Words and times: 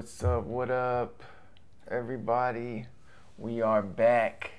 What's 0.00 0.24
up? 0.24 0.44
What 0.44 0.70
up, 0.70 1.22
everybody? 1.86 2.86
We 3.36 3.60
are 3.60 3.82
back. 3.82 4.50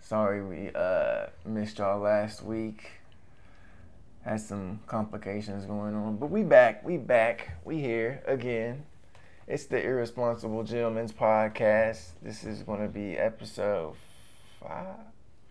Sorry 0.00 0.42
we 0.42 0.72
uh, 0.74 1.26
missed 1.46 1.78
y'all 1.78 2.00
last 2.00 2.42
week. 2.42 2.90
Had 4.24 4.40
some 4.40 4.80
complications 4.88 5.64
going 5.64 5.94
on, 5.94 6.16
but 6.16 6.28
we 6.28 6.42
back. 6.42 6.84
We 6.84 6.96
back. 6.96 7.56
We 7.64 7.78
here 7.78 8.20
again. 8.26 8.84
It's 9.46 9.66
the 9.66 9.80
Irresponsible 9.80 10.64
Gentlemen's 10.64 11.12
Podcast. 11.12 12.14
This 12.20 12.42
is 12.42 12.64
going 12.64 12.80
to 12.80 12.88
be 12.88 13.16
episode 13.16 13.94
five. 14.60 14.96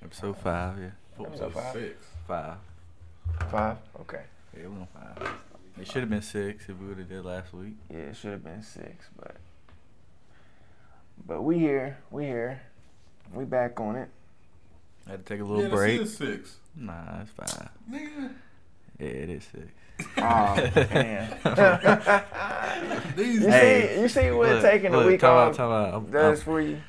Episode 0.04 0.36
five, 0.36 0.80
yeah. 0.80 1.26
Episode 1.26 1.54
five. 1.54 1.74
Six. 1.74 2.05
Five. 2.28 2.58
Five. 3.50 3.78
Okay. 4.02 4.24
Yeah, 4.54 4.68
we're 4.68 4.82
on 4.82 4.88
five. 4.94 5.30
It 5.80 5.88
should 5.88 6.02
have 6.02 6.09
been 6.09 6.21
six 6.21 6.68
if 6.68 6.78
we 6.80 6.88
would 6.88 6.98
have 6.98 7.09
did 7.09 7.23
last 7.23 7.54
week. 7.54 7.75
Yeah, 7.89 7.98
it 7.98 8.16
should 8.16 8.31
have 8.31 8.44
been 8.44 8.63
six, 8.63 9.05
but 9.16 9.36
but 11.26 11.41
we 11.44 11.59
here. 11.59 11.98
We 12.12 12.26
here. 12.26 12.62
We 13.34 13.45
back 13.45 13.80
on 13.80 13.95
it. 13.95 14.09
I 15.05 15.12
Had 15.12 15.26
to 15.26 15.34
take 15.34 15.41
a 15.41 15.44
little 15.44 15.63
yeah, 15.63 15.70
break. 15.70 16.00
This 16.00 16.09
is 16.09 16.17
six. 16.17 16.55
Nah, 16.76 17.22
it's 17.22 17.31
five. 17.31 17.70
Nigga. 17.90 18.31
Yeah, 19.00 19.08
it 19.08 19.30
is 19.30 19.44
six. 19.44 19.67
Oh 20.17 20.55
man. 20.94 21.38
These 23.16 23.44
You 23.44 23.50
Hey, 23.50 23.94
see, 23.95 24.02
you 24.02 24.08
see 24.09 24.31
what 24.31 24.50
Look, 24.50 24.62
taking 24.62 24.94
a 24.94 24.98
look, 24.98 25.08
week 25.08 25.20
time 25.20 25.31
out, 25.31 25.50
off 25.50 25.58
time 25.58 25.72
out. 25.72 25.94
I'm, 25.94 26.12
does 26.12 26.39
I'm, 26.39 26.45
for 26.45 26.62
you. 26.62 26.81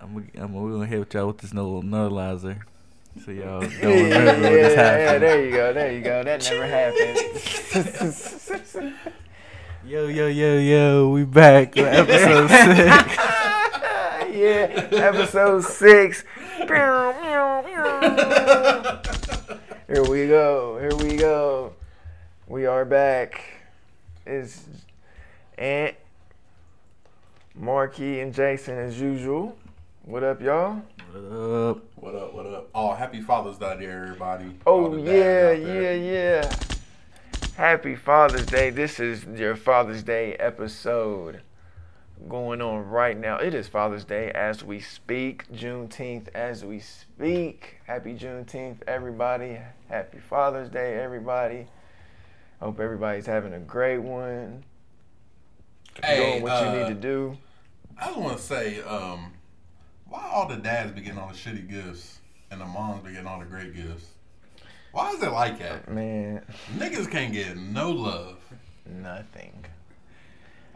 I'm, 0.00 0.30
I'm, 0.36 0.52
we're 0.52 0.72
gonna 0.72 0.86
hit 0.86 1.14
y'all 1.14 1.26
with 1.28 1.38
this 1.38 1.52
little 1.54 1.82
neuralizer. 1.82 2.62
So 3.24 3.30
y'all 3.32 3.60
don't 3.70 3.72
Yeah, 3.72 3.88
remember 3.88 4.42
yeah, 4.42 4.50
this 4.50 4.74
yeah, 4.76 4.82
happened. 4.82 5.22
there 5.22 5.44
you 5.44 5.50
go, 5.52 5.72
there 5.72 5.92
you 5.92 6.00
go. 6.02 6.22
That 6.24 6.42
never 6.50 6.66
happened. 6.66 7.18
Yo, 9.86 10.08
yo, 10.08 10.26
yo, 10.26 10.58
yo, 10.58 11.08
we 11.10 11.22
back 11.24 11.76
with 11.76 11.86
episode 11.86 12.48
six. 12.50 13.16
yeah, 14.34 14.88
episode 14.92 15.62
six. 15.62 16.24
Here 19.86 20.02
we 20.10 20.26
go. 20.26 20.78
Here 20.80 20.96
we 20.96 21.14
go. 21.16 21.72
We 22.48 22.66
are 22.66 22.84
back. 22.84 23.40
It's 24.26 24.64
Aunt 25.56 25.94
Marky, 27.54 28.18
and 28.18 28.34
Jason 28.34 28.76
as 28.76 29.00
usual. 29.00 29.56
What 30.06 30.22
up, 30.22 30.40
y'all? 30.40 30.82
What 31.10 31.36
up? 31.36 31.84
What 31.96 32.14
up, 32.14 32.32
what 32.32 32.46
up? 32.46 32.70
Oh, 32.72 32.94
happy 32.94 33.20
Father's 33.20 33.58
Day 33.58 33.76
to 33.76 33.84
everybody. 33.84 34.56
Oh 34.64 34.94
yeah, 34.94 35.50
yeah, 35.50 35.94
yeah. 35.94 36.56
Happy 37.56 37.96
Father's 37.96 38.46
Day. 38.46 38.70
This 38.70 39.00
is 39.00 39.24
your 39.24 39.56
Father's 39.56 40.04
Day 40.04 40.34
episode 40.34 41.40
going 42.28 42.62
on 42.62 42.88
right 42.88 43.18
now. 43.18 43.38
It 43.38 43.52
is 43.52 43.66
Father's 43.66 44.04
Day 44.04 44.30
as 44.30 44.62
we 44.62 44.78
speak, 44.78 45.52
Juneteenth 45.52 46.28
as 46.36 46.64
we 46.64 46.78
speak. 46.78 47.78
Happy 47.88 48.14
Juneteenth, 48.14 48.82
everybody. 48.86 49.58
Happy 49.88 50.18
Father's 50.20 50.68
Day, 50.68 51.00
everybody. 51.02 51.66
Hope 52.60 52.78
everybody's 52.78 53.26
having 53.26 53.54
a 53.54 53.58
great 53.58 53.98
one. 53.98 54.62
Hey, 56.00 56.30
doing 56.30 56.42
what 56.44 56.52
uh, 56.52 56.70
you 56.70 56.78
need 56.78 56.88
to 56.94 56.94
do. 56.94 57.36
I 57.98 58.06
just 58.06 58.18
want 58.18 58.36
to 58.36 58.42
say, 58.42 58.82
um, 58.82 59.32
why 60.08 60.28
all 60.32 60.46
the 60.48 60.56
dads 60.56 60.92
be 60.92 61.00
getting 61.00 61.18
all 61.18 61.28
the 61.28 61.34
shitty 61.34 61.68
gifts 61.68 62.18
and 62.50 62.60
the 62.60 62.64
moms 62.66 63.04
be 63.04 63.12
getting 63.12 63.26
all 63.26 63.38
the 63.38 63.44
great 63.46 63.74
gifts? 63.74 64.06
Why 64.92 65.10
is 65.12 65.22
it 65.22 65.30
like 65.30 65.58
that? 65.58 65.90
Man, 65.90 66.42
Niggas 66.76 67.10
can't 67.10 67.32
get 67.32 67.56
no 67.56 67.90
love. 67.90 68.38
nothing. 68.86 69.64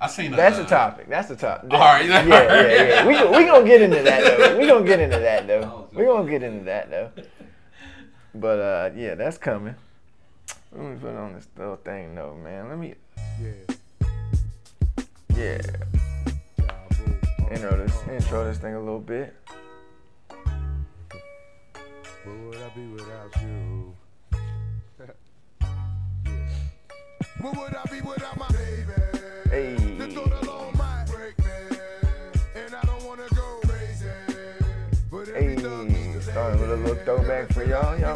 I 0.03 0.07
seen 0.09 0.33
a, 0.33 0.37
That's 0.37 0.59
uh, 0.59 0.63
a 0.63 0.67
topic. 0.67 1.09
That's 1.09 1.29
the 1.29 1.37
topic. 1.37 1.73
All 1.73 1.79
right. 1.79 2.07
yeah, 2.07 2.25
yeah, 2.25 2.83
yeah. 3.05 3.07
We 3.07 3.13
we 3.39 3.45
gonna 3.45 3.67
get 3.67 3.83
into 3.83 4.03
that 4.03 4.39
though. 4.39 4.59
We 4.59 4.67
gonna 4.67 4.87
get 4.87 4.99
into 5.01 5.19
that 5.19 5.47
though. 5.47 5.89
We 5.93 6.05
gonna 6.05 6.29
get 6.31 6.43
into 6.43 6.65
that 6.65 6.91
though. 6.91 7.11
But 8.35 8.59
uh, 8.61 8.91
yeah, 8.97 9.15
that's 9.15 9.37
coming. 9.39 9.75
Let 10.73 10.83
me 10.85 10.97
put 10.99 11.15
on 11.15 11.35
this 11.35 11.49
little 11.57 11.77
thing 11.77 12.15
though, 12.15 12.35
man. 12.35 12.69
Let 12.71 12.79
me 12.79 12.95
Yeah. 13.41 13.75
yeah 15.37 15.61
intro 17.51 17.77
this 17.77 18.09
intro 18.09 18.45
this 18.45 18.59
thing 18.59 18.75
a 18.75 18.79
little 18.79 19.01
bit. 19.01 19.35
What 22.25 22.37
would 22.47 22.57
I 22.57 22.69
be 22.75 22.87
without 22.87 23.43
you? 23.43 23.97
What 27.41 27.57
would 27.57 27.75
I 27.75 27.85
be 27.91 28.03
without 28.03 28.39
my 28.39 28.49
baby? 28.49 28.93
Hey. 29.51 29.75
The 29.97 30.09
thought 30.09 30.45
alone 30.45 30.75
might 30.77 31.07
break 31.07 31.39
me, 31.39 31.79
and 32.55 32.75
I 32.75 32.83
don't 32.83 33.03
wanna 33.03 33.27
go 33.35 33.61
crazy. 33.67 34.07
But 35.11 35.29
Hey, 35.29 35.57
thug 35.57 35.89
needs 35.89 36.17
a 36.17 36.23
starting 36.33 36.61
with 36.61 36.71
a 36.71 36.77
little 36.77 37.03
throwback 37.03 37.51
for 37.55 37.65
y'all. 37.65 37.99
Y'all, 37.99 38.15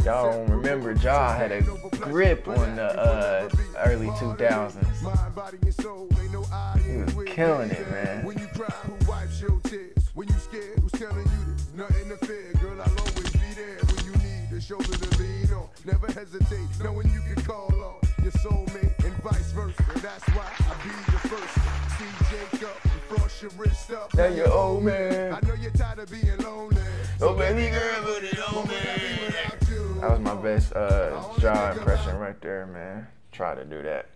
y'all 0.00 0.32
don't 0.32 0.50
remember 0.50 0.92
Ja 0.92 1.34
had 1.36 1.52
a 1.52 1.62
grip 1.62 2.48
on 2.48 2.76
the 2.76 2.98
uh, 2.98 3.48
early 3.84 4.08
2000s. 4.08 5.02
Mind, 5.02 5.34
body, 5.34 5.58
and 5.62 5.74
soul, 5.74 6.08
ain't 6.20 6.32
no 6.32 6.44
I 6.52 6.78
He 6.78 6.96
was 7.14 7.28
killing 7.28 7.70
it, 7.70 7.90
man. 7.90 8.24
When 8.24 8.38
you 8.38 8.46
cry, 8.48 8.74
who 8.84 9.10
wipes 9.10 9.40
your 9.40 9.60
tears? 9.60 10.10
When 10.14 10.28
you 10.28 10.34
scared, 10.34 10.78
who's 10.78 10.92
telling 10.92 11.18
you 11.18 11.52
this? 11.52 11.68
Nothing 11.74 12.08
to 12.08 12.26
fear, 12.26 12.52
girl. 12.60 12.80
I'll 12.80 12.98
always 13.00 13.30
be 13.32 13.54
there 13.54 13.78
when 13.84 14.04
you 14.06 14.12
need 14.12 14.56
a 14.56 14.60
shoulder 14.60 14.96
to 14.96 15.18
lean 15.18 15.52
on. 15.52 15.68
Never 15.84 16.06
hesitate, 16.12 16.68
knowing 16.82 17.10
you 17.12 17.20
can 17.20 17.42
call 17.44 17.72
on 17.72 18.00
your 18.22 18.32
soulmate 18.32 19.04
and 19.04 19.14
vice 19.22 19.52
versa. 19.52 19.82
That's 20.00 20.26
why 20.30 20.48
I 20.60 20.74
be 20.82 20.90
the 21.12 21.28
first. 21.28 21.54
See 21.98 22.60
Jacob, 22.60 22.76
frost 23.08 23.42
your 23.42 23.50
wrist 23.58 23.90
up. 23.92 24.14
Now 24.14 24.26
you're 24.26 24.50
old 24.50 24.84
man. 24.84 25.34
I 25.34 25.46
know 25.46 25.54
you're 25.54 25.70
tired 25.72 25.98
of 25.98 26.10
being 26.10 26.38
lonely. 26.38 26.82
Oh 27.20 27.34
baby 27.34 27.70
girl, 27.70 28.02
put 28.02 28.24
it 28.24 28.38
on 28.40 28.66
What 28.66 29.61
would 30.02 30.12
I 30.12 30.18
be 30.18 30.24
without 30.24 30.42
you? 30.42 30.42
That 30.42 30.42
was 30.42 30.42
my 30.42 30.42
best 30.42 30.72
uh, 30.74 31.22
Ja 31.40 31.72
impression 31.72 32.18
right 32.18 32.40
there, 32.40 32.66
man. 32.66 33.06
Try 33.30 33.54
to 33.54 33.64
do 33.64 33.82
that. 33.82 34.08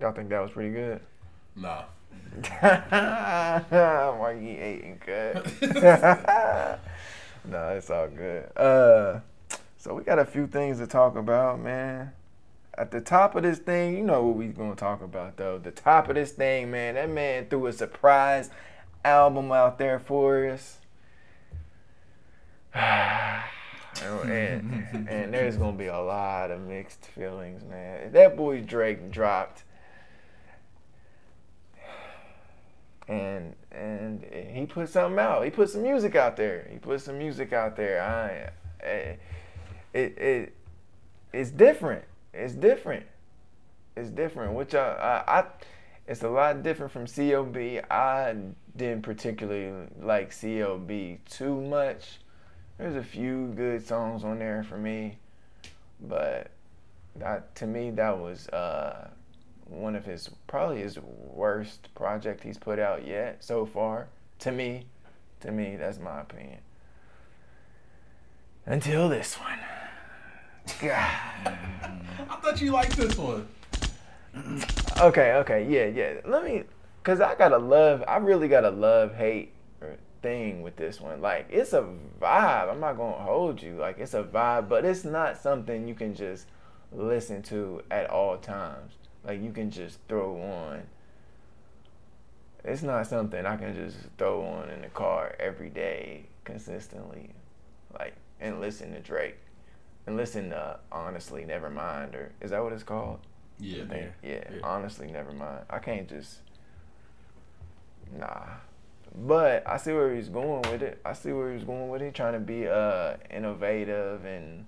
Y'all 0.00 0.12
think 0.12 0.28
that 0.30 0.40
was 0.40 0.52
pretty 0.52 0.70
good? 0.70 1.00
Nah. 1.56 1.84
Why 2.60 4.32
you 4.32 4.50
eating 4.50 5.00
cut? 5.04 5.46
no, 7.44 7.68
it's 7.70 7.90
all 7.90 8.08
good. 8.08 8.56
Uh, 8.56 9.20
so 9.76 9.94
we 9.94 10.02
got 10.04 10.18
a 10.18 10.24
few 10.24 10.46
things 10.46 10.78
to 10.78 10.86
talk 10.86 11.16
about, 11.16 11.60
man. 11.60 12.12
At 12.76 12.90
the 12.92 13.00
top 13.00 13.34
of 13.34 13.42
this 13.42 13.58
thing, 13.58 13.96
you 13.96 14.04
know 14.04 14.22
what 14.22 14.36
we 14.36 14.46
gonna 14.48 14.76
talk 14.76 15.02
about 15.02 15.36
though. 15.36 15.58
The 15.58 15.72
top 15.72 16.08
of 16.08 16.14
this 16.14 16.30
thing, 16.30 16.70
man. 16.70 16.94
That 16.94 17.10
man 17.10 17.46
threw 17.46 17.66
a 17.66 17.72
surprise 17.72 18.50
album 19.04 19.50
out 19.50 19.78
there 19.78 19.98
for 19.98 20.48
us. 20.48 20.78
and, 24.24 25.08
and 25.08 25.34
there's 25.34 25.56
gonna 25.56 25.76
be 25.76 25.86
a 25.86 25.98
lot 25.98 26.50
of 26.50 26.60
mixed 26.60 27.04
feelings, 27.06 27.64
man. 27.64 28.12
That 28.12 28.36
boy 28.36 28.60
Drake 28.60 29.10
dropped, 29.10 29.64
and 33.08 33.54
and 33.72 34.24
he 34.52 34.66
put 34.66 34.88
something 34.88 35.18
out. 35.18 35.44
He 35.44 35.50
put 35.50 35.70
some 35.70 35.82
music 35.82 36.14
out 36.14 36.36
there. 36.36 36.68
He 36.70 36.78
put 36.78 37.00
some 37.00 37.18
music 37.18 37.52
out 37.52 37.76
there. 37.76 38.02
I, 38.02 38.86
it, 38.86 39.20
it, 39.94 40.18
it 40.18 40.54
it's 41.32 41.50
different. 41.50 42.04
It's 42.32 42.54
different. 42.54 43.06
It's 43.96 44.10
different. 44.10 44.54
Which 44.54 44.74
I, 44.74 45.24
I, 45.26 45.38
I 45.40 45.44
it's 46.06 46.22
a 46.22 46.28
lot 46.28 46.62
different 46.62 46.92
from 46.92 47.04
CLB. 47.04 47.90
I 47.90 48.34
didn't 48.76 49.02
particularly 49.02 49.88
like 50.00 50.30
CLB 50.30 51.18
too 51.28 51.60
much. 51.60 52.18
There's 52.78 52.94
a 52.94 53.02
few 53.02 53.48
good 53.56 53.84
songs 53.84 54.22
on 54.22 54.38
there 54.38 54.62
for 54.62 54.78
me, 54.78 55.18
but 56.00 56.52
that 57.16 57.56
to 57.56 57.66
me 57.66 57.90
that 57.90 58.16
was 58.16 58.48
uh, 58.50 59.10
one 59.64 59.96
of 59.96 60.04
his 60.04 60.30
probably 60.46 60.80
his 60.80 60.98
worst 61.00 61.92
project 61.96 62.44
he's 62.44 62.56
put 62.56 62.78
out 62.78 63.04
yet 63.04 63.42
so 63.42 63.66
far. 63.66 64.06
To 64.40 64.52
me, 64.52 64.86
to 65.40 65.50
me 65.50 65.74
that's 65.74 65.98
my 65.98 66.20
opinion. 66.20 66.60
Until 68.64 69.08
this 69.08 69.34
one. 69.34 69.58
God. 70.80 71.10
I 72.30 72.36
thought 72.40 72.60
you 72.60 72.70
liked 72.70 72.96
this 72.96 73.16
one. 73.16 73.48
Okay, 75.00 75.32
okay, 75.32 75.66
yeah, 75.68 75.86
yeah. 75.86 76.20
Let 76.24 76.44
me, 76.44 76.62
cause 77.02 77.20
I 77.20 77.34
gotta 77.34 77.58
love. 77.58 78.04
I 78.06 78.18
really 78.18 78.46
gotta 78.46 78.70
love 78.70 79.16
hate 79.16 79.52
thing 80.22 80.62
with 80.62 80.76
this 80.76 81.00
one. 81.00 81.20
Like 81.20 81.46
it's 81.50 81.72
a 81.72 81.86
vibe. 82.20 82.70
I'm 82.70 82.80
not 82.80 82.96
gonna 82.96 83.22
hold 83.22 83.62
you. 83.62 83.76
Like 83.76 83.98
it's 83.98 84.14
a 84.14 84.22
vibe, 84.22 84.68
but 84.68 84.84
it's 84.84 85.04
not 85.04 85.38
something 85.38 85.86
you 85.88 85.94
can 85.94 86.14
just 86.14 86.46
listen 86.92 87.42
to 87.44 87.82
at 87.90 88.08
all 88.10 88.36
times. 88.38 88.92
Like 89.24 89.42
you 89.42 89.52
can 89.52 89.70
just 89.70 89.98
throw 90.08 90.40
on. 90.40 90.82
It's 92.64 92.82
not 92.82 93.06
something 93.06 93.46
I 93.46 93.56
can 93.56 93.74
just 93.74 93.96
throw 94.18 94.42
on 94.44 94.68
in 94.70 94.82
the 94.82 94.88
car 94.88 95.34
every 95.38 95.70
day 95.70 96.26
consistently, 96.44 97.30
like 97.98 98.14
and 98.40 98.60
listen 98.60 98.92
to 98.92 99.00
Drake, 99.00 99.36
and 100.06 100.16
listen 100.16 100.50
to 100.50 100.78
honestly, 100.90 101.44
never 101.44 101.70
mind, 101.70 102.14
or 102.14 102.32
is 102.40 102.50
that 102.50 102.62
what 102.62 102.72
it's 102.72 102.82
called? 102.82 103.20
Yeah. 103.60 103.84
Think- 103.86 104.12
yeah, 104.22 104.44
yeah. 104.50 104.58
honestly, 104.62 105.10
never 105.10 105.32
mind. 105.32 105.64
I 105.70 105.78
can't 105.78 106.08
just. 106.08 106.38
Nah. 108.18 108.46
But 109.14 109.66
I 109.66 109.76
see 109.78 109.92
where 109.92 110.14
he's 110.14 110.28
going 110.28 110.62
with 110.70 110.82
it. 110.82 111.00
I 111.04 111.12
see 111.12 111.32
where 111.32 111.52
he's 111.52 111.64
going 111.64 111.88
with 111.88 112.02
it. 112.02 112.14
Trying 112.14 112.34
to 112.34 112.40
be 112.40 112.68
uh 112.68 113.14
innovative 113.30 114.24
and 114.24 114.66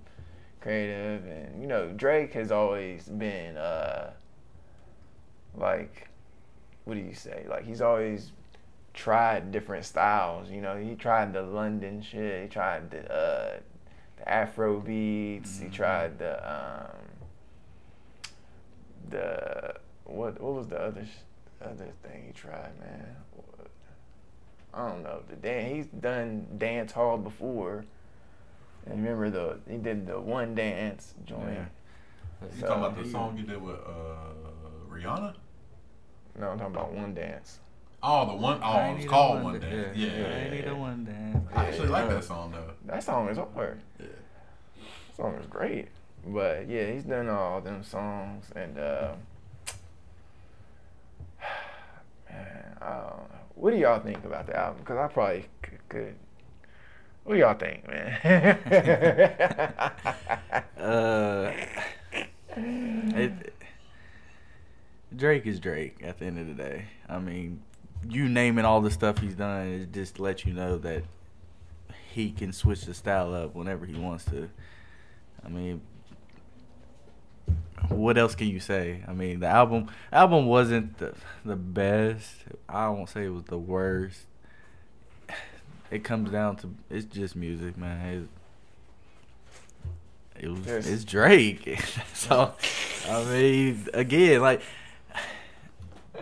creative, 0.59 1.25
and 1.25 1.61
you 1.61 1.67
know 1.67 1.91
Drake 1.91 2.33
has 2.33 2.51
always 2.51 3.03
been 3.05 3.57
uh 3.57 4.11
like, 5.55 6.07
what 6.85 6.95
do 6.95 7.01
you 7.01 7.13
say? 7.13 7.45
Like 7.49 7.65
he's 7.65 7.81
always 7.81 8.31
tried 8.93 9.51
different 9.51 9.85
styles. 9.85 10.49
You 10.49 10.61
know, 10.61 10.77
he 10.77 10.95
tried 10.95 11.33
the 11.33 11.43
London 11.43 12.01
shit. 12.01 12.43
He 12.43 12.47
tried 12.47 12.91
the 12.91 13.11
uh 13.11 13.59
the 14.17 14.29
Afro 14.29 14.79
beats. 14.79 15.59
He 15.59 15.69
tried 15.69 16.19
the 16.19 16.37
um 16.49 16.97
the 19.09 19.75
what 20.05 20.41
what 20.41 20.53
was 20.53 20.67
the 20.67 20.79
other 20.79 21.05
sh- 21.05 21.63
other 21.63 21.91
thing 22.03 22.23
he 22.27 22.33
tried, 22.33 22.71
man? 22.79 23.15
I 24.73 24.87
don't 24.89 25.03
know. 25.03 25.21
The 25.29 25.35
dan 25.35 25.75
he's 25.75 25.87
done 25.87 26.47
dance 26.57 26.91
hall 26.93 27.17
before. 27.17 27.85
And 28.85 29.03
remember 29.03 29.29
the 29.29 29.59
he 29.69 29.77
did 29.77 30.07
the 30.07 30.19
one 30.19 30.55
dance 30.55 31.13
joint. 31.25 31.49
Yeah. 31.53 31.65
You 32.55 32.61
talking 32.61 32.83
about 32.83 33.03
the 33.03 33.09
song 33.09 33.37
you 33.37 33.43
did 33.43 33.61
with 33.61 33.75
uh, 33.75 34.89
Rihanna? 34.89 35.35
No, 36.39 36.49
I'm 36.49 36.57
talking 36.57 36.75
about 36.75 36.93
one 36.93 37.13
dance. 37.13 37.59
Oh, 38.01 38.25
the 38.25 38.33
one. 38.33 38.63
I 38.63 38.89
it's 38.91 38.99
need 39.01 39.05
a 39.05 39.09
called 39.09 39.43
One 39.43 39.59
Dance. 39.59 39.95
dance. 39.95 39.97
Yeah. 39.97 40.47
I 40.47 40.49
need 40.49 40.67
a 40.67 40.75
one 40.75 41.05
dance. 41.05 41.47
I 41.53 41.65
actually 41.67 41.89
like 41.89 42.09
that 42.09 42.23
song 42.23 42.51
though. 42.51 42.71
That 42.85 43.03
song 43.03 43.29
is 43.29 43.37
hard. 43.37 43.79
Yeah. 43.99 44.07
That 44.77 45.15
song 45.17 45.35
is 45.35 45.45
great. 45.45 45.89
But 46.25 46.67
yeah, 46.67 46.91
he's 46.91 47.03
done 47.03 47.29
all 47.29 47.61
them 47.61 47.83
songs 47.83 48.45
and 48.55 48.77
uh 48.79 49.11
man, 52.29 52.77
I 52.81 52.87
don't 52.89 53.29
know. 53.29 53.40
What 53.55 53.71
do 53.71 53.77
y'all 53.77 53.99
think 53.99 54.23
about 54.25 54.47
the 54.47 54.57
album? 54.57 54.79
Because 54.79 54.97
I 54.97 55.07
probably 55.07 55.45
could. 55.89 56.15
What 57.23 57.35
do 57.35 57.39
y'all 57.39 57.53
think, 57.53 57.87
man? 57.87 58.57
Uh, 60.81 61.53
it, 62.57 63.53
Drake 65.15 65.45
is 65.45 65.59
Drake 65.59 65.97
at 66.03 66.17
the 66.17 66.25
end 66.25 66.39
of 66.39 66.47
the 66.47 66.55
day. 66.55 66.85
I 67.07 67.19
mean, 67.19 67.61
you 68.09 68.27
naming 68.27 68.65
all 68.65 68.81
the 68.81 68.89
stuff 68.89 69.19
he's 69.19 69.35
done 69.35 69.67
is 69.67 69.87
just 69.87 70.15
to 70.15 70.23
let 70.23 70.43
you 70.43 70.53
know 70.53 70.79
that 70.79 71.03
he 72.11 72.31
can 72.31 72.51
switch 72.51 72.85
the 72.85 72.93
style 72.93 73.33
up 73.33 73.53
whenever 73.53 73.85
he 73.85 73.93
wants 73.93 74.25
to. 74.25 74.49
I 75.45 75.49
mean, 75.49 75.81
what 77.89 78.17
else 78.17 78.35
can 78.35 78.47
you 78.47 78.59
say? 78.59 79.03
I 79.07 79.13
mean, 79.13 79.39
the 79.39 79.47
album 79.47 79.89
album 80.11 80.45
wasn't 80.45 80.97
the 80.97 81.13
the 81.45 81.55
best. 81.55 82.31
I 82.69 82.87
won't 82.89 83.09
say 83.09 83.25
it 83.25 83.29
was 83.29 83.43
the 83.45 83.57
worst. 83.59 84.25
It 85.91 86.05
comes 86.05 86.31
down 86.31 86.55
to 86.57 86.73
it's 86.89 87.03
just 87.05 87.35
music, 87.35 87.77
man. 87.77 88.29
It, 90.37 90.45
it 90.45 90.49
was 90.49 90.65
Yes. 90.65 90.87
it's 90.87 91.03
Drake. 91.03 91.77
so 92.13 92.53
I 93.09 93.23
mean, 93.25 93.87
again, 93.93 94.41
like 94.41 94.61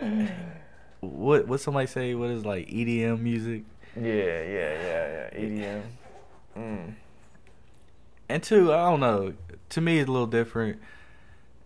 what 1.00 1.46
what 1.46 1.60
somebody 1.60 1.86
say? 1.86 2.14
What 2.14 2.30
is 2.30 2.44
like 2.44 2.68
EDM 2.68 3.20
music? 3.20 3.62
yeah, 3.96 4.02
yeah, 4.02 4.42
yeah, 4.42 5.28
yeah. 5.32 5.38
EDM. 5.38 5.82
Mm. 6.56 6.94
And 8.28 8.42
two, 8.42 8.72
I 8.72 8.90
don't 8.90 9.00
know. 9.00 9.34
To 9.70 9.80
me, 9.80 9.98
it's 9.98 10.08
a 10.08 10.12
little 10.12 10.26
different. 10.26 10.80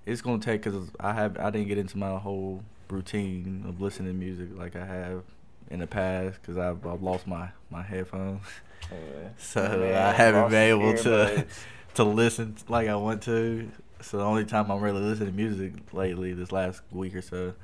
It's 0.07 0.21
gonna 0.21 0.39
take 0.39 0.63
because 0.63 0.91
I 1.01 1.13
have 1.13 1.39
I 1.39 1.51
didn't 1.51 1.69
get 1.69 1.79
into 1.79 1.99
my 1.99 2.19
whole 2.19 2.63
routine 2.89 3.65
of 3.67 3.81
listening 3.81 4.13
to 4.13 4.19
music 4.19 4.49
like 4.57 4.77
I 4.77 4.85
have 4.85 5.23
in 5.71 5.81
the 5.81 5.87
past 5.87 6.41
because 6.41 6.59
I've, 6.59 6.87
I've 6.87 7.03
lost 7.03 7.27
my 7.27 7.49
my 7.71 7.83
headphones, 7.83 8.43
Yeah. 8.91 9.29
so 9.39 9.63
Man, 9.63 9.95
I 9.95 10.13
haven't 10.13 10.51
been 10.51 10.71
able 10.71 10.95
to 11.03 11.47
to 11.95 12.05
listen 12.05 12.57
like 12.69 12.89
I 12.89 12.97
want 12.97 13.23
to. 13.23 13.71
So 14.01 14.19
the 14.19 14.25
only 14.25 14.45
time 14.45 14.71
I'm 14.71 14.81
really 14.81 15.01
listening 15.01 15.31
to 15.31 15.35
music 15.35 15.73
lately, 15.95 16.35
this 16.35 16.53
last 16.53 16.83
week 16.91 17.15
or 17.15 17.23
so, 17.23 17.55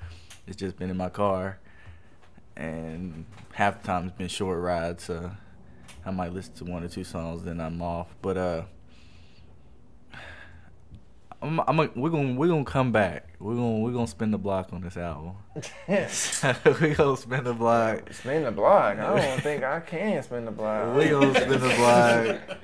it's 0.47 0.57
just 0.57 0.79
been 0.79 0.89
in 0.89 0.97
my 0.97 1.11
car, 1.11 1.59
and 2.57 3.27
half 3.53 3.83
the 3.83 3.87
time 3.87 4.07
it's 4.07 4.17
been 4.17 4.29
short 4.29 4.59
rides. 4.59 5.05
So 5.05 5.31
I 6.07 6.11
might 6.11 6.33
listen 6.33 6.55
to 6.55 6.65
one 6.65 6.83
or 6.83 6.89
two 6.89 7.05
songs, 7.05 7.43
then 7.43 7.61
I'm 7.61 7.83
off. 7.83 8.09
But 8.23 8.39
uh, 8.39 8.63
I'm, 11.43 11.59
I'm 11.61 11.81
a, 11.81 11.91
we're 11.97 12.11
gonna 12.11 12.35
we're 12.35 12.49
gonna 12.49 12.65
come 12.65 12.93
back. 12.93 13.29
We're 13.39 13.55
gonna 13.55 13.79
we're 13.79 13.93
gonna 13.93 14.07
spin 14.07 14.31
the 14.31 14.39
block 14.39 14.73
on 14.73 14.83
this 14.83 14.97
album. 14.97 15.33
Yes. 15.89 16.45
We're 16.65 16.95
gonna 16.95 17.17
spin 17.17 17.45
the 17.45 17.55
block. 17.55 18.13
Spin 18.13 18.45
the 18.45 18.51
block. 18.51 18.99
I 18.99 19.17
don't 19.17 19.41
think 19.41 19.65
I 19.65 19.81
can 19.81 20.23
spin 20.23 20.45
the 20.45 20.51
block. 20.51 20.97
We 20.97 21.09
gonna 21.09 21.35
spin 21.35 21.49
the 21.49 21.59
block. 21.59 22.59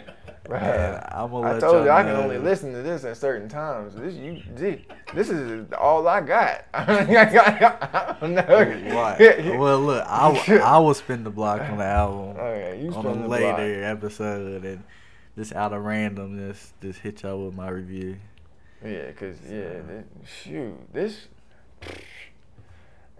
And 0.48 1.02
I'm 1.10 1.30
gonna 1.30 1.56
I 1.56 1.58
told 1.58 1.84
you 1.84 1.90
I 1.90 2.02
can 2.02 2.12
know. 2.12 2.22
only 2.22 2.38
listen 2.38 2.72
to 2.72 2.82
this 2.82 3.04
at 3.04 3.16
certain 3.16 3.48
times. 3.48 3.94
This 3.94 4.14
you 4.14 4.42
this, 4.54 4.80
this 5.14 5.28
is 5.30 5.66
all 5.72 6.06
I 6.06 6.20
got. 6.20 6.66
I 6.74 8.16
don't 8.20 8.34
know. 8.34 8.94
Why? 8.94 9.56
Well, 9.58 9.80
look, 9.80 10.04
I, 10.06 10.60
I 10.62 10.78
will 10.78 10.94
spin 10.94 11.24
the 11.24 11.30
block 11.30 11.62
on 11.62 11.78
the 11.78 11.84
album 11.84 12.36
Okay, 12.36 12.80
you 12.82 12.92
on 12.92 13.06
a 13.06 13.14
the 13.22 13.28
later 13.28 13.84
episode, 13.84 14.64
and 14.64 14.84
just 15.36 15.52
out 15.52 15.72
of 15.72 15.82
randomness, 15.82 16.72
just 16.80 17.00
hit 17.00 17.22
y'all 17.22 17.44
with 17.46 17.54
my 17.54 17.68
review. 17.68 18.16
Yeah, 18.86 19.12
cause 19.12 19.36
yeah, 19.48 19.58
uh, 19.58 19.86
this, 19.86 20.04
shoot, 20.42 20.92
this. 20.92 21.28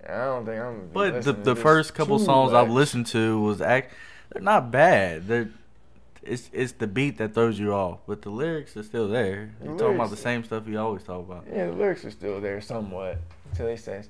I 0.09 0.25
don't 0.25 0.47
think 0.47 0.61
I'm. 0.61 0.91
But 0.93 1.23
the 1.23 1.33
the 1.33 1.57
first 1.57 1.95
couple 1.95 2.19
songs 2.19 2.53
I've 2.53 2.71
listened 2.71 3.07
to 3.09 3.41
was 3.41 3.61
act. 3.61 3.93
They're 4.33 4.43
not 4.43 4.71
bad. 4.71 5.27
They're 5.27 5.51
it's 6.27 6.51
it's 6.53 6.73
the 6.73 6.87
beat 6.87 7.19
that 7.19 7.35
throws 7.35 7.59
you 7.59 7.73
off, 7.73 8.01
but 8.07 8.23
the 8.23 8.31
lyrics 8.31 8.77
are 8.77 8.83
still 8.83 9.09
there. 9.09 9.55
You're 9.63 9.79
talking 9.79 9.95
about 9.97 10.11
the 10.11 10.17
same 10.17 10.45
stuff 10.45 10.67
you 10.67 10.79
always 10.79 11.05
talk 11.05 11.21
about. 11.21 11.45
Yeah, 11.51 11.67
the 11.67 11.73
lyrics 11.73 12.05
are 12.05 12.11
still 12.11 12.41
there 12.41 12.61
somewhat 12.61 13.19
until 13.51 13.69
he 13.69 13.77
says, 13.77 14.09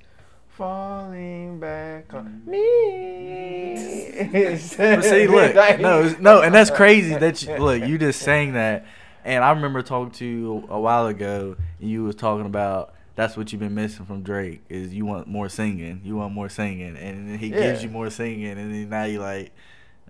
"Falling 0.49 1.59
back 1.59 2.13
on 2.13 2.43
me." 2.45 3.95
But 4.77 5.03
see, 5.03 5.27
look, 5.27 5.53
no, 5.79 6.15
no, 6.19 6.41
and 6.41 6.53
that's 6.53 6.71
crazy 6.71 7.15
that 7.15 7.43
you 7.43 7.55
look. 7.57 7.83
You 7.83 7.97
just 7.97 8.21
saying 8.21 8.53
that, 8.53 8.85
and 9.27 9.43
I 9.43 9.51
remember 9.51 9.81
talking 9.81 10.11
to 10.13 10.25
you 10.25 10.65
a 10.69 10.79
while 10.79 11.07
ago, 11.07 11.57
and 11.81 11.89
you 11.89 12.05
was 12.05 12.15
talking 12.15 12.45
about 12.45 12.93
that's 13.15 13.35
what 13.35 13.51
you've 13.51 13.59
been 13.59 13.75
missing 13.75 14.05
from 14.05 14.23
Drake 14.23 14.61
is 14.69 14.93
you 14.93 15.05
want 15.05 15.27
more 15.27 15.49
singing, 15.49 15.99
you 16.05 16.15
want 16.15 16.33
more 16.33 16.47
singing, 16.47 16.95
and 16.95 17.29
then 17.29 17.37
he 17.37 17.49
gives 17.49 17.83
you 17.83 17.89
more 17.89 18.09
singing, 18.09 18.57
and 18.57 18.73
then 18.73 18.89
now 18.89 19.03
you're 19.03 19.21
like, 19.21 19.51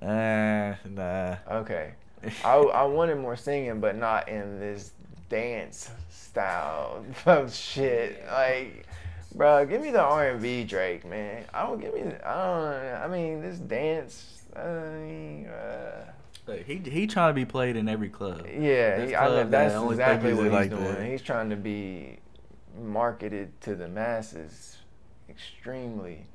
ah, 0.04 0.76
nah. 0.88 1.36
Okay. 1.50 1.94
I, 2.46 2.58
I 2.58 2.84
wanted 2.84 3.18
more 3.18 3.36
singing, 3.36 3.80
but 3.80 3.96
not 3.96 4.30
in 4.30 4.60
this 4.60 4.92
dance 5.30 5.90
style 6.12 7.04
of 7.26 7.52
shit. 7.52 8.24
Like, 8.32 8.86
bro, 9.34 9.66
give 9.66 9.82
me 9.82 9.90
the 9.90 10.02
R 10.02 10.30
and 10.30 10.42
B 10.42 10.64
Drake, 10.64 11.06
man. 11.06 11.44
I 11.56 11.66
don't 11.66 11.82
give 11.82 11.96
me. 11.96 12.02
I 12.02 12.46
don't. 12.46 13.04
I 13.04 13.08
mean, 13.08 13.42
this 13.42 13.58
dance. 13.58 14.44
I 14.56 14.68
mean, 14.68 15.48
uh, 15.48 16.12
Like, 16.48 16.66
he 16.66 16.78
he 16.78 17.08
trying 17.08 17.30
to 17.30 17.34
be 17.34 17.46
played 17.46 17.76
in 17.76 17.90
every 17.90 18.10
club. 18.10 18.46
yeah, 18.46 18.98
There's 18.98 19.10
he, 19.10 19.16
I, 19.16 19.28
clubs 19.28 19.52
that's 19.52 19.74
that 19.74 19.90
exactly 19.90 20.34
what 20.34 20.44
he's 20.46 20.54
like 20.54 20.70
doing. 20.70 20.84
that. 20.84 21.06
He's 21.06 21.22
trying 21.22 21.50
to 21.50 21.56
be 21.56 22.20
marketed 22.82 23.60
to 23.62 23.76
the 23.76 23.88
masses 23.88 24.78
extremely. 25.30 26.26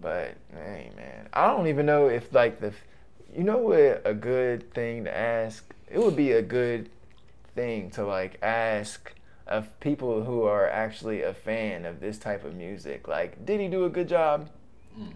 But 0.00 0.36
hey, 0.52 0.90
man, 0.96 1.28
I 1.32 1.46
don't 1.48 1.66
even 1.66 1.86
know 1.86 2.08
if 2.08 2.32
like 2.32 2.60
the, 2.60 2.72
you 3.34 3.44
know 3.44 3.58
what 3.58 4.02
a 4.04 4.14
good 4.14 4.72
thing 4.72 5.04
to 5.04 5.16
ask. 5.16 5.72
It 5.90 5.98
would 5.98 6.16
be 6.16 6.32
a 6.32 6.42
good 6.42 6.90
thing 7.54 7.90
to 7.90 8.04
like 8.04 8.38
ask 8.42 9.12
of 9.46 9.78
people 9.80 10.24
who 10.24 10.44
are 10.44 10.68
actually 10.68 11.22
a 11.22 11.34
fan 11.34 11.84
of 11.84 12.00
this 12.00 12.18
type 12.18 12.44
of 12.44 12.54
music. 12.54 13.08
Like, 13.08 13.44
did 13.44 13.60
he 13.60 13.68
do 13.68 13.84
a 13.84 13.90
good 13.90 14.08
job? 14.08 14.48
Mm. 14.98 15.12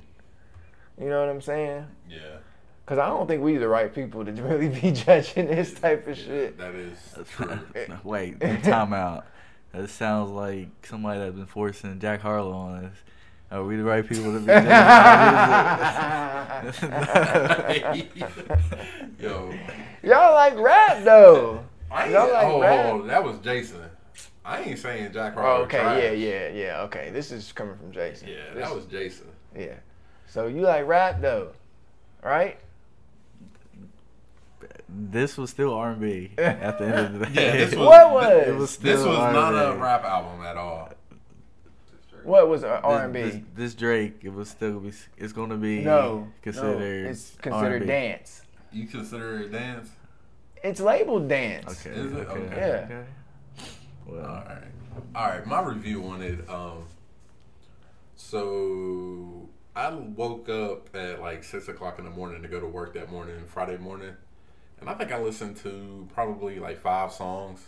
You 1.01 1.09
know 1.09 1.21
what 1.21 1.29
I'm 1.29 1.41
saying? 1.41 1.87
Yeah. 2.09 2.39
Because 2.87 2.99
I 3.01 3.09
don't 3.09 3.27
think 3.27 3.43
we 3.43 3.57
the 3.57 3.67
right 3.69 3.93
people 3.93 4.25
to 4.25 4.31
really 4.43 4.69
be 4.69 4.93
judging 4.93 5.49
this 5.49 5.75
type 5.75 6.07
of 6.07 6.17
shit. 6.17 6.57
That 6.57 6.73
is 6.77 6.97
true. 7.33 7.59
Wait, 8.05 8.41
time 8.63 8.93
out. 8.93 9.27
That 9.73 9.91
sounds 9.91 10.31
like 10.31 10.69
somebody 10.87 11.19
that's 11.19 11.35
been 11.35 11.47
forcing 11.47 11.99
Jack 11.99 12.21
Harlow 12.21 12.53
on 12.53 12.85
us. 12.85 12.95
Are 13.51 13.65
we 13.65 13.75
the 13.77 13.83
right 13.85 14.07
people 14.09 14.33
to 14.33 14.39
be 14.41 14.47
judging 14.47 14.69
our 14.71 16.63
music? 17.95 18.13
Yo. 19.21 19.53
Y'all 20.03 20.33
like 20.35 20.57
rap 20.59 21.03
though. 21.05 21.65
I 21.91 22.09
Y'all 22.09 22.33
like 22.33 22.47
oh, 22.47 22.61
rap? 22.61 22.87
oh, 22.95 23.03
that 23.07 23.23
was 23.25 23.39
Jason. 23.39 23.81
I 24.45 24.63
ain't 24.63 24.79
saying 24.79 25.13
Jack 25.13 25.35
Oh, 25.37 25.41
Harlow. 25.41 25.65
okay, 25.65 25.79
trash. 25.79 26.03
yeah, 26.03 26.11
yeah, 26.13 26.49
yeah. 26.51 26.81
Okay, 26.83 27.11
this 27.13 27.33
is 27.33 27.51
coming 27.53 27.77
from 27.77 27.91
Jason. 27.93 28.29
Yeah, 28.29 28.37
This- 28.55 28.65
that 28.69 28.75
was 28.75 28.85
Jason. 28.87 29.27
yeah. 29.57 29.75
So 30.29 30.47
you 30.47 30.61
like 30.63 30.87
rap 30.87 31.21
though, 31.21 31.51
right? 32.23 32.59
This 34.89 35.37
was 35.37 35.51
still 35.51 35.75
R 35.75 35.91
and 35.93 36.01
B 36.01 36.31
at 36.39 36.79
the 36.79 36.85
end 36.87 37.15
of 37.15 37.19
the 37.21 37.27
day. 37.35 37.47
Yeah, 37.47 37.65
this 37.67 37.75
was- 37.75 37.87
What 37.87 38.13
was? 38.13 38.47
It 38.49 38.55
was 38.57 38.71
still 38.71 38.97
This 38.97 39.05
was 39.07 39.19
not 39.35 39.55
a 39.55 39.67
R&B. 39.69 39.81
rap 39.83 40.05
album 40.05 40.45
at 40.45 40.57
all. 40.57 40.91
What 42.23 42.49
was 42.49 42.63
This- 42.63 42.81
R 42.83 43.05
and 43.05 43.13
B? 43.13 43.45
this 43.55 43.75
Drake, 43.75 44.19
it 44.23 44.33
was 44.33 44.49
still 44.51 44.81
be. 44.81 44.93
It's 45.17 45.33
going 45.33 45.51
to 45.51 45.57
be 45.57 45.81
No, 45.81 46.29
considered. 46.43 47.05
no, 47.05 47.11
it's 47.11 47.37
considered 47.41 47.83
R&B. 47.83 47.87
dance. 47.87 48.43
You 48.73 48.87
consider 48.87 49.41
it 49.41 49.53
dance? 49.53 49.89
It's 50.65 50.81
labeled 50.81 51.29
dance. 51.29 51.87
Okay. 51.87 51.97
Is 51.97 52.13
it? 52.13 52.17
Okay. 52.29 52.41
Okay. 52.41 52.57
Yeah. 52.57 52.85
okay. 52.97 53.05
Well, 54.07 54.25
All 54.27 54.35
right. 54.45 54.63
All 55.15 55.29
right. 55.29 55.47
My 55.47 55.61
review 55.63 56.05
on 56.07 56.23
it. 56.23 56.49
Um. 56.51 56.85
So 58.17 59.49
I 59.75 59.91
woke 59.95 60.49
up 60.49 60.95
at 60.97 61.21
like 61.21 61.45
six 61.45 61.69
o'clock 61.69 61.99
in 61.99 62.05
the 62.05 62.11
morning 62.11 62.43
to 62.43 62.49
go 62.49 62.59
to 62.61 62.67
work 62.67 62.95
that 62.95 63.11
morning, 63.11 63.37
Friday 63.47 63.77
morning, 63.77 64.15
and 64.81 64.89
I 64.89 64.95
think 64.95 65.13
I 65.13 65.19
listened 65.21 65.57
to 65.59 66.09
probably 66.15 66.59
like 66.59 66.79
five 66.79 67.13
songs. 67.13 67.67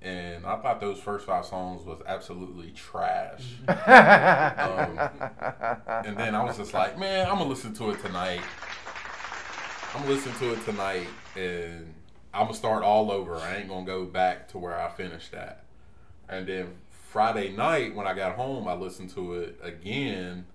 And 0.00 0.46
I 0.46 0.56
thought 0.56 0.80
those 0.80 1.00
first 1.00 1.26
five 1.26 1.44
songs 1.44 1.84
was 1.84 2.00
absolutely 2.06 2.70
trash. 2.70 3.56
Um, 3.66 5.10
and 6.06 6.16
then 6.16 6.36
I 6.36 6.44
was 6.44 6.56
just 6.56 6.72
like, 6.72 6.96
man, 6.98 7.26
I'm 7.26 7.38
gonna 7.38 7.50
listen 7.50 7.74
to 7.74 7.90
it 7.90 8.00
tonight. 8.00 8.40
I'm 9.92 10.02
gonna 10.02 10.14
listen 10.14 10.32
to 10.34 10.52
it 10.52 10.64
tonight, 10.64 11.08
and 11.34 11.92
I'm 12.32 12.44
gonna 12.44 12.54
start 12.54 12.84
all 12.84 13.10
over. 13.10 13.34
I 13.36 13.56
ain't 13.56 13.68
gonna 13.68 13.84
go 13.86 14.04
back 14.04 14.46
to 14.50 14.58
where 14.58 14.78
I 14.78 14.88
finished 14.88 15.34
at. 15.34 15.64
And 16.28 16.46
then 16.46 16.76
Friday 16.90 17.50
night, 17.50 17.94
when 17.96 18.06
I 18.06 18.14
got 18.14 18.36
home, 18.36 18.68
I 18.68 18.74
listened 18.74 19.10
to 19.14 19.34
it 19.34 19.58
again. 19.62 20.46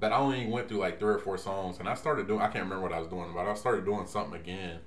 But 0.00 0.12
I 0.12 0.16
only 0.16 0.46
went 0.46 0.68
through 0.68 0.78
like 0.78 0.98
three 0.98 1.14
or 1.14 1.18
four 1.18 1.38
songs, 1.38 1.78
and 1.78 1.88
I 1.88 1.94
started 1.94 2.26
doing. 2.26 2.40
I 2.40 2.48
can't 2.48 2.64
remember 2.64 2.82
what 2.82 2.92
I 2.92 2.98
was 2.98 3.08
doing, 3.08 3.32
but 3.34 3.46
I 3.46 3.54
started 3.54 3.84
doing 3.84 4.06
something 4.06 4.38
again. 4.38 4.80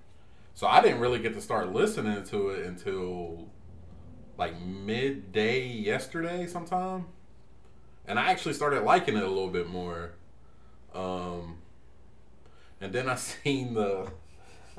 So 0.54 0.68
I 0.68 0.82
didn't 0.82 1.00
really 1.00 1.20
get 1.20 1.34
to 1.34 1.42
start 1.42 1.72
listening 1.72 2.24
to 2.26 2.50
it 2.50 2.66
until 2.66 3.48
like 4.38 4.60
midday 4.62 5.68
yesterday, 5.68 6.48
sometime 6.48 7.06
and 8.08 8.18
I 8.18 8.32
actually 8.32 8.54
started 8.54 8.84
liking 8.84 9.18
it 9.18 9.24
a 9.24 9.28
little 9.28 9.50
bit 9.50 9.68
more. 9.68 10.14
Um, 10.96 11.58
and 12.80 12.94
then 12.94 13.10
I 13.10 13.16
seen 13.44 13.74
the, 13.74 14.10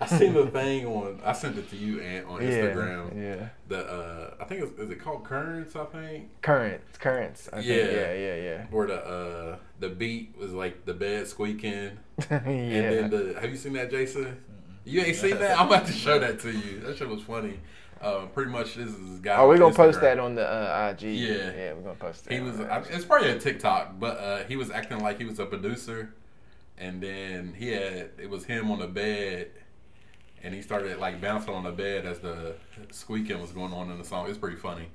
I 0.01 0.07
seen 0.07 0.33
the 0.33 0.47
thing 0.47 0.87
on. 0.87 1.21
I 1.25 1.33
sent 1.33 1.59
it 1.59 1.69
to 1.71 1.77
you 1.77 2.01
and 2.01 2.27
on 2.27 2.41
Instagram. 2.41 3.17
Yeah, 3.17 3.35
yeah. 3.35 3.49
The 3.69 3.79
uh, 3.85 4.35
I 4.41 4.45
think 4.45 4.63
it's, 4.63 4.79
is 4.79 4.91
it 4.91 5.01
called 5.01 5.25
Currents? 5.25 5.75
I 5.75 5.85
think 5.87 6.41
Currents, 6.43 6.99
currents. 6.99 7.49
I 7.53 7.61
Yeah. 7.61 7.75
Think. 7.77 7.93
Yeah, 7.93 8.37
yeah, 8.37 8.67
where 8.71 8.87
the 8.87 9.05
uh, 9.05 9.57
the 9.81 9.89
beat 9.89 10.35
was 10.39 10.53
like 10.53 10.85
the 10.85 10.95
bed 10.95 11.27
squeaking, 11.27 11.99
yeah. 12.31 12.37
and 12.39 13.11
then 13.11 13.11
the. 13.11 13.41
Have 13.41 13.51
you 13.51 13.57
seen 13.57 13.73
that, 13.75 13.91
Jason? 13.91 14.41
You 14.85 15.03
ain't 15.03 15.17
seen 15.17 15.37
that? 15.39 15.59
I'm 15.59 15.67
about 15.67 15.87
to 15.87 15.93
show 15.93 16.19
that 16.19 16.41
to 16.41 16.51
you. 16.51 16.81
That 16.81 16.97
shit 16.97 17.09
was 17.09 17.23
funny. 17.23 17.59
Uh, 18.01 18.27
pretty 18.27 18.51
much 18.51 18.77
this 18.77 18.89
is 18.89 19.11
this 19.11 19.19
guy. 19.21 19.37
Oh, 19.37 19.49
we're 19.49 19.59
gonna 19.59 19.75
post 19.75 20.01
that 20.01 20.21
on 20.21 20.37
the 20.37 20.47
uh, 20.47 20.95
IG. 20.97 21.03
Yeah. 21.03 21.35
yeah, 21.35 21.73
we're 21.73 21.83
gonna 21.83 21.95
post 21.97 22.25
that. 22.25 22.33
He 22.35 22.41
was. 22.41 22.61
I, 22.61 22.79
it's 22.91 23.05
probably 23.05 23.31
a 23.31 23.39
TikTok, 23.39 23.99
but 23.99 24.19
uh, 24.19 24.45
he 24.45 24.55
was 24.55 24.71
acting 24.71 25.01
like 25.01 25.19
he 25.19 25.25
was 25.25 25.41
a 25.41 25.47
producer, 25.47 26.15
and 26.79 27.03
then 27.03 27.55
he 27.57 27.73
had 27.73 28.11
it 28.23 28.31
was 28.31 28.45
him 28.45 28.71
on 28.71 28.79
the 28.79 28.87
bed, 28.87 29.51
and 30.43 30.55
he 30.55 30.63
started 30.63 30.99
like 30.99 31.21
bouncing 31.21 31.55
on 31.55 31.65
the 31.65 31.73
bed 31.73 32.07
as 32.07 32.19
the 32.21 32.55
squeaking 32.91 33.41
was 33.41 33.53
going 33.53 33.73
on 33.73 33.91
in 33.91 33.99
the 33.99 34.05
song. 34.05 34.29
It's 34.29 34.39
pretty 34.39 34.57
funny, 34.57 34.89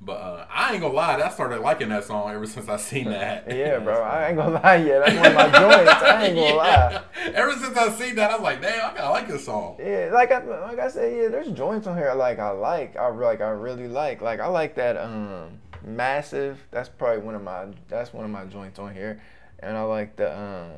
but 0.00 0.12
uh, 0.14 0.46
I 0.50 0.72
ain't 0.72 0.82
gonna 0.82 0.94
lie, 0.94 1.20
I 1.20 1.28
started 1.30 1.60
liking 1.60 1.88
that 1.90 2.04
song 2.04 2.30
ever 2.30 2.46
since 2.46 2.68
I 2.68 2.76
seen 2.76 3.06
that. 3.06 3.50
Yeah, 3.50 3.78
bro. 3.78 4.02
I 4.02 4.28
ain't 4.28 4.36
gonna 4.36 4.60
lie. 4.62 4.76
Yeah, 4.76 4.98
that's 5.00 5.16
one 5.16 5.26
of 5.26 5.34
my 5.34 5.44
joints. 5.58 6.02
I 6.02 6.26
ain't 6.26 6.36
gonna 6.36 6.54
lie. 6.56 7.02
Ever 7.34 7.52
since 7.52 7.76
I 7.76 7.88
seen 7.90 8.14
that, 8.16 8.30
I 8.30 8.34
was 8.34 8.42
like, 8.42 8.60
damn, 8.60 8.90
I 8.90 8.94
gotta 8.96 9.10
like 9.10 9.28
this 9.28 9.44
song. 9.44 9.76
Yeah, 9.78 10.10
like 10.12 10.30
I 10.32 10.42
like 10.44 10.78
I 10.78 10.88
said, 10.88 11.16
yeah, 11.16 11.28
there's 11.28 11.48
joints 11.48 11.86
on 11.86 11.96
here 11.96 12.12
like 12.14 12.38
I 12.38 12.50
like. 12.50 12.96
I 12.96 13.08
like 13.08 13.40
I 13.40 13.48
really 13.50 13.88
like. 13.88 14.20
Like 14.20 14.40
I 14.40 14.46
like 14.46 14.74
that 14.76 14.96
um 14.96 15.60
massive. 15.84 16.64
That's 16.70 16.88
probably 16.88 17.22
one 17.22 17.34
of 17.34 17.42
my 17.42 17.66
that's 17.88 18.12
one 18.12 18.24
of 18.24 18.30
my 18.30 18.44
joints 18.44 18.78
on 18.78 18.94
here. 18.94 19.22
And 19.60 19.76
I 19.76 19.82
like 19.82 20.16
the 20.16 20.36
um 20.38 20.70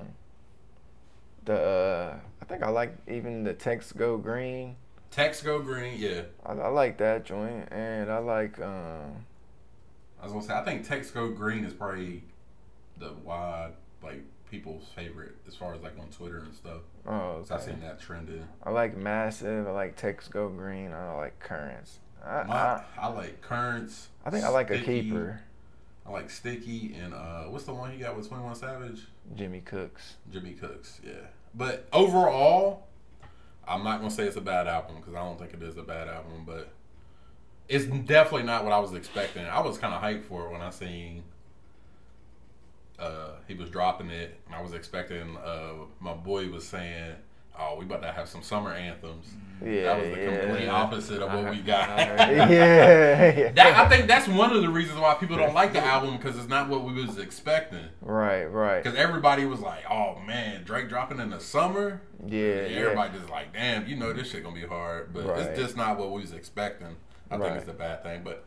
the 1.48 1.60
uh 1.60 2.16
I 2.40 2.44
think 2.44 2.62
I 2.62 2.70
like 2.70 2.96
even 3.08 3.42
the 3.44 3.54
text 3.54 3.96
go 3.96 4.16
green. 4.16 4.76
Text 5.10 5.44
go 5.44 5.60
green, 5.60 5.98
yeah. 5.98 6.22
I, 6.44 6.52
I 6.52 6.68
like 6.68 6.98
that 6.98 7.24
joint 7.24 7.68
and 7.72 8.10
I 8.10 8.18
like 8.18 8.60
um 8.60 9.26
I 10.20 10.24
was 10.24 10.32
gonna 10.32 10.44
say, 10.44 10.54
I 10.54 10.64
think 10.64 10.86
Text 10.86 11.14
Go 11.14 11.30
Green 11.30 11.64
is 11.64 11.72
probably 11.72 12.24
the 12.98 13.12
wide 13.24 13.72
like 14.02 14.22
people's 14.50 14.84
favorite 14.96 15.36
as 15.46 15.54
far 15.54 15.74
as 15.74 15.80
like 15.82 15.98
on 15.98 16.08
Twitter 16.08 16.38
and 16.38 16.54
stuff. 16.54 16.80
oh 17.06 17.44
So 17.44 17.54
I 17.54 17.58
okay. 17.58 17.66
seen 17.66 17.80
that 17.80 18.00
trending. 18.00 18.46
I 18.64 18.70
like 18.70 18.96
massive. 18.96 19.66
I 19.68 19.70
like 19.70 19.96
text 19.96 20.30
go 20.30 20.48
green. 20.48 20.92
I 20.92 21.14
like 21.16 21.38
currents. 21.38 22.00
I, 22.24 22.42
My, 22.44 22.54
I, 22.54 22.84
I 22.98 23.06
like 23.08 23.40
Currents. 23.40 24.08
I 24.24 24.30
think 24.30 24.44
I 24.44 24.48
like 24.48 24.70
a 24.70 24.78
keeper. 24.80 25.40
I 26.04 26.10
like 26.10 26.30
Sticky 26.30 26.96
and 27.00 27.14
uh, 27.14 27.44
what's 27.44 27.64
the 27.64 27.74
one 27.74 27.92
he 27.92 27.98
got 27.98 28.16
with 28.16 28.28
Twenty 28.28 28.42
One 28.42 28.54
Savage? 28.54 29.06
Jimmy 29.36 29.60
Cooks. 29.60 30.16
Jimmy 30.32 30.52
Cooks. 30.52 31.00
Yeah. 31.06 31.12
But 31.54 31.88
overall, 31.92 32.86
I'm 33.66 33.84
not 33.84 33.98
gonna 33.98 34.10
say 34.10 34.24
it's 34.24 34.36
a 34.36 34.40
bad 34.40 34.66
album 34.66 34.96
because 34.96 35.14
I 35.14 35.24
don't 35.24 35.38
think 35.38 35.54
it 35.54 35.62
is 35.62 35.76
a 35.76 35.82
bad 35.82 36.08
album, 36.08 36.44
but 36.46 36.70
it's 37.68 37.84
definitely 37.84 38.44
not 38.44 38.64
what 38.64 38.72
I 38.72 38.78
was 38.78 38.94
expecting. 38.94 39.44
I 39.44 39.60
was 39.60 39.78
kind 39.78 39.94
of 39.94 40.02
hyped 40.02 40.24
for 40.24 40.46
it 40.46 40.52
when 40.52 40.62
I 40.62 40.70
seen 40.70 41.24
uh, 42.98 43.32
he 43.46 43.54
was 43.54 43.70
dropping 43.70 44.10
it, 44.10 44.40
and 44.46 44.54
I 44.54 44.62
was 44.62 44.72
expecting. 44.72 45.36
Uh, 45.36 45.84
my 46.00 46.14
boy 46.14 46.48
was 46.50 46.66
saying, 46.66 47.14
"Oh, 47.58 47.76
we 47.78 47.84
about 47.84 48.02
to 48.02 48.12
have 48.12 48.28
some 48.28 48.42
summer 48.42 48.72
anthems." 48.72 49.26
Yeah, 49.64 49.82
that 49.84 50.00
was 50.00 50.14
the 50.14 50.22
yeah. 50.22 50.40
complete 50.46 50.68
opposite 50.68 51.20
of 51.20 51.32
what 51.32 51.50
we 51.50 51.60
got. 51.60 51.88
yeah, 51.98 52.48
yeah. 53.36 53.52
That, 53.52 53.76
I 53.76 53.88
think 53.88 54.06
that's 54.06 54.28
one 54.28 54.54
of 54.54 54.62
the 54.62 54.68
reasons 54.68 55.00
why 55.00 55.14
people 55.14 55.36
don't 55.36 55.52
like 55.54 55.72
the 55.72 55.84
album 55.84 56.16
because 56.16 56.38
it's 56.38 56.48
not 56.48 56.68
what 56.68 56.84
we 56.84 56.92
was 56.92 57.18
expecting. 57.18 57.86
Right, 58.00 58.44
right. 58.44 58.82
Because 58.82 58.96
everybody 58.96 59.44
was 59.46 59.58
like, 59.60 59.84
"Oh 59.90 60.20
man, 60.26 60.62
Drake 60.64 60.88
dropping 60.88 61.18
in 61.18 61.30
the 61.30 61.40
summer." 61.40 62.02
Yeah, 62.24 62.38
And 62.52 62.74
yeah. 62.74 62.80
everybody 62.82 63.18
just 63.18 63.30
like, 63.30 63.52
"Damn, 63.52 63.86
you 63.88 63.96
know 63.96 64.12
this 64.12 64.30
shit 64.30 64.44
gonna 64.44 64.54
be 64.54 64.66
hard," 64.66 65.12
but 65.12 65.26
Right. 65.26 65.40
it's 65.40 65.58
just 65.58 65.76
not 65.76 65.98
what 65.98 66.12
we 66.12 66.20
was 66.20 66.32
expecting. 66.32 66.96
I 67.30 67.36
Right. 67.36 67.48
think 67.50 67.60
it's 67.62 67.70
a 67.70 67.74
bad 67.74 68.02
thing, 68.04 68.22
but 68.24 68.44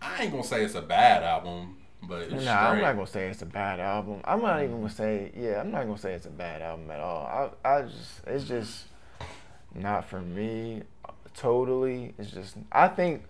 I 0.00 0.22
ain't 0.22 0.30
gonna 0.32 0.44
say 0.44 0.64
it's 0.64 0.74
a 0.74 0.82
bad 0.82 1.22
album, 1.22 1.76
but 2.02 2.22
it's 2.22 2.44
Nah, 2.44 2.70
I'm 2.70 2.80
not 2.80 2.94
gonna 2.94 3.06
say 3.06 3.28
it's 3.28 3.42
a 3.42 3.46
bad 3.46 3.80
album. 3.80 4.20
I'm 4.24 4.40
not 4.40 4.62
even 4.62 4.76
gonna 4.76 4.90
say, 4.90 5.32
yeah, 5.36 5.60
I'm 5.60 5.70
not 5.70 5.84
gonna 5.84 5.98
say 5.98 6.12
it's 6.12 6.26
a 6.26 6.30
bad 6.30 6.62
album 6.62 6.90
at 6.90 7.00
all. 7.00 7.52
I, 7.64 7.68
I 7.68 7.82
just, 7.82 8.20
it's 8.26 8.44
just 8.44 8.84
not 9.74 10.08
for 10.08 10.20
me. 10.20 10.82
Totally, 11.34 12.14
it's 12.18 12.30
just. 12.30 12.56
I 12.72 12.88
think, 12.88 13.22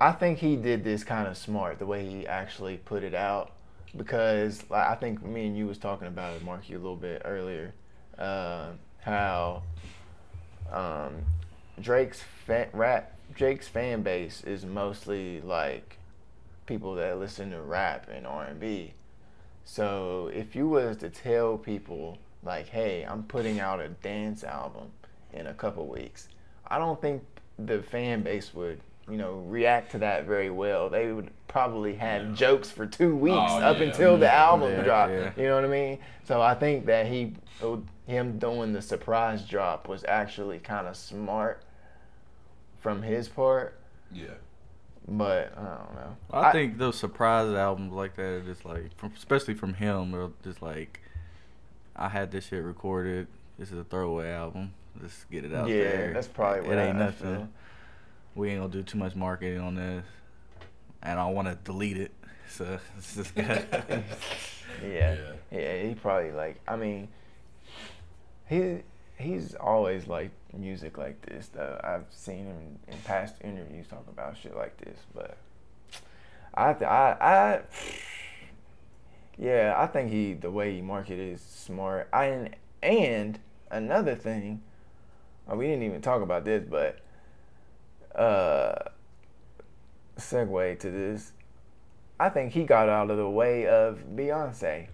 I 0.00 0.12
think 0.12 0.38
he 0.38 0.56
did 0.56 0.84
this 0.84 1.02
kind 1.04 1.26
of 1.26 1.36
smart 1.36 1.78
the 1.78 1.86
way 1.86 2.06
he 2.08 2.26
actually 2.26 2.76
put 2.78 3.02
it 3.02 3.14
out, 3.14 3.52
because 3.96 4.62
like 4.70 4.88
I 4.88 4.94
think 4.94 5.24
me 5.24 5.46
and 5.46 5.56
you 5.56 5.66
was 5.66 5.78
talking 5.78 6.06
about 6.06 6.36
it, 6.36 6.44
Marky, 6.44 6.74
a 6.74 6.78
little 6.78 6.96
bit 6.96 7.22
earlier, 7.24 7.72
uh, 8.18 8.68
how 9.00 9.62
um, 10.72 11.24
Drake's 11.80 12.22
fan, 12.46 12.68
rap, 12.72 13.16
Drake's 13.34 13.68
fan 13.68 14.02
base 14.02 14.42
is 14.44 14.64
mostly 14.64 15.40
like 15.40 15.98
people 16.66 16.94
that 16.96 17.18
listen 17.18 17.50
to 17.50 17.60
rap 17.60 18.08
and 18.12 18.26
R&B. 18.26 18.94
So 19.64 20.30
if 20.34 20.54
you 20.54 20.68
was 20.68 20.96
to 20.98 21.10
tell 21.10 21.56
people 21.58 22.18
like, 22.42 22.68
"Hey, 22.68 23.02
I'm 23.02 23.22
putting 23.24 23.60
out 23.60 23.80
a 23.80 23.88
dance 23.88 24.44
album 24.44 24.90
in 25.32 25.46
a 25.46 25.54
couple 25.54 25.86
weeks," 25.86 26.28
I 26.66 26.78
don't 26.78 27.00
think 27.00 27.22
the 27.58 27.82
fan 27.82 28.22
base 28.22 28.52
would, 28.54 28.80
you 29.08 29.16
know, 29.16 29.34
react 29.46 29.92
to 29.92 29.98
that 29.98 30.24
very 30.26 30.50
well. 30.50 30.90
They 30.90 31.12
would 31.12 31.30
probably 31.48 31.94
have 31.94 32.34
jokes 32.34 32.70
for 32.70 32.84
two 32.86 33.12
oh, 33.12 33.16
weeks 33.16 33.36
Oh, 33.38 33.58
up 33.60 33.78
yeah. 33.78 33.84
until 33.84 34.16
the 34.18 34.30
album 34.32 34.72
Yeah, 34.72 34.82
drop. 34.82 35.08
yeah. 35.10 35.30
You 35.36 35.44
know 35.44 35.54
what 35.54 35.64
I 35.64 35.68
mean? 35.68 35.98
So 36.24 36.42
I 36.42 36.54
think 36.54 36.84
that 36.86 37.06
he, 37.06 37.34
oh, 37.62 37.82
him 38.06 38.38
doing 38.38 38.72
the 38.72 38.82
surprise 38.82 39.42
drop 39.46 39.88
was 39.88 40.04
actually 40.08 40.58
kind 40.58 40.86
of 40.86 40.96
smart 40.96 41.62
from 42.80 43.02
his 43.02 43.28
part. 43.28 43.78
yeah. 44.12 44.26
But 45.06 45.52
I 45.56 45.60
don't 45.60 45.94
know. 45.94 46.16
I, 46.32 46.52
think 46.52 46.78
those 46.78 46.98
surprise 46.98 47.52
albums 47.54 47.92
like 47.92 48.16
that 48.16 48.22
are 48.22 48.40
just 48.40 48.64
like, 48.64 48.96
from, 48.96 49.12
especially 49.16 49.54
from 49.54 49.74
him, 49.74 50.14
are 50.14 50.30
just 50.42 50.62
like, 50.62 51.00
I 51.94 52.08
had 52.08 52.30
this 52.30 52.46
shit 52.46 52.62
recorded. 52.62 53.26
This 53.58 53.70
is 53.70 53.78
a 53.78 53.84
throwaway 53.84 54.30
album. 54.30 54.72
Let's 55.00 55.24
get 55.30 55.44
it 55.44 55.54
out 55.54 55.68
yeah, 55.68 55.74
there. 55.74 56.12
that's 56.14 56.28
probably 56.28 56.60
it 56.60 56.66
what 56.68 56.78
ain't 56.78 56.96
I 56.96 57.06
nothing. 57.06 57.36
feel. 57.36 57.48
We 58.34 58.50
ain't 58.50 58.60
gonna 58.60 58.72
do 58.72 58.82
too 58.82 58.98
much 58.98 59.14
marketing 59.14 59.60
on 59.60 59.74
this, 59.74 60.04
and 61.02 61.20
I 61.20 61.26
want 61.26 61.48
to 61.48 61.58
delete 61.64 61.98
it. 61.98 62.12
So 62.48 62.78
it's 62.98 63.14
just 63.16 63.34
good. 63.34 63.66
Yeah. 64.82 65.14
Yeah. 65.52 65.58
yeah, 65.60 65.82
He 65.88 65.94
probably 65.94 66.32
like. 66.32 66.60
I 66.66 66.74
mean, 66.74 67.06
he 68.48 68.78
he's 69.16 69.54
always 69.54 70.08
liked 70.08 70.34
music 70.58 70.98
like 70.98 71.20
this. 71.22 71.48
Though 71.48 71.80
I've 71.82 72.06
seen 72.10 72.46
him 72.46 72.78
in 72.88 72.98
past 73.04 73.36
interviews 73.42 73.86
talk 73.88 74.06
about 74.08 74.36
shit 74.36 74.56
like 74.56 74.76
this. 74.78 74.98
But 75.14 75.36
I 76.54 76.72
th- 76.72 76.88
I 76.90 77.16
I 77.20 77.60
yeah, 79.38 79.74
I 79.76 79.86
think 79.86 80.10
he 80.10 80.34
the 80.34 80.50
way 80.50 80.74
he 80.74 80.80
marketed 80.80 81.34
is 81.34 81.40
smart. 81.40 82.08
I 82.12 82.50
and 82.82 83.38
another 83.70 84.14
thing. 84.14 84.62
Oh, 85.48 85.56
we 85.56 85.66
didn't 85.66 85.82
even 85.82 86.00
talk 86.00 86.22
about 86.22 86.44
this, 86.44 86.64
but 86.68 87.00
uh, 88.18 88.90
segue 90.16 90.78
to 90.78 90.90
this. 90.90 91.32
I 92.18 92.28
think 92.28 92.52
he 92.52 92.64
got 92.64 92.88
out 92.88 93.10
of 93.10 93.16
the 93.16 93.28
way 93.28 93.66
of 93.66 93.98
Beyonce. 94.14 94.86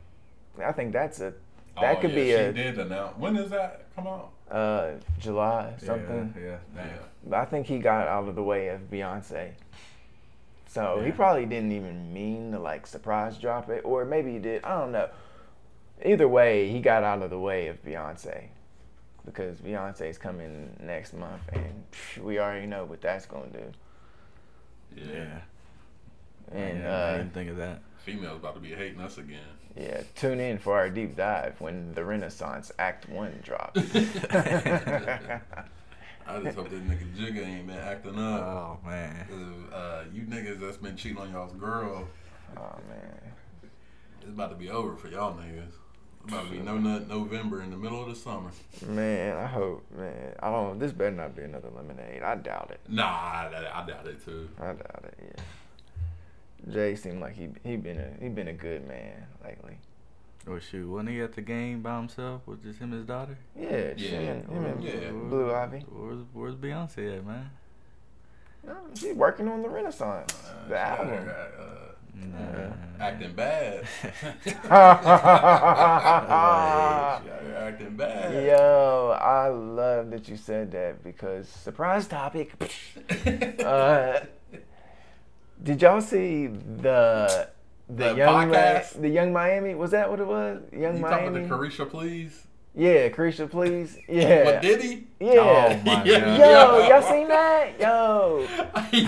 I 0.64 0.72
think 0.72 0.92
that's 0.92 1.20
a 1.20 1.34
that 1.80 1.98
Oh, 1.98 2.00
could 2.00 2.10
yeah, 2.10 2.16
be 2.16 2.24
she 2.26 2.32
a 2.32 2.52
did 2.52 2.78
announce. 2.78 3.16
When 3.16 3.34
does 3.34 3.50
that 3.50 3.86
come 3.94 4.06
out? 4.06 4.32
Uh, 4.50 4.92
July 5.18 5.74
something. 5.78 6.34
Yeah, 6.36 6.58
yeah. 6.74 6.86
Yeah. 6.86 6.92
But 7.26 7.38
I 7.38 7.44
think 7.44 7.66
he 7.66 7.78
got 7.78 8.08
out 8.08 8.28
of 8.28 8.34
the 8.34 8.42
way 8.42 8.68
of 8.68 8.90
Beyonce. 8.90 9.52
So 10.66 11.02
he 11.04 11.10
probably 11.10 11.46
didn't 11.46 11.72
even 11.72 12.12
mean 12.12 12.52
to 12.52 12.58
like 12.60 12.86
surprise 12.86 13.38
drop 13.38 13.68
it, 13.70 13.82
or 13.84 14.04
maybe 14.04 14.32
he 14.32 14.38
did. 14.38 14.64
I 14.64 14.78
don't 14.78 14.92
know. 14.92 15.08
Either 16.04 16.28
way, 16.28 16.70
he 16.70 16.80
got 16.80 17.02
out 17.02 17.22
of 17.22 17.30
the 17.30 17.38
way 17.38 17.66
of 17.66 17.84
Beyonce 17.84 18.44
because 19.26 19.58
Beyonce's 19.58 20.16
coming 20.16 20.76
next 20.80 21.12
month, 21.12 21.42
and 21.52 21.84
psh, 21.92 22.22
we 22.22 22.38
already 22.38 22.66
know 22.66 22.84
what 22.84 23.00
that's 23.00 23.26
gonna 23.26 23.48
do. 23.48 23.72
Yeah. 24.96 25.12
Yeah. 25.12 25.40
And 26.52 26.78
yeah, 26.78 26.88
I 26.88 26.92
uh, 26.92 27.16
didn't 27.18 27.34
think 27.34 27.50
of 27.50 27.56
that. 27.56 27.82
Females 28.04 28.38
about 28.38 28.54
to 28.54 28.60
be 28.60 28.70
hating 28.70 29.00
us 29.00 29.18
again. 29.18 29.40
Yeah, 29.76 30.02
tune 30.16 30.40
in 30.40 30.58
for 30.58 30.76
our 30.76 30.90
deep 30.90 31.16
dive 31.16 31.60
when 31.60 31.94
the 31.94 32.04
Renaissance 32.04 32.72
Act 32.78 33.08
One 33.08 33.38
drops. 33.42 33.80
I 36.26 36.40
just 36.42 36.56
hope 36.56 36.70
that 36.70 36.88
nigga 36.88 37.12
Jigga 37.16 37.44
ain't 37.46 37.66
been 37.66 37.76
acting 37.76 38.18
up. 38.18 38.40
Oh 38.42 38.78
man. 38.86 39.26
'Cause, 39.28 39.72
uh, 39.72 40.04
you 40.12 40.22
niggas 40.22 40.60
that's 40.60 40.76
been 40.76 40.96
cheating 40.96 41.18
on 41.18 41.32
y'all's 41.32 41.52
girl, 41.54 42.06
oh 42.56 42.76
man. 42.88 43.20
it's 44.20 44.30
about 44.30 44.50
to 44.50 44.56
be 44.56 44.70
over 44.70 44.94
for 44.96 45.08
y'all 45.08 45.34
niggas. 45.34 45.72
It's 46.24 46.32
about 46.32 46.44
to 46.44 46.50
be 46.50 46.58
no 46.58 46.76
nut 46.78 47.08
November 47.08 47.62
in 47.62 47.70
the 47.70 47.76
middle 47.78 48.02
of 48.02 48.08
the 48.10 48.14
summer. 48.14 48.50
Man, 48.86 49.36
I 49.38 49.46
hope, 49.46 49.84
man. 49.96 50.34
I 50.40 50.50
don't. 50.50 50.78
This 50.78 50.92
better 50.92 51.10
not 51.16 51.34
be 51.34 51.42
another 51.42 51.70
lemonade. 51.74 52.22
I 52.22 52.34
doubt 52.36 52.68
it. 52.72 52.80
Nah, 52.88 53.04
I, 53.06 53.46
I 53.72 53.86
doubt 53.86 54.06
it 54.06 54.22
too. 54.24 54.48
I 54.60 54.66
doubt 54.66 55.04
it. 55.04 55.14
Yeah. 55.20 55.42
Jay 56.68 56.94
seemed 56.94 57.20
like 57.20 57.34
he 57.34 57.48
he 57.64 57.76
been 57.76 57.98
a 57.98 58.22
he 58.22 58.28
been 58.28 58.48
a 58.48 58.52
good 58.52 58.86
man 58.86 59.26
lately. 59.44 59.78
Oh 60.48 60.58
shoot, 60.58 60.88
wasn't 60.88 61.10
he 61.10 61.20
at 61.20 61.32
the 61.34 61.42
game 61.42 61.82
by 61.82 61.96
himself 61.96 62.42
with 62.46 62.62
just 62.62 62.78
him 62.78 62.92
and 62.92 63.00
his 63.00 63.06
daughter? 63.06 63.36
Yeah, 63.58 63.94
she 63.96 64.08
Yeah. 64.10 64.18
and, 64.20 64.48
him 64.48 64.64
and 64.64 64.82
Yeah. 64.84 65.10
Blue 65.10 65.52
Ivy. 65.54 65.84
Where's 65.90 66.18
Where's 66.32 66.54
Beyonce 66.54 67.18
at, 67.18 67.26
man? 67.26 67.50
No, 68.66 68.76
she 68.94 69.12
working 69.12 69.48
on 69.48 69.62
the 69.62 69.68
Renaissance, 69.70 70.34
Uh, 70.46 70.68
the 70.68 70.78
album. 70.78 71.08
there, 71.26 71.52
uh, 71.58 71.64
Nah. 72.12 72.72
acting 73.04 73.34
bad. 73.34 73.86
she 74.44 74.50
acting 77.56 77.96
bad. 77.96 78.44
Yo, 78.44 79.16
I 79.20 79.48
love 79.48 80.10
that 80.10 80.28
you 80.28 80.36
said 80.36 80.70
that 80.72 81.02
because 81.02 81.48
surprise 81.48 82.06
topic. 82.06 82.52
uh, 83.64 84.20
did 85.62 85.82
y'all 85.82 86.00
see 86.00 86.46
the 86.48 87.48
the 87.88 87.94
The 87.94 88.14
young 88.16 88.50
Mi- 88.50 88.56
podcast? 88.56 89.00
the 89.00 89.08
Yung 89.08 89.32
Miami? 89.32 89.74
Was 89.74 89.90
that 89.92 90.10
what 90.10 90.20
it 90.20 90.26
was? 90.26 90.62
Young 90.72 90.96
You 90.96 91.02
talking 91.02 91.32
Miami. 91.32 91.44
about 91.44 91.48
the 91.60 91.68
Caresha, 91.84 91.90
please? 91.90 92.46
yeah, 92.72 93.08
Caresha, 93.08 93.50
please. 93.50 93.98
Yeah. 94.08 94.44
But 94.44 94.62
did 94.62 94.80
he? 94.80 95.06
Yeah. 95.18 95.32
Oh, 95.34 95.82
my 95.84 96.04
Yeah. 96.04 96.20
God. 96.20 96.38
Yo, 96.38 96.88
y'all 96.88 97.02
seen 97.02 97.28
that? 97.28 97.80
Yo, 97.80 98.46
Yo. 98.92 99.02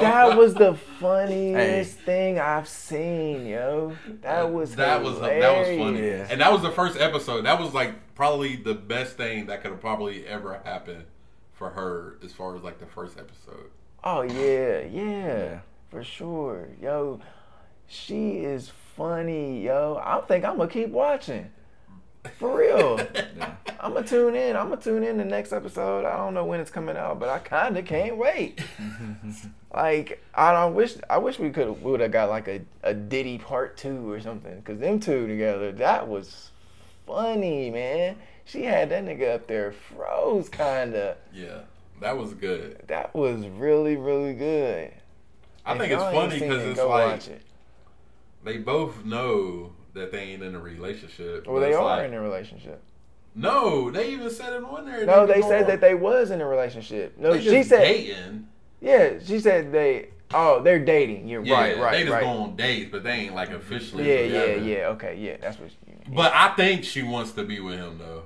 that 0.00 0.36
was 0.36 0.54
the 0.54 0.74
funniest 0.74 1.98
thing 2.00 2.38
I've 2.40 2.66
seen, 2.68 3.46
yo. 3.46 3.96
That 4.22 4.52
was 4.52 4.74
that 4.76 5.02
was 5.02 5.20
that 5.20 5.56
was 5.56 5.66
funny, 5.68 5.76
hilarious. 5.78 6.30
and 6.30 6.40
that 6.40 6.52
was 6.52 6.62
the 6.62 6.70
first 6.72 6.98
episode. 6.98 7.42
That 7.46 7.60
was 7.60 7.72
like 7.74 7.94
probably 8.16 8.56
the 8.56 8.74
best 8.74 9.16
thing 9.16 9.46
that 9.46 9.62
could 9.62 9.70
have 9.70 9.80
probably 9.80 10.26
ever 10.26 10.60
happened 10.64 11.04
for 11.52 11.70
her 11.70 12.18
as 12.24 12.32
far 12.32 12.56
as 12.56 12.62
like 12.62 12.78
the 12.80 12.86
first 12.86 13.18
episode. 13.18 13.70
Oh 14.02 14.22
yeah, 14.22 14.80
yeah, 14.80 15.02
Yeah. 15.02 15.58
For 15.90 16.02
sure, 16.04 16.68
yo. 16.80 17.20
She 17.86 18.38
is 18.38 18.72
funny, 18.96 19.62
yo. 19.62 20.00
I 20.02 20.20
think 20.26 20.44
I'm 20.44 20.56
gonna 20.56 20.68
keep 20.68 20.90
watching. 20.90 21.50
For 22.38 22.58
real. 22.58 23.00
Yeah. 23.36 23.54
I'm 23.78 23.92
gonna 23.92 24.06
tune 24.06 24.34
in. 24.34 24.56
I'm 24.56 24.70
gonna 24.70 24.80
tune 24.80 25.04
in 25.04 25.18
the 25.18 25.24
next 25.24 25.52
episode. 25.52 26.06
I 26.06 26.16
don't 26.16 26.32
know 26.32 26.46
when 26.46 26.58
it's 26.58 26.70
coming 26.70 26.96
out, 26.96 27.20
but 27.20 27.28
I 27.28 27.38
kind 27.38 27.76
of 27.76 27.84
can't 27.84 28.16
wait. 28.16 28.60
like 29.74 30.24
I 30.34 30.52
don't 30.52 30.74
wish 30.74 30.94
I 31.10 31.18
wish 31.18 31.38
we 31.38 31.50
could 31.50 31.82
would 31.82 32.00
have 32.00 32.10
got 32.10 32.30
like 32.30 32.48
a, 32.48 32.62
a 32.82 32.94
Diddy 32.94 33.36
part 33.36 33.76
two 33.76 34.10
or 34.10 34.20
something. 34.20 34.60
Cause 34.62 34.78
them 34.78 34.98
two 34.98 35.26
together, 35.28 35.70
that 35.72 36.08
was 36.08 36.50
funny, 37.06 37.70
man. 37.70 38.16
She 38.46 38.62
had 38.62 38.88
that 38.88 39.04
nigga 39.04 39.34
up 39.34 39.46
there 39.46 39.72
froze 39.72 40.48
kinda. 40.48 41.18
Yeah, 41.34 41.60
that 42.00 42.16
was 42.16 42.32
good. 42.32 42.82
That 42.86 43.14
was 43.14 43.46
really 43.46 43.96
really 43.96 44.32
good. 44.32 44.92
I 45.66 45.78
think 45.78 45.92
it's 45.92 46.02
funny 46.02 46.38
because 46.40 46.62
it, 46.62 46.68
it's 46.70 46.80
like 46.80 47.26
it. 47.28 47.42
they 48.44 48.58
both 48.58 49.04
know 49.04 49.72
that 49.94 50.12
they 50.12 50.18
ain't 50.20 50.42
in 50.42 50.54
a 50.54 50.58
relationship. 50.60 51.46
Well, 51.46 51.60
they 51.60 51.74
are 51.74 51.84
like- 51.84 52.06
in 52.06 52.14
a 52.14 52.20
relationship. 52.20 52.80
No, 53.38 53.90
they 53.90 54.12
even 54.12 54.30
said 54.30 54.54
it 54.54 54.64
on 54.64 54.86
there. 54.86 55.04
No, 55.04 55.26
they 55.26 55.42
said 55.42 55.62
on- 55.62 55.68
that 55.68 55.80
they 55.82 55.94
was 55.94 56.30
in 56.30 56.40
a 56.40 56.46
relationship. 56.46 57.18
No, 57.18 57.38
she 57.38 57.62
said, 57.62 57.80
dating. 57.80 58.46
yeah, 58.80 59.14
she 59.22 59.40
said 59.40 59.72
they. 59.72 60.08
Oh, 60.32 60.62
they're 60.62 60.84
dating. 60.84 61.28
You're 61.28 61.44
Yeah, 61.44 61.54
right, 61.54 61.78
right, 61.78 61.92
they 61.92 62.02
just 62.02 62.12
right. 62.12 62.22
go 62.22 62.28
on 62.30 62.56
dates, 62.56 62.90
but 62.90 63.04
they 63.04 63.12
ain't 63.12 63.34
like 63.34 63.50
officially. 63.50 64.08
Yeah, 64.08 64.20
yeah, 64.20 64.40
together. 64.46 64.64
yeah. 64.68 64.86
Okay, 64.88 65.16
yeah, 65.18 65.36
that's 65.40 65.58
what. 65.58 65.68
You 65.86 65.92
mean. 65.94 66.14
But 66.16 66.32
I 66.34 66.48
think 66.56 66.82
she 66.84 67.02
wants 67.02 67.32
to 67.32 67.44
be 67.44 67.60
with 67.60 67.78
him 67.78 67.98
though. 67.98 68.22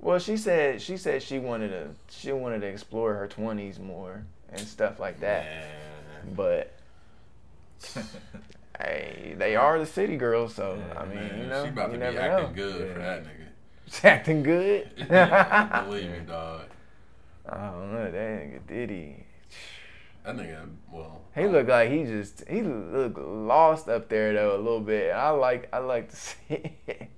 well, 0.00 0.18
she 0.18 0.36
said 0.38 0.80
she 0.80 0.96
said 0.96 1.22
she 1.22 1.38
wanted 1.38 1.68
to 1.68 1.88
she 2.08 2.32
wanted 2.32 2.60
to 2.60 2.66
explore 2.66 3.14
her 3.14 3.26
twenties 3.28 3.78
more 3.78 4.24
and 4.50 4.60
stuff 4.60 4.98
like 4.98 5.20
that. 5.20 5.44
Man. 5.44 5.66
But 6.34 6.72
hey, 8.80 9.34
they 9.36 9.56
are 9.56 9.78
the 9.78 9.86
city 9.86 10.16
girls, 10.16 10.54
so 10.54 10.76
Yeah, 10.88 11.00
I 11.00 11.04
mean, 11.06 11.16
Man, 11.16 11.38
you 11.40 11.46
know, 11.46 11.64
she 11.64 11.68
about 11.70 11.92
you 11.92 11.98
to 11.98 12.04
never 12.04 12.12
be 12.16 12.22
acting 12.22 12.46
know. 12.48 12.52
good 12.54 12.92
for 12.92 12.98
that 13.00 13.24
nigga. 13.24 13.28
She 13.90 14.08
acting 14.08 14.42
good. 14.42 14.90
Believe 14.96 16.10
me, 16.10 16.18
dog. 16.26 16.62
I 17.46 17.66
don't 17.70 17.92
know 17.92 18.10
that 18.10 18.12
nigga 18.14 18.66
Diddy. 18.66 19.26
That 20.24 20.36
nigga, 20.38 20.66
well, 20.90 21.20
He 21.34 21.46
looked 21.46 21.68
like 21.68 21.90
he 21.90 22.04
just 22.04 22.48
he 22.48 22.62
looked 22.62 23.18
lost 23.18 23.88
up 23.90 24.08
there 24.08 24.32
though 24.32 24.56
a 24.56 24.56
little 24.56 24.80
bit. 24.80 25.12
I 25.12 25.28
like 25.30 25.68
I 25.70 25.78
like 25.78 26.08
to 26.08 26.16
see 26.16 26.72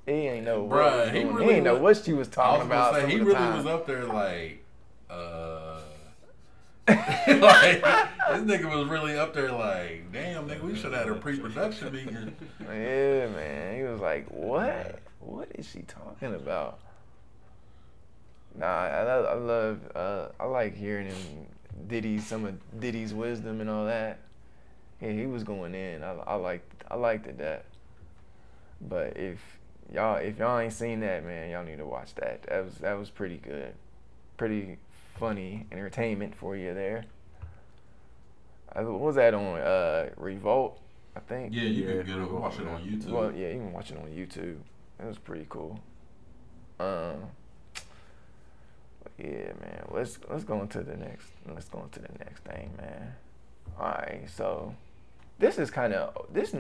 he 0.05 0.13
ain't 0.13 0.45
know 0.45 0.65
what 0.65 0.77
Bruh, 0.79 1.05
was 1.05 1.11
he 1.13 1.25
really 1.25 1.45
he 1.45 1.51
ain't 1.53 1.65
know 1.65 1.77
what 1.79 1.97
she 2.05 2.13
was 2.13 2.27
talking 2.27 2.59
was 2.59 2.67
about. 2.67 2.95
say 2.97 3.09
he 3.11 3.21
really 3.21 3.35
time. 3.35 3.57
was 3.59 3.67
up 3.67 3.87
there 3.87 4.05
like, 4.05 4.65
uh, 5.09 5.66
like 6.89 7.83
this 7.83 8.43
nigga 8.43 8.71
was 8.71 8.89
really 8.89 9.19
up 9.19 9.35
there 9.35 9.51
like, 9.51 10.13
damn 10.13 10.49
nigga, 10.49 10.63
we 10.63 10.77
should 10.77 10.93
have 10.93 11.07
had 11.07 11.09
a 11.09 11.17
pre-production 11.17 11.93
meeting. 11.93 12.37
Yeah, 12.61 13.27
man. 13.29 13.77
He 13.77 13.83
was 13.83 14.01
like, 14.01 14.29
"What? 14.29 15.01
What 15.21 15.49
is 15.57 15.69
she 15.69 15.81
talking 15.81 16.35
about?" 16.35 16.79
Nah, 18.57 18.67
I, 18.67 19.03
I 19.03 19.35
love. 19.35 19.81
Uh, 19.95 20.29
I 20.39 20.45
like 20.45 20.77
hearing 20.77 21.07
him 21.07 21.47
Diddy 21.89 22.19
some 22.19 22.45
of 22.45 22.81
Diddy's 22.81 23.13
wisdom 23.13 23.61
and 23.61 23.69
all 23.69 23.87
that. 23.87 24.21
Yeah, 25.01 25.13
he 25.13 25.27
was 25.27 25.45
going 25.45 25.75
in. 25.75 26.03
I 26.03 26.35
liked 26.37 26.85
I 26.91 26.97
liked 26.97 27.27
it 27.27 27.39
that. 27.39 27.65
But 28.81 29.17
if 29.17 29.41
y'all 29.93 30.17
if 30.17 30.39
y'all 30.39 30.59
ain't 30.59 30.73
seen 30.73 31.01
that, 31.01 31.25
man, 31.25 31.51
y'all 31.51 31.65
need 31.65 31.79
to 31.79 31.87
watch 31.87 32.15
that. 32.17 32.45
That 32.45 32.65
was 32.65 32.75
that 32.77 32.99
was 32.99 33.11
pretty 33.11 33.39
good, 33.39 33.75
pretty 34.37 34.79
funny 35.19 35.67
entertainment 35.73 36.35
for 36.35 36.57
you 36.57 36.75
there. 36.75 37.05
Uh, 38.75 38.83
what 38.83 39.01
was 39.01 39.17
that 39.17 39.35
on 39.35 39.59
uh, 39.59 40.11
Revolt? 40.17 40.79
I 41.17 41.21
think. 41.21 41.55
Yeah, 41.55 41.63
you 41.63 41.85
Yeah, 41.85 42.03
can 42.03 42.07
get 42.07 42.17
it, 42.19 42.31
watch 42.31 42.59
it 42.59 42.67
on 42.69 42.83
YouTube. 42.83 43.09
Well, 43.11 43.33
yeah, 43.33 43.49
you 43.49 43.55
can 43.59 43.73
watch 43.73 43.91
it 43.91 43.97
on 43.97 44.05
YouTube. 44.09 44.59
It 45.01 45.07
was 45.07 45.19
pretty 45.19 45.47
cool. 45.49 45.81
Um, 46.79 47.31
yeah, 49.19 49.53
man. 49.61 49.85
Let's 49.91 50.19
let's 50.29 50.45
go 50.45 50.61
into 50.61 50.83
the 50.83 50.97
next. 50.97 51.27
Let's 51.49 51.69
go 51.69 51.83
into 51.83 52.01
the 52.01 52.09
next 52.19 52.41
thing, 52.45 52.71
man. 52.77 53.15
All 53.79 53.87
right, 53.89 54.25
so 54.29 54.75
this 55.39 55.59
is 55.59 55.71
kind 55.71 55.95
of 55.95 56.27
this 56.33 56.55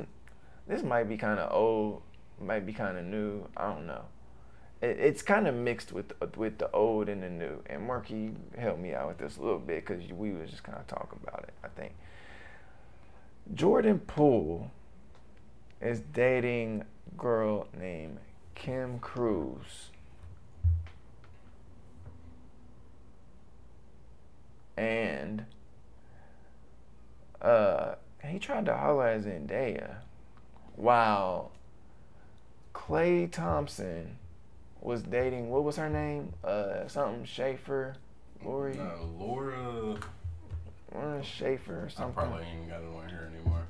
this 0.66 0.82
might 0.82 1.08
be 1.08 1.16
kind 1.18 1.38
of 1.38 1.52
old, 1.52 2.02
might 2.40 2.64
be 2.64 2.72
kind 2.72 2.96
of 2.96 3.04
new. 3.04 3.46
I 3.56 3.70
don't 3.72 3.86
know. 3.86 4.04
It, 4.82 4.98
it's 4.98 5.22
kind 5.22 5.46
of 5.46 5.54
mixed 5.54 5.92
with 5.92 6.12
with 6.36 6.58
the 6.58 6.70
old 6.72 7.08
and 7.08 7.22
the 7.22 7.30
new. 7.30 7.62
And 7.66 7.86
Marky 7.86 8.32
helped 8.58 8.80
me 8.80 8.94
out 8.94 9.08
with 9.08 9.18
this 9.18 9.36
a 9.36 9.42
little 9.42 9.58
bit 9.58 9.86
because 9.86 10.10
we 10.12 10.32
was 10.32 10.50
just 10.50 10.62
kind 10.62 10.78
of 10.78 10.86
talking 10.86 11.18
about 11.26 11.44
it. 11.44 11.54
I 11.64 11.68
think 11.68 11.94
Jordan 13.54 14.00
Poole 14.00 14.70
is 15.80 16.00
dating 16.12 16.84
girl 17.16 17.68
named 17.78 18.18
Kim 18.54 18.98
Cruz. 18.98 19.90
And 24.76 25.46
uh 27.40 27.94
he 28.24 28.38
tried 28.38 28.66
to 28.66 28.76
holler 28.76 29.08
at 29.08 29.22
Zendaya 29.22 29.96
while 30.74 31.52
Klay 32.74 33.30
Thompson 33.30 34.18
was 34.86 35.02
dating. 35.02 35.50
What 35.50 35.64
was 35.64 35.76
her 35.76 35.90
name? 35.90 36.32
Uh, 36.44 36.86
something 36.86 37.24
Schaefer, 37.24 37.96
Lori, 38.44 38.74
No, 38.76 38.92
Laura. 39.18 39.96
Lauren 40.94 41.22
Schaefer 41.22 41.84
or 41.84 41.88
something. 41.88 41.90
I 41.90 41.96
something. 41.96 42.14
probably 42.14 42.44
ain't 42.46 42.68
got 42.68 42.80
it 42.80 42.86
on 42.86 43.08
here 43.08 43.30
anymore. 43.34 43.62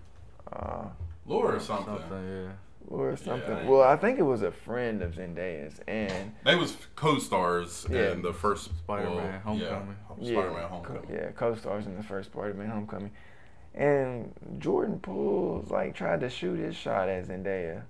Uh, 0.52 0.88
Laura 1.26 1.56
or 1.56 1.60
something. 1.60 1.98
yeah. 2.10 2.52
or 2.88 3.16
something. 3.16 3.50
I 3.56 3.64
well, 3.64 3.82
I 3.82 3.96
think 3.96 4.18
it 4.18 4.22
was 4.22 4.42
a 4.42 4.52
friend 4.52 5.02
of 5.02 5.14
Zendaya's, 5.14 5.80
and 5.88 6.32
They 6.44 6.54
was 6.54 6.76
co-stars 6.94 7.86
Yeah. 7.90 8.12
in 8.12 8.22
the 8.22 8.32
first 8.32 8.64
Spider-Man, 8.66 9.16
well, 9.16 9.40
Homecoming. 9.40 9.96
Yeah, 10.20 10.24
yeah, 10.30 10.38
Spider-Man: 10.38 10.62
co- 10.62 10.68
Homecoming. 10.68 11.10
yeah, 11.10 11.30
co-stars 11.32 11.86
in 11.86 11.96
the 11.96 12.02
first 12.02 12.30
Spider-Man: 12.30 12.68
Homecoming, 12.70 13.10
and 13.74 14.32
Jordan 14.58 15.00
Poole 15.00 15.64
like 15.68 15.94
tried 15.94 16.20
to 16.20 16.30
shoot 16.30 16.58
his 16.58 16.76
shot 16.76 17.08
at 17.08 17.26
Zendaya, 17.26 17.82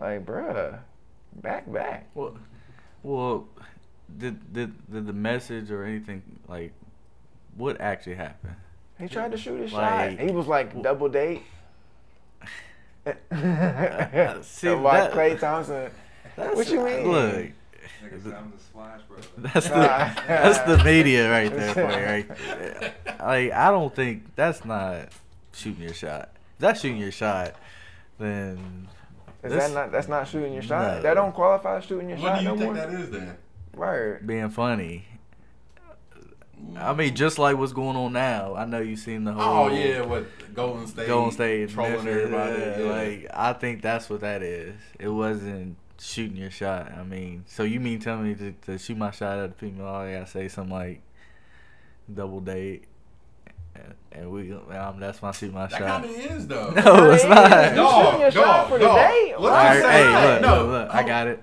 like 0.00 0.24
bruh, 0.24 0.78
back 1.36 1.70
back. 1.72 2.06
Well, 2.14 2.36
well, 3.02 3.48
did 4.18 4.52
did 4.52 4.72
did 4.92 5.06
the 5.06 5.12
message 5.12 5.70
or 5.70 5.84
anything 5.84 6.22
like 6.48 6.72
what 7.56 7.80
actually 7.80 8.16
happened? 8.16 8.54
He 8.98 9.06
tried 9.08 9.30
to 9.32 9.38
shoot 9.38 9.60
his 9.60 9.72
Like- 9.72 10.18
shot. 10.18 10.26
He 10.26 10.32
was 10.32 10.46
like 10.46 10.82
double 10.82 11.08
date. 11.08 11.42
See, 13.06 13.14
So 14.42 14.78
why 14.80 15.00
that- 15.00 15.12
Klay 15.12 15.38
Thompson? 15.38 15.90
That's, 16.36 16.54
What 16.56 16.70
you 16.70 16.84
mean? 16.84 17.10
Look, 17.10 17.34
Nigga 18.04 18.36
I'm 18.38 18.52
the 18.52 18.58
Splash 18.62 19.00
Brother. 19.08 19.26
that's 19.38 19.66
the 19.68 19.74
that's 19.74 20.58
the 20.60 20.84
media 20.84 21.28
right 21.30 21.50
there 21.50 21.74
for 21.74 21.80
you, 21.80 21.86
right? 22.06 22.28
there. 22.38 22.94
Like 23.18 23.52
I 23.52 23.70
don't 23.70 23.92
think 23.94 24.34
that's 24.36 24.64
not 24.64 25.08
shooting 25.52 25.82
your 25.82 25.94
shot. 25.94 26.30
If 26.54 26.58
that's 26.60 26.80
shooting 26.80 26.98
your 26.98 27.10
shot, 27.10 27.54
then 28.18 28.86
Is 29.42 29.52
This- 29.52 29.68
that 29.68 29.74
not? 29.74 29.92
That's 29.92 30.08
not 30.08 30.26
shooting 30.26 30.52
your 30.52 30.62
shot. 30.62 30.96
No. 30.96 31.02
That 31.02 31.14
don't 31.14 31.34
qualify 31.34 31.78
as 31.78 31.84
shooting 31.84 32.10
your 32.10 32.18
What 32.18 32.28
shot 32.28 32.38
do 32.38 32.44
you 32.44 32.48
no 32.50 32.56
think 32.56 32.74
more. 32.74 32.74
that 32.74 32.90
is 32.90 33.10
then? 33.10 33.36
Right. 33.74 34.26
being 34.26 34.50
funny. 34.50 35.04
I 36.76 36.92
mean, 36.92 37.12
mm. 37.12 37.14
just 37.14 37.38
like 37.38 37.56
what's 37.56 37.72
going 37.72 37.96
on 37.96 38.12
now. 38.12 38.54
I 38.56 38.64
know 38.64 38.80
you've 38.80 38.98
seen 38.98 39.24
the 39.24 39.30
oh, 39.30 39.34
whole. 39.34 39.64
Oh 39.66 39.68
yeah, 39.68 40.00
what 40.02 40.26
Golden 40.54 40.86
State? 40.86 41.06
Golden 41.06 41.32
State 41.32 41.70
trolling 41.70 41.92
Memphis, 41.92 42.14
everybody. 42.16 42.60
yeah, 42.60 42.78
yeah. 42.78 42.90
Like 42.90 43.26
I 43.32 43.52
think 43.52 43.82
that's 43.82 44.10
what 44.10 44.20
that 44.20 44.42
is. 44.42 44.74
It 44.98 45.08
wasn't 45.08 45.76
shooting 46.00 46.36
your 46.36 46.50
shot. 46.50 46.92
I 46.92 47.04
mean, 47.04 47.44
so 47.46 47.62
you 47.62 47.80
mean 47.80 48.00
tell 48.00 48.18
me 48.18 48.34
to, 48.34 48.52
to 48.66 48.78
shoot 48.78 48.96
my 48.96 49.10
shot 49.10 49.38
at 49.38 49.50
a 49.50 49.52
female? 49.52 49.86
I 49.86 50.12
gotta 50.14 50.26
say 50.26 50.48
something 50.48 50.72
like 50.72 51.02
double 52.12 52.40
date, 52.40 52.84
and, 54.12 54.22
and 54.22 54.30
we 54.30 54.52
um, 54.52 54.98
that's 55.00 55.20
my 55.22 55.32
shoot 55.32 55.52
my 55.52 55.66
that 55.66 55.78
shot. 55.78 55.80
kind 55.80 56.04
of 56.04 56.10
is 56.10 56.46
though. 56.46 56.70
No, 56.84 57.10
it's 57.10 57.22
Hey, 57.22 57.28
not. 57.28 57.70
You 57.70 57.76
Dog, 57.76 58.04
shooting 58.04 58.20
your 58.20 58.30
shot 58.30 58.44
dog, 58.44 58.68
for 58.68 58.78
dog. 58.78 58.96
date? 58.96 59.34
Let's 59.38 59.40
Why? 59.40 59.48
All 59.48 59.54
right, 59.54 59.74
just 59.80 59.90
hey, 59.90 60.02
say- 60.02 60.32
look, 60.32 60.42
no, 60.42 60.56
look, 60.64 60.68
look, 60.88 60.94
I 60.94 61.02
got 61.02 61.26
it. 61.28 61.42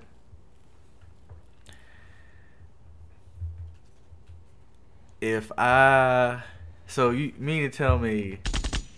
If 5.21 5.51
I, 5.57 6.43
so 6.87 7.09
you 7.11 7.33
mean 7.37 7.69
to 7.69 7.75
tell 7.75 7.97
me, 7.97 8.39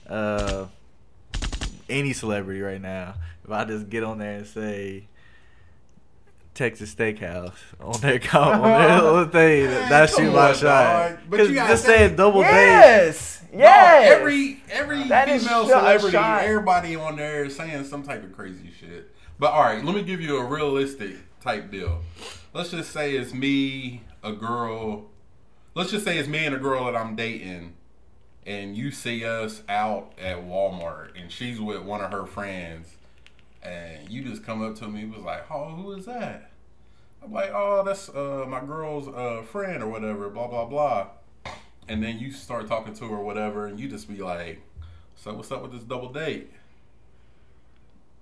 uh, 0.10 0.66
any 1.90 2.12
celebrity 2.14 2.62
right 2.62 2.82
now, 2.82 3.16
if 3.46 3.52
I 3.52 3.64
just 3.66 3.90
get 3.90 4.04
on 4.04 4.18
there 4.18 4.38
and 4.38 4.48
say 4.48 5.07
Texas 6.58 6.94
Steakhouse 6.94 7.54
on 7.80 8.00
their 8.02 8.20
com- 8.20 8.62
on 8.62 8.82
their 8.82 9.02
little 9.02 9.26
thing, 9.26 9.66
Man, 9.68 9.90
that's 9.90 10.16
come 10.16 10.26
shoot 10.26 10.32
my 10.34 10.50
on, 10.50 10.56
shot. 10.56 11.10
dog. 11.10 11.20
But 11.30 11.38
'Cause 11.38 11.50
you 11.50 11.56
gotta 11.56 11.74
just 11.74 11.86
saying 11.86 12.16
double 12.16 12.42
date. 12.42 12.50
Yes. 12.52 13.40
Dog, 13.42 13.60
Yes. 13.60 14.12
every 14.20 14.62
every 14.70 15.04
That 15.08 15.30
is 15.30 15.44
female 15.44 15.68
celebrity, 15.68 16.12
shot. 16.12 16.44
everybody 16.44 16.96
on 16.96 17.16
there 17.16 17.46
is 17.46 17.56
saying 17.56 17.86
some 17.86 18.04
type 18.04 18.24
of 18.24 18.34
crazy 18.34 18.72
shit. 18.78 19.14
But 19.40 19.52
all 19.54 19.62
right, 19.64 19.84
let 19.86 19.96
me 19.96 20.02
give 20.04 20.20
you 20.20 20.38
a 20.38 20.44
realistic 20.46 21.16
type 21.42 21.72
deal. 21.72 22.02
Let's 22.54 22.72
just 22.72 22.92
say 22.92 23.16
it's 23.16 23.34
me, 23.34 24.02
a 24.24 24.34
girl. 24.34 25.06
Let's 25.76 25.92
just 25.92 26.04
say 26.04 26.18
it's 26.18 26.28
me 26.28 26.44
and 26.46 26.56
a 26.56 26.58
girl 26.60 26.86
that 26.86 26.96
I'm 26.96 27.16
dating, 27.16 27.76
and 28.48 28.76
you 28.76 28.90
see 28.92 29.24
us 29.24 29.62
out 29.70 30.12
at 30.20 30.38
Walmart, 30.38 31.10
and 31.20 31.32
she's 31.32 31.62
with 31.62 31.84
one 31.84 32.02
of 32.02 32.12
her 32.12 32.26
friends, 32.26 32.96
and 33.64 34.10
you 34.10 34.24
just 34.24 34.44
come 34.44 34.62
up 34.64 34.76
to 34.78 34.88
me 34.88 35.02
and 35.04 35.14
was 35.14 35.24
like, 35.24 35.50
"Oh, 35.52 35.70
who 35.70 35.92
is 35.94 36.06
that?" 36.06 36.47
I'm 37.28 37.34
like, 37.34 37.52
"Oh, 37.54 37.84
that's 37.86 38.10
uh, 38.10 38.46
my 38.48 38.62
girl's 38.62 39.08
uh, 39.08 39.44
friend 39.52 39.84
or 39.84 39.88
whatever." 39.88 40.30
Blah 40.30 40.48
blah 40.48 40.66
blah 40.66 41.08
and 41.90 42.04
then 42.04 42.20
you 42.20 42.32
start 42.32 42.68
talking 42.68 42.94
to 42.94 43.06
her 43.08 43.16
or 43.16 43.24
whatever, 43.24 43.66
and 43.68 43.80
you 43.80 43.88
just 43.88 44.10
be 44.10 44.18
like, 44.18 44.62
"So 45.16 45.34
what's 45.34 45.52
up 45.52 45.62
with 45.62 45.72
this 45.72 45.84
double 45.84 46.12
date?" 46.12 46.52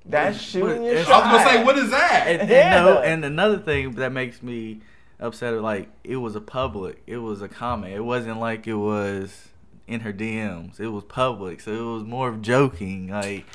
That's 0.06 0.40
shooting 0.40 0.84
your 0.84 0.94
it's- 0.94 1.10
I 1.10 1.18
was 1.34 1.44
gonna 1.44 1.50
say, 1.50 1.64
"What 1.64 1.78
is 1.78 1.90
that?" 1.90 2.28
and, 2.28 2.42
and, 2.42 2.50
Yeah. 2.50 2.84
no, 2.84 3.00
and 3.00 3.26
another 3.26 3.58
thing 3.58 3.94
that 3.96 4.12
makes 4.12 4.44
me 4.44 4.82
upset, 5.20 5.54
like 5.62 5.90
it 6.04 6.18
was 6.18 6.36
a 6.36 6.42
public, 6.42 7.02
it 7.08 7.18
was 7.18 7.42
a 7.42 7.48
comment. 7.48 7.94
It 7.94 8.02
wasn't 8.02 8.40
like 8.40 8.68
it 8.68 8.76
was 8.76 9.50
in 9.88 10.02
her 10.02 10.14
DMs. 10.14 10.80
It 10.80 10.90
was 10.90 11.04
public, 11.06 11.62
so 11.62 11.72
it 11.72 11.94
was 11.94 12.04
more 12.04 12.30
of 12.30 12.42
joking. 12.44 13.08
Like 13.08 13.46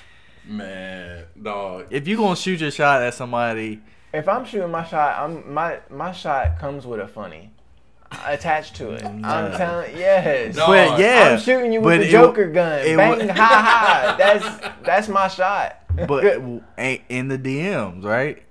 Man, 0.44 1.24
dog. 1.40 1.86
if 1.90 2.08
you 2.08 2.16
gonna 2.16 2.34
shoot 2.34 2.60
your 2.60 2.72
shot 2.72 3.02
at 3.02 3.14
somebody, 3.14 3.80
If 4.12 4.28
I'm 4.28 4.44
shooting 4.44 4.70
my 4.70 4.84
shot, 4.84 5.18
I'm 5.18 5.52
my 5.52 5.78
my 5.90 6.12
shot 6.12 6.58
comes 6.58 6.84
with 6.86 7.00
a 7.00 7.06
funny 7.08 7.52
attached 8.26 8.74
to 8.76 8.90
it. 8.90 9.04
I'm 9.04 9.22
telling 9.52 9.96
yes. 9.96 10.56
Dog. 10.56 10.66
but 10.68 10.98
yeah, 10.98 11.30
I'm 11.32 11.38
shooting 11.40 11.72
you 11.72 11.80
with 11.80 12.00
the 12.00 12.08
it- 12.08 12.10
Joker 12.10 12.48
gun. 12.50 12.80
it 12.80 12.96
Bang, 12.96 13.28
wa- 13.28 13.34
ha 13.34 13.44
ha. 13.44 14.14
That's 14.18 14.68
that's 14.84 15.08
my 15.08 15.28
shot. 15.28 15.76
but 16.08 16.24
in 17.08 17.28
the 17.28 17.38
DMs, 17.38 18.04
right? 18.04 18.42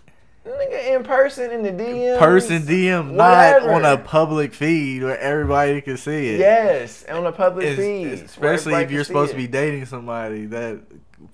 Nigga 0.45 0.95
in 0.95 1.03
person 1.03 1.51
in 1.51 1.61
the 1.61 1.71
DM. 1.71 2.17
Person 2.17 2.63
DM, 2.63 3.11
not 3.11 3.61
on 3.67 3.85
a 3.85 3.97
public 3.97 4.53
feed 4.53 5.03
where 5.03 5.19
everybody 5.19 5.79
can 5.81 5.95
see 5.97 6.29
it. 6.29 6.39
Yes, 6.39 7.05
on 7.05 7.25
a 7.25 7.31
public 7.31 7.65
It's- 7.67 7.77
feed. 7.77 8.25
especially 8.25 8.75
if 8.75 8.89
you're 8.89 8.99
can 9.01 9.05
see 9.05 9.07
supposed 9.09 9.31
to 9.31 9.37
be 9.37 9.45
dating 9.47 9.85
somebody 9.85 10.45
that 10.47 10.79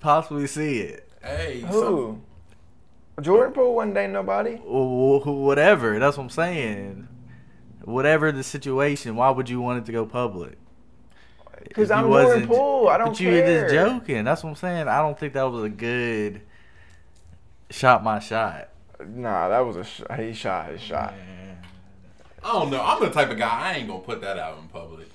possibly 0.00 0.46
see 0.48 0.80
it. 0.80 1.08
Hey, 1.22 1.62
so, 1.62 1.66
Who? 1.70 2.20
Jordan 3.20 3.52
Poole 3.54 3.74
wasn't 3.74 3.94
dating 3.94 4.12
nobody. 4.12 4.56
Whatever. 4.56 5.98
That's 5.98 6.16
what 6.16 6.24
I'm 6.24 6.30
saying. 6.30 7.08
Whatever 7.84 8.32
the 8.32 8.42
situation, 8.42 9.16
why 9.16 9.30
would 9.30 9.48
you 9.48 9.60
want 9.60 9.78
it 9.78 9.86
to 9.86 9.92
go 9.92 10.04
public? 10.04 10.58
Because 11.62 11.90
I'm 11.90 12.04
Jordan 12.04 12.26
wasn't- 12.28 12.48
Poole. 12.48 12.88
I 12.88 12.98
don't 12.98 13.08
but 13.08 13.20
you 13.20 13.30
care. 13.30 13.62
were 13.62 13.68
just 13.68 13.74
joking. 13.74 14.24
That's 14.24 14.42
what 14.44 14.50
I'm 14.50 14.56
saying. 14.56 14.88
I 14.88 14.98
don't 14.98 15.18
think 15.18 15.32
that 15.34 15.44
was 15.44 15.64
a 15.64 15.68
good 15.68 16.42
shot. 17.70 18.04
My 18.04 18.18
shot. 18.18 18.68
Nah, 19.06 19.48
that 19.48 19.60
was 19.60 19.76
a 19.76 19.84
sh- 19.84 20.02
he 20.18 20.32
shot 20.32 20.70
his 20.70 20.80
shot. 20.80 21.14
I 22.42 22.52
don't 22.52 22.70
know. 22.70 22.82
I'm 22.82 23.00
the 23.02 23.10
type 23.10 23.30
of 23.30 23.38
guy 23.38 23.72
I 23.72 23.78
ain't 23.78 23.88
gonna 23.88 24.00
put 24.00 24.20
that 24.20 24.38
out 24.38 24.58
in 24.58 24.68
public. 24.68 25.08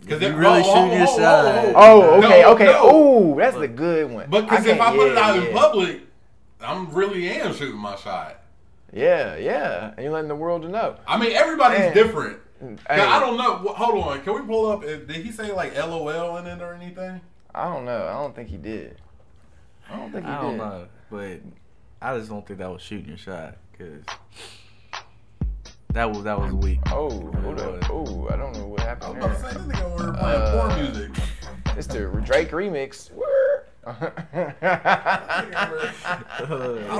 Because 0.00 0.22
You 0.22 0.34
really 0.34 0.60
oh, 0.60 0.62
shoot 0.62 0.92
oh, 0.92 0.96
your 0.96 1.06
oh, 1.08 1.18
shot. 1.18 1.72
Oh, 1.74 2.18
okay, 2.18 2.42
No, 2.42 2.52
okay. 2.54 2.64
no. 2.66 3.32
Ooh, 3.32 3.36
that's 3.36 3.56
the 3.56 3.68
good 3.68 4.10
one. 4.10 4.26
But 4.30 4.42
because 4.42 4.64
if 4.66 4.76
can't- 4.78 4.80
I 4.80 4.96
put 4.96 5.08
it 5.10 5.14
yeah, 5.14 5.20
out 5.20 5.36
in 5.36 5.52
public, 5.54 6.00
I'm 6.60 6.90
really 6.92 7.28
am 7.28 7.54
shooting 7.54 7.76
my 7.78 7.96
shot. 7.96 8.40
yeah, 8.92 9.36
yeah, 9.36 9.92
and 9.96 10.04
you're 10.04 10.12
letting 10.12 10.28
the 10.28 10.34
world 10.36 10.68
know. 10.68 10.96
I 11.06 11.18
mean, 11.18 11.32
everybody's 11.32 11.80
Man. 11.80 11.94
different. 11.94 12.38
Hey, 12.88 13.00
I 13.00 13.20
don't 13.20 13.36
know. 13.36 13.56
Hold 13.74 14.02
on. 14.04 14.22
Can 14.22 14.34
we 14.34 14.40
pull 14.42 14.70
up? 14.70 14.82
uh, 14.82 14.86
Did 14.86 15.10
he 15.10 15.30
say 15.30 15.52
like 15.52 15.76
LOL 15.76 16.36
in 16.38 16.46
it 16.46 16.62
or 16.62 16.72
anything? 16.72 17.20
I 17.54 17.64
don't 17.72 17.84
know. 17.84 18.06
I 18.06 18.12
don't 18.14 18.34
think 18.34 18.48
he 18.48 18.56
did. 18.56 18.96
I 19.90 19.96
don't 19.96 20.10
think 20.10 20.24
he 20.24 20.30
I 20.30 20.36
did. 20.40 20.42
don't 20.42 20.56
know, 20.56 20.86
but 21.10 21.40
I 22.00 22.16
just 22.16 22.30
don't 22.30 22.46
think 22.46 22.58
that 22.60 22.70
was 22.70 22.80
shooting 22.80 23.08
your 23.08 23.18
shot 23.18 23.56
because 23.72 24.02
that 25.92 26.10
was 26.10 26.24
that 26.24 26.38
was 26.40 26.52
weak. 26.54 26.80
Oh, 26.90 27.10
hold 27.42 27.60
up. 27.60 27.90
Oh, 27.90 28.28
I 28.30 28.36
don't 28.36 28.54
know 28.56 28.66
what 28.66 28.80
happened. 28.80 29.22
I 29.22 29.28
happened 29.28 29.32
was 29.32 29.40
about 29.40 29.52
to 29.52 29.58
say 29.58 29.58
this 29.58 29.76
nigga 29.76 29.92
over 29.92 30.04
here 30.04 30.12
playing 30.14 30.42
Uh, 30.42 30.68
porn 30.68 30.82
music. 30.82 31.10
It's 31.76 31.86
the 31.86 32.22
Drake 32.24 32.50
remix. 32.50 33.10
I 33.12 33.14
was 33.86 34.02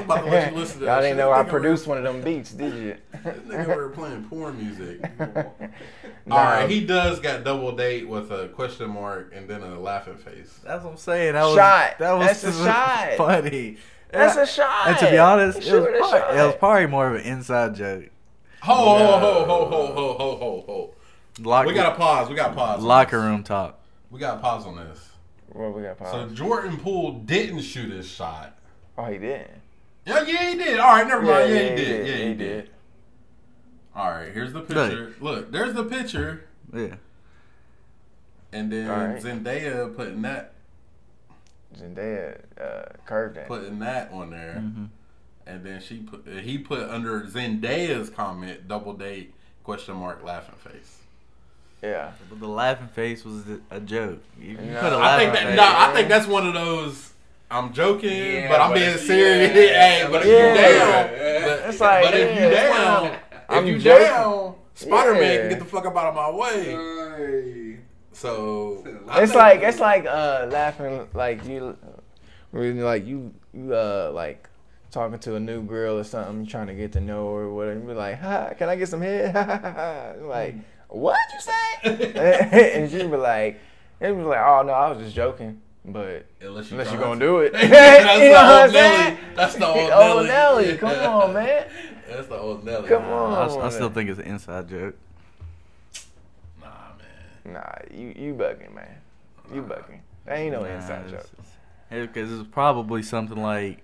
about 0.04 0.24
to 0.24 0.30
let 0.30 0.52
you 0.52 0.58
listen 0.58 0.78
to 0.80 0.84
that 0.84 0.92
Y'all 0.92 1.02
didn't 1.02 1.16
know 1.18 1.32
I 1.32 1.42
produced 1.42 1.86
one 1.86 1.98
of 1.98 2.04
them 2.04 2.22
beats, 2.22 2.52
did 2.52 2.74
you? 2.74 2.96
This 3.24 3.36
nigga 3.38 3.60
over 3.62 3.72
here 3.74 3.88
playing 3.88 4.24
porn 4.24 4.56
music. 4.58 5.00
Nah. 6.26 6.36
All 6.36 6.44
right, 6.44 6.70
he 6.70 6.84
does 6.84 7.20
got 7.20 7.44
double 7.44 7.72
date 7.74 8.08
with 8.08 8.30
a 8.30 8.48
question 8.48 8.90
mark 8.90 9.32
and 9.34 9.48
then 9.48 9.62
a 9.62 9.78
laughing 9.80 10.16
face. 10.16 10.60
That's 10.64 10.84
what 10.84 10.92
I'm 10.92 10.96
saying. 10.96 11.32
That 11.34 11.44
was 11.44 11.54
Shot. 11.56 11.98
that 11.98 12.12
was 12.12 12.26
That's 12.26 12.44
a 12.44 12.52
shot. 12.64 13.12
funny. 13.16 13.76
That's 14.10 14.36
a 14.36 14.46
shot. 14.46 14.88
And 14.88 14.98
to 14.98 15.10
be 15.10 15.18
honest, 15.18 15.58
He 15.58 15.68
it 15.68 15.72
was, 15.72 15.84
shooting 15.84 15.96
a 15.96 15.98
probably, 16.08 16.38
it 16.38 16.46
was 16.46 16.54
probably 16.56 16.86
more 16.86 17.08
of 17.08 17.14
an 17.16 17.22
inside 17.22 17.74
joke. 17.74 18.04
Ho 18.62 18.74
ho 18.74 18.98
No. 18.98 19.06
ho 19.18 19.44
ho 19.44 19.66
ho 19.66 19.86
ho 19.86 20.14
ho 20.14 20.36
ho 20.36 20.64
ho. 20.66 20.94
Locker, 21.40 21.68
We 21.68 21.74
got 21.74 21.90
to 21.90 21.96
pause. 21.96 22.28
We 22.30 22.34
got 22.36 22.48
to 22.48 22.54
pause. 22.54 22.78
on 22.78 22.84
locker 22.86 23.16
this. 23.18 23.24
room 23.24 23.42
talk. 23.42 23.78
We 24.10 24.18
got 24.20 24.36
to 24.36 24.40
pause 24.40 24.64
on 24.66 24.76
this. 24.76 25.05
Well, 25.56 25.72
we 25.72 25.82
got. 25.82 25.98
So 25.98 26.28
Jordan 26.28 26.76
Poole 26.78 27.12
didn't 27.20 27.62
shoot 27.62 27.90
his 27.90 28.06
shot. 28.08 28.58
oh, 28.98 29.06
he 29.06 29.18
didn't. 29.18 29.50
Yeah, 30.04 30.22
yeah, 30.26 30.50
he 30.50 30.56
did. 30.56 30.78
All 30.78 30.92
right, 30.92 31.06
never 31.06 31.22
mind. 31.22 31.50
Yeah, 31.52 31.62
he 31.70 31.74
did. 31.76 32.06
Yeah, 32.08 32.28
he 32.28 32.34
did. 32.34 32.70
All 33.94 34.10
right, 34.10 34.32
here's 34.32 34.52
the 34.52 34.60
picture. 34.60 35.14
Look, 35.20 35.50
there's 35.50 35.72
the 35.74 35.84
picture, 35.84 36.44
Yeah. 36.72 36.96
and 38.52 38.70
then 38.70 38.90
All 38.90 38.98
right. 38.98 39.20
Zendaya 39.22 39.96
putting 39.96 40.20
that 40.22 40.52
Zendaya 41.76 42.38
uh, 42.60 42.92
curved 43.06 43.36
that. 43.36 43.48
putting 43.48 43.78
that 43.78 44.12
on 44.12 44.30
there, 44.30 44.62
Mhm. 44.62 44.88
and 45.46 45.64
then 45.64 45.80
she 45.80 46.00
put 46.00 46.26
he 46.28 46.58
put 46.58 46.82
under 46.90 47.22
Zendaya's 47.22 48.10
comment 48.10 48.68
double 48.68 48.92
date 48.92 49.34
question 49.64 49.96
mark 49.96 50.22
laughing 50.22 50.54
face. 50.56 50.95
Yeah. 51.82 52.12
But 52.28 52.40
the 52.40 52.48
laughing 52.48 52.88
face 52.88 53.24
was 53.24 53.44
a 53.70 53.80
joke. 53.80 54.20
You, 54.40 54.50
you 54.52 54.56
No, 54.56 54.80
put 54.80 54.92
a 54.92 54.96
I 54.96 54.98
laughing 55.00 55.30
think 55.32 55.34
that 55.34 55.46
face. 55.48 55.56
no, 55.56 55.62
I 55.64 55.92
think 55.94 56.08
that's 56.08 56.26
one 56.26 56.46
of 56.46 56.54
those. 56.54 57.12
I'm 57.50 57.72
joking, 57.72 58.10
Yeah, 58.10 58.48
but 58.48 58.60
I'm 58.60 58.70
but 58.70 58.74
being 58.78 58.96
serious. 58.98 59.50
yeah, 59.54 60.00
hey, 60.04 60.08
but 60.10 60.22
if 60.26 60.28
yeah. 60.28 60.48
you 60.48 60.78
down, 60.78 61.44
but, 61.60 61.68
It's 61.70 61.80
like, 61.80 62.04
but 62.04 62.14
if 62.14 62.34
you 62.34 62.50
down, 62.50 62.74
not- 63.04 63.12
if 63.12 63.20
I'm 63.48 63.66
you 63.66 63.78
joking. 63.78 64.04
down, 64.06 64.54
Spider 64.74 65.12
Man 65.14 65.22
Yeah. 65.22 65.38
can 65.42 65.48
get 65.50 65.58
the 65.60 65.64
fuck 65.64 65.86
up 65.86 65.96
out 65.96 66.06
of 66.08 66.14
my 66.16 66.30
way. 66.30 67.78
So 68.12 68.84
I 69.08 69.22
It's 69.22 69.34
like 69.34 69.60
it's 69.62 69.78
like 69.78 70.06
uh 70.06 70.48
laughing 70.50 71.06
like 71.14 71.44
you 71.46 71.76
when 72.50 72.80
like 72.80 73.06
you 73.06 73.32
you 73.52 73.74
uh 73.74 74.10
like 74.14 74.48
talking 74.90 75.18
to 75.18 75.36
a 75.36 75.40
new 75.40 75.62
girl 75.62 75.98
or 75.98 76.04
something, 76.04 76.46
trying 76.46 76.66
to 76.68 76.74
get 76.74 76.92
to 76.92 77.00
know 77.00 77.26
her 77.34 77.42
or 77.42 77.54
whatever. 77.54 77.78
You 77.78 77.86
be 77.86 77.92
like, 77.92 78.18
"Ha, 78.18 78.54
can 78.58 78.68
I 78.70 78.76
get 78.76 78.88
some 78.88 79.02
head?" 79.02 79.34
like, 80.22 80.54
what 80.96 81.18
you 81.34 81.40
say? 81.40 82.72
and 82.82 82.90
she 82.90 82.98
be 82.98 83.16
like, 83.16 83.60
and 84.00 84.16
be 84.16 84.22
like, 84.22 84.38
"Oh 84.38 84.62
no, 84.62 84.72
I 84.72 84.90
was 84.90 85.02
just 85.02 85.14
joking." 85.14 85.60
But 85.84 86.26
unless, 86.40 86.72
unless 86.72 86.90
you're 86.90 87.00
gonna 87.00 87.20
to- 87.20 87.26
do 87.26 87.38
it, 87.38 87.52
That's 87.52 88.20
you 88.20 88.30
the 88.30 88.40
old 88.40 88.72
Nelly. 88.72 88.72
saying? 88.72 89.18
That's 89.36 89.54
the 89.54 89.66
old 89.66 89.90
Old 89.90 90.26
Nelly. 90.26 90.66
Nelly. 90.66 90.78
Come 90.78 90.90
on, 90.98 91.32
man. 91.34 91.66
That's 92.08 92.26
the 92.26 92.38
old 92.38 92.64
Nelly. 92.64 92.88
Come 92.88 93.04
I, 93.04 93.06
on. 93.08 93.60
I 93.62 93.68
still 93.68 93.90
think 93.90 94.10
it's 94.10 94.18
an 94.18 94.26
inside 94.26 94.68
joke. 94.68 94.96
Nah, 96.60 96.66
man. 97.44 97.54
Nah, 97.54 97.96
you 97.96 98.12
you 98.16 98.34
bugging, 98.34 98.74
man. 98.74 98.96
You 99.54 99.62
bugging. 99.62 100.00
That 100.24 100.38
ain't 100.38 100.52
no 100.52 100.64
inside 100.64 101.08
joke. 101.08 101.28
Because 101.88 102.32
it's 102.32 102.48
probably 102.50 103.02
something 103.04 103.40
like 103.40 103.82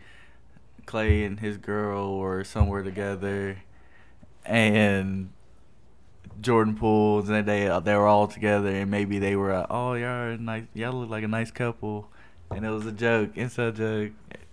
Klay 0.86 1.24
and 1.24 1.38
his 1.38 1.56
girl 1.56 2.18
were 2.18 2.42
somewhere 2.42 2.82
together, 2.82 3.58
and 4.44 5.30
Jordan 6.42 6.76
Pools 6.76 7.28
and 7.28 7.46
they 7.46 7.66
they 7.84 7.94
were 7.94 8.06
all 8.06 8.26
together, 8.26 8.68
and 8.68 8.90
maybe 8.90 9.18
they 9.18 9.36
were 9.36 9.52
uh, 9.52 9.66
oh 9.70 9.94
y'all 9.94 10.08
are 10.08 10.36
nice, 10.36 10.64
y'all 10.74 10.92
look 10.92 11.10
like 11.10 11.24
a 11.24 11.28
nice 11.28 11.50
couple, 11.50 12.08
and 12.50 12.64
it 12.64 12.70
was 12.70 12.86
a 12.86 12.92
joke, 12.92 13.30
inside 13.36 13.76
joke. 13.76 14.12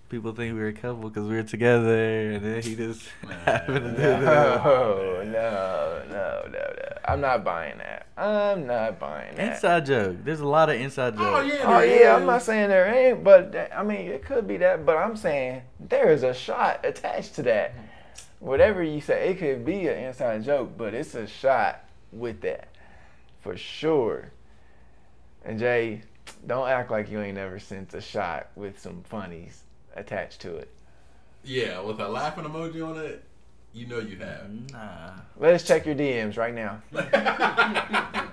People 0.10 0.32
think 0.32 0.56
we 0.56 0.60
were 0.60 0.70
a 0.70 0.74
couple 0.74 1.10
because 1.10 1.28
we 1.28 1.36
were 1.36 1.44
together, 1.44 2.32
and 2.32 2.44
then 2.44 2.62
he 2.64 2.76
just 2.76 3.08
happened 3.46 3.86
to 3.86 3.92
do 3.92 3.98
that. 3.98 4.22
No, 4.24 5.24
no, 5.24 6.04
no, 6.10 6.44
no, 6.50 6.52
no. 6.52 6.90
I'm 7.06 7.22
not 7.22 7.44
buying 7.44 7.78
that. 7.78 8.08
I'm 8.18 8.66
not 8.66 9.00
buying 9.00 9.36
that. 9.36 9.54
Inside 9.54 9.86
joke. 9.86 10.18
There's 10.24 10.40
a 10.40 10.48
lot 10.48 10.70
of 10.70 10.80
inside 10.80 11.16
jokes. 11.16 11.26
Oh 11.26 11.42
yeah. 11.42 11.64
Oh 11.64 11.80
there 11.80 12.02
yeah, 12.04 12.16
I'm 12.16 12.26
not 12.26 12.42
saying 12.42 12.70
there 12.70 12.88
ain't, 12.94 13.24
but 13.24 13.72
I 13.76 13.84
mean 13.84 14.08
it 14.08 14.24
could 14.26 14.48
be 14.48 14.58
that. 14.58 14.86
But 14.86 14.98
I'm 14.98 15.16
saying 15.16 15.62
there 15.80 16.12
is 16.12 16.24
a 16.24 16.34
shot 16.34 16.84
attached 16.84 17.36
to 17.36 17.44
that. 17.44 17.74
Whatever 18.40 18.82
you 18.84 19.02
say, 19.02 19.30
it 19.30 19.40
could 19.40 19.66
be 19.66 19.88
an 19.88 19.98
inside 19.98 20.44
joke, 20.44 20.78
but 20.78 20.94
it's 20.94 21.14
a 21.16 21.28
shot 21.28 21.84
with 22.12 22.42
that 22.42 22.70
for 23.42 23.58
sure. 23.58 24.32
And 25.44 25.60
Jay, 25.60 26.04
don't 26.46 26.68
act 26.70 26.92
like 26.92 27.10
you 27.10 27.20
ain't 27.22 27.36
never 27.36 27.60
sent 27.60 27.94
a 27.94 28.02
shot 28.02 28.48
with 28.56 28.80
some 28.80 29.04
funnies 29.04 29.64
attached 29.96 30.42
to 30.42 30.56
it. 30.56 30.70
Yeah, 31.44 31.80
with 31.82 32.00
a 32.00 32.08
laughing 32.08 32.44
emoji 32.44 32.86
on 32.86 32.98
it, 32.98 33.24
you 33.74 33.88
know 33.88 34.00
you 34.00 34.18
have. 34.18 34.72
Nah. 34.72 35.12
Let's 35.38 35.64
check 35.64 35.86
your 35.86 35.96
DMs 35.96 36.38
right 36.38 36.54
now. 36.54 36.82
Uh, 36.94 37.02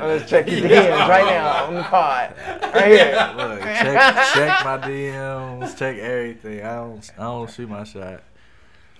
Let's 0.00 0.28
check 0.30 0.48
your 0.48 0.60
DMs 0.60 1.08
right 1.08 1.26
now 1.26 1.64
on 1.66 1.74
the 1.74 1.82
pod. 1.82 2.34
Right 2.74 2.86
here. 2.86 3.34
Look, 3.36 3.60
check, 3.60 4.34
check 4.34 4.64
my 4.64 4.78
DMs, 4.78 5.76
check 5.76 5.96
everything. 5.98 6.62
I 6.64 6.76
don't, 6.76 7.10
I 7.18 7.22
don't 7.22 7.50
shoot 7.50 7.68
my 7.68 7.84
shot. 7.84 8.22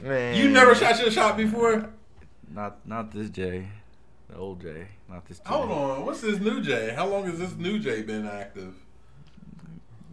Man. 0.03 0.37
You 0.37 0.49
never 0.51 0.75
shot 0.75 1.01
your 1.01 1.11
shot 1.11 1.37
before? 1.37 1.89
Not, 2.53 2.79
not 2.87 3.13
this 3.13 3.31
J, 3.31 3.69
the 4.29 4.37
old 4.37 4.61
J, 4.61 4.87
not 5.09 5.25
this 5.27 5.39
J. 5.39 5.45
Hold 5.47 5.71
on, 5.71 6.05
what's 6.07 6.21
this 6.21 6.39
new 6.41 6.61
J? 6.63 6.93
How 6.95 7.07
long 7.07 7.25
has 7.27 7.39
this 7.39 7.55
new 7.57 7.79
J 7.79 8.03
been 8.03 8.27
active? 8.27 8.75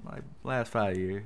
Like 0.06 0.22
last 0.44 0.72
five 0.72 0.98
years, 0.98 1.24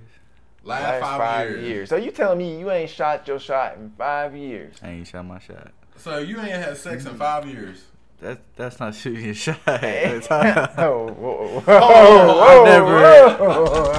Last, 0.63 1.01
Last 1.01 1.17
five, 1.17 1.61
years. 1.61 1.89
So 1.89 1.95
you 1.95 2.11
telling 2.11 2.37
me 2.37 2.59
you 2.59 2.69
ain't 2.71 2.89
shot 2.89 3.27
your 3.27 3.39
shot 3.39 3.77
in 3.77 3.91
five 3.97 4.35
years? 4.35 4.75
I 4.83 4.89
ain't 4.89 5.07
shot 5.07 5.25
my 5.25 5.39
shot. 5.39 5.71
So 5.97 6.19
you 6.19 6.37
ain't 6.39 6.49
had 6.49 6.77
sex 6.77 7.05
in 7.05 7.15
five 7.15 7.47
years. 7.47 7.83
That, 8.19 8.39
that's 8.55 8.79
not 8.79 8.93
shooting 8.93 9.25
your 9.25 9.33
shot. 9.33 9.57
oh, 9.65 9.71
That's- 9.79 10.27
whoa, 10.77 11.07
whoa, 11.13 11.63
Oh, 11.67 12.63
I 12.63 12.63
never- 12.69 12.95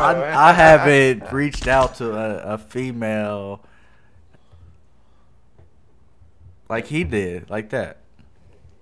I, 0.00 0.50
I 0.50 0.52
haven't 0.52 1.32
reached 1.32 1.66
out 1.66 1.96
to 1.96 2.12
a, 2.14 2.54
a 2.54 2.58
female 2.58 3.64
like 6.72 6.86
he 6.86 7.04
did, 7.04 7.50
like 7.50 7.68
that. 7.68 7.98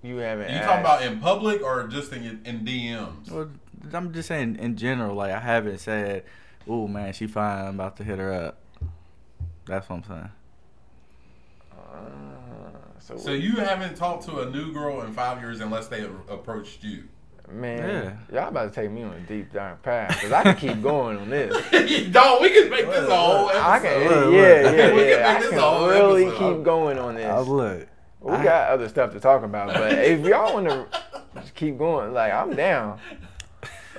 You 0.01 0.15
haven't. 0.17 0.49
You 0.49 0.55
asked. 0.55 0.65
talking 0.65 0.79
about 0.79 1.01
in 1.03 1.19
public 1.19 1.61
or 1.61 1.87
just 1.87 2.13
in 2.13 2.41
in 2.45 2.61
DMs? 2.61 3.29
Well, 3.29 3.49
I'm 3.91 4.13
just 4.13 4.29
saying 4.29 4.55
in 4.59 4.77
general. 4.77 5.13
Like 5.13 5.33
I 5.33 5.41
haven't 5.41 5.79
said, 5.79 6.23
"Oh 6.65 6.87
man, 6.87 7.11
she 7.11 7.27
fine. 7.27 7.65
I'm 7.65 7.75
about 7.75 7.97
to 7.97 8.05
hit 8.05 8.17
her 8.17 8.31
up." 8.31 8.59
That's 9.65 9.89
what 9.89 9.97
I'm 9.97 10.03
saying. 10.05 10.31
Uh, 11.73 12.77
so, 12.99 13.17
So 13.17 13.31
you 13.33 13.57
haven't 13.57 13.97
talked 13.97 14.23
to 14.25 14.39
a 14.39 14.49
new 14.49 14.71
girl 14.71 15.01
in 15.01 15.11
five 15.11 15.41
years 15.41 15.59
unless 15.59 15.87
they 15.87 16.07
approached 16.29 16.85
you. 16.85 17.09
Man, 17.53 18.17
y'all 18.31 18.47
about 18.49 18.73
to 18.73 18.81
take 18.81 18.91
me 18.91 19.03
on 19.03 19.13
a 19.13 19.19
deep 19.21 19.51
dark 19.53 19.81
path 19.83 20.09
because 20.09 20.31
I 20.31 20.43
can 20.43 20.55
keep 20.55 20.81
going 20.83 21.17
on 21.17 21.29
this. 21.29 21.51
Don't 22.11 22.41
we 22.41 22.49
can 22.49 22.69
make 22.69 22.85
this 22.87 23.09
a 23.09 23.15
whole 23.15 23.49
episode. 23.49 23.61
I 23.63 23.79
can, 23.79 24.03
Look, 24.07 24.25
look. 24.25 24.33
yeah, 24.33 24.71
yeah, 24.71 24.93
We 24.93 24.99
can 25.01 25.09
yeah. 25.09 25.27
I 25.27 25.33
make 25.33 25.41
this 25.41 25.49
can 25.49 25.59
a 25.59 25.61
whole 25.61 25.87
really 25.89 26.25
episode. 26.27 26.55
keep 26.57 26.63
going 26.65 26.99
on 26.99 27.15
uh, 27.15 27.17
this. 27.17 27.47
Oh 27.47 27.51
look, 27.51 27.87
We 28.21 28.31
I- 28.33 28.43
got 28.43 28.69
other 28.71 28.89
stuff 28.89 29.13
to 29.13 29.19
talk 29.19 29.43
about, 29.43 29.73
but 29.73 29.93
if 29.99 30.25
y'all 30.25 30.53
want 30.53 30.67
to 30.67 30.87
keep 31.55 31.77
going, 31.77 32.13
like 32.13 32.31
I'm 32.33 32.55
down. 32.55 32.99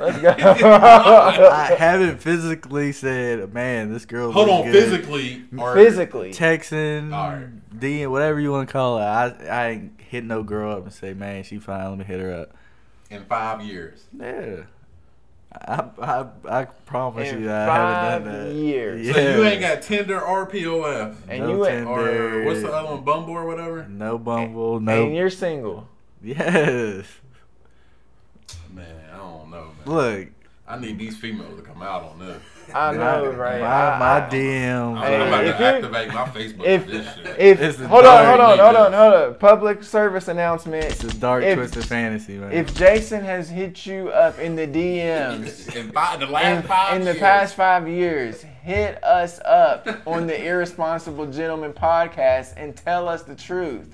Let's 0.01 0.19
go. 0.21 0.29
I 0.31 1.75
haven't 1.79 2.19
physically 2.23 2.93
said, 2.93 3.53
"Man, 3.53 3.93
this 3.93 4.07
girl." 4.07 4.33
Hold 4.33 4.49
on, 4.49 4.65
good." 4.65 4.73
physically 4.73 5.45
or 5.57 5.75
Physically, 5.75 6.33
texting, 6.33 7.13
Alright. 7.13 7.79
DM, 7.79 8.11
whatever 8.11 8.41
you 8.41 8.51
want 8.51 8.69
to 8.69 8.73
call 8.73 8.99
it. 8.99 9.03
I 9.03 9.27
I 9.51 9.69
ain't 9.69 10.01
hit 10.01 10.25
no 10.25 10.43
girl 10.43 10.73
up 10.73 10.85
and 10.85 10.93
say, 10.93 11.13
"Man, 11.13 11.45
she 11.45 11.59
fine. 11.59 11.91
Let 11.91 11.99
me 11.99 12.05
hit 12.07 12.21
her 12.21 12.33
up." 12.33 12.55
In 13.13 13.25
five 13.25 13.63
years. 13.63 14.05
Yeah. 14.19 14.63
I, 15.55 15.85
I, 16.01 16.27
I 16.49 16.65
promise 16.65 17.29
In 17.31 17.41
you 17.41 17.47
that 17.47 17.69
I 17.69 18.11
haven't 18.13 18.27
five 18.27 18.33
done 18.33 18.49
that. 18.49 18.55
years. 18.55 19.07
Yeah. 19.07 19.13
So 19.13 19.21
you 19.37 19.45
ain't 19.45 19.61
got 19.61 19.83
Tinder 19.83 20.21
or 20.21 20.47
POF 20.47 21.17
and 21.29 21.41
No 21.43 21.51
you 21.51 21.67
ain't, 21.67 21.87
Tinder. 21.87 22.41
or 22.43 22.45
what's 22.47 22.63
the 22.63 22.73
other 22.73 22.95
one, 22.95 23.05
Bumble 23.05 23.35
or 23.35 23.45
whatever. 23.47 23.87
No 23.87 24.17
Bumble, 24.17 24.81
no. 24.81 25.05
and 25.05 25.15
you're 25.15 25.29
single. 25.29 25.89
yes. 26.23 27.05
Man, 28.73 28.87
I 29.13 29.17
don't 29.19 29.51
know, 29.51 29.73
man. 29.85 29.95
Look, 29.95 30.29
I 30.67 30.79
need 30.79 30.97
these 30.99 31.17
females 31.19 31.57
to 31.57 31.63
come 31.63 31.83
out 31.83 32.05
on 32.05 32.21
this. 32.21 32.41
I 32.73 32.93
know, 32.93 33.31
right? 33.33 33.61
My, 33.61 33.67
I- 33.67 33.99
my 33.99 34.27
I- 34.27 34.31
DM. 34.31 34.97
I'm 34.97 35.29
about 35.29 35.45
if 35.45 35.57
to 35.57 35.63
you- 35.63 35.69
activate 35.69 36.09
my 36.09 36.25
Facebook 36.27 36.65
if- 36.65 36.85
for 36.85 36.91
this 36.93 37.15
shit. 37.17 37.27
If 37.39 37.61
It's 37.61 37.81
a 37.81 37.89
hold 37.89 38.05
on, 38.07 38.25
dark 38.25 38.27
hold 38.29 38.41
on, 38.41 38.59
hold 38.59 38.77
on, 38.77 38.93
hold 38.93 39.15
on. 39.15 39.35
Public 39.35 39.83
service 39.83 40.29
announcement. 40.29 40.85
It's 40.85 41.03
a 41.03 41.13
dark 41.19 41.43
If- 41.43 41.59
twisted 41.59 41.85
fantasy, 41.85 42.39
man. 42.39 42.53
If 42.53 42.73
Jason 42.75 43.25
has 43.25 43.51
hit 43.51 43.85
you 43.85 44.11
up 44.11 44.39
in 44.39 44.55
the 44.55 44.67
DMs 44.69 45.69
in 45.77 45.91
five, 45.91 46.21
the 46.21 46.27
last 46.27 46.63
in, 46.63 46.69
five 46.69 46.97
in 46.97 47.05
the 47.05 47.15
past 47.17 47.57
five 47.57 47.89
years, 47.89 48.43
hit 48.63 49.03
us 49.03 49.41
up 49.45 49.87
on 50.07 50.29
the 50.29 50.45
Irresponsible 50.47 51.27
Gentleman 51.27 51.73
podcast 51.73 52.55
and 52.57 52.77
tell 52.77 53.09
us 53.09 53.25
the 53.25 53.35
truth. 53.35 53.93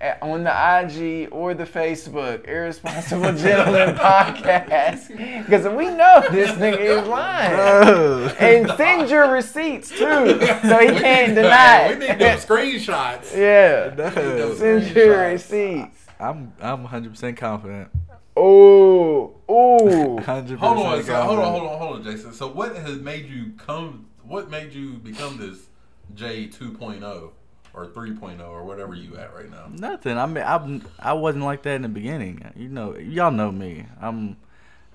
At- 0.00 0.22
On 0.22 0.44
the 0.44 0.50
IG 0.50 1.28
or 1.32 1.54
the 1.54 1.64
Facebook, 1.64 2.46
Irresponsible 2.46 3.32
Gentleman 3.34 3.94
Podcast. 3.96 5.08
Because 5.46 5.66
we 5.74 5.86
know 5.86 6.22
this 6.30 6.50
nigga 6.52 6.78
is 7.02 7.06
lying. 7.08 7.54
Bro. 7.54 8.28
And 8.38 8.68
send 8.76 9.08
your 9.10 9.30
receipts 9.30 9.88
too, 9.90 9.96
so 9.98 10.78
he 10.78 10.88
can't 11.00 11.28
need- 11.28 11.34
deny 11.36 11.88
We 11.88 11.94
it. 11.94 11.98
need 12.10 12.18
them 12.18 12.38
screenshots. 12.38 13.34
Yeah. 13.36 13.94
No. 13.96 14.54
Send 14.54 14.94
your 14.94 15.18
receipts. 15.28 16.04
I'm 16.20 16.52
I'm 16.60 16.86
100% 16.86 17.36
confident. 17.36 17.88
Oh, 18.36 19.34
ooh. 19.50 20.18
100% 20.20 20.56
Hold 20.58 20.78
on, 20.86 21.02
so, 21.04 21.22
hold 21.22 21.38
on, 21.38 21.44
hold 21.52 21.70
on, 21.70 21.78
hold 21.78 21.96
on, 21.96 22.02
Jason. 22.04 22.32
So 22.34 22.48
what 22.48 22.76
has 22.76 22.98
made 22.98 23.26
you 23.30 23.52
come? 23.56 24.06
What 24.22 24.50
made 24.50 24.72
you 24.74 24.94
become 24.94 25.38
this 25.38 25.68
J 26.14 26.48
2.0 26.48 27.30
or 27.76 27.86
3.0 27.86 28.40
or 28.48 28.64
whatever 28.64 28.94
you 28.94 29.16
at 29.18 29.34
right 29.34 29.50
now? 29.50 29.66
Nothing. 29.70 30.16
I 30.18 30.26
mean, 30.26 30.42
I'm 30.44 30.82
I 30.98 31.12
wasn't 31.12 31.44
like 31.44 31.62
that 31.62 31.76
in 31.76 31.82
the 31.82 31.88
beginning. 31.88 32.42
You 32.56 32.68
know, 32.68 32.96
y'all 32.96 33.30
know 33.30 33.52
me. 33.52 33.86
I'm 34.00 34.36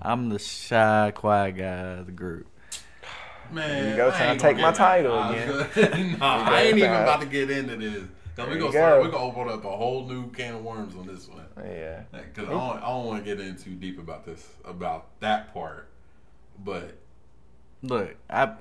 I'm 0.00 0.28
the 0.28 0.38
shy, 0.40 1.12
quiet 1.14 1.52
guy 1.56 1.64
of 1.98 2.06
the 2.06 2.12
group. 2.12 2.48
Man, 3.52 3.88
you 3.90 3.96
go, 3.96 4.08
I 4.08 4.10
trying 4.10 4.36
to 4.38 4.42
take 4.42 4.56
my 4.58 4.72
title 4.72 5.16
I- 5.18 5.34
again. 5.36 6.18
nah, 6.18 6.44
I 6.50 6.62
ain't 6.62 6.78
even 6.78 6.90
about 6.90 7.20
to 7.20 7.26
get 7.26 7.50
into 7.50 7.76
this. 7.76 8.02
Cause 8.34 8.48
we 8.48 8.54
There 8.54 8.60
gonna 8.60 8.64
you 8.64 8.72
start. 8.72 8.98
go. 9.00 9.02
We 9.04 9.10
gonna 9.12 9.24
open 9.24 9.48
up 9.50 9.64
a 9.66 9.76
whole 9.76 10.06
new 10.08 10.30
can 10.30 10.54
of 10.54 10.64
worms 10.64 10.94
on 10.96 11.06
this 11.06 11.28
one. 11.28 11.44
Yeah. 11.62 12.00
Cause 12.34 12.46
I 12.48 12.50
don't, 12.50 12.76
I 12.78 12.88
don't 12.88 13.04
want 13.04 13.24
to 13.24 13.36
get 13.36 13.46
in 13.46 13.56
too 13.56 13.72
deep 13.74 13.98
about 13.98 14.24
this 14.24 14.48
about 14.64 15.20
that 15.20 15.52
part. 15.52 15.88
But 16.64 16.96
Look, 17.82 18.14
I 18.30 18.54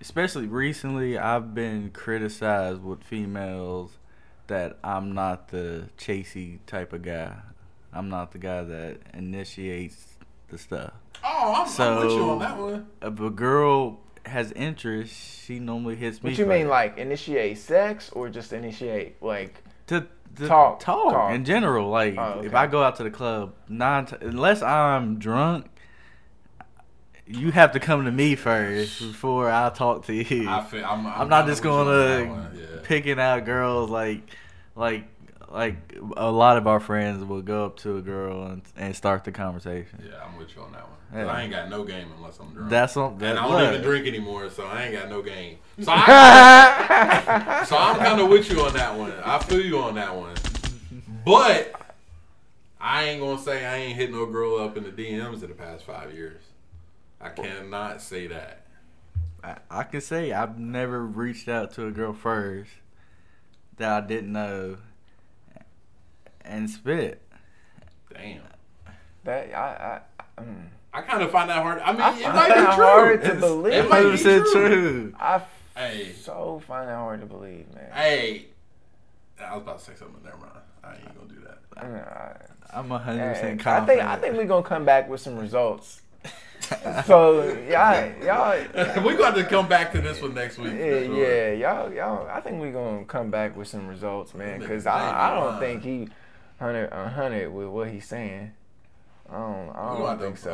especially 0.00 0.46
recently, 0.46 1.18
I've 1.18 1.54
been 1.54 1.90
criticized 1.90 2.82
with 2.82 3.02
females 3.04 3.92
that 4.46 4.78
I'm 4.82 5.12
not 5.12 5.48
the 5.48 5.88
chasey 5.98 6.58
type 6.66 6.92
of 6.92 7.02
guy. 7.02 7.36
I'm 7.92 8.08
not 8.08 8.32
the 8.32 8.38
guy 8.38 8.62
that 8.64 8.98
initiates 9.14 10.16
the 10.48 10.58
stuff. 10.58 10.92
Oh, 11.24 11.66
I'm, 11.66 11.82
I'm 11.82 12.06
with 12.06 12.12
you 12.12 12.30
on 12.30 12.38
that 12.40 12.58
one. 12.58 12.86
If 13.02 13.20
a 13.20 13.30
girl 13.30 14.00
has 14.26 14.52
interest, 14.52 15.14
she 15.44 15.58
normally 15.58 15.96
hits 15.96 16.22
me. 16.22 16.30
What 16.30 16.38
you 16.38 16.44
first. 16.44 16.58
mean, 16.58 16.68
like 16.68 16.98
initiate 16.98 17.58
sex 17.58 18.10
or 18.12 18.28
just 18.28 18.52
initiate 18.52 19.22
like? 19.22 19.62
to, 19.88 20.06
to 20.36 20.46
Talk, 20.46 20.80
talk, 20.80 21.12
talk. 21.12 21.32
in 21.34 21.44
general. 21.44 21.88
Like 21.88 22.16
Oh, 22.18 22.42
if. 22.44 22.54
I 22.54 22.66
go 22.66 22.82
out 22.82 22.96
to 22.96 23.02
the 23.04 23.10
club, 23.10 23.54
nine 23.68 24.06
t- 24.06 24.16
unless 24.20 24.62
I'm 24.62 25.18
drunk, 25.18 25.66
you 27.28 27.52
have 27.52 27.72
to 27.72 27.80
come 27.80 28.04
to 28.04 28.12
me 28.12 28.34
first 28.34 29.00
before 29.00 29.50
I 29.50 29.70
talk 29.70 30.06
to 30.06 30.14
you. 30.14 30.48
I 30.48 30.64
feel, 30.64 30.84
I'm, 30.84 31.06
I'm, 31.06 31.22
I'm 31.22 31.28
not 31.28 31.46
just 31.46 31.62
with 31.62 31.72
you 31.72 31.78
on 31.78 31.86
going 31.86 32.28
that 32.28 32.54
to 32.54 32.58
yeah. 32.58 32.80
picking 32.82 33.18
out 33.18 33.44
girls 33.44 33.90
like 33.90 34.22
like 34.74 35.04
like 35.50 35.76
a 36.16 36.30
lot 36.30 36.56
of 36.56 36.66
our 36.66 36.80
friends 36.80 37.24
will 37.24 37.42
go 37.42 37.66
up 37.66 37.78
to 37.78 37.96
a 37.96 38.02
girl 38.02 38.44
and, 38.44 38.62
and 38.76 38.94
start 38.94 39.24
the 39.24 39.32
conversation. 39.32 40.04
Yeah, 40.06 40.24
I'm 40.24 40.36
with 40.38 40.54
you 40.54 40.62
on 40.62 40.72
that 40.72 40.82
one. 40.82 40.98
Yeah. 41.14 41.26
I 41.26 41.42
ain't 41.42 41.50
got 41.50 41.70
no 41.70 41.84
game 41.84 42.08
unless 42.18 42.38
I'm 42.38 42.52
drunk. 42.52 42.68
That's 42.68 42.96
on 42.96 43.18
that 43.18 43.30
and 43.30 43.38
I 43.38 43.48
don't 43.48 43.74
even 43.74 43.82
drink 43.82 44.06
anymore, 44.06 44.50
so 44.50 44.66
I 44.66 44.84
ain't 44.84 44.94
got 44.94 45.08
no 45.08 45.22
game. 45.22 45.58
So, 45.80 45.92
I, 45.94 47.64
so 47.68 47.78
I'm 47.78 47.98
kind 47.98 48.20
of 48.20 48.28
with 48.28 48.50
you 48.50 48.60
on 48.62 48.74
that 48.74 48.98
one. 48.98 49.12
I 49.24 49.38
feel 49.38 49.60
you 49.60 49.78
on 49.78 49.94
that 49.94 50.14
one. 50.14 50.34
But 51.24 51.72
I 52.80 53.04
ain't 53.04 53.20
gonna 53.20 53.40
say 53.40 53.64
I 53.64 53.76
ain't 53.76 53.96
hit 53.96 54.10
no 54.10 54.26
girl 54.26 54.58
up 54.58 54.76
in 54.76 54.82
the 54.82 54.90
DMs 54.90 55.42
in 55.44 55.48
the 55.48 55.54
past 55.54 55.84
five 55.84 56.12
years. 56.12 56.42
I 57.20 57.30
cannot 57.30 58.00
say 58.00 58.26
that. 58.28 58.62
I, 59.42 59.56
I 59.70 59.82
can 59.84 60.00
say 60.00 60.32
I've 60.32 60.58
never 60.58 61.04
reached 61.04 61.48
out 61.48 61.72
to 61.74 61.86
a 61.86 61.90
girl 61.90 62.12
first 62.12 62.70
that 63.76 63.90
I 63.90 64.06
didn't 64.06 64.32
know 64.32 64.78
and 66.42 66.68
spit. 66.70 67.22
Damn. 68.12 68.40
That 69.24 69.54
I 69.54 70.00
I 70.38 70.42
mm. 70.42 70.66
I 70.92 71.02
kind 71.02 71.22
of 71.22 71.30
find 71.30 71.50
that 71.50 71.62
hard. 71.62 71.80
I 71.80 71.92
mean, 71.92 72.00
I 72.00 72.18
it 72.18 72.34
might 72.34 72.48
that 72.48 72.70
be 72.70 72.74
true. 72.76 72.84
hard 72.84 73.20
to 73.20 73.26
It's- 73.26 73.40
believe. 73.40 73.72
It 73.74 73.88
might 73.90 74.02
be 74.02 74.08
100% 74.08 74.22
true. 74.22 74.52
true. 74.52 75.14
I 75.18 75.42
Hey, 75.76 76.12
so 76.12 76.60
find 76.66 76.88
that 76.88 76.96
hard 76.96 77.20
to 77.20 77.26
believe, 77.26 77.72
man. 77.74 77.90
hey. 77.92 78.46
I 79.40 79.54
was 79.54 79.62
about 79.62 79.78
to 79.78 79.84
say 79.84 79.92
something. 79.96 80.20
Never 80.24 80.36
mind. 80.38 80.50
I 80.82 80.94
ain't 80.94 81.14
gonna 81.16 81.28
do 81.32 81.40
that. 81.46 81.70
Mm, 81.76 82.08
I- 82.72 82.78
I'm 82.78 82.90
a 82.92 82.98
hundred 82.98 83.22
Hey, 83.34 83.54
percent 83.54 83.66
I 83.66 83.86
think 83.86 84.00
I 84.02 84.16
think 84.16 84.36
we're 84.36 84.46
gonna 84.46 84.62
come 84.66 84.84
back 84.84 85.08
with 85.08 85.20
some 85.20 85.38
results. 85.38 86.02
so 87.06 87.42
y'all 87.70 88.12
y'all 88.24 89.02
we 89.06 89.16
got 89.16 89.34
to 89.34 89.44
come 89.44 89.68
back 89.68 89.92
to 89.92 90.00
this 90.00 90.20
one 90.20 90.34
next 90.34 90.58
week. 90.58 90.74
yeah, 90.74 91.04
sure. 91.04 91.24
yeah, 91.24 91.52
y'all, 91.52 91.92
y'all. 91.92 92.28
I 92.28 92.40
think 92.40 92.60
we're 92.60 92.72
gonna 92.72 93.04
come 93.04 93.30
back 93.30 93.56
with 93.56 93.68
some 93.68 93.86
results, 93.86 94.34
man. 94.34 94.60
Cause 94.66 94.86
I, 94.86 95.30
I 95.30 95.34
don't 95.34 95.58
think 95.60 95.82
he 95.84 96.08
hundred 96.58 96.88
a 96.92 97.08
hundred 97.08 97.50
with 97.50 97.68
what 97.68 97.88
he's 97.90 98.06
saying. 98.06 98.52
I 99.30 99.36
don't, 99.36 99.70
I 99.76 99.92
We 99.92 99.98
don't 100.06 100.18
think 100.20 100.36
to 100.36 100.42
so. 100.42 100.50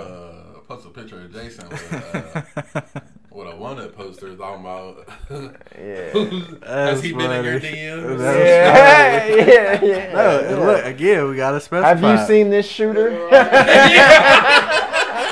uh, 0.56 0.58
post 0.66 0.86
a 0.86 0.90
picture 0.90 1.20
of 1.20 1.32
Jason 1.32 1.68
with, 1.68 1.92
uh, 1.92 2.80
with 3.30 3.46
a 3.46 3.54
wanted 3.56 3.94
poster 3.94 4.34
talking 4.34 4.62
about. 4.62 5.08
Yeah. 5.78 6.12
Has 6.66 7.00
he 7.00 7.12
been 7.12 7.30
in 7.30 7.44
your. 7.44 7.60
DMs? 7.60 8.18
That's 8.18 9.38
Yeah, 9.38 9.80
yeah, 9.80 9.84
yeah. 9.84 10.12
No, 10.12 10.64
look 10.66 10.84
again. 10.84 11.30
We 11.30 11.36
gotta 11.36 11.60
specify. 11.60 11.88
Have 11.88 12.02
you 12.02 12.26
seen 12.26 12.50
this 12.50 12.68
shooter? 12.68 13.10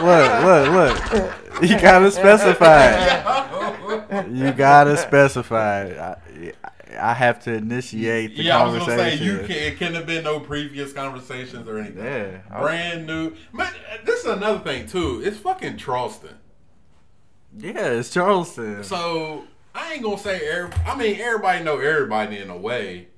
Look, 0.00 0.44
look, 0.44 0.72
look. 0.72 1.62
You 1.62 1.78
gotta 1.80 2.10
specify. 2.10 2.96
You 4.28 4.52
gotta 4.52 4.96
specify. 4.96 5.90
I, 5.92 6.52
I 7.00 7.14
have 7.14 7.42
to 7.44 7.54
initiate 7.54 8.36
the 8.36 8.44
yeah, 8.44 8.58
I 8.58 8.64
was 8.64 8.78
gonna 8.78 8.96
say 8.96 9.14
you 9.16 9.38
can. 9.38 9.50
It 9.50 9.78
couldn't 9.78 9.94
have 9.94 10.06
been 10.06 10.24
no 10.24 10.40
previous 10.40 10.92
conversations 10.92 11.68
or 11.68 11.78
anything. 11.78 12.04
Yeah. 12.04 12.60
Brand 12.60 13.06
new. 13.06 13.34
Man, 13.52 13.72
uh, 13.90 13.98
this 14.04 14.20
is 14.20 14.26
another 14.26 14.60
thing 14.60 14.86
too. 14.86 15.22
It's 15.24 15.38
fucking 15.38 15.78
Charleston. 15.78 16.36
Yeah, 17.56 17.88
it's 17.88 18.10
Charleston. 18.10 18.84
So 18.84 19.44
I 19.74 19.94
ain't 19.94 20.02
gonna 20.02 20.18
say. 20.18 20.46
Every, 20.48 20.72
I 20.86 20.96
mean, 20.96 21.20
everybody 21.20 21.64
know 21.64 21.78
everybody 21.78 22.38
in 22.38 22.50
a 22.50 22.56
way, 22.56 23.08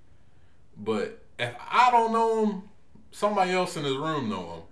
but 0.77 1.23
if 1.39 1.55
I 1.71 1.91
don't 1.91 2.13
know 2.13 2.47
them, 2.47 2.63
somebody 3.11 3.53
else 3.53 3.77
in 3.77 3.83
this 3.83 3.97
room 3.97 4.29
know 4.29 4.47
them 4.47 4.63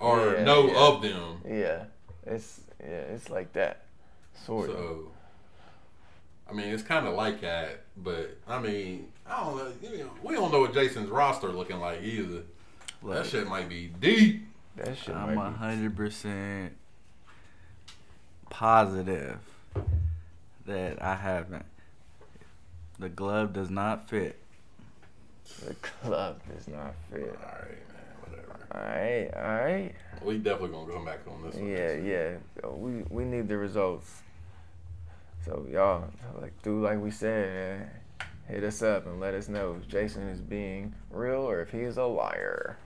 or 0.00 0.34
Yeah, 0.34 0.44
know 0.44 0.66
yeah. 0.68 0.78
of 0.88 1.02
them. 1.02 1.40
yeah, 1.46 1.84
it's 2.26 2.60
yeah, 2.80 2.86
it's 3.14 3.30
like 3.30 3.52
that, 3.52 3.82
sort 4.46 4.70
of. 4.70 4.76
So, 4.76 5.08
I 6.48 6.52
mean, 6.52 6.68
it's 6.68 6.82
kind 6.82 7.06
of 7.06 7.14
like 7.14 7.40
that, 7.42 7.82
but 7.96 8.36
I 8.48 8.58
mean, 8.60 9.08
I 9.28 9.44
don't 9.44 9.56
know. 9.56 9.72
You 9.90 9.98
know, 9.98 10.10
we 10.22 10.34
don't 10.34 10.50
know 10.50 10.60
what 10.60 10.74
Jason's 10.74 11.08
roster 11.10 11.48
looking 11.48 11.78
like 11.78 12.02
either. 12.02 12.42
that 13.04 13.26
shit 13.26 13.46
might 13.46 13.68
be 13.68 13.86
deep. 14.00 14.46
That 14.76 14.96
shit 14.96 15.14
I'm 15.14 15.36
a 15.38 15.50
hundred 15.50 15.96
percent 15.96 16.72
positive 18.48 19.38
that 20.66 21.00
I 21.02 21.14
haven't. 21.14 21.66
The 22.98 23.08
glove 23.08 23.52
does 23.52 23.70
not 23.70 24.08
fit. 24.08 24.38
The 25.66 25.74
club 25.74 26.40
does 26.54 26.68
not 26.68 26.94
fit. 27.10 27.22
All 27.42 27.48
right, 27.48 27.68
man. 27.68 27.68
Whatever. 27.68 27.78
All 28.72 28.80
right, 28.80 29.30
all 29.34 29.42
right. 29.42 29.92
We 30.22 30.38
definitely 30.38 30.70
gonna 30.70 30.92
come 30.92 31.04
back 31.04 31.20
on 31.26 31.42
this 31.42 31.56
one. 31.56 31.68
Yeah, 31.68 31.94
yeah. 31.94 32.68
We 32.68 33.02
we 33.10 33.24
need 33.24 33.48
the 33.48 33.56
results. 33.56 34.22
So 35.44 35.66
y'all, 35.70 36.04
like 36.40 36.52
do 36.62 36.80
like 36.80 37.00
we 37.00 37.10
said, 37.10 37.90
uh, 38.20 38.24
hit 38.52 38.62
us 38.62 38.82
up 38.82 39.06
and 39.06 39.18
let 39.18 39.34
us 39.34 39.48
know 39.48 39.76
if 39.80 39.88
Jason 39.88 40.28
is 40.28 40.40
being 40.40 40.94
real 41.10 41.40
or 41.40 41.60
if 41.62 41.70
he 41.70 41.80
is 41.80 41.96
a 41.96 42.04
liar. 42.04 42.76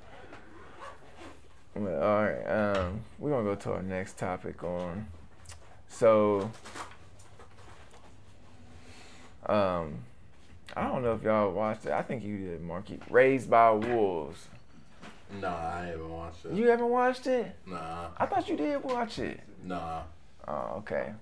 But, 1.74 1.94
all 2.00 2.24
right, 2.24 2.44
um, 2.44 3.00
we're 3.18 3.30
gonna 3.30 3.42
go 3.42 3.56
to 3.56 3.72
our 3.72 3.82
next 3.82 4.16
topic 4.16 4.62
on. 4.62 5.08
So, 5.88 6.50
um, 9.46 9.98
I 10.76 10.86
don't 10.86 11.02
know 11.02 11.14
if 11.14 11.22
y'all 11.22 11.50
watched 11.50 11.86
it. 11.86 11.92
I 11.92 12.02
think 12.02 12.22
you 12.22 12.38
did, 12.38 12.62
Marky. 12.62 13.00
Raised 13.10 13.50
by 13.50 13.72
Wolves. 13.72 14.48
Nah, 15.40 15.56
I 15.56 15.86
haven't 15.86 16.10
watched 16.10 16.44
it. 16.44 16.52
You 16.52 16.68
haven't 16.68 16.88
watched 16.88 17.26
it? 17.26 17.56
Nah, 17.66 18.08
I 18.16 18.26
thought 18.26 18.48
you 18.48 18.56
did 18.56 18.82
watch 18.82 19.18
it. 19.18 19.40
nah. 19.62 20.02
Oh, 20.46 20.74
okay. 20.78 21.12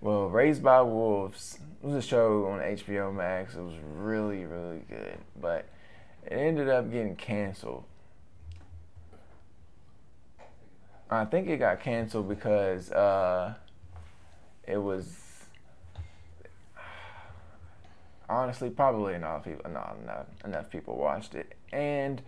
Well, 0.00 0.28
Raised 0.28 0.62
by 0.62 0.82
Wolves 0.82 1.58
was 1.80 1.94
a 1.94 2.02
show 2.02 2.46
on 2.46 2.60
HBO 2.60 3.14
Max. 3.14 3.54
It 3.54 3.62
was 3.62 3.74
really, 3.94 4.44
really 4.44 4.82
good, 4.88 5.18
but 5.40 5.66
it 6.24 6.32
ended 6.32 6.68
up 6.68 6.90
getting 6.90 7.16
canceled. 7.16 7.84
I 11.08 11.24
think 11.24 11.48
it 11.48 11.58
got 11.58 11.80
canceled 11.80 12.28
because 12.28 12.90
uh, 12.90 13.54
it 14.66 14.78
was 14.78 15.16
honestly 18.28 18.70
probably 18.70 19.14
enough 19.14 19.44
people, 19.44 19.70
not 19.70 19.96
enough, 20.02 20.26
enough 20.44 20.70
people 20.70 20.96
watched 20.96 21.34
it, 21.34 21.54
and 21.72 22.20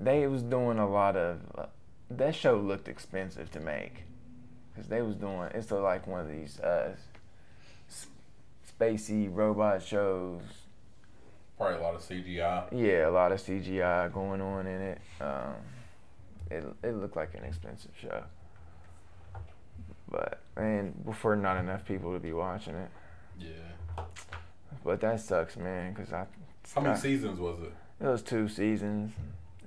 they 0.00 0.26
was 0.26 0.42
doing 0.42 0.78
a 0.78 0.88
lot 0.88 1.16
of. 1.16 1.40
that 2.10 2.34
show 2.34 2.56
looked 2.58 2.88
expensive 2.88 3.50
to 3.52 3.60
make 3.60 4.02
because 4.72 4.88
they 4.88 5.02
was 5.02 5.14
doing 5.16 5.48
it's 5.54 5.70
a, 5.70 5.76
like 5.76 6.06
one 6.06 6.20
of 6.20 6.28
these 6.28 6.58
uh, 6.60 6.94
spacey 8.78 9.28
robot 9.32 9.82
shows. 9.82 10.40
Probably 11.56 11.78
a 11.78 11.82
lot 11.82 11.94
of 11.94 12.00
CGI. 12.02 12.64
Yeah, 12.72 13.08
a 13.08 13.10
lot 13.10 13.30
of 13.30 13.40
CGI 13.40 14.12
going 14.12 14.40
on 14.40 14.66
in 14.66 14.80
it. 14.80 15.00
Um, 15.20 15.54
it 16.50 16.64
it 16.82 16.92
looked 16.96 17.16
like 17.16 17.34
an 17.34 17.44
expensive 17.44 17.92
show, 18.00 18.24
but 20.10 20.40
and 20.56 21.14
for 21.16 21.36
not 21.36 21.56
enough 21.56 21.84
people 21.84 22.12
to 22.12 22.18
be 22.18 22.32
watching 22.32 22.74
it. 22.74 22.90
Yeah. 23.38 24.02
But 24.84 25.00
that 25.00 25.20
sucks, 25.20 25.56
man. 25.56 25.94
Cause 25.94 26.12
I 26.12 26.26
How 26.74 26.80
many 26.80 26.94
I- 26.94 26.98
seasons 26.98 27.38
was 27.38 27.58
it? 27.62 27.72
it 28.04 28.08
was 28.08 28.22
two 28.22 28.48
seasons, 28.48 29.12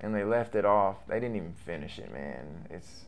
and 0.00 0.14
they 0.14 0.24
left 0.24 0.54
it 0.54 0.64
off. 0.64 0.96
They 1.08 1.20
didn't 1.20 1.36
even 1.36 1.52
finish 1.64 1.98
it, 1.98 2.12
man. 2.12 2.66
It's 2.70 3.04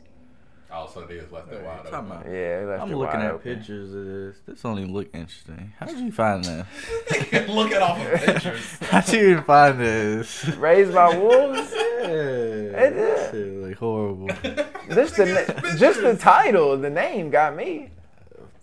Oh, 0.73 0.87
so 0.87 1.01
they 1.01 1.17
just 1.19 1.33
left 1.33 1.51
it 1.51 1.61
wide 1.65 1.79
open. 1.85 1.93
about- 1.93 2.25
yeah, 2.25 2.59
they 2.59 2.65
left 2.65 2.83
I'm 2.83 2.91
it 2.91 2.95
looking 2.95 3.19
wide 3.19 3.25
at 3.25 3.31
open. 3.33 3.55
pictures 3.57 3.93
of 3.93 4.05
this. 4.05 4.37
This 4.45 4.61
don't 4.61 4.93
look 4.93 5.09
interesting. 5.13 5.73
How 5.77 5.85
did 5.87 5.99
you 5.99 6.13
find 6.13 6.45
this? 6.45 6.65
Look 7.49 7.71
at 7.73 7.81
all 7.81 7.97
the 7.97 8.17
pictures. 8.17 8.77
How 8.89 9.01
did 9.01 9.13
you 9.13 9.29
even 9.31 9.43
find 9.43 9.77
this? 9.81 10.47
Raised 10.55 10.93
by 10.93 11.17
Wolves. 11.17 11.73
Yeah, 12.01 12.07
It 12.07 12.95
that 12.95 13.31
shit 13.31 13.47
look 13.61 13.77
horrible. 13.77 14.27
Just 14.89 15.17
the 15.17 15.25
na- 15.63 15.75
just 15.77 16.01
the 16.01 16.15
title, 16.17 16.75
the 16.75 16.89
name 16.89 17.29
got 17.29 17.55
me. 17.55 17.91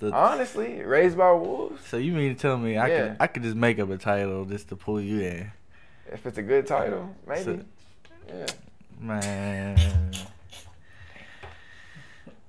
The- 0.00 0.10
Honestly, 0.12 0.82
Raised 0.82 1.16
by 1.16 1.30
Wolves. 1.32 1.86
so 1.86 1.98
you 1.98 2.12
mean 2.12 2.34
to 2.34 2.40
tell 2.40 2.56
me 2.58 2.76
I 2.76 2.88
Yeah. 2.88 3.08
could 3.10 3.16
I 3.20 3.26
could 3.28 3.42
just 3.44 3.54
make 3.54 3.78
up 3.78 3.90
a 3.90 3.96
title 3.96 4.44
just 4.44 4.68
to 4.70 4.76
pull 4.76 5.00
you 5.00 5.20
in? 5.20 5.52
If 6.10 6.26
it's 6.26 6.36
a 6.38 6.42
good 6.42 6.66
title, 6.66 7.14
maybe. 7.28 7.42
So- 7.44 7.60
yeah. 8.28 8.46
Man. 9.00 9.78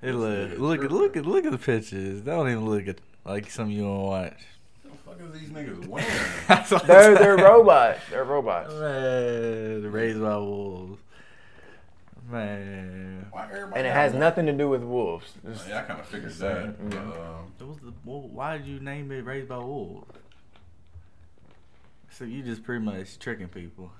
It 0.02 0.14
look 0.14 0.58
look 0.58 0.84
at 0.86 0.92
look 0.92 1.18
at 1.18 1.26
look 1.26 1.46
at 1.46 1.52
the 1.52 1.58
pictures. 1.58 2.22
They 2.24 2.32
don't 2.32 2.50
even 2.50 2.66
look 2.66 2.88
at 2.88 3.00
Like 3.26 3.50
some 3.52 3.70
you 3.70 3.82
don't 3.84 4.02
watch. 4.04 4.34
the 4.84 4.90
fuck 5.06 5.20
is 5.22 5.40
these 5.40 5.50
niggas 5.50 5.86
wearing? 5.88 6.08
That's 6.48 6.72
what 6.72 6.84
I'm 6.84 6.88
They're 6.88 7.16
they're 7.16 7.38
robots. 7.38 8.00
They're 8.10 8.24
robots. 8.24 8.74
Man, 8.74 9.92
raised 9.92 10.22
by 10.22 10.38
wolves. 10.38 11.00
Man. 12.32 13.26
And 13.76 13.88
it 13.88 13.92
has 13.92 14.14
nothing 14.14 14.46
to 14.46 14.54
do 14.54 14.70
with 14.70 14.84
wolves. 14.84 15.26
Just- 15.46 15.68
Yeah, 15.68 15.80
I 15.80 15.82
kind 15.82 16.00
of 16.00 16.06
figured 16.06 16.30
Just 16.30 16.42
that. 16.42 16.62
saying, 16.62 16.76
But, 16.90 16.98
um, 17.00 17.52
It 17.60 17.68
was 17.68 17.78
the, 17.80 17.92
well, 18.06 18.22
why 18.22 18.58
did 18.58 18.68
you 18.68 18.80
name 18.80 19.12
it 19.12 19.26
Raised 19.26 19.50
by 19.50 19.58
Wolves? 19.58 20.06
So 22.12 22.26
you 22.26 22.44
just 22.44 22.64
pretty 22.64 22.84
much 22.86 23.18
tricking 23.18 23.48
people. 23.48 23.92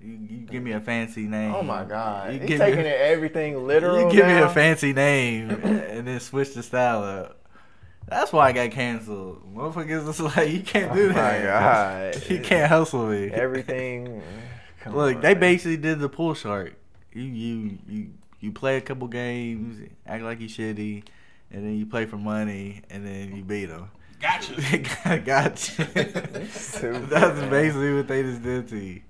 You, 0.00 0.12
you 0.12 0.38
give 0.46 0.62
me 0.62 0.72
a 0.72 0.80
fancy 0.80 1.26
name. 1.26 1.54
oh 1.54 1.62
my 1.62 1.84
god. 1.84 2.32
You 2.34 2.38
He's 2.40 2.48
give 2.48 2.58
taking 2.60 2.80
me, 2.82 2.88
it 2.88 3.00
everything 3.00 3.66
literal. 3.66 3.98
You 3.98 4.10
give 4.12 4.26
me 4.26 4.34
a 4.38 4.48
fancy 4.48 4.92
name 4.92 5.50
and 5.62 6.06
then 6.06 6.20
switch 6.20 6.54
the 6.54 6.62
style 6.62 7.02
up. 7.02 7.34
That's 8.06 8.32
why 8.32 8.48
I 8.48 8.52
got 8.52 8.70
canceled. 8.70 9.54
Motherfuckers 9.54 10.06
was 10.06 10.20
like, 10.20 10.50
you 10.50 10.62
can't 10.62 10.94
do 10.94 11.06
Oh 11.06 11.08
my 11.08 11.14
that. 11.14 12.14
God. 12.14 12.30
you 12.30 12.40
can't 12.40 12.68
hustle 12.70 13.06
me. 13.08 13.28
Everything. 13.30 14.22
Look, 14.86 15.16
on, 15.16 15.20
they 15.20 15.34
man. 15.34 15.40
basically 15.40 15.76
did 15.76 15.98
the 15.98 16.08
pull 16.08 16.32
shark. 16.34 16.74
You 17.12 17.22
you 17.22 17.78
you 17.88 18.10
you 18.40 18.52
play 18.52 18.76
a 18.76 18.80
couple 18.80 19.08
games, 19.08 19.80
act 20.06 20.22
like 20.22 20.40
you 20.40 20.48
shitty, 20.48 21.02
and 21.50 21.64
then 21.66 21.76
you 21.76 21.84
play 21.86 22.06
for 22.06 22.16
money, 22.16 22.82
and 22.88 23.04
then 23.06 23.34
you 23.36 23.42
beat 23.42 23.66
them. 23.66 23.90
gotcha. 24.20 24.54
gotcha. 25.24 25.84
That's 25.92 27.40
basically 27.50 27.94
what 27.94 28.06
they 28.08 28.22
just 28.22 28.42
did 28.42 28.68
to 28.68 28.78
you. 28.78 29.00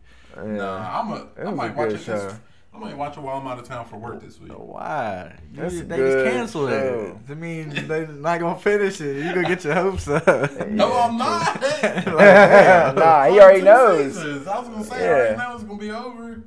Yeah. 0.47 0.53
Nah, 0.53 1.01
I'm 1.01 1.11
a. 1.11 1.15
I 1.15 1.45
was 1.45 1.49
a 1.49 1.53
might 1.53 1.77
watch 1.77 1.93
it. 1.93 2.05
This. 2.05 2.35
I 2.75 2.79
might 2.79 2.97
watch 2.97 3.17
it 3.17 3.21
while 3.21 3.39
I'm 3.39 3.47
out 3.47 3.59
of 3.59 3.67
town 3.67 3.87
for 3.87 3.97
work 3.97 4.21
this 4.21 4.39
week. 4.41 4.53
Why? 4.53 5.37
That's 5.53 5.75
a 5.75 5.83
they 5.83 5.97
just 5.97 6.25
canceled 6.25 6.71
show. 6.71 7.19
it. 7.27 7.33
I 7.33 7.35
mean, 7.35 7.71
they're 7.89 8.07
not 8.07 8.39
gonna 8.39 8.59
finish 8.59 9.01
it. 9.01 9.17
You 9.17 9.35
gonna 9.35 9.49
get 9.49 9.65
your 9.65 9.75
hopes 9.75 10.07
up. 10.07 10.25
No, 10.69 10.93
I'm 10.97 11.17
not. 11.17 11.61
Like, 11.83 12.95
nah, 12.97 13.25
he 13.27 13.41
already 13.41 13.63
knows. 13.63 14.15
seasons. 14.15 14.47
I 14.47 14.59
was 14.59 14.69
gonna 14.69 14.85
say 14.85 15.09
I 15.09 15.09
already 15.09 15.37
know 15.39 15.55
it's 15.55 15.65
gonna 15.65 15.79
be 15.79 15.91
over. 15.91 16.43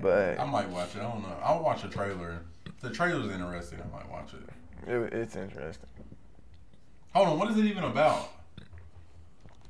But 0.00 0.38
I 0.38 0.44
might 0.46 0.68
watch 0.70 0.94
it. 0.94 1.00
I 1.00 1.02
don't 1.02 1.22
know. 1.22 1.36
I'll 1.42 1.62
watch 1.62 1.84
a 1.84 1.88
trailer. 1.88 2.40
If 2.64 2.80
the 2.80 2.90
trailer's 2.90 3.30
interesting. 3.30 3.80
I 3.80 3.96
might 3.96 4.08
watch 4.10 4.32
it. 4.34 4.90
it, 4.90 5.12
it's 5.12 5.36
interesting. 5.36 5.88
Hold 7.12 7.28
on. 7.28 7.38
What 7.38 7.50
is 7.50 7.58
it 7.58 7.66
even 7.66 7.84
about? 7.84 8.30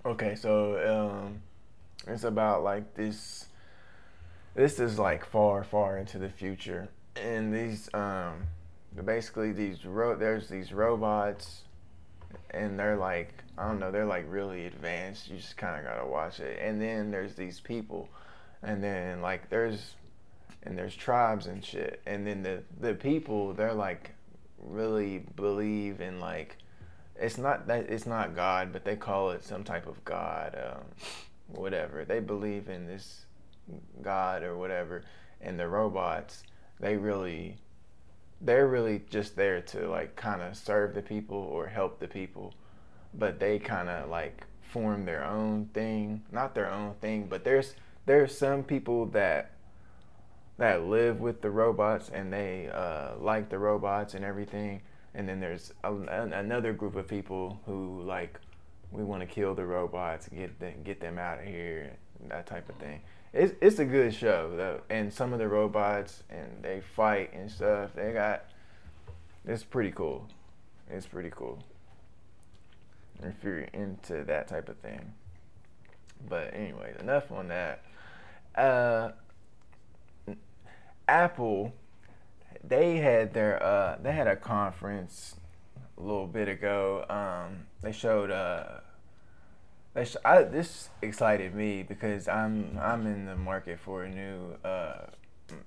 Okay, 0.04 0.34
so 0.34 1.18
um, 1.18 1.40
it's 2.06 2.24
about 2.24 2.62
like 2.62 2.94
this. 2.94 3.46
This 4.54 4.80
is 4.80 4.98
like 4.98 5.24
far, 5.24 5.62
far 5.62 5.96
into 5.98 6.18
the 6.18 6.28
future, 6.28 6.88
and 7.16 7.54
these 7.54 7.88
um, 7.94 8.46
basically 9.04 9.52
these 9.52 9.84
ro- 9.84 10.16
there's 10.16 10.48
these 10.48 10.72
robots, 10.72 11.62
and 12.50 12.78
they're 12.78 12.96
like 12.96 13.44
I 13.56 13.68
don't 13.68 13.78
know, 13.78 13.90
they're 13.90 14.06
like 14.06 14.24
really 14.28 14.66
advanced. 14.66 15.28
You 15.28 15.36
just 15.36 15.56
kind 15.56 15.78
of 15.78 15.84
gotta 15.84 16.06
watch 16.06 16.40
it, 16.40 16.58
and 16.60 16.80
then 16.80 17.10
there's 17.10 17.34
these 17.34 17.60
people, 17.60 18.08
and 18.62 18.82
then 18.82 19.20
like 19.20 19.50
there's 19.50 19.94
and 20.62 20.76
there's 20.76 20.94
tribes 20.94 21.46
and 21.46 21.64
shit, 21.64 22.00
and 22.06 22.26
then 22.26 22.42
the 22.42 22.62
the 22.80 22.94
people 22.94 23.52
they're 23.52 23.74
like 23.74 24.12
really 24.58 25.24
believe 25.36 26.00
in 26.00 26.20
like 26.20 26.56
it's 27.16 27.38
not 27.38 27.66
that 27.66 27.90
it's 27.90 28.06
not 28.06 28.34
God, 28.34 28.72
but 28.72 28.84
they 28.84 28.96
call 28.96 29.30
it 29.30 29.44
some 29.44 29.62
type 29.62 29.86
of 29.86 30.02
God, 30.04 30.56
um, 30.56 30.84
whatever. 31.54 32.04
They 32.04 32.20
believe 32.20 32.68
in 32.68 32.86
this 32.86 33.26
God 34.02 34.42
or 34.42 34.56
whatever, 34.56 35.02
and 35.40 35.58
the 35.58 35.68
robots 35.68 36.42
they 36.80 36.96
really 36.96 37.58
they're 38.40 38.66
really 38.66 39.02
just 39.10 39.36
there 39.36 39.60
to 39.60 39.86
like 39.86 40.16
kind 40.16 40.40
of 40.40 40.56
serve 40.56 40.94
the 40.94 41.02
people 41.02 41.36
or 41.36 41.66
help 41.66 42.00
the 42.00 42.08
people, 42.08 42.54
but 43.12 43.38
they 43.38 43.58
kind 43.58 43.90
of 43.90 44.08
like 44.08 44.46
form 44.62 45.04
their 45.04 45.22
own 45.24 45.66
thing, 45.74 46.22
not 46.32 46.54
their 46.54 46.70
own 46.70 46.94
thing, 47.00 47.26
but 47.28 47.44
there's 47.44 47.74
there's 48.06 48.36
some 48.36 48.64
people 48.64 49.06
that 49.06 49.52
that 50.56 50.84
live 50.84 51.20
with 51.20 51.42
the 51.42 51.50
robots 51.50 52.08
and 52.08 52.32
they 52.32 52.68
uh, 52.72 53.10
like 53.18 53.50
the 53.50 53.58
robots 53.58 54.14
and 54.14 54.24
everything. 54.24 54.80
And 55.14 55.28
then 55.28 55.40
there's 55.40 55.72
a, 55.84 55.92
an- 55.92 56.32
another 56.32 56.72
group 56.72 56.96
of 56.96 57.08
people 57.08 57.60
who 57.66 58.02
like 58.02 58.38
we 58.92 59.04
want 59.04 59.20
to 59.20 59.26
kill 59.26 59.54
the 59.54 59.64
robots 59.64 60.28
get 60.28 60.58
them 60.58 60.74
get 60.84 61.00
them 61.00 61.18
out 61.18 61.38
of 61.38 61.44
here 61.44 61.92
that 62.28 62.46
type 62.46 62.68
of 62.68 62.74
thing. 62.76 63.00
It's, 63.32 63.54
it's 63.60 63.78
a 63.78 63.84
good 63.84 64.12
show 64.12 64.54
though 64.56 64.80
and 64.90 65.12
some 65.12 65.32
of 65.32 65.38
the 65.38 65.48
robots 65.48 66.22
and 66.28 66.62
they 66.62 66.80
fight 66.80 67.32
and 67.32 67.50
stuff 67.50 67.90
they 67.94 68.12
got 68.12 68.44
it's 69.46 69.64
pretty 69.64 69.90
cool. 69.92 70.28
It's 70.90 71.06
pretty 71.06 71.30
cool. 71.30 71.62
If 73.22 73.42
you're 73.42 73.60
into 73.60 74.24
that 74.24 74.48
type 74.48 74.68
of 74.68 74.76
thing. 74.78 75.14
But 76.28 76.52
anyway 76.54 76.94
enough 77.00 77.30
on 77.32 77.48
that. 77.48 77.82
Uh 78.54 79.12
apple 81.08 81.72
they 82.62 82.98
had 82.98 83.34
their 83.34 83.60
uh 83.62 83.98
they 84.00 84.12
had 84.12 84.26
a 84.26 84.36
conference 84.36 85.36
a 86.00 86.06
little 86.06 86.26
bit 86.26 86.48
ago. 86.48 87.04
Um, 87.08 87.66
they 87.82 87.92
showed 87.92 88.30
uh 88.30 88.80
they 89.94 90.04
sh- 90.04 90.16
I, 90.24 90.42
this 90.42 90.88
excited 91.02 91.54
me 91.54 91.82
because 91.82 92.28
I'm 92.28 92.78
I'm 92.80 93.06
in 93.06 93.26
the 93.26 93.36
market 93.36 93.78
for 93.78 94.04
a 94.04 94.08
new 94.08 94.56
uh 94.64 95.06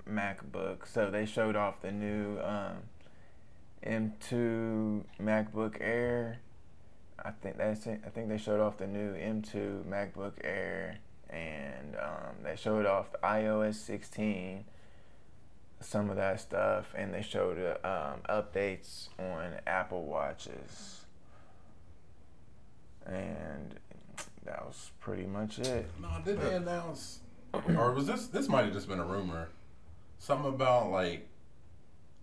MacBook. 0.09 0.87
So 0.87 1.11
they 1.11 1.25
showed 1.25 1.55
off 1.55 1.81
the 1.81 1.91
new 1.91 2.39
um 2.39 2.77
M2 3.85 5.03
MacBook 5.21 5.77
Air. 5.81 6.39
I 7.23 7.31
think 7.31 7.57
that's 7.57 7.85
it. 7.85 8.01
I 8.05 8.09
think 8.09 8.29
they 8.29 8.37
showed 8.37 8.59
off 8.59 8.77
the 8.77 8.87
new 8.87 9.13
M2 9.13 9.83
MacBook 9.85 10.33
Air 10.43 10.99
and 11.29 11.95
um, 11.95 12.35
they 12.43 12.55
showed 12.55 12.85
off 12.85 13.11
the 13.11 13.17
iOS 13.19 13.75
16 13.75 14.65
some 15.83 16.09
of 16.09 16.15
that 16.17 16.39
stuff, 16.39 16.93
and 16.95 17.13
they 17.13 17.21
showed 17.21 17.57
uh, 17.83 17.87
um, 17.87 18.21
updates 18.29 19.09
on 19.19 19.51
Apple 19.67 20.05
Watches, 20.05 21.01
and 23.05 23.75
that 24.45 24.65
was 24.65 24.91
pretty 24.99 25.25
much 25.25 25.59
it. 25.59 25.85
No, 26.01 26.09
did 26.23 26.39
they 26.41 26.55
announce, 26.55 27.19
or 27.53 27.91
was 27.93 28.07
this? 28.07 28.27
This 28.27 28.47
might 28.47 28.65
have 28.65 28.73
just 28.73 28.87
been 28.87 28.99
a 28.99 29.05
rumor. 29.05 29.49
Something 30.19 30.49
about 30.49 30.89
like, 30.91 31.27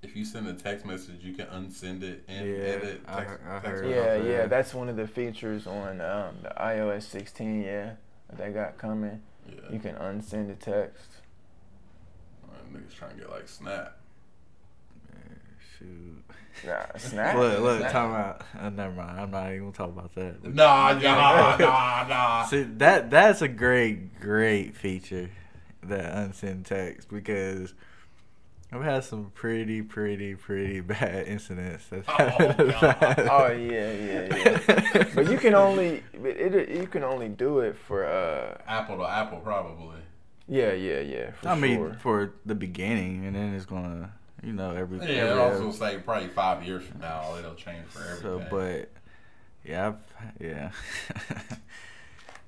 if 0.02 0.16
you 0.16 0.24
send 0.24 0.48
a 0.48 0.54
text 0.54 0.86
message, 0.86 1.22
you 1.22 1.34
can 1.34 1.46
unsend 1.46 2.02
it 2.02 2.24
and 2.28 2.46
Yeah, 2.48 2.56
edit 2.64 3.02
I 3.06 3.16
text. 3.16 3.30
heard- 3.30 3.40
I 3.46 3.52
text 3.52 3.66
heard 3.66 3.84
message. 3.84 3.90
Yeah, 3.96 4.02
about 4.14 4.26
yeah, 4.28 4.46
that's 4.46 4.74
one 4.74 4.88
of 4.88 4.96
the 4.96 5.06
features 5.06 5.66
on 5.66 6.00
um, 6.00 6.36
the 6.42 6.52
iOS 6.58 7.02
16. 7.02 7.62
Yeah, 7.62 7.92
that 8.28 8.38
they 8.38 8.50
got 8.50 8.78
coming. 8.78 9.20
Yeah. 9.48 9.54
You 9.70 9.78
can 9.80 9.96
unsend 9.96 10.50
a 10.50 10.54
text. 10.54 11.08
Niggas 12.72 12.94
trying 12.96 13.12
to 13.12 13.16
get 13.18 13.30
like 13.30 13.48
Snap. 13.48 13.96
Man, 15.12 15.40
shoot. 15.78 16.22
Nah, 16.66 16.98
snap. 16.98 17.36
Look, 17.38 17.60
look, 17.60 17.78
Snap. 17.78 17.92
time 17.92 18.12
out. 18.12 18.42
Uh, 18.58 18.68
never 18.70 18.92
mind. 18.94 19.18
I'm 19.20 19.30
not 19.30 19.46
even 19.48 19.60
gonna 19.60 19.72
talk 19.72 19.88
about 19.88 20.14
that. 20.14 20.44
Nah, 20.44 20.92
nah, 20.92 21.56
nah, 21.56 22.06
nah. 22.08 22.44
See 22.46 22.64
that 22.78 23.08
that's 23.10 23.40
a 23.40 23.48
great, 23.48 24.20
great 24.20 24.76
feature, 24.76 25.30
that 25.84 26.12
unsend 26.14 26.66
text 26.66 27.08
because 27.08 27.72
I've 28.72 28.82
had 28.82 29.04
some 29.04 29.30
pretty, 29.34 29.80
pretty, 29.82 30.34
pretty 30.34 30.80
bad 30.82 31.26
incidents 31.28 31.86
that's 31.88 32.06
Oh, 32.08 32.12
happened 32.12 32.60
in 32.60 32.66
the 32.66 32.72
God. 32.72 32.96
past. 33.00 33.18
Oh 33.30 33.46
yeah, 33.52 33.92
yeah, 33.92 34.60
yeah. 34.94 35.04
but 35.14 35.30
you 35.30 35.38
can 35.38 35.54
only, 35.54 36.02
but 36.20 36.30
it, 36.36 36.68
you 36.68 36.86
can 36.88 37.04
only 37.04 37.28
do 37.28 37.60
it 37.60 37.76
for 37.86 38.04
uh. 38.04 38.58
Apple 38.66 38.98
to 38.98 39.04
Apple, 39.08 39.38
probably. 39.38 39.99
Yeah, 40.50 40.72
yeah, 40.72 40.98
yeah. 40.98 41.30
For 41.40 41.48
I 41.48 41.54
mean, 41.54 41.96
for 42.00 42.32
the 42.44 42.56
beginning, 42.56 43.24
and 43.24 43.36
then 43.36 43.54
it's 43.54 43.66
gonna, 43.66 44.10
you 44.42 44.52
know, 44.52 44.72
every. 44.74 44.98
Yeah, 44.98 45.04
every 45.04 45.30
it 45.30 45.38
also 45.38 45.70
say 45.70 45.98
probably 45.98 46.28
five 46.28 46.64
years 46.64 46.82
from 46.82 47.00
now 47.00 47.36
it'll 47.38 47.54
change 47.54 47.86
for 47.86 48.02
everything. 48.02 48.22
So, 48.22 48.44
but 48.50 48.90
yeah, 49.64 49.88
I've, 49.88 50.40
yeah. 50.40 50.70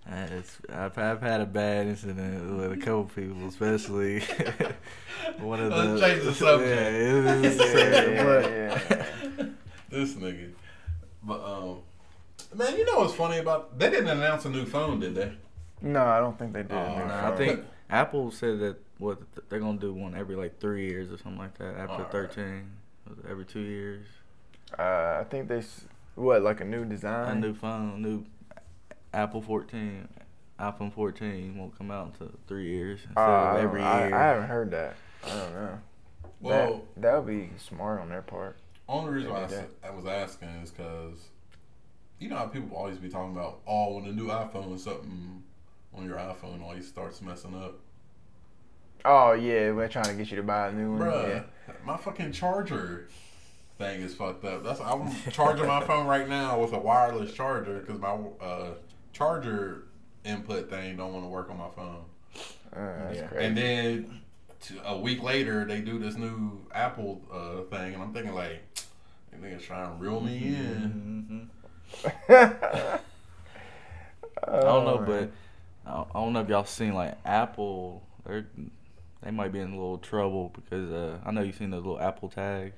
It's, 0.04 0.58
I've, 0.68 0.98
I've 0.98 1.20
had 1.22 1.40
a 1.42 1.46
bad 1.46 1.86
incident 1.86 2.58
with 2.58 2.72
a 2.72 2.76
couple 2.76 3.04
people, 3.04 3.46
especially 3.46 4.18
one 5.38 5.60
of 5.60 5.70
Let's 5.70 6.00
the. 6.00 6.06
change 6.08 6.24
the 6.24 6.34
subject. 6.34 6.70
Yeah, 6.72 7.38
it 7.38 7.44
is, 7.44 7.58
Yeah, 7.58 8.24
but- 8.24 8.50
yeah, 8.50 9.46
this 9.90 10.14
nigga. 10.14 10.50
But 11.22 11.44
um, 11.44 11.78
man, 12.52 12.76
you 12.76 12.84
know 12.84 12.98
what's 12.98 13.14
funny 13.14 13.38
about? 13.38 13.78
They 13.78 13.90
didn't 13.90 14.08
announce 14.08 14.44
a 14.44 14.50
new 14.50 14.64
phone, 14.66 14.98
did 14.98 15.14
they? 15.14 15.32
No, 15.82 16.04
I 16.04 16.18
don't 16.18 16.36
think 16.36 16.52
they 16.52 16.62
did. 16.62 16.72
Oh, 16.72 16.98
New 16.98 17.04
Nah, 17.06 17.32
I 17.32 17.36
think 17.36 17.60
Apple 17.92 18.30
said 18.30 18.58
that 18.60 18.76
what 18.98 19.18
they're 19.48 19.60
gonna 19.60 19.78
do 19.78 19.92
one 19.92 20.14
every 20.14 20.34
like 20.34 20.58
three 20.58 20.86
years 20.88 21.12
or 21.12 21.18
something 21.18 21.38
like 21.38 21.56
that. 21.58 21.76
After 21.76 21.92
Alright. 21.92 22.10
thirteen, 22.12 22.70
Was 23.08 23.18
every 23.28 23.44
two 23.44 23.60
years, 23.60 24.06
Uh, 24.78 25.18
I 25.20 25.24
think 25.28 25.48
they 25.48 25.62
what 26.14 26.42
like 26.42 26.60
a 26.60 26.64
new 26.64 26.84
design, 26.86 27.36
a 27.36 27.40
new 27.40 27.52
phone, 27.54 28.00
new 28.02 28.24
Apple 29.12 29.42
14, 29.42 30.08
iPhone 30.58 30.92
14 30.92 31.56
won't 31.58 31.76
come 31.76 31.90
out 31.90 32.06
until 32.06 32.30
three 32.48 32.66
years 32.68 33.00
instead 33.04 33.18
Uh, 33.20 33.30
I, 33.30 33.56
of 33.58 33.64
every 33.64 33.82
I, 33.82 34.06
year. 34.06 34.16
I 34.16 34.22
haven't 34.22 34.48
heard 34.48 34.70
that. 34.70 34.94
I 35.24 35.28
don't 35.28 35.52
know. 35.54 35.78
Well, 36.40 36.82
that 36.96 37.02
that 37.02 37.16
would 37.18 37.26
be 37.26 37.50
smart 37.58 38.00
on 38.00 38.08
their 38.08 38.22
part. 38.22 38.56
Only 38.88 39.12
reason 39.12 39.30
why 39.32 39.38
I, 39.38 39.40
Maybe 39.42 39.52
said- 39.54 39.68
I 39.84 39.90
was 39.90 40.06
asking 40.06 40.48
is 40.48 40.70
because 40.70 41.28
you 42.18 42.28
know 42.30 42.36
how 42.36 42.46
people 42.46 42.74
always 42.76 42.96
be 42.98 43.08
talking 43.10 43.32
about, 43.36 43.60
oh, 43.66 43.96
when 43.96 44.04
the 44.04 44.12
new 44.12 44.28
iPhone 44.28 44.74
is 44.74 44.84
something 44.84 45.42
on 45.94 46.06
your 46.06 46.16
iPhone 46.16 46.62
always 46.62 46.86
starts 46.88 47.20
messing 47.22 47.54
up. 47.54 47.74
Oh 49.04 49.32
yeah, 49.32 49.72
we're 49.72 49.88
trying 49.88 50.06
to 50.06 50.14
get 50.14 50.30
you 50.30 50.36
to 50.36 50.42
buy 50.42 50.68
a 50.68 50.72
new 50.72 50.92
one. 50.92 51.00
Bruh, 51.00 51.28
Yeah. 51.28 51.42
my 51.84 51.96
fucking 51.96 52.32
charger 52.32 53.08
thing 53.78 54.00
is 54.02 54.14
fucked 54.14 54.44
up. 54.44 54.62
That's 54.62 54.80
I'm 54.80 55.10
charging 55.32 55.66
my 55.66 55.84
phone 55.84 56.06
right 56.06 56.28
now 56.28 56.60
with 56.60 56.72
a 56.72 56.78
wireless 56.78 57.32
charger 57.32 57.80
because 57.80 58.00
my 58.00 58.16
uh, 58.40 58.74
charger 59.12 59.84
input 60.24 60.70
thing 60.70 60.96
don't 60.96 61.12
want 61.12 61.24
to 61.24 61.28
work 61.28 61.50
on 61.50 61.58
my 61.58 61.70
phone. 61.70 62.04
Uh, 62.74 63.04
that's 63.08 63.18
Yeah. 63.18 63.26
crazy. 63.26 63.44
And 63.46 63.56
then 63.56 64.20
to, 64.62 64.88
a 64.88 64.98
week 64.98 65.22
later, 65.22 65.64
they 65.64 65.80
do 65.80 65.98
this 65.98 66.16
new 66.16 66.64
Apple 66.72 67.20
uh, 67.32 67.62
thing, 67.74 67.94
and 67.94 68.02
I'm 68.02 68.12
thinking 68.12 68.34
like, 68.34 68.62
they 69.32 69.38
niggas 69.48 69.62
trying 69.62 69.96
to 69.98 70.02
reel 70.02 70.20
me 70.20 70.36
in. 70.54 71.48
hmm 72.28 72.28
I 72.28 73.00
don't 74.60 74.84
know, 74.84 75.02
but 75.06 75.30
I 75.86 76.00
I 76.00 76.04
don't 76.14 76.32
know 76.32 76.40
if 76.40 76.48
y'all 76.48 76.64
seen 76.64 76.94
like 76.94 77.16
Apple. 77.24 78.02
They're 78.24 78.46
they 79.22 79.30
might 79.30 79.52
be 79.52 79.60
in 79.60 79.68
a 79.68 79.76
little 79.76 79.98
trouble 79.98 80.52
because 80.54 80.90
uh, 80.90 81.18
I 81.24 81.30
know 81.30 81.42
you've 81.42 81.54
seen 81.54 81.70
those 81.70 81.84
little 81.84 82.00
Apple 82.00 82.28
tags. 82.28 82.74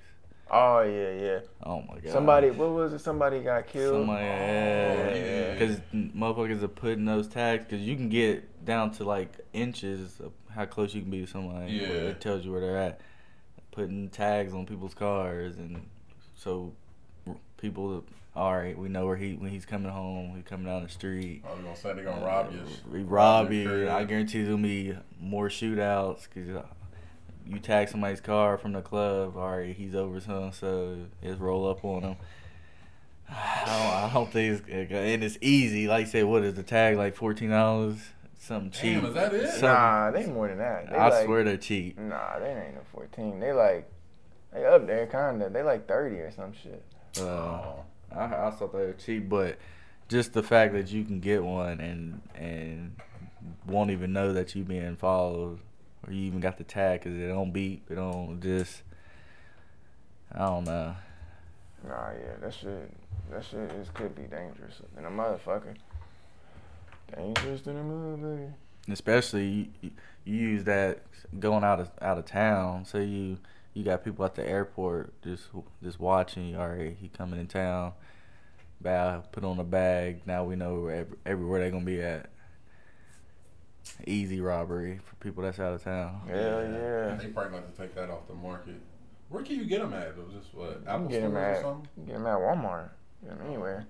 oh 0.50 0.82
yeah, 0.82 1.12
yeah. 1.12 1.38
Oh 1.62 1.80
my 1.82 1.98
god! 2.00 2.12
Somebody, 2.12 2.50
what 2.50 2.70
was 2.70 2.92
it? 2.92 2.98
Somebody 2.98 3.40
got 3.40 3.66
killed. 3.66 4.02
Somebody, 4.02 4.24
yeah. 4.26 5.52
because 5.54 5.80
motherfuckers 5.94 6.62
are 6.62 6.68
putting 6.68 7.06
those 7.06 7.28
tags 7.28 7.64
because 7.64 7.80
you 7.80 7.96
can 7.96 8.10
get 8.10 8.64
down 8.64 8.90
to 8.92 9.04
like 9.04 9.32
inches 9.54 10.20
of 10.20 10.32
how 10.54 10.66
close 10.66 10.94
you 10.94 11.00
can 11.00 11.10
be 11.10 11.20
to 11.20 11.26
somebody. 11.26 11.72
Yeah. 11.72 11.86
it 11.86 12.20
tells 12.20 12.44
you 12.44 12.52
where 12.52 12.60
they're 12.60 12.78
at. 12.78 13.00
Putting 13.70 14.08
tags 14.10 14.52
on 14.52 14.66
people's 14.66 14.94
cars, 14.94 15.56
and 15.56 15.88
so 16.36 16.72
people, 17.56 18.04
all 18.36 18.56
right, 18.56 18.76
we 18.76 18.88
know 18.88 19.06
where 19.06 19.16
he 19.16 19.34
when 19.34 19.50
he's 19.50 19.64
coming 19.66 19.90
home. 19.92 20.32
He's 20.34 20.44
coming 20.44 20.66
down 20.66 20.82
the 20.82 20.88
street. 20.88 21.42
I 21.48 21.52
was 21.52 21.60
gonna 21.62 21.76
say 21.76 21.92
they're 21.94 22.04
gonna 22.04 22.24
rob 22.24 22.52
you. 22.52 22.62
We 22.90 23.02
rob 23.02 23.52
you. 23.52 23.88
I 23.88 24.04
guarantee 24.04 24.42
there'll 24.42 24.58
be 24.58 24.96
more 25.20 25.48
shootouts 25.48 26.26
because 26.32 26.62
you 27.46 27.58
tag 27.60 27.88
somebody's 27.88 28.20
car 28.20 28.56
from 28.58 28.72
the 28.72 28.82
club. 28.82 29.36
All 29.36 29.56
right, 29.58 29.74
he's 29.76 29.94
over 29.94 30.18
so 30.20 30.50
so. 30.52 30.96
Just 31.22 31.40
roll 31.40 31.68
up 31.68 31.84
on 31.84 32.02
him. 32.02 32.16
I 33.30 33.62
don't, 33.66 34.10
I 34.10 34.10
don't 34.14 34.32
think 34.32 34.62
it's 34.68 34.90
and 34.92 35.22
it's 35.24 35.38
easy. 35.40 35.86
Like 35.88 36.06
you 36.06 36.10
said, 36.10 36.24
what 36.24 36.42
is 36.44 36.54
the 36.54 36.62
tag 36.62 36.96
like 36.96 37.14
fourteen 37.14 37.50
dollars? 37.50 37.98
Something 38.40 38.70
cheap. 38.72 38.96
Damn, 39.00 39.06
is 39.06 39.14
that 39.14 39.32
it? 39.32 39.48
Something- 39.48 39.62
Nah, 39.68 40.10
they 40.10 40.26
more 40.26 40.48
than 40.48 40.58
that. 40.58 40.90
They 40.90 40.96
I 40.96 41.08
like, 41.08 41.24
swear 41.24 41.44
they're 41.44 41.56
cheap. 41.56 41.98
Nah, 41.98 42.38
they 42.40 42.50
ain't 42.50 42.74
no 42.74 42.82
fourteen. 42.92 43.40
They 43.40 43.52
like, 43.52 43.90
they 44.52 44.66
up 44.66 44.86
there 44.86 45.06
kinda. 45.06 45.48
They 45.48 45.62
like 45.62 45.88
thirty 45.88 46.16
or 46.16 46.30
some 46.30 46.52
shit. 46.52 46.84
Uh, 47.18 47.22
Oh. 47.22 47.84
I, 48.16 48.48
I 48.48 48.50
thought 48.50 48.72
they 48.72 48.78
were 48.78 48.92
cheap, 48.92 49.28
but 49.28 49.58
just 50.08 50.32
the 50.32 50.42
fact 50.42 50.72
that 50.74 50.90
you 50.90 51.04
can 51.04 51.20
get 51.20 51.42
one 51.42 51.80
and 51.80 52.20
and 52.34 52.96
won't 53.66 53.90
even 53.90 54.12
know 54.12 54.32
that 54.32 54.54
you 54.54 54.64
being 54.64 54.96
followed 54.96 55.58
or 56.06 56.12
you 56.12 56.22
even 56.22 56.40
got 56.40 56.58
the 56.58 56.64
tag 56.64 57.00
because 57.00 57.18
it 57.18 57.28
don't 57.28 57.52
beep, 57.52 57.90
it 57.90 57.94
don't 57.96 58.40
just. 58.40 58.82
I 60.32 60.46
don't 60.46 60.64
know. 60.64 60.96
Nah, 61.86 62.10
yeah, 62.10 62.36
that 62.40 62.54
shit, 62.54 62.90
that 63.30 63.44
shit 63.44 63.70
is 63.72 63.88
could 63.90 64.14
be 64.16 64.22
dangerous 64.22 64.80
than 64.94 65.04
a 65.04 65.10
motherfucker. 65.10 65.76
Dangerous 67.14 67.60
than 67.60 67.76
a 67.76 67.82
motherfucker. 67.82 68.52
Especially 68.90 69.46
you, 69.46 69.66
you 69.80 69.90
you 70.24 70.34
use 70.34 70.64
that 70.64 71.02
going 71.38 71.62
out 71.62 71.80
of 71.80 71.90
out 72.00 72.18
of 72.18 72.24
town. 72.24 72.84
So 72.84 72.98
you 72.98 73.38
you 73.74 73.82
got 73.82 74.04
people 74.04 74.24
at 74.24 74.34
the 74.34 74.48
airport 74.48 75.20
just 75.22 75.44
just 75.82 76.00
watching 76.00 76.46
you. 76.48 76.58
All 76.58 76.68
right, 76.68 76.96
he 76.98 77.08
coming 77.08 77.38
in 77.40 77.46
town. 77.46 77.92
Bow, 78.80 79.22
put 79.32 79.44
on 79.44 79.58
a 79.58 79.64
bag. 79.64 80.22
Now 80.26 80.44
we 80.44 80.56
know 80.56 80.80
where 80.80 80.94
every, 80.94 81.16
everywhere 81.26 81.60
they're 81.60 81.70
gonna 81.70 81.84
be 81.84 82.00
at. 82.00 82.30
Easy 84.06 84.40
robbery 84.40 84.98
for 85.04 85.14
people 85.16 85.42
that's 85.42 85.58
out 85.58 85.74
of 85.74 85.84
town. 85.84 86.20
Hell 86.26 86.62
yeah. 86.62 87.14
They 87.16 87.26
probably 87.28 87.58
got 87.58 87.74
to 87.74 87.80
take 87.80 87.94
that 87.94 88.08
off 88.10 88.26
the 88.26 88.34
market. 88.34 88.80
Where 89.28 89.42
can 89.42 89.56
you 89.56 89.64
get 89.66 89.80
them 89.80 89.92
at? 89.92 90.16
Though? 90.16 90.24
Just 90.38 90.54
what? 90.54 90.68
You 90.70 90.74
can 90.76 90.88
Apple 90.88 91.08
get 91.08 91.20
them 91.22 91.30
stores 91.32 91.44
or 91.44 91.50
at, 91.50 91.62
something? 91.62 91.88
you 91.96 92.04
can 92.04 92.06
get 92.06 92.16
'em 92.16 92.26
at 92.26 92.38
Walmart. 92.38 92.88
Get 93.22 93.32
'em 93.32 93.46
anywhere. 93.46 93.86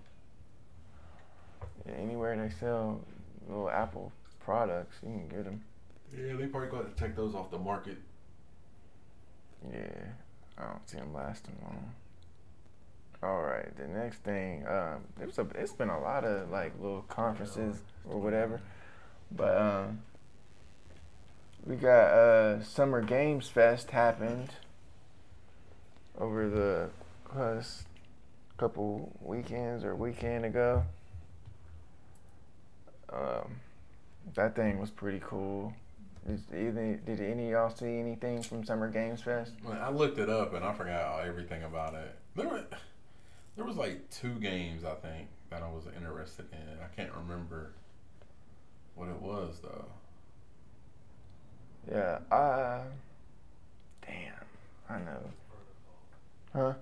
Yeah, 1.87 1.93
anywhere 1.95 2.37
they 2.37 2.55
sell 2.59 3.01
little 3.49 3.71
Apple 3.71 4.13
products, 4.41 4.97
you 5.03 5.11
can 5.11 5.29
get 5.29 5.45
them. 5.45 5.63
Yeah, 6.17 6.35
they 6.37 6.47
probably 6.47 6.71
got 6.71 6.97
to 6.97 7.03
take 7.03 7.15
those 7.17 7.35
off 7.35 7.51
the 7.51 7.59
market. 7.59 7.99
Yeah, 9.73 10.05
I 10.59 10.65
don't 10.65 10.89
see 10.89 10.99
them 10.99 11.15
lasting 11.15 11.57
long. 11.63 11.93
All 13.23 13.43
right, 13.43 13.75
the 13.77 13.87
next 13.87 14.19
thing, 14.19 14.67
um, 14.67 15.05
there's 15.17 15.39
a, 15.39 15.47
it's 15.55 15.73
been 15.73 15.89
a 15.89 16.01
lot 16.01 16.25
of 16.25 16.51
like 16.51 16.73
little 16.79 17.03
conferences 17.03 17.81
or 18.07 18.21
whatever, 18.21 18.61
but 19.33 19.57
um, 19.57 20.03
we 21.65 21.77
got 21.77 22.11
uh, 22.11 22.63
Summer 22.63 23.01
Games 23.01 23.49
Fest 23.49 23.93
happened 23.93 24.51
over 26.19 26.49
the 26.51 26.91
last 27.35 27.87
couple 28.59 29.17
weekends 29.23 29.85
or 29.85 29.95
weekend 29.95 30.45
ago. 30.45 30.85
Um, 33.11 33.57
that 34.35 34.55
thing 34.55 34.79
was 34.79 34.91
pretty 34.91 35.21
cool. 35.25 35.73
Did, 36.27 36.41
either, 36.55 37.01
did 37.05 37.21
any 37.21 37.47
of 37.47 37.51
y'all 37.51 37.71
see 37.71 37.99
anything 37.99 38.43
from 38.43 38.65
Summer 38.65 38.89
Games 38.89 39.21
Fest? 39.21 39.53
Well, 39.63 39.79
I 39.81 39.91
looked 39.91 40.19
it 40.19 40.31
up 40.31 40.55
and 40.55 40.65
I 40.65 40.73
forgot 40.73 41.23
everything 41.25 41.65
about 41.65 41.95
it. 41.95 42.15
There 42.35 42.49
were, 42.49 42.65
there 43.57 43.65
was 43.65 43.77
like 43.77 44.09
two 44.11 44.35
games 44.41 44.85
I 44.85 44.95
think 44.95 45.29
that 45.51 45.63
I 45.63 45.69
was 45.69 45.85
interested 45.97 46.47
in. 46.53 46.79
I 46.83 46.95
can't 46.97 47.13
remember 47.13 47.73
what 48.95 49.09
it 49.09 49.21
was 49.21 49.61
though. 49.63 49.85
Yeah, 51.91 52.19
I. 52.33 52.81
Damn, 54.07 54.33
I 54.89 54.99
know. 54.99 55.31
Huh? 56.55 56.73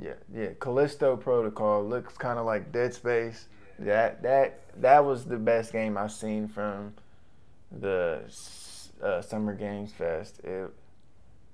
Yeah, 0.00 0.14
yeah. 0.34 0.48
Callisto 0.58 1.16
Protocol 1.16 1.84
looks 1.84 2.16
kind 2.16 2.38
of 2.38 2.46
like 2.46 2.72
Dead 2.72 2.94
Space. 2.94 3.48
That 3.78 4.22
that 4.22 4.60
that 4.80 5.04
was 5.04 5.26
the 5.26 5.36
best 5.36 5.72
game 5.72 5.98
I've 5.98 6.12
seen 6.12 6.48
from 6.48 6.94
the 7.70 8.22
uh, 9.02 9.20
Summer 9.20 9.54
Games 9.54 9.92
Fest. 9.92 10.40
It 10.40 10.70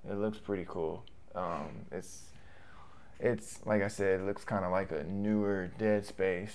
it 0.08 0.14
looks 0.14 0.38
pretty 0.38 0.64
cool. 0.68 1.04
Um, 1.34 1.86
it's 1.92 2.24
it's 3.18 3.64
like 3.66 3.82
I 3.82 3.88
said, 3.88 4.20
it 4.20 4.26
looks 4.26 4.44
kind 4.44 4.64
of 4.64 4.70
like 4.70 4.90
a 4.92 5.04
newer 5.04 5.70
Dead 5.78 6.04
Space. 6.04 6.54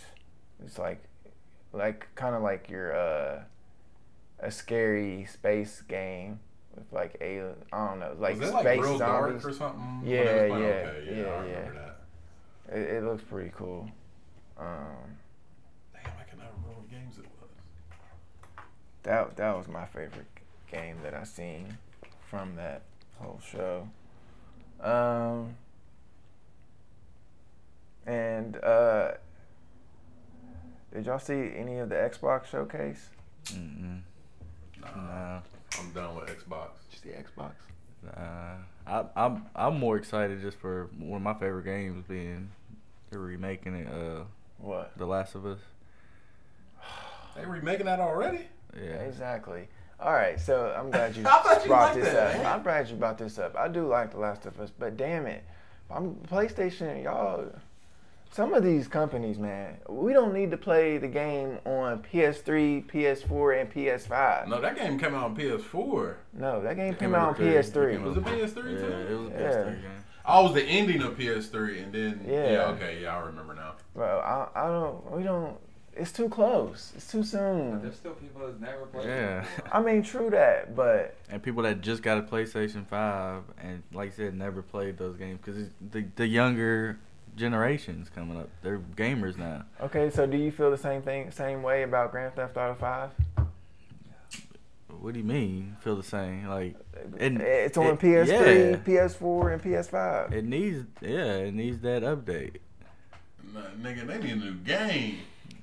It's 0.64 0.78
like 0.78 1.04
like 1.74 2.08
kind 2.16 2.36
of 2.36 2.42
like 2.42 2.70
your 2.70 2.96
uh 2.96 3.44
a 4.40 4.52
scary 4.52 5.26
space 5.26 5.82
game 5.88 6.40
with 6.76 6.92
like 6.92 7.18
alien. 7.22 7.56
I 7.72 7.88
don't 7.88 8.00
know, 8.00 8.16
like 8.20 8.38
space 8.38 8.52
like 8.52 8.84
zombies. 8.84 9.00
dark 9.00 9.46
or 9.46 9.54
something? 9.54 10.02
Yeah, 10.06 10.24
they 10.24 10.50
was 10.50 10.60
playing? 10.60 10.64
yeah, 10.64 10.70
okay, 10.70 11.22
yeah, 11.22 11.46
yeah, 11.46 11.72
that. 11.72 12.78
It, 12.78 12.90
it 12.96 13.04
looks 13.04 13.24
pretty 13.24 13.52
cool. 13.56 13.90
Um, 14.58 15.18
that 19.04 19.36
that 19.38 19.58
was 19.58 19.68
my 19.68 19.86
favorite 19.86 20.28
game 20.72 20.98
that 21.04 21.14
I 21.14 21.24
seen 21.24 21.78
from 22.30 22.56
that 22.56 22.82
whole 23.20 23.40
show. 23.46 23.88
Um, 24.82 25.56
and 28.06 28.58
uh, 28.64 29.12
did 30.94 31.06
y'all 31.06 31.20
see 31.20 31.52
any 31.56 31.78
of 31.78 31.90
the 31.90 31.96
Xbox 31.96 32.46
showcase? 32.46 33.10
Mm-mm. 33.46 34.02
Nah, 34.82 34.88
Nah. 34.96 35.40
I'm 35.80 35.92
done 35.94 36.16
with 36.16 36.26
Xbox. 36.28 36.70
Just 36.90 37.04
the 37.04 37.10
Xbox. 37.12 37.52
Uh, 38.18 38.56
I, 38.88 39.06
I'm 39.16 39.46
I'm 39.56 39.80
more 39.80 39.96
excited 39.98 40.42
just 40.42 40.58
for 40.58 40.90
one 40.98 41.18
of 41.18 41.22
my 41.22 41.34
favorite 41.36 41.66
games 41.66 42.04
being 42.10 42.50
they're 43.10 43.20
remaking 43.20 43.76
it. 43.76 43.88
Uh, 43.88 44.24
What? 44.58 44.92
The 44.98 45.06
Last 45.06 45.36
of 45.36 45.46
Us. 45.46 45.60
They 47.36 47.46
remaking 47.46 47.86
that 47.86 48.00
already? 48.00 48.48
Yeah. 48.76 48.94
Exactly. 49.04 49.68
All 50.00 50.14
right, 50.14 50.40
so 50.40 50.74
I'm 50.78 50.90
glad 50.90 51.16
you 51.18 51.24
I 51.28 51.42
thought 51.44 51.62
you 51.64 51.68
brought 51.68 51.94
this 51.96 52.12
that, 52.12 52.40
up. 52.44 52.56
I'm 52.56 52.64
glad 52.64 52.90
you 52.90 52.96
brought 52.96 53.18
this 53.18 53.38
up. 53.38 53.56
I 53.56 53.68
do 53.68 53.88
like 53.88 54.12
The 54.12 54.18
Last 54.18 54.46
of 54.46 54.60
Us, 54.60 54.72
but 54.78 54.98
damn 54.98 55.28
it, 55.28 55.44
I'm 55.92 56.16
PlayStation. 56.28 57.04
Y'all, 57.04 57.46
some 58.32 58.54
of 58.56 58.64
these 58.64 58.88
companies, 58.88 59.38
man, 59.38 59.78
we 59.90 60.14
don't 60.14 60.34
need 60.34 60.50
to 60.52 60.58
play 60.58 60.98
the 60.98 61.08
game 61.08 61.60
on 61.66 62.02
PS3, 62.12 62.86
PS4, 62.88 63.62
and 63.62 63.72
PS5. 63.72 64.48
No, 64.48 64.60
that 64.60 64.76
game 64.76 64.98
came 64.98 65.14
out 65.14 65.26
on 65.26 65.36
PS4. 65.36 66.16
No, 66.34 66.62
that 66.64 66.78
game 66.78 66.94
It 66.94 67.00
came 67.00 67.10
came 67.10 67.16
out 67.16 67.22
on 67.22 67.30
out 67.32 67.36
great. 67.38 67.50
It 67.50 67.66
PS3. 67.66 67.92
came 67.92 68.04
Was 68.04 68.18
it 68.18 68.24
PS3 68.24 68.56
Yeah, 68.56 68.80
too? 68.80 68.86
it 69.14 69.20
was 69.20 69.28
a 69.28 69.32
Yeah. 69.34 69.40
PS3 69.52 69.82
game. 69.82 69.92
Oh, 70.26 70.40
it 70.40 70.44
was 70.44 70.54
the 70.54 70.64
ending 70.64 71.02
of 71.04 71.18
PS3, 71.18 71.84
and 71.84 71.94
then 71.94 72.26
yeah. 72.28 72.52
Yeah. 72.52 72.58
okay, 72.70 73.00
yeah, 73.02 73.18
I 73.18 73.20
remember 73.26 73.54
now. 73.54 73.74
Bro, 73.94 74.20
I, 74.20 74.48
I 74.56 74.68
don't. 74.68 75.12
We 75.12 75.24
don't. 75.24 75.58
It's 75.96 76.12
too 76.12 76.30
close. 76.30 76.94
It's 76.96 77.12
too 77.12 77.20
But 77.20 77.28
soon. 77.28 77.82
there's 77.82 77.96
still 77.98 78.14
people 78.14 78.42
that's 78.48 78.60
never 78.60 78.86
played. 78.86 79.08
Yeah. 79.08 79.46
I 79.72 79.82
mean, 79.82 80.02
true 80.04 80.30
that, 80.30 80.76
but 80.76 81.16
And 81.30 81.44
people 81.44 81.64
that 81.64 81.82
just 81.82 82.02
got 82.02 82.18
a 82.18 82.22
PlayStation 82.22 82.88
Five 82.88 83.44
and, 83.62 83.84
like 83.94 84.12
I 84.14 84.16
said, 84.16 84.38
never 84.38 84.62
played 84.62 84.98
those 84.98 85.18
games 85.18 85.40
because 85.44 85.68
the 85.92 86.06
the 86.16 86.28
younger 86.28 86.98
generations 87.36 88.10
coming 88.10 88.38
up, 88.38 88.50
they're 88.62 88.80
gamers 88.96 89.38
now. 89.38 89.64
okay. 89.82 90.10
So, 90.10 90.26
do 90.26 90.38
you 90.38 90.52
feel 90.52 90.72
the 90.72 90.78
same 90.78 91.02
thing, 91.02 91.30
same 91.32 91.62
way 91.64 91.84
about 91.84 92.12
Grand 92.12 92.36
Theft 92.36 92.56
Auto 92.58 92.76
Five? 92.76 93.10
What 95.00 95.14
do 95.14 95.20
you 95.20 95.26
mean? 95.26 95.76
Feel 95.82 95.96
the 95.96 96.04
same? 96.04 96.46
Like 96.48 96.76
uh, 96.96 97.00
And 97.20 97.42
it's 97.42 97.78
on 97.78 97.88
it- 97.88 98.00
PS3, 98.00 98.28
yeah. 98.28 98.76
PS4, 98.78 99.54
and 99.54 99.64
PS5. 99.64 100.32
it 100.34 100.46
needs, 100.46 100.86
yeah, 101.02 101.36
it 101.38 101.54
needs 101.54 101.80
that 101.80 102.04
update. 102.04 102.58
Nah, 103.54 103.62
nigga, 103.82 104.06
they 104.06 104.18
need 104.20 104.32
a 104.34 104.36
new 104.36 104.54
game. 104.56 105.18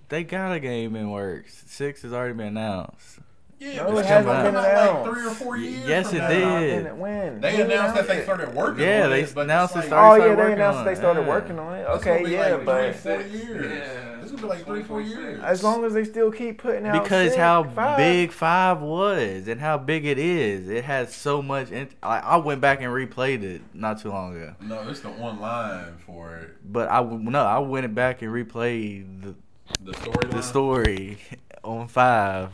They 0.09 0.25
got 0.25 0.53
a 0.53 0.61
game 0.61 0.97
in 0.97 1.11
works. 1.11 1.65
Six 1.67 2.03
has 2.03 2.13
already 2.13 2.35
been 2.35 2.49
announced. 2.49 3.19
Yeah, 3.61 3.79
No, 3.83 3.91
but 3.93 4.05
it 4.05 4.07
hasn't 4.07 4.27
been 4.27 4.55
out 4.55 4.65
announced. 4.65 5.05
like 5.05 5.15
three 5.15 5.27
or 5.27 5.31
four 5.35 5.57
years. 5.57 5.89
Yes, 5.89 6.09
from 6.11 6.19
it 6.19 6.21
now. 6.21 6.61
did. 6.61 6.77
Didn't 6.85 6.99
when? 7.01 7.41
They 7.41 7.57
Who 7.57 7.63
announced 7.65 7.95
that 7.97 8.07
they 8.07 8.23
started 8.23 8.55
working. 8.55 8.85
Yeah, 8.85 9.05
on 9.07 9.11
they 9.11 9.23
it, 9.23 9.35
but 9.35 9.41
announced 9.43 9.75
it's 9.77 9.87
it 9.87 9.91
like, 9.91 9.99
Oh 10.01 10.15
started 10.17 10.23
yeah, 10.23 10.29
they 10.29 10.37
working 10.37 10.53
announced 10.55 10.79
on 10.79 10.85
that 10.85 10.91
it, 10.91 10.95
they 10.95 11.01
started 11.01 11.21
yeah. 11.23 11.29
working 11.29 11.59
on 11.59 11.75
it. 11.75 11.85
Okay, 11.87 12.11
gonna 12.19 12.25
be 12.25 12.31
yeah, 12.31 12.55
like 12.55 12.65
but 12.65 12.95
three, 12.97 13.15
four 13.17 13.21
years. 13.27 13.73
Yeah. 13.83 14.17
This 14.21 14.31
gonna 14.31 14.43
be 14.43 14.49
like 14.49 14.65
three, 14.65 14.83
four 14.85 15.01
years. 15.01 15.43
as 15.43 15.65
long 15.65 15.85
as 15.85 15.93
they 15.93 16.05
still 16.05 16.31
keep 16.31 16.59
putting 16.59 16.87
out 16.87 17.03
because 17.03 17.31
six, 17.31 17.37
how 17.37 17.65
five, 17.65 17.97
big 17.97 18.31
five 18.31 18.81
was 18.81 19.49
and 19.49 19.61
how 19.61 19.77
big 19.77 20.05
it 20.05 20.21
is, 20.21 20.69
it 20.69 20.85
has 20.85 21.13
so 21.13 21.43
much. 21.43 21.73
In, 21.73 21.89
I, 22.01 22.19
I 22.21 22.37
went 22.37 22.61
back 22.61 22.81
and 22.81 22.93
replayed 22.93 23.43
it 23.43 23.63
not 23.75 24.01
too 24.01 24.11
long 24.11 24.37
ago, 24.37 24.55
No, 24.61 24.89
it's 24.89 25.01
the 25.01 25.09
online 25.09 25.97
for 26.07 26.37
it. 26.37 26.51
but 26.73 26.89
I 26.91 26.99
w- 26.99 27.29
no, 27.29 27.43
I 27.45 27.59
went 27.59 27.93
back 27.93 28.23
and 28.23 28.31
replayed 28.33 29.23
the 29.23 29.35
The 29.83 29.93
storyline. 29.93 30.31
the 30.31 30.43
story 30.43 31.19
on 31.65 31.89
five. 31.89 32.51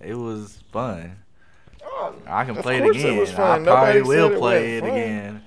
It 0.00 0.14
was 0.14 0.58
fun. 0.72 1.16
Oh, 1.84 2.14
I 2.26 2.44
can 2.44 2.56
of 2.56 2.62
play 2.62 2.78
it 2.78 2.82
course 2.82 2.96
again. 2.96 3.16
was 3.18 3.30
I 3.32 3.34
fun. 3.34 3.64
probably 3.64 3.94
Nobody 3.94 3.98
said 4.00 4.06
will 4.30 4.38
play 4.38 4.76
it 4.76 4.82
wasn't 4.82 4.98
again. 4.98 5.42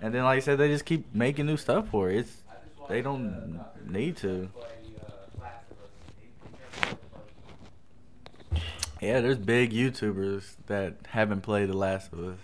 And 0.00 0.14
then, 0.14 0.24
like 0.24 0.38
I 0.38 0.40
said, 0.40 0.58
they 0.58 0.68
just 0.68 0.84
keep 0.84 1.14
making 1.14 1.46
new 1.46 1.56
stuff 1.56 1.88
for 1.88 2.10
it. 2.10 2.16
It's 2.18 2.36
they 2.88 3.02
don't 3.02 3.60
need 3.86 4.16
to. 4.18 4.48
Yeah, 9.00 9.20
there's 9.20 9.38
big 9.38 9.72
YouTubers 9.72 10.54
that 10.66 10.94
haven't 11.08 11.40
played 11.40 11.68
The 11.68 11.76
Last 11.76 12.12
of 12.12 12.20
Us. 12.20 12.38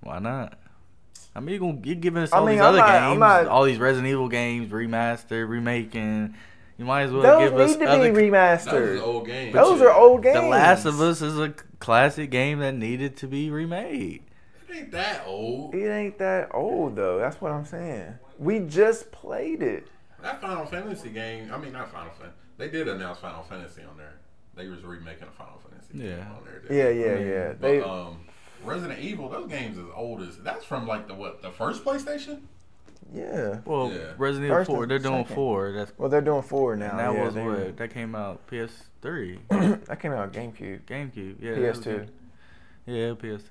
Why 0.00 0.18
not? 0.20 0.56
I 1.36 1.40
mean, 1.40 1.50
you're, 1.50 1.58
gonna, 1.72 1.80
you're 1.84 1.94
giving 1.96 2.22
us 2.22 2.32
I 2.32 2.38
all 2.38 2.46
mean, 2.46 2.54
these 2.56 2.60
I'm 2.62 2.68
other 2.68 2.78
not- 2.78 3.08
games, 3.10 3.20
not- 3.20 3.46
all 3.46 3.64
these 3.64 3.78
Resident 3.78 4.08
Evil 4.10 4.28
games, 4.28 4.70
remastered, 4.72 5.48
remaking. 5.48 6.34
You 6.78 6.84
might 6.84 7.02
as 7.04 7.12
well 7.12 7.22
Those 7.22 7.50
give 7.50 7.58
us 7.60 7.70
need 7.76 7.84
to 7.86 7.90
other. 7.90 8.12
be 8.12 8.30
That 8.30 8.62
was 8.64 8.66
remastered. 8.72 8.92
an 8.96 9.02
old 9.02 9.26
game. 9.26 9.52
Those 9.52 9.78
too. 9.80 9.86
are 9.86 9.92
old 9.94 10.22
games. 10.22 10.36
the 10.40 10.46
Last 10.46 10.84
of 10.84 11.00
Us 11.00 11.22
is 11.22 11.38
a 11.38 11.54
classic 11.78 12.30
game 12.30 12.58
that 12.60 12.74
needed 12.74 13.16
to 13.18 13.26
be 13.26 13.48
remade. 13.50 14.22
It 14.68 14.76
ain't 14.76 14.90
that 14.92 15.22
old. 15.26 15.74
It 15.74 15.88
ain't 15.88 16.18
that 16.18 16.48
old 16.54 16.96
though. 16.96 17.18
That's 17.18 17.40
what 17.40 17.52
I'm 17.52 17.64
saying. 17.64 18.14
We 18.38 18.58
just 18.60 19.10
played 19.10 19.62
it. 19.62 19.86
That 20.22 20.40
Final 20.40 20.66
Fantasy 20.66 21.08
game. 21.10 21.50
I 21.52 21.56
mean, 21.56 21.72
not 21.72 21.90
Final 21.92 22.10
Fantasy. 22.18 22.36
They 22.58 22.68
did 22.68 22.88
announce 22.88 23.18
Final 23.20 23.42
Fantasy 23.44 23.82
on 23.82 23.96
there. 23.96 24.14
They 24.54 24.68
was 24.68 24.82
remaking 24.82 25.28
a 25.28 25.30
Final 25.30 25.58
Fantasy 25.70 25.98
game 25.98 26.08
Yeah. 26.18 26.30
on 26.36 26.44
there. 26.44 26.62
Yeah, 26.76 26.88
didn't 26.92 27.00
yeah, 27.00 27.14
they? 27.14 27.30
yeah. 27.30 27.48
But, 27.52 27.60
They 27.60 27.80
um, 27.80 28.18
Resident 28.64 28.98
Evil, 29.00 29.28
those 29.28 29.48
games 29.48 29.78
is 29.78 29.84
old 29.94 30.22
as 30.22 30.38
that's 30.38 30.64
from 30.64 30.86
like 30.86 31.06
the 31.08 31.14
what 31.14 31.42
the 31.42 31.50
first 31.50 31.84
PlayStation. 31.84 32.40
yeah. 33.14 33.60
Well, 33.64 33.92
Yeah. 33.92 34.12
Resident 34.18 34.50
Evil 34.52 34.64
4, 34.64 34.86
they're 34.86 34.98
doing 34.98 35.22
second. 35.24 35.34
4. 35.34 35.72
That's 35.72 35.92
Well, 35.98 36.08
they're 36.08 36.20
doing 36.20 36.42
four 36.42 36.74
now. 36.76 36.90
and 36.90 36.98
that 36.98 37.12
yeah, 37.14 37.24
was 37.24 37.34
they- 37.34 37.44
what 37.44 37.76
that 37.76 37.90
came 37.90 38.14
out 38.14 38.46
PS3, 38.48 39.38
that 39.86 40.00
came 40.00 40.12
out 40.12 40.32
GameCube, 40.32 40.82
GameCube, 40.86 41.36
yeah, 41.40 41.52
PS2, 41.52 42.08
yeah, 42.86 43.12
PS2, 43.14 43.50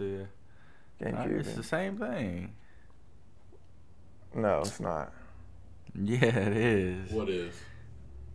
yeah. 1.00 1.08
Uh, 1.08 1.12
GameCube. 1.26 1.40
it's 1.40 1.54
the 1.56 1.64
same 1.64 1.98
thing. 1.98 2.54
No, 4.34 4.60
it's 4.60 4.80
not. 4.80 5.14
Yeah, 5.94 6.26
it 6.26 6.58
is. 6.58 7.12
What 7.12 7.30
is? 7.30 7.56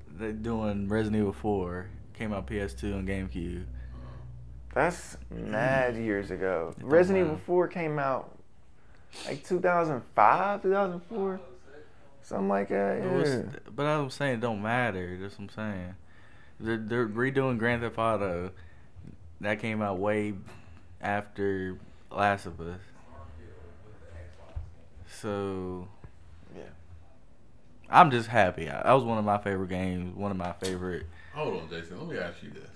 They're 0.08 0.32
doing 0.32 0.88
Resident 0.88 1.20
Evil 1.20 1.32
4. 1.34 1.86
Came 2.14 2.32
out 2.32 2.46
PS2 2.46 2.82
and 2.94 3.06
GameCube. 3.08 3.64
That's 4.74 5.16
mad 5.30 5.94
mm. 5.94 6.04
years 6.04 6.30
ago. 6.30 6.74
It 6.76 6.80
don't 6.80 6.90
Resident 6.90 7.26
Evil 7.26 7.40
4 7.46 7.68
came 7.68 7.98
out 7.98 8.36
like 9.26 9.44
2005, 9.44 10.62
2004, 10.62 11.40
something 12.22 12.48
like 12.48 12.68
that. 12.68 12.98
It 12.98 13.12
was- 13.12 13.28
Yeah. 13.30 13.42
but 13.74 13.86
I'm 13.86 14.10
saying 14.10 14.34
it 14.34 14.40
don't 14.40 14.62
matter. 14.62 15.18
That's 15.20 15.38
what 15.38 15.44
I'm 15.44 15.48
saying. 15.50 15.94
They're, 16.60 16.76
they're 16.76 17.08
redoing 17.08 17.58
Grand 17.58 17.82
Theft 17.82 17.98
Auto. 17.98 18.50
That 19.40 19.58
came 19.58 19.80
out 19.82 19.98
way 19.98 20.34
after 21.00 21.78
Last 22.10 22.46
of 22.46 22.60
Us. 22.60 22.78
So 25.08 25.88
Yeah. 26.54 26.62
I'm 27.88 28.10
just 28.10 28.28
happy. 28.28 28.68
I- 28.70 28.82
That 28.82 28.92
was 28.92 29.04
one 29.04 29.18
of 29.18 29.24
my 29.24 29.38
favorite 29.38 29.68
games. 29.68 30.14
One 30.14 30.30
of 30.30 30.36
my 30.36 30.52
favorite 30.52 31.06
Hold 31.34 31.62
on, 31.62 31.68
Jason. 31.68 31.98
Let 31.98 32.08
me 32.08 32.18
ask 32.18 32.42
you 32.42 32.50
this: 32.50 32.68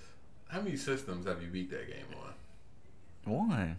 How 0.55 0.61
many 0.61 0.77
systems 0.77 1.25
have 1.27 1.41
you 1.41 1.49
beat 1.49 1.69
that 1.71 1.85
game 1.85 2.05
on? 3.27 3.33
one. 3.33 3.75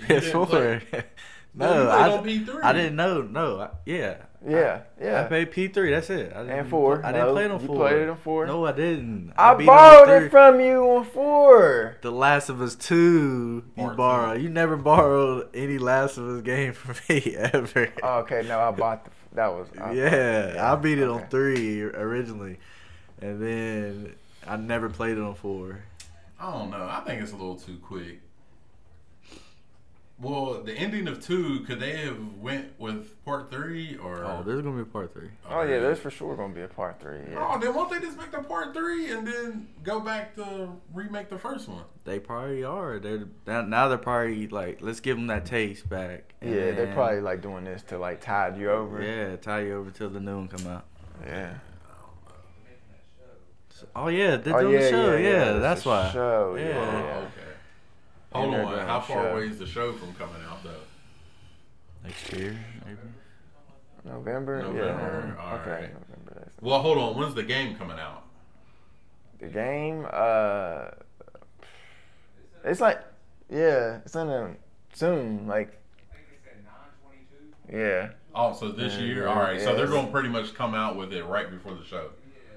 PS4. 0.00 0.46
play- 0.90 1.04
no, 1.54 1.82
you 1.84 1.88
I, 1.88 2.10
on 2.18 2.24
P3. 2.24 2.62
I 2.62 2.72
didn't 2.74 2.96
know. 2.96 3.22
No, 3.22 3.60
I, 3.60 3.70
yeah. 3.86 4.16
Yeah, 4.46 4.82
yeah. 5.00 5.22
I 5.22 5.24
played 5.28 5.50
P3. 5.50 5.90
That's 5.90 6.10
it. 6.10 6.30
I 6.36 6.42
didn't 6.42 6.58
And 6.58 6.68
four. 6.68 7.02
I 7.02 7.10
didn't 7.12 7.26
No, 7.28 7.32
play 7.32 7.44
it 7.46 7.50
on 7.52 7.60
you 7.62 7.66
four. 7.66 7.76
played 7.76 8.02
it 8.02 8.08
on 8.10 8.16
four? 8.18 8.46
No, 8.46 8.66
I 8.66 8.72
didn't. 8.72 9.32
I, 9.38 9.54
beat 9.54 9.64
borrowed 9.66 10.10
it 10.24 10.30
from 10.30 10.60
you 10.60 10.82
on 10.90 11.06
4. 11.06 11.96
The 12.02 12.10
Last 12.12 12.50
of 12.50 12.60
Us 12.60 12.74
Two. 12.74 13.64
You 13.74 13.82
Part 13.84 13.96
borrow. 13.96 14.34
two. 14.36 14.42
You 14.42 14.50
never 14.50 14.76
borrowed 14.76 15.48
any 15.54 15.78
Last 15.78 16.18
of 16.18 16.28
Us 16.28 16.42
game 16.42 16.72
from 16.74 16.96
me 17.08 17.34
ever. 17.34 17.90
Oh, 18.02 18.18
okay, 18.18 18.44
no, 18.46 18.60
I 18.60 18.70
bought 18.72 19.06
the. 19.06 19.10
That 19.32 19.46
was. 19.54 19.68
I 19.76 19.78
bought- 19.78 19.96
yeah, 19.96 20.56
I 20.60 20.76
beat 20.76 20.98
it 20.98 21.08
on 21.08 21.26
three 21.28 21.80
originally, 21.80 22.58
and 23.22 23.40
then 23.40 24.14
I 24.46 24.58
never 24.58 24.90
played 24.90 25.16
it 25.16 25.22
on 25.22 25.34
four. 25.34 25.82
I 26.44 26.52
don't 26.58 26.70
know. 26.70 26.86
I 26.90 27.00
think 27.06 27.22
it's 27.22 27.32
a 27.32 27.36
little 27.36 27.56
too 27.56 27.78
quick. 27.78 28.20
Well, 30.20 30.62
the 30.62 30.72
ending 30.72 31.08
of 31.08 31.20
two, 31.26 31.60
could 31.66 31.80
they 31.80 31.96
have 32.04 32.18
went 32.38 32.78
with 32.78 33.22
part 33.24 33.50
three 33.50 33.96
or? 33.96 34.24
Oh, 34.24 34.44
there's 34.46 34.62
gonna 34.62 34.76
be 34.76 34.82
a 34.82 34.84
part 34.84 35.12
three. 35.12 35.30
Oh, 35.50 35.62
yeah, 35.62 35.80
there's 35.80 35.98
for 35.98 36.10
sure 36.10 36.36
going 36.36 36.50
to 36.52 36.54
be 36.54 36.62
a 36.62 36.68
part 36.68 37.00
3. 37.00 37.16
Oh, 37.16 37.30
Yeah. 37.32 37.58
then 37.60 37.74
won't 37.74 37.90
they 37.90 37.98
just 37.98 38.16
make 38.16 38.30
the 38.30 38.38
part 38.38 38.72
three 38.74 39.10
and 39.10 39.26
then 39.26 39.68
go 39.82 39.98
back 40.00 40.36
to 40.36 40.68
remake 40.92 41.30
the 41.30 41.38
first 41.38 41.68
one? 41.68 41.82
They 42.04 42.20
probably 42.20 42.62
are. 42.62 43.00
They're 43.00 43.24
now, 43.46 43.62
now 43.62 43.88
they're 43.88 43.98
probably 43.98 44.46
like, 44.46 44.78
let's 44.80 45.00
give 45.00 45.16
them 45.16 45.26
that 45.26 45.46
taste 45.46 45.88
back. 45.88 46.34
and 46.40 46.54
Yeah, 46.54 46.70
they're 46.72 46.94
probably 46.94 47.20
like 47.20 47.40
doing 47.42 47.64
this 47.64 47.82
to 47.84 47.98
like 47.98 48.20
tide 48.20 48.56
you 48.56 48.70
over. 48.70 49.02
yeah 49.02 49.34
tie 49.36 49.62
you 49.62 49.74
over 49.74 49.90
till 49.90 50.10
the 50.10 50.20
new 50.20 50.36
one 50.36 50.48
come 50.48 50.66
out. 50.68 50.84
Yeah. 51.26 51.54
Oh 53.94 54.08
yeah, 54.08 54.36
they're 54.36 54.56
Oh, 54.56 54.60
doing 54.60 54.74
yeah, 54.74 54.80
the 54.80 54.90
show. 54.90 55.16
yeah, 55.16 55.28
Yeah, 55.28 55.52
yeah, 55.54 55.58
that's 55.58 55.84
why. 55.84 56.10
show, 56.12 56.56
Yeah. 56.56 56.68
yeah. 56.68 56.76
Oh, 57.14 57.18
okay. 57.20 57.30
Hold 58.32 58.54
And 58.54 58.64
on. 58.66 58.86
How 58.86 59.00
far 59.00 59.22
show. 59.24 59.32
away 59.32 59.48
is 59.48 59.58
the 59.58 59.66
show 59.66 59.92
from 59.92 60.14
coming 60.14 60.42
out 60.48 60.62
though? 60.64 60.70
Next 62.04 62.32
year, 62.32 62.56
maybe. 62.84 62.98
November? 64.04 64.60
November, 64.62 65.34
Yeah. 65.36 65.42
all 65.44 65.58
okay. 65.58 65.70
right. 65.70 65.80
November. 65.94 66.48
Well, 66.60 66.80
hold 66.80 66.98
on. 66.98 67.16
When's 67.16 67.34
the 67.34 67.42
game 67.42 67.76
coming 67.76 67.98
out? 67.98 68.22
the 69.40 69.46
game. 69.48 70.06
Uh, 70.10 70.86
it's 72.64 72.80
like, 72.80 73.00
yeah, 73.50 73.98
it's 74.04 74.14
in 74.14 74.28
a, 74.28 74.54
soon. 74.94 75.46
Like, 75.46 75.78
yeah. 77.70 78.10
Oh, 78.34 78.52
so 78.52 78.70
this 78.70 78.94
Yeah, 78.94 79.00
year. 79.00 79.22
yeah, 79.24 79.28
All 79.30 79.40
right. 79.40 79.60
So 79.60 79.74
they're 79.74 79.86
going 79.86 80.06
to 80.06 80.12
pretty 80.12 80.28
much 80.28 80.54
come 80.54 80.74
out 80.74 80.96
with 80.96 81.12
it 81.12 81.24
right 81.24 81.50
before 81.50 81.74
the 81.74 81.84
show. 81.84 82.10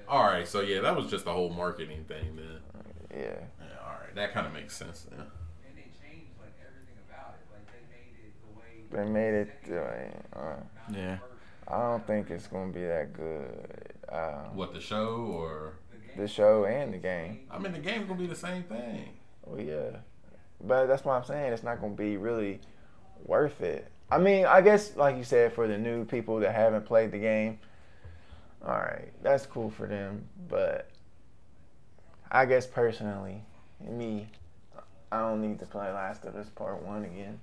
All 0.08 0.24
right. 0.24 0.46
So 0.46 0.60
yeah, 0.60 0.80
that 0.80 0.96
was 0.96 1.10
just 1.10 1.24
the 1.24 1.32
whole 1.32 1.50
marketing 1.50 2.04
thing 2.08 2.36
then. 2.36 2.60
Yeah. 3.10 3.24
Yeah. 3.60 3.66
All 3.86 3.98
right. 4.00 4.14
That 4.14 4.32
kind 4.32 4.46
of 4.46 4.52
makes 4.52 4.76
sense 4.76 5.06
then. 5.10 5.20
And 5.20 5.76
they 5.76 5.82
changed 5.82 6.32
like 6.40 6.54
everything 6.60 6.96
about 7.08 7.34
it. 7.40 7.46
Like 7.52 7.66
they 7.68 7.82
made 7.90 8.16
it 8.24 8.32
the 8.42 9.00
way. 9.00 9.04
They 9.04 9.10
made 9.10 9.34
it. 9.34 10.28
Uh, 10.34 10.56
Yeah. 10.92 11.18
I 11.70 11.78
don't 11.82 12.06
think 12.06 12.30
it's 12.30 12.46
gonna 12.46 12.72
be 12.72 12.82
that 12.84 13.12
good. 13.12 13.92
Um, 14.08 14.56
What 14.56 14.72
the 14.72 14.80
show 14.80 15.16
or? 15.16 15.74
the 16.16 16.26
show 16.26 16.64
and 16.64 16.94
the 16.94 16.98
game. 16.98 17.40
I 17.50 17.58
mean, 17.58 17.72
the 17.72 17.78
game's 17.78 18.06
gonna 18.08 18.18
be 18.18 18.26
the 18.26 18.34
same 18.34 18.62
thing. 18.64 19.10
Well, 19.44 19.60
yeah, 19.60 19.98
but 20.62 20.86
that's 20.86 21.04
why 21.04 21.16
I'm 21.18 21.24
saying 21.24 21.52
it's 21.52 21.62
not 21.62 21.80
gonna 21.80 21.92
be 21.94 22.16
really 22.16 22.60
worth 23.24 23.60
it. 23.60 23.90
I 24.10 24.16
mean, 24.18 24.46
I 24.46 24.62
guess 24.62 24.96
like 24.96 25.16
you 25.18 25.24
said, 25.24 25.52
for 25.52 25.68
the 25.68 25.76
new 25.76 26.04
people 26.06 26.40
that 26.40 26.54
haven't 26.54 26.86
played 26.86 27.12
the 27.12 27.18
game, 27.18 27.58
all 28.64 28.72
right, 28.74 29.08
that's 29.22 29.46
cool 29.46 29.70
for 29.70 29.86
them. 29.86 30.24
But 30.48 30.88
I 32.30 32.44
guess 32.44 32.66
personally, 32.66 33.42
me, 33.88 34.28
I 35.12 35.20
don't 35.20 35.40
need 35.40 35.58
to 35.60 35.66
play 35.66 35.90
Last 35.90 36.24
of 36.24 36.36
Us 36.36 36.48
Part 36.50 36.82
One 36.82 37.04
again. 37.04 37.40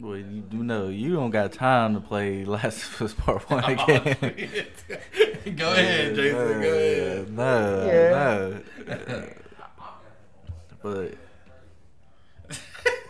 Well, 0.00 0.16
you 0.16 0.42
do 0.42 0.58
know 0.58 0.86
you 0.88 1.14
don't 1.14 1.30
got 1.30 1.52
time 1.52 1.94
to 1.94 2.00
play 2.00 2.44
Last 2.44 2.84
of 2.84 3.02
Us 3.02 3.14
Part 3.14 3.50
One 3.50 3.64
Oh, 3.66 3.72
again. 3.72 4.16
shit. 4.20 5.56
go 5.56 5.72
ahead, 5.72 6.14
Jason. 6.14 6.60
Go 6.62 6.68
ahead. 6.68 7.32
No, 7.36 7.86
Yeah. 7.86 8.10
no. 8.10 9.28
But 10.82 11.04
Jason. 11.10 11.18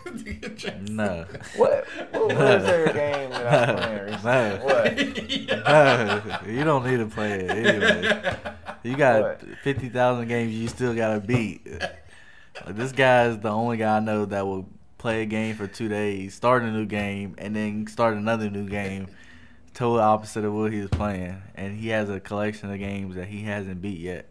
no, 0.90 1.24
What? 1.56 1.84
What 2.12 2.28
was 2.28 2.62
their 2.64 2.92
game 2.92 3.30
that 3.30 3.46
I 3.46 3.72
was 4.10 4.20
playing 4.20 4.60
recently? 4.62 5.46
No. 5.46 5.62
What? 5.62 6.44
no, 6.46 6.50
you 6.52 6.64
don't 6.64 6.86
need 6.86 6.96
to 6.98 7.06
play 7.06 7.32
it 7.40 7.50
anyway. 7.50 8.36
You 8.82 8.96
got 8.96 9.22
What? 9.22 9.42
fifty 9.62 9.88
thousand 9.88 10.28
games 10.28 10.52
you 10.54 10.68
still 10.68 10.94
gotta 10.94 11.20
beat. 11.20 11.66
Like, 12.66 12.76
this 12.76 12.92
guy 12.92 13.26
is 13.26 13.38
the 13.38 13.50
only 13.50 13.76
guy 13.76 13.96
I 13.96 14.00
know 14.00 14.24
that 14.26 14.46
will 14.46 14.68
play 14.98 15.22
a 15.22 15.26
game 15.26 15.54
for 15.54 15.66
two 15.66 15.88
days, 15.88 16.34
start 16.34 16.62
a 16.62 16.70
new 16.70 16.86
game, 16.86 17.34
and 17.38 17.54
then 17.54 17.86
start 17.86 18.16
another 18.16 18.50
new 18.50 18.68
game. 18.68 19.08
Total 19.74 20.00
opposite 20.00 20.44
of 20.44 20.52
what 20.54 20.72
he 20.72 20.80
was 20.80 20.90
playing, 20.90 21.40
and 21.54 21.78
he 21.78 21.88
has 21.90 22.10
a 22.10 22.18
collection 22.18 22.72
of 22.72 22.78
games 22.80 23.14
that 23.14 23.28
he 23.28 23.42
hasn't 23.44 23.80
beat 23.80 24.00
yet. 24.00 24.26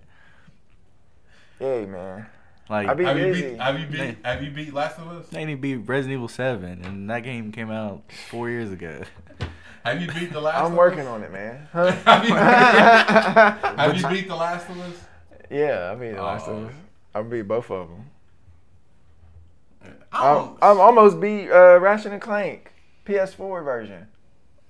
Hey 1.59 1.85
man, 1.85 2.25
Like 2.69 2.87
I 2.89 2.93
be 2.93 3.03
Have 3.05 3.17
you 3.17 3.33
beat? 3.33 3.57
Have 3.59 3.79
you 3.79 3.85
beat? 3.87 4.17
Have 4.25 4.43
you 4.43 4.51
beat 4.51 4.73
Last 4.73 4.99
of 4.99 5.07
Us? 5.09 5.27
They 5.29 5.45
need 5.45 5.55
to 5.55 5.61
beat 5.61 5.75
Resident 5.87 6.13
Evil 6.17 6.27
Seven, 6.27 6.83
and 6.83 7.09
that 7.09 7.21
game 7.21 7.51
came 7.51 7.71
out 7.71 8.03
four 8.29 8.49
years 8.49 8.71
ago. 8.71 9.03
Have 9.85 10.01
you 10.01 10.07
beat 10.11 10.33
the 10.33 10.41
Last? 10.41 10.59
I'm 10.65 10.71
of 10.73 10.77
working 10.77 10.99
Us? 11.01 11.07
on 11.07 11.23
it, 11.23 11.31
man. 11.31 11.67
Huh? 11.71 11.91
Have 11.91 12.27
you, 12.27 12.33
have 12.35 13.95
you 13.97 14.07
beat 14.09 14.27
the 14.27 14.35
Last 14.35 14.69
of 14.69 14.77
Us? 14.79 15.01
yeah, 15.49 15.91
I 15.91 15.95
beat 15.95 16.11
the 16.15 16.21
last 16.21 16.47
Oh. 16.49 16.57
of 16.57 16.67
us. 16.67 16.73
I 17.15 17.21
beat 17.21 17.43
both 17.43 17.71
of 17.71 17.87
them. 17.87 18.09
I 20.11 20.33
I'm, 20.33 20.57
I'm 20.61 20.79
almost 20.81 21.19
beat 21.21 21.49
uh, 21.49 21.79
Ratchet 21.79 22.11
and 22.11 22.21
Clank 22.21 22.73
PS4 23.05 23.63
version. 23.63 24.07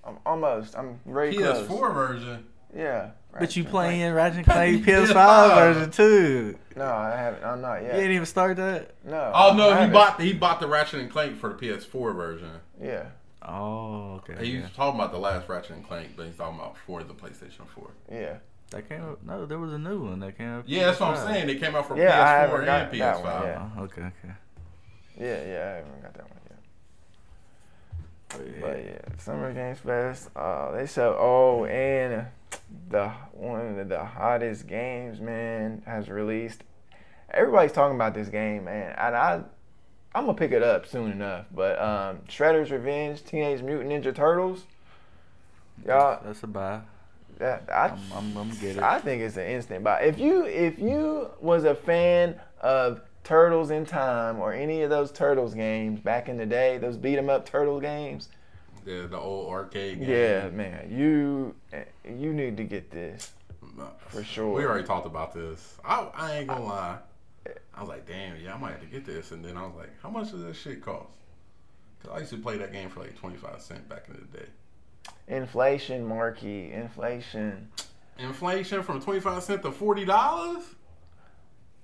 I'm 0.04 0.18
almost. 0.26 0.78
I'm 0.78 1.00
very 1.06 1.34
PS4 1.34 1.68
close. 1.68 1.94
version. 1.94 2.46
Yeah. 2.76 3.10
But 3.40 3.56
you 3.56 3.64
Ratchet 3.64 3.66
and 3.66 3.72
playing 3.72 4.14
Ratchet 4.14 4.38
and 4.38 4.46
Clank 4.46 4.86
Yeah. 4.88 4.96
PS5 5.06 5.56
version 5.56 5.92
too. 5.92 6.52
Clank. 6.54 6.78
No, 6.78 6.86
I 6.94 7.16
haven't. 7.16 7.44
I'm 7.44 7.62
not 7.62 7.82
yet. 7.82 7.96
You 7.96 8.02
didn't 8.02 8.16
even 8.16 8.26
start 8.26 8.58
that. 8.58 8.92
No. 9.06 9.32
Oh 9.34 9.54
no, 9.56 9.66
he 9.70 9.72
haven't. 9.74 9.94
bought 9.94 10.22
he 10.22 10.34
bought 10.34 10.60
the 10.60 10.68
Ratchet 10.68 11.00
and 11.00 11.10
Clank 11.12 11.38
for 11.38 11.50
the 11.54 11.56
PS4 11.56 12.16
version. 12.16 12.50
Yeah. 12.82 13.06
Oh, 13.44 14.16
okay. 14.30 14.46
He's 14.46 14.62
yeah. 14.62 14.68
talking 14.76 15.00
about 15.00 15.12
the 15.12 15.20
last 15.20 15.48
Ratchet 15.48 15.72
and 15.78 15.88
Clank, 15.88 16.10
but 16.18 16.26
he's 16.26 16.36
talking 16.36 16.60
about 16.60 16.76
for 16.86 17.02
the 17.04 17.14
PlayStation 17.14 17.66
4. 17.74 17.90
Yeah. 18.12 18.38
That 18.72 18.90
came 18.90 19.02
out. 19.02 19.24
No, 19.26 19.46
there 19.46 19.58
was 19.60 19.72
a 19.72 19.78
new 19.80 20.04
one 20.04 20.20
that 20.20 20.38
came 20.38 20.50
out. 20.50 20.68
Yeah, 20.68 20.88
that's 20.88 21.00
what 21.00 21.16
I'm 21.18 21.28
saying. 21.34 21.48
They 21.48 21.56
came 21.56 21.74
out 21.74 21.88
for 21.88 21.96
Yeah, 21.98 22.12
PS4 22.12 22.40
haven't 22.40 22.56
and 22.58 22.66
got 22.66 22.92
PS5. 22.92 22.98
that 23.00 23.24
one 23.24 23.44
yet. 23.48 23.62
Oh, 23.78 23.82
okay, 23.84 24.02
okay. 24.02 24.34
Yeah. 25.18 25.26
Yeah. 25.26 25.72
I 25.72 25.76
haven't 25.78 26.02
got 26.02 26.14
that 26.16 26.24
one 26.24 26.40
yet. 26.50 26.60
But 28.30 28.48
yeah. 28.48 28.62
But 28.62 28.84
yeah, 28.84 29.18
Summer 29.24 29.54
Games 29.54 29.80
Fest. 29.80 30.30
Uh, 30.36 30.72
they 30.74 30.86
sell. 30.86 31.16
Oh, 31.18 31.64
and 31.66 32.26
the 32.90 33.10
one 33.34 33.80
of 33.80 33.90
the 33.90 34.04
hottest 34.04 34.68
games, 34.68 35.20
man, 35.20 35.82
has 35.86 36.10
released. 36.10 36.64
Everybody's 37.32 37.72
talking 37.74 37.96
about 37.96 38.14
this 38.14 38.30
game, 38.30 38.66
man, 38.66 38.96
and 38.98 39.16
I, 39.16 39.42
I'm 40.16 40.26
gonna 40.26 40.34
pick 40.38 40.52
it 40.52 40.64
up 40.64 40.86
soon 40.88 41.12
enough. 41.12 41.46
But 41.54 41.80
um, 41.82 42.20
Shredder's 42.30 42.72
Revenge, 42.72 43.24
Teenage 43.24 43.62
Mutant 43.62 43.92
Ninja 43.92 44.16
Turtles. 44.16 44.66
Y'all, 45.86 46.22
That's 46.26 46.42
a 46.44 46.48
buy. 46.48 46.82
that 47.38 47.64
I, 47.72 47.90
I'm, 47.90 48.00
I'm, 48.16 48.38
I'm 48.38 48.50
get 48.60 48.78
it. 48.78 48.84
I 48.84 49.00
think 49.00 49.22
it's 49.22 49.38
an 49.38 49.46
instant 49.46 49.84
buy. 49.84 50.02
If 50.02 50.18
you 50.18 50.46
if 50.46 50.80
you 50.80 51.30
was 51.40 51.66
a 51.66 51.76
fan 51.76 52.40
of 52.62 53.02
Turtles 53.24 53.70
in 53.70 53.86
Time 53.86 54.40
or 54.40 54.54
any 54.54 54.82
of 54.82 54.90
those 54.90 55.12
Turtles 55.12 55.54
games 55.54 56.00
back 56.00 56.30
in 56.30 56.38
the 56.38 56.46
day, 56.46 56.78
those 56.78 56.98
beat 56.98 57.18
'em 57.18 57.30
up 57.30 57.46
Turtle 57.46 57.80
games. 57.80 58.30
Yeah, 58.88 59.08
the 59.08 59.20
old 59.20 59.50
arcade 59.50 60.00
game. 60.00 60.10
Yeah, 60.10 60.50
man, 60.50 60.90
you 60.90 61.54
you 62.06 62.32
need 62.32 62.56
to 62.56 62.64
get 62.64 62.90
this. 62.90 63.34
For 64.08 64.24
sure. 64.24 64.54
We 64.54 64.66
already 64.66 64.88
talked 64.88 65.06
about 65.06 65.34
this. 65.34 65.78
I, 65.84 66.08
I 66.14 66.38
ain't 66.38 66.48
gonna 66.48 66.64
lie. 66.64 67.00
I 67.74 67.82
was 67.82 67.90
like, 67.90 68.08
damn, 68.08 68.40
yeah, 68.42 68.56
I 68.56 68.58
might 68.58 68.72
have 68.72 68.80
to 68.80 68.88
get 68.88 69.06
this. 69.06 69.32
And 69.32 69.44
then 69.44 69.58
I 69.58 69.66
was 69.66 69.76
like, 69.76 69.90
how 70.02 70.10
much 70.10 70.32
does 70.32 70.42
this 70.42 70.58
shit 70.58 70.82
cost? 70.82 71.18
Because 72.00 72.16
I 72.16 72.20
used 72.20 72.32
to 72.32 72.38
play 72.38 72.58
that 72.58 72.72
game 72.72 72.90
for 72.90 73.02
like 73.02 73.18
25 73.20 73.62
cents 73.62 73.82
back 73.90 74.06
in 74.08 74.14
the 74.14 74.38
day. 74.38 74.46
Inflation, 75.28 76.08
Marky, 76.08 76.72
inflation. 76.72 77.70
Inflation 78.18 78.84
from 78.84 79.02
25 79.02 79.44
cents 79.44 79.64
to 79.64 79.72
$40? 79.72 80.64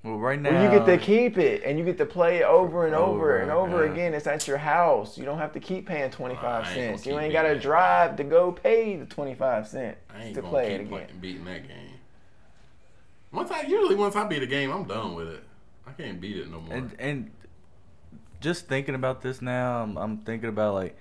Well, 0.04 0.18
right 0.18 0.40
now 0.40 0.52
Well, 0.52 0.64
you 0.74 0.80
get 0.80 0.86
to 0.86 0.98
keep 0.98 1.38
it 1.38 1.64
and 1.64 1.80
you 1.80 1.86
get 1.86 1.98
to 1.98 2.06
play 2.06 2.38
it 2.38 2.44
over 2.44 2.86
and 2.86 2.94
over, 2.94 3.36
Over, 3.36 3.38
and 3.38 3.52
over 3.52 3.86
yeah. 3.86 3.92
again. 3.92 4.14
It's 4.14 4.28
at 4.28 4.48
your 4.48 4.58
house. 4.58 5.18
You 5.18 5.26
don't 5.26 5.38
have 5.38 5.54
to 5.54 5.60
keep 5.60 5.86
paying 5.88 6.12
twenty 6.12 6.36
five 6.36 6.66
I 6.66 6.68
ain't 6.70 6.76
cents. 6.76 7.06
You 7.06 7.18
ain't 7.20 7.32
got 7.34 7.44
to 7.44 7.58
drive 7.60 8.18
to 8.18 8.24
go 8.24 8.52
pay 8.52 8.98
the 8.98 9.06
twenty 9.06 9.34
five 9.36 9.68
cents 9.68 9.98
I 10.14 10.26
ain't 10.26 10.36
to 10.36 10.42
gonna 10.42 10.52
play 10.52 10.72
it 10.74 10.82
again. 10.82 10.88
playing, 10.90 11.08
beating 11.22 11.46
that 11.46 11.68
game. 11.68 11.90
Once 13.32 13.50
I 13.50 13.62
usually 13.62 13.96
once 13.96 14.16
I 14.16 14.28
beat 14.28 14.44
a 14.44 14.48
game, 14.48 14.72
I'm 14.72 14.84
done 14.84 15.16
with 15.16 15.28
it. 15.30 15.44
I 15.88 15.92
can't 15.92 16.20
beat 16.22 16.38
it 16.38 16.50
no 16.52 16.60
more. 16.62 16.76
and 16.76 16.96
and 17.00 17.32
just 18.42 18.68
thinking 18.68 18.94
about 18.96 19.22
this 19.22 19.42
now, 19.42 19.82
I'm, 19.84 19.98
I'm 19.98 20.18
thinking 20.18 20.50
about 20.50 20.74
like 20.74 20.98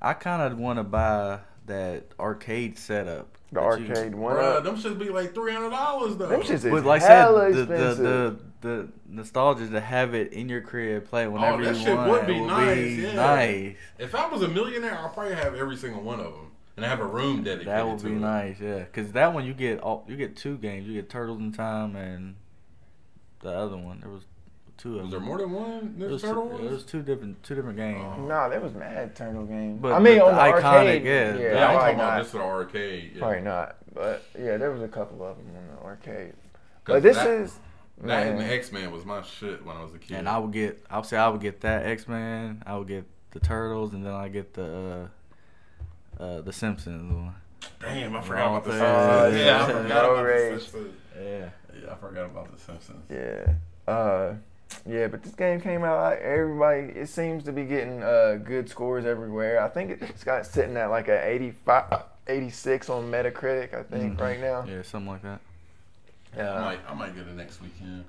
I 0.00 0.14
kind 0.14 0.40
of 0.42 0.58
want 0.58 0.78
to 0.78 0.82
buy 0.84 1.40
that 1.66 2.04
arcade 2.18 2.78
setup. 2.78 3.36
The 3.54 3.60
that 3.60 3.80
you- 3.80 3.88
arcade 3.88 4.14
one. 4.14 4.36
Bruh, 4.36 4.62
them 4.64 4.76
should 4.78 4.98
be 4.98 5.08
like 5.10 5.34
three 5.34 5.52
hundred 5.52 5.70
dollars 5.70 6.16
though. 6.16 6.28
Them 6.28 6.40
shits 6.42 6.50
is 6.50 6.64
But 6.64 6.84
like 6.84 7.02
I 7.02 7.06
said, 7.06 7.28
the, 7.30 7.40
the, 7.40 7.60
expensive. 7.60 7.98
the 7.98 8.38
the 8.60 8.88
nostalgia 9.08 9.68
to 9.68 9.80
have 9.80 10.14
it 10.14 10.32
in 10.32 10.48
your 10.48 10.60
crib, 10.62 11.06
play 11.08 11.24
it 11.24 11.32
whenever 11.32 11.60
Oh, 11.62 11.64
that 11.64 11.76
you 11.76 11.84
shit 11.84 11.96
want, 11.96 12.10
would 12.10 12.26
be 12.26 12.40
will 12.40 12.46
nice, 12.46 12.76
be 12.76 13.02
yeah. 13.02 13.12
nice. 13.14 13.76
if 13.98 14.14
I 14.14 14.26
was 14.28 14.42
a 14.42 14.48
millionaire, 14.48 14.98
I'd 14.98 15.12
probably 15.12 15.34
have 15.34 15.54
every 15.54 15.76
single 15.76 16.02
one 16.02 16.18
of 16.20 16.32
them 16.32 16.50
and 16.76 16.84
I 16.84 16.88
have 16.88 17.00
a 17.00 17.06
room 17.06 17.42
dedicated 17.44 17.68
That 17.68 17.86
would 17.86 17.98
to 18.00 18.04
be 18.06 18.12
it. 18.12 18.18
nice, 18.20 18.56
yeah. 18.60 18.78
Because 18.80 19.12
that 19.12 19.32
one 19.34 19.44
you 19.44 19.52
get 19.54 19.80
all 19.80 20.04
you 20.08 20.16
get 20.16 20.34
two 20.36 20.56
games. 20.58 20.86
You 20.88 20.94
get 20.94 21.08
Turtles 21.10 21.40
in 21.40 21.52
Time 21.52 21.94
and 21.94 22.36
the 23.40 23.50
other 23.50 23.76
one. 23.76 24.00
There 24.00 24.10
was 24.10 24.24
two 24.84 24.96
of 24.98 25.02
Was 25.04 25.10
there 25.12 25.20
more 25.20 25.38
than 25.38 25.50
one 25.50 25.72
It 25.72 25.98
Ninja 25.98 26.10
was, 26.10 26.20
two, 26.22 26.28
Turtle 26.28 26.58
it 26.66 26.70
was 26.70 26.82
two 26.84 27.02
different 27.02 27.42
two 27.42 27.54
different 27.54 27.76
games. 27.78 28.04
Oh. 28.18 28.26
Nah, 28.26 28.48
there 28.50 28.60
was 28.60 28.74
mad 28.74 29.16
turtle 29.16 29.44
games. 29.46 29.80
But- 29.80 29.94
I 29.94 29.98
mean, 29.98 30.18
but 30.18 30.26
on 30.26 30.34
the, 30.34 30.42
the 30.52 30.58
iconic, 30.62 30.64
arcade, 30.64 31.04
yeah. 31.04 31.12
yeah, 31.12 31.34
Yeah, 31.38 31.52
Yeah, 31.54 31.66
I'm 31.66 31.74
probably 31.74 31.78
talking 31.80 31.94
about 31.94 32.14
not. 32.16 32.20
just 32.20 32.32
the 32.32 32.40
arcade. 32.40 33.10
Yeah. 33.14 33.18
Probably 33.20 33.40
not, 33.40 33.76
but 33.94 34.22
yeah, 34.38 34.56
there 34.58 34.70
was 34.70 34.82
a 34.82 34.88
couple 34.88 35.24
of 35.24 35.36
them 35.38 35.46
on 35.56 35.76
the 35.76 35.82
arcade. 35.82 36.34
But 36.84 37.02
this 37.02 37.16
that- 37.16 37.26
is 37.28 37.58
That 38.02 38.26
and 38.26 38.38
man. 38.38 38.50
X 38.50 38.72
Men 38.72 38.90
was 38.92 39.04
my 39.06 39.22
shit 39.22 39.64
when 39.64 39.76
I 39.76 39.82
was 39.82 39.94
a 39.94 39.98
kid. 39.98 40.18
And 40.18 40.28
I 40.28 40.38
would 40.38 40.52
get, 40.52 40.84
I 40.90 40.98
would 40.98 41.06
say 41.06 41.16
I 41.16 41.28
would 41.28 41.40
get 41.40 41.62
that 41.62 41.86
X 41.86 42.06
Men. 42.06 42.62
I 42.66 42.76
would 42.76 42.88
get 42.88 43.04
the 43.30 43.40
Turtles, 43.40 43.94
and 43.94 44.04
then 44.04 44.12
I 44.12 44.28
get 44.28 44.52
the 44.54 45.08
uh, 46.18 46.22
uh, 46.22 46.40
the 46.42 46.52
Simpsons 46.52 47.10
one. 47.12 47.34
Damn, 47.80 48.14
I 48.16 48.20
forgot 48.20 48.48
about 48.50 48.64
the 48.64 48.70
Simpsons. 48.72 49.40
yeah. 49.40 49.44
yeah, 49.46 49.62
I 49.64 49.66
forgot 49.66 49.88
No 49.88 50.12
about 50.12 50.24
rage. 50.24 50.54
the 50.54 50.60
Simpsons. 50.60 50.94
Yeah. 51.16 51.48
Yeah, 51.82 51.92
I 51.92 51.94
forgot 51.96 52.24
about 52.26 52.52
the 52.54 52.60
Simpsons. 52.60 53.04
Yeah. 53.10 53.54
Uh, 53.92 54.34
yeah, 54.86 55.06
but 55.08 55.22
this 55.22 55.34
game 55.34 55.60
came 55.60 55.84
out. 55.84 56.00
Like, 56.00 56.20
everybody, 56.20 56.98
it 56.98 57.08
seems 57.08 57.44
to 57.44 57.52
be 57.52 57.64
getting 57.64 58.02
uh, 58.02 58.38
good 58.42 58.68
scores 58.68 59.04
everywhere. 59.06 59.62
I 59.62 59.68
think 59.68 60.02
it's 60.02 60.24
got 60.24 60.46
sitting 60.46 60.76
at 60.76 60.90
like 60.90 61.08
a 61.08 61.26
85, 61.26 62.02
86 62.26 62.90
on 62.90 63.10
Metacritic. 63.10 63.74
I 63.74 63.82
think 63.82 64.16
Mhm. 64.16 64.20
right 64.20 64.40
now. 64.40 64.64
Yeah, 64.64 64.82
something 64.82 65.10
like 65.12 65.22
that. 65.22 65.40
Yeah. 66.36 66.52
I 66.52 66.56
Uh, 66.56 66.60
might, 66.64 66.80
I 66.90 66.94
might 66.94 67.14
get 67.14 67.26
it 67.26 67.34
next 67.34 67.60
weekend. 67.62 68.04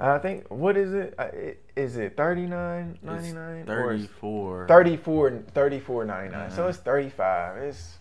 I 0.00 0.18
think 0.18 0.46
what 0.48 0.76
is 0.76 0.94
it? 0.94 1.14
Uh, 1.18 1.24
it- 1.32 1.62
Is 1.74 1.96
it 1.96 2.16
thirty 2.16 2.46
nine 2.46 2.92
It's 2.94 3.02
ninety 3.04 3.32
nine 3.32 3.62
or 3.62 3.66
Thirty-four. 3.66 4.66
34 4.68 5.30
34 5.54 6.04
99 6.04 6.50
So 6.50 6.62
Uh-huh. 6.62 6.68
it's 6.70 6.78
thirty 6.78 7.08
five. 7.10 7.56
It's 7.58 7.98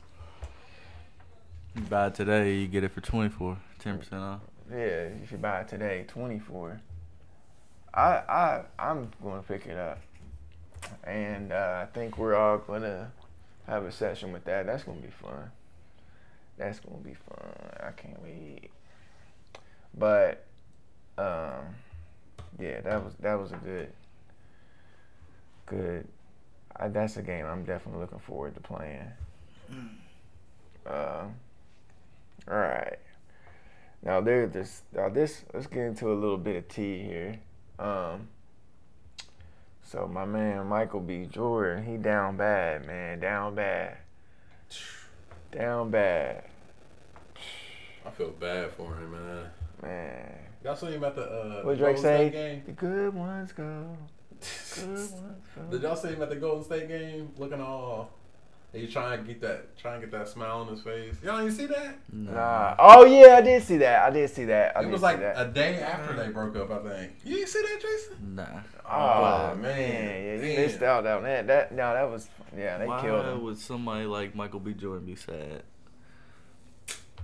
You 1.76 1.82
buy 1.84 2.08
it 2.08 2.16
today, 2.16 2.54
you 2.56 2.68
get 2.68 2.84
it 2.84 2.92
for 2.92 3.02
twenty-four. 3.02 3.58
Ten 3.80 3.98
percent 4.00 4.22
off. 4.22 4.42
yeah. 4.72 4.78
If 5.24 5.32
you 5.32 5.38
buy 5.38 5.62
it 5.62 5.68
today, 5.68 6.06
twenty 6.08 6.40
four. 6.40 6.80
I 7.94 8.02
I 8.02 8.62
I'm 8.80 9.12
gonna 9.24 9.44
pick 9.44 9.66
it 9.66 9.78
up, 9.78 10.00
and 11.04 11.52
uh, 11.52 11.84
I 11.84 11.86
think 11.94 12.18
we're 12.18 12.36
all 12.36 12.58
gonna 12.60 13.12
have 13.68 13.84
a 13.84 13.92
session 13.92 14.32
with 14.32 14.46
that. 14.46 14.66
That's 14.66 14.84
gonna 14.84 15.02
be 15.02 15.10
fun. 15.10 15.52
That's 16.58 16.80
gonna 16.80 16.98
be 16.98 17.14
fun. 17.14 17.54
I 17.80 17.92
can't 17.92 18.22
wait. 18.22 18.72
But 19.98 20.46
um, 21.18 21.76
yeah, 22.60 22.82
that 22.82 23.04
was 23.04 23.14
that 23.20 23.36
was 23.36 23.52
a 23.52 23.58
good 23.58 23.92
good. 25.66 26.08
I, 26.76 26.88
that's 26.88 27.18
a 27.18 27.22
game 27.22 27.46
I'm 27.46 27.64
definitely 27.64 28.02
looking 28.02 28.20
forward 28.20 28.56
to 28.56 28.62
playing. 28.62 29.12
Um, 30.86 31.36
all 32.50 32.58
right. 32.58 32.98
Now 34.04 34.22
there's 34.22 34.52
this. 34.52 34.82
Now 34.96 35.10
this. 35.10 35.44
Let's 35.54 35.68
get 35.68 35.80
into 35.86 36.12
a 36.12 36.16
little 36.16 36.38
bit 36.38 36.56
of 36.56 36.68
tea 36.68 37.04
here. 37.04 37.40
Um. 37.80 38.28
So 39.84 40.06
my 40.06 40.26
man 40.26 40.68
Michael 40.68 41.00
B. 41.00 41.26
Jordan, 41.26 41.86
he 41.86 41.96
down 41.96 42.36
bad, 42.36 42.86
man, 42.86 43.20
down 43.22 43.56
bad, 43.56 43.98
down 45.52 45.90
bad, 45.92 46.44
I 48.06 48.10
feel 48.12 48.32
bad 48.32 48.72
for 48.72 48.96
him, 48.96 49.12
man. 49.12 49.46
man. 49.82 50.36
Y'all 50.64 50.76
seen 50.76 50.94
about 50.94 51.16
the 51.16 51.24
uh, 51.24 51.62
What 51.64 51.78
Drake 51.78 51.96
Golden 51.96 52.02
say? 52.02 52.30
Game? 52.30 52.64
The 52.66 52.72
good 52.74 53.14
ones 53.14 53.54
go, 53.54 53.98
Did 55.72 55.82
y'all 55.82 55.96
see 55.96 56.10
him 56.10 56.22
at 56.22 56.30
the 56.30 56.36
Golden 56.36 56.64
State 56.64 56.88
game 56.88 57.32
looking 57.38 57.62
all? 57.62 58.12
He's 58.74 58.92
trying 58.92 59.18
to 59.20 59.24
get 59.26 59.42
that, 59.42 59.78
trying 59.78 60.02
to 60.02 60.08
get 60.08 60.12
that 60.18 60.28
smile 60.28 60.60
on 60.60 60.68
his 60.68 60.82
face. 60.82 61.16
Y'all 61.24 61.38
didn't 61.40 61.54
see 61.54 61.66
that? 61.68 61.96
Nah. 62.12 62.76
Oh 62.78 63.06
yeah, 63.06 63.38
I 63.38 63.42
did 63.42 63.64
see 63.64 63.78
that. 63.78 64.04
I 64.04 64.10
did 64.12 64.30
see 64.30 64.46
that. 64.46 64.76
I 64.78 64.82
It 64.84 64.90
was 64.90 65.02
like 65.02 65.20
that. 65.20 65.40
a 65.42 65.50
day 65.52 65.80
mm-hmm. 65.82 65.84
after 66.02 66.14
they 66.16 66.30
broke 66.32 66.56
up. 66.58 66.70
I 66.70 66.88
think. 66.90 67.14
You 67.24 67.36
didn't 67.38 67.48
see 67.50 67.62
that, 67.62 67.82
Jason? 67.82 68.36
Nah. 68.36 68.46
Oh 68.90 69.52
Oh, 69.52 69.56
man, 69.56 70.26
yeah, 70.26 70.36
you 70.36 70.42
man. 70.42 70.56
missed 70.58 70.82
out 70.84 71.08
on 71.08 71.24
that. 71.24 71.48
That 71.48 71.72
no, 71.72 71.94
that 71.94 72.10
was 72.12 72.30
yeah, 72.58 72.78
they 72.78 72.86
Why 72.88 73.02
killed 73.02 73.26
him. 73.26 73.44
would 73.44 73.58
somebody 73.58 74.06
like 74.06 74.36
Michael 74.36 74.60
B. 74.60 74.74
Jordan 74.74 75.06
be 75.06 75.16
sad? 75.16 75.64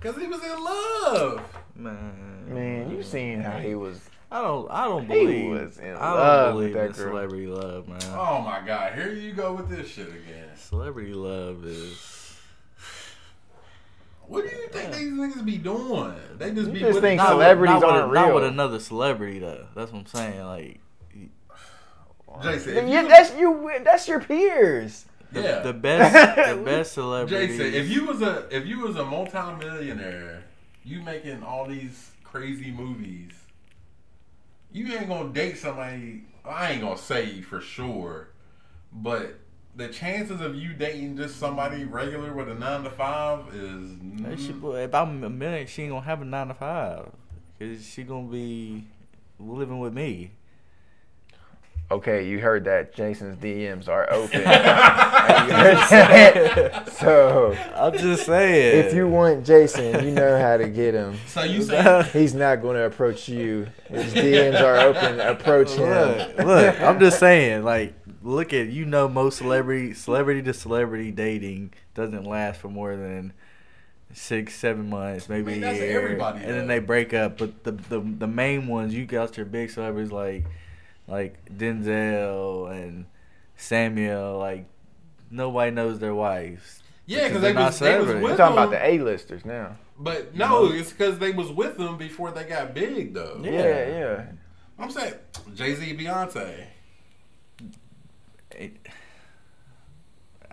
Cause 0.00 0.16
he 0.16 0.26
was 0.26 0.42
in 0.44 0.62
love. 0.64 1.42
Man, 1.76 2.44
Man, 2.54 2.90
you 2.90 3.02
seen 3.02 3.40
how 3.40 3.58
he 3.58 3.74
was? 3.74 4.00
I 4.30 4.40
don't. 4.42 4.70
I 4.70 4.84
don't 4.84 5.02
He 5.06 5.14
believe. 5.14 5.50
was 5.50 5.78
in 5.78 5.94
I 5.94 6.46
don't 6.46 6.56
with 6.56 6.72
believe 6.72 6.74
that 6.74 6.86
in 6.86 6.92
girl. 6.92 7.12
celebrity 7.12 7.46
love, 7.46 7.88
man. 7.88 7.98
Oh 8.16 8.40
my 8.40 8.60
God! 8.66 8.94
Here 8.94 9.12
you 9.12 9.32
go 9.32 9.52
with 9.54 9.68
this 9.68 9.88
shit 9.88 10.08
again. 10.08 10.48
Celebrity 10.56 11.12
love 11.14 11.64
is. 11.64 12.20
What 14.26 14.48
do 14.48 14.56
you 14.56 14.68
think 14.68 14.94
these 14.94 15.12
niggas 15.12 15.44
be 15.44 15.58
doing? 15.58 16.14
They 16.38 16.50
just 16.52 16.68
You 16.68 16.72
be 16.72 16.78
just 16.80 16.94
with 16.94 17.02
think 17.02 17.20
each 17.20 17.26
other. 17.26 17.34
celebrities 17.34 17.74
not 17.74 17.82
with, 17.82 17.90
aren't 17.90 18.14
Not 18.14 18.26
real. 18.26 18.34
with 18.36 18.44
another 18.44 18.80
celebrity 18.80 19.38
though. 19.38 19.66
That's 19.74 19.92
what 19.92 20.00
I'm 20.00 20.06
saying. 20.06 20.42
Like 20.44 20.80
Jason, 22.42 22.76
if 22.78 22.88
you, 22.92 23.08
that's 23.08 23.36
you. 23.36 23.70
That's 23.84 24.08
your 24.08 24.20
peers. 24.20 25.04
the, 25.30 25.42
yeah. 25.42 25.60
the 25.60 25.72
best, 25.74 26.48
the 26.56 26.56
best 26.64 26.92
celebrity. 26.94 27.46
Jason, 27.56 27.74
if 27.74 27.88
you 27.88 28.06
was 28.06 28.22
a 28.22 28.48
if 28.50 28.66
you 28.66 28.80
was 28.80 28.96
a 28.96 29.04
multimillionaire, 29.04 30.42
you 30.84 31.02
making 31.02 31.42
all 31.44 31.66
these 31.66 32.10
crazy 32.24 32.72
movies, 32.72 33.30
you 34.74 34.92
ain't 34.92 35.08
gonna 35.08 35.32
date 35.32 35.56
somebody. 35.56 36.24
I 36.44 36.72
ain't 36.72 36.82
gonna 36.82 36.98
say 36.98 37.40
for 37.40 37.60
sure, 37.60 38.28
but 38.92 39.38
the 39.76 39.88
chances 39.88 40.40
of 40.40 40.56
you 40.56 40.74
dating 40.74 41.16
just 41.16 41.36
somebody 41.36 41.84
regular 41.84 42.34
with 42.34 42.48
a 42.48 42.54
nine 42.54 42.82
to 42.82 42.90
five 42.90 43.54
is 43.54 43.92
Hey, 44.20 44.36
she, 44.36 44.52
mm. 44.52 44.84
if 44.84 44.94
I'm 44.94 45.22
a 45.24 45.30
million, 45.30 45.66
she 45.66 45.82
ain't 45.82 45.92
gonna 45.92 46.04
have 46.04 46.20
a 46.20 46.24
nine 46.24 46.48
to 46.48 46.54
five. 46.54 47.08
Cause 47.58 47.86
she 47.86 48.02
gonna 48.02 48.26
be 48.26 48.84
living 49.38 49.78
with 49.78 49.94
me. 49.94 50.32
Okay, 51.90 52.26
you 52.26 52.38
heard 52.38 52.64
that. 52.64 52.94
Jason's 52.94 53.36
DMs 53.36 53.88
are 53.88 54.10
open. 54.12 54.40
You 55.24 55.52
heard 55.52 55.76
that? 55.76 56.92
so 56.98 57.56
I'm 57.74 57.96
just 57.98 58.26
saying. 58.26 58.86
if 58.86 58.94
you 58.94 59.08
want 59.08 59.44
Jason, 59.44 60.04
you 60.04 60.10
know 60.10 60.38
how 60.38 60.56
to 60.56 60.68
get 60.68 60.94
him. 60.94 61.18
so 61.26 61.42
you 61.42 61.62
say 61.62 62.08
He's 62.12 62.34
not 62.34 62.62
going 62.62 62.76
to 62.76 62.84
approach 62.84 63.28
you. 63.28 63.66
His 63.88 64.12
DMs 64.14 64.60
are 64.60 64.78
open. 64.78 65.20
Approach 65.20 65.70
him. 65.72 66.18
look, 66.18 66.38
look, 66.38 66.80
I'm 66.80 67.00
just 67.00 67.18
saying. 67.18 67.64
Like, 67.64 67.94
look 68.22 68.52
at 68.52 68.68
you 68.68 68.84
know 68.86 69.08
most 69.08 69.38
celebrity 69.38 69.92
celebrity 69.94 70.42
to 70.42 70.54
celebrity 70.54 71.10
dating 71.10 71.72
doesn't 71.94 72.24
last 72.24 72.60
for 72.60 72.68
more 72.68 72.96
than 72.96 73.32
six 74.12 74.54
seven 74.54 74.88
months, 74.88 75.28
maybe 75.28 75.52
mean, 75.52 75.64
a 75.64 75.74
year, 75.74 76.00
everybody, 76.00 76.44
and 76.44 76.54
then 76.54 76.66
they 76.66 76.78
break 76.78 77.12
up. 77.12 77.38
But 77.38 77.64
the 77.64 77.72
the 77.72 78.00
the 78.00 78.26
main 78.26 78.66
ones 78.66 78.94
you 78.94 79.04
got 79.06 79.36
your 79.36 79.46
big 79.46 79.70
celebrities 79.70 80.12
like 80.12 80.44
like 81.06 81.44
Denzel 81.54 82.70
and 82.70 83.06
Samuel. 83.56 84.38
Like 84.38 84.66
nobody 85.30 85.70
knows 85.70 85.98
their 85.98 86.14
wives. 86.14 86.82
yeah, 87.06 87.28
because 87.28 87.42
they're 87.42 87.52
they 87.52 87.58
not 87.60 87.66
was, 87.72 87.78
they 87.78 87.98
was 87.98 88.06
celebrities. 88.06 88.22
with 88.22 88.30
We're 88.32 88.36
talking 88.36 88.56
them, 88.56 88.64
about 88.64 88.70
the 88.70 88.86
A-listers 88.86 89.44
now. 89.44 89.76
but 89.98 90.34
no, 90.34 90.72
it's 90.72 90.90
because 90.92 91.18
they 91.18 91.30
was 91.32 91.50
with 91.50 91.76
them 91.76 91.96
before 91.98 92.30
they 92.30 92.44
got 92.44 92.74
big 92.74 93.14
though. 93.14 93.40
Yeah. 93.42 93.50
Yeah, 93.50 93.88
yeah. 93.88 94.24
I'm 94.78 94.90
saying 94.90 95.14
Jay 95.54 95.74
Z, 95.74 95.96
Beyonce. 95.96 96.66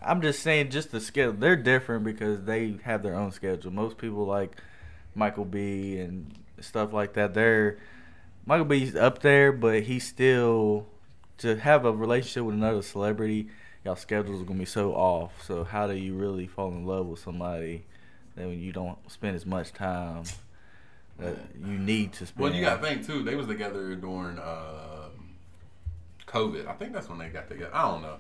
I'm 0.04 0.22
just 0.22 0.42
saying, 0.42 0.70
just 0.72 0.92
the 0.92 1.00
schedule. 1.00 1.34
They're 1.34 1.56
different 1.56 2.04
because 2.04 2.44
they 2.44 2.78
have 2.84 3.04
their 3.04 3.16
own 3.16 3.32
schedule. 3.32 3.72
Most 3.72 3.98
people 3.98 4.26
like 4.26 4.58
Michael 5.14 5.46
B. 5.46 6.00
and 6.00 6.34
stuff 6.60 6.92
like 6.94 7.14
that. 7.14 7.34
They're 7.34 7.78
Michael 8.52 8.66
B's 8.66 8.98
up 8.98 9.22
there, 9.22 9.54
but 9.54 9.84
he's 9.84 10.06
still 10.06 10.86
to 11.38 11.56
have 11.56 11.86
a 11.86 11.94
relationship 11.94 12.44
with 12.44 12.56
another 12.56 12.82
celebrity. 12.82 13.48
Y'all 13.86 13.96
schedules 13.96 14.42
are 14.42 14.44
gonna 14.44 14.60
be 14.60 14.66
so 14.66 14.92
off. 14.92 15.42
So 15.46 15.64
how 15.64 15.88
do 15.88 15.96
you 15.96 16.16
really 16.16 16.48
fall 16.48 16.68
in 16.68 16.86
love 16.86 17.06
with 17.06 17.22
somebody 17.22 17.86
that 18.36 18.46
when 18.46 18.60
you 18.60 18.74
don't 18.74 18.98
spend 19.10 19.38
as 19.38 19.46
much 19.46 19.72
time 19.72 20.24
that 21.18 21.38
you 21.66 21.80
need 21.80 22.12
to 22.12 22.26
spend? 22.26 22.44
Well, 22.44 22.54
you 22.54 22.60
got 22.60 22.82
to 22.82 22.86
think 22.86 23.08
too. 23.08 23.24
They 23.24 23.36
was 23.36 23.48
together 23.48 23.96
during 23.96 24.38
uh, 24.38 25.08
COVID. 26.28 26.68
I 26.68 26.74
think 26.74 26.92
that's 26.92 27.08
when 27.08 27.20
they 27.20 27.30
got 27.30 27.48
together. 27.48 27.72
I 27.74 27.84
don't 27.84 28.02
know, 28.02 28.18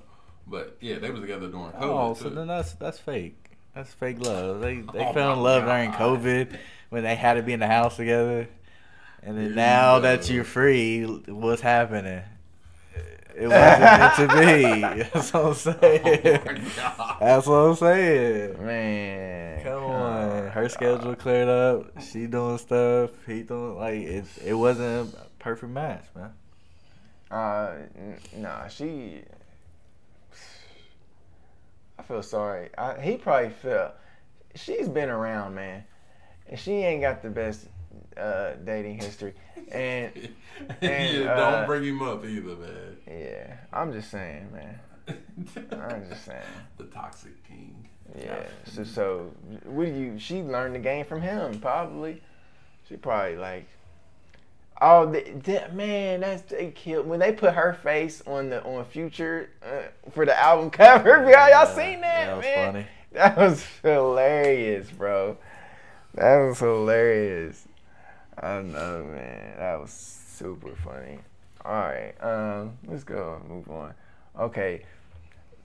but 0.47 0.77
yeah, 0.79 0.97
they 0.99 1.11
was 1.11 1.19
together 1.19 1.49
during 1.49 1.73
COVID 1.73 1.81
Oh, 1.81 2.13
too. 2.13 2.21
so 2.21 2.29
then 2.29 2.47
that's 2.47 2.71
that's 2.75 2.99
fake. 2.99 3.35
That's 3.75 3.93
fake 3.93 4.25
love. 4.25 4.61
They 4.61 4.75
they 4.75 4.99
Oh 5.07 5.11
fell 5.11 5.33
in 5.33 5.43
love 5.43 5.65
God. 5.65 5.75
during 5.75 5.91
COVID 5.91 6.57
when 6.87 7.03
they 7.03 7.15
had 7.17 7.33
to 7.33 7.43
be 7.43 7.51
in 7.51 7.59
the 7.59 7.67
house 7.67 7.97
together, 7.97 8.47
and 9.23 9.37
then 9.37 9.55
now 9.55 9.99
that 9.99 10.29
you're 10.29 10.43
free, 10.43 11.03
what's 11.03 11.61
happening? 11.61 12.23
It 13.35 13.47
wasn't 13.47 13.81
meant 13.81 14.15
to 14.15 14.27
be. 14.27 15.03
That's 15.13 15.33
what 15.33 15.45
I'm 15.45 15.53
saying. 15.53 16.39
Oh. 16.79 17.17
That's 17.19 17.47
what 17.47 17.55
I'm 17.55 17.75
saying. 17.75 18.65
Man. 18.65 19.63
Come 19.63 19.83
on, 19.83 20.47
her 20.49 20.69
schedule 20.69 21.15
cleared 21.15 21.47
up. 21.47 22.01
She 22.01 22.25
doing 22.25 22.57
stuff. 22.57 23.11
He 23.27 23.43
doing 23.43 23.77
like 23.77 24.01
it. 24.01 24.25
It 24.43 24.53
wasn't 24.53 25.13
a 25.13 25.27
perfect 25.39 25.71
match, 25.71 26.05
man. 26.15 26.33
Uh, 27.29 27.73
nah, 28.35 28.67
she. 28.67 29.21
I 31.97 32.03
feel 32.03 32.23
sorry. 32.23 32.69
I, 32.77 32.99
he 32.99 33.17
probably 33.17 33.51
felt. 33.51 33.93
She's 34.55 34.89
been 34.89 35.09
around, 35.09 35.55
man, 35.55 35.83
and 36.47 36.59
she 36.59 36.73
ain't 36.73 37.01
got 37.01 37.21
the 37.21 37.29
best 37.29 37.67
uh, 38.17 38.53
dating 38.63 38.99
history. 38.99 39.33
And 39.71 40.11
And, 40.81 41.17
yeah, 41.17 41.33
uh, 41.33 41.51
don't 41.57 41.65
bring 41.65 41.83
him 41.83 42.01
up 42.01 42.25
either, 42.25 42.55
man. 42.55 42.97
yeah, 43.07 43.55
I'm 43.73 43.91
just 43.91 44.11
saying, 44.11 44.49
man. 44.53 44.79
I'm 45.71 46.07
just 46.07 46.25
saying. 46.25 46.41
the 46.77 46.85
toxic 46.85 47.43
king. 47.47 47.87
Yeah. 48.17 48.43
So, 48.65 48.83
so 48.83 49.31
what 49.65 49.85
do 49.85 49.91
you? 49.91 50.19
She 50.19 50.41
learned 50.41 50.75
the 50.75 50.79
game 50.79 51.05
from 51.05 51.21
him, 51.21 51.59
probably. 51.59 52.21
She 52.87 52.97
probably 52.97 53.37
like. 53.37 53.67
Oh, 54.83 55.11
that, 55.11 55.43
that 55.43 55.75
man, 55.75 56.21
that's 56.21 56.41
they 56.43 56.71
killed 56.71 57.05
when 57.05 57.19
they 57.19 57.31
put 57.31 57.53
her 57.53 57.73
face 57.83 58.23
on 58.25 58.49
the 58.49 58.63
on 58.63 58.83
Future 58.85 59.49
uh, 59.63 59.83
for 60.11 60.25
the 60.25 60.37
album 60.39 60.71
cover. 60.71 61.09
Y'all, 61.31 61.49
y'all 61.49 61.67
seen 61.67 62.01
that? 62.01 62.25
That 62.25 62.37
was 62.37 62.45
man? 62.45 62.73
funny. 62.73 62.87
That 63.13 63.37
was 63.37 63.65
hilarious, 63.83 64.89
bro. 64.89 65.37
That 66.15 66.37
was 66.37 66.59
hilarious. 66.59 67.67
I 68.41 68.55
don't 68.55 68.73
know, 68.73 69.03
man. 69.03 69.57
That 69.57 69.79
was 69.79 69.91
super 69.91 70.75
funny. 70.83 71.19
All 71.63 71.73
right, 71.73 72.13
um, 72.21 72.77
let's 72.87 73.03
go 73.03 73.39
move 73.47 73.69
on. 73.69 73.93
Okay, 74.39 74.83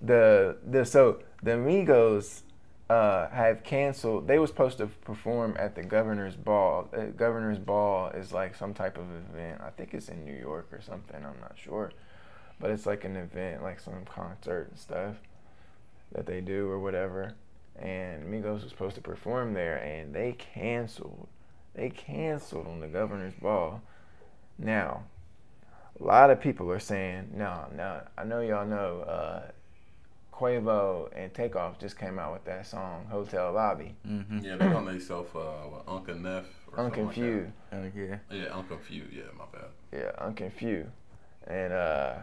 the 0.03 0.59
the 0.67 0.85
so 0.85 1.21
the 1.43 1.53
Migos 1.53 2.43
uh, 2.91 3.31
have 3.31 3.65
canceled. 3.65 4.29
They 4.29 4.39
were 4.39 4.47
supposed 4.47 4.77
to 4.79 4.89
perform 4.89 5.57
at 5.59 5.75
the 5.75 5.83
Governor's 5.83 6.37
Ball. 6.37 6.91
Uh, 6.95 7.07
Governor's 7.17 7.59
Ball 7.59 8.11
is 8.11 8.33
like 8.33 8.55
some 8.55 8.75
type 8.75 8.99
of 8.99 9.07
event. 9.11 9.63
I 9.63 9.71
think 9.71 9.95
it's 9.95 10.11
in 10.11 10.27
New 10.27 10.37
York 10.37 10.69
or 10.71 10.83
something. 10.83 11.17
I'm 11.17 11.41
not 11.41 11.57
sure, 11.57 11.93
but 12.61 12.71
it's 12.71 12.85
like 12.85 13.05
an 13.05 13.17
event, 13.17 13.63
like 13.63 13.81
some 13.81 14.05
concert 14.05 14.69
and 14.69 14.79
stuff 14.79 15.17
that 16.13 16.27
they 16.27 16.43
do 16.43 16.69
or 16.69 16.79
whatever. 16.79 17.33
And 17.79 18.25
Migos 18.25 18.63
was 18.63 18.71
supposed 18.71 18.97
to 18.97 19.03
perform 19.03 19.55
there, 19.55 19.77
and 19.79 20.15
they 20.15 20.33
canceled. 20.33 21.29
They 21.77 21.91
canceled 21.91 22.67
on 22.67 22.81
the 22.81 22.89
Governor's 22.89 23.35
Ball. 23.35 23.83
Now, 24.59 25.05
a 26.01 26.03
lot 26.03 26.31
of 26.31 26.41
people 26.41 26.71
are 26.73 26.79
saying, 26.79 27.33
no, 27.35 27.67
no. 27.77 28.01
I 28.17 28.25
know 28.25 28.41
y'all 28.41 28.67
know 28.67 29.01
uh, 29.03 29.43
Quavo 30.33 31.11
and 31.15 31.33
Takeoff 31.35 31.79
just 31.79 31.99
came 31.99 32.19
out 32.19 32.33
with 32.33 32.47
that 32.47 32.67
song, 32.67 33.07
Hotel 33.11 33.53
Lobby. 33.53 33.95
Mm-hmm. 34.09 34.39
Yeah, 34.39 34.57
they 34.57 34.69
call 34.71 34.87
themselves 34.87 35.29
uh, 35.35 35.69
what, 35.69 35.85
Uncle 35.87 36.15
Neff 36.15 36.45
or 36.73 36.77
something 36.77 37.07
like 37.07 37.17
Unconfused. 37.17 37.53
yeah. 37.73 38.17
that. 38.31 38.37
Yeah, 38.37 38.57
Unc 38.57 38.83
& 38.83 38.85
Phew. 38.85 39.05
Yeah, 39.13 39.23
my 39.37 39.45
bad. 39.53 39.69
Yeah, 39.93 40.13
Unconfused. 40.25 40.89
And, 41.47 41.73
uh, 41.75 42.15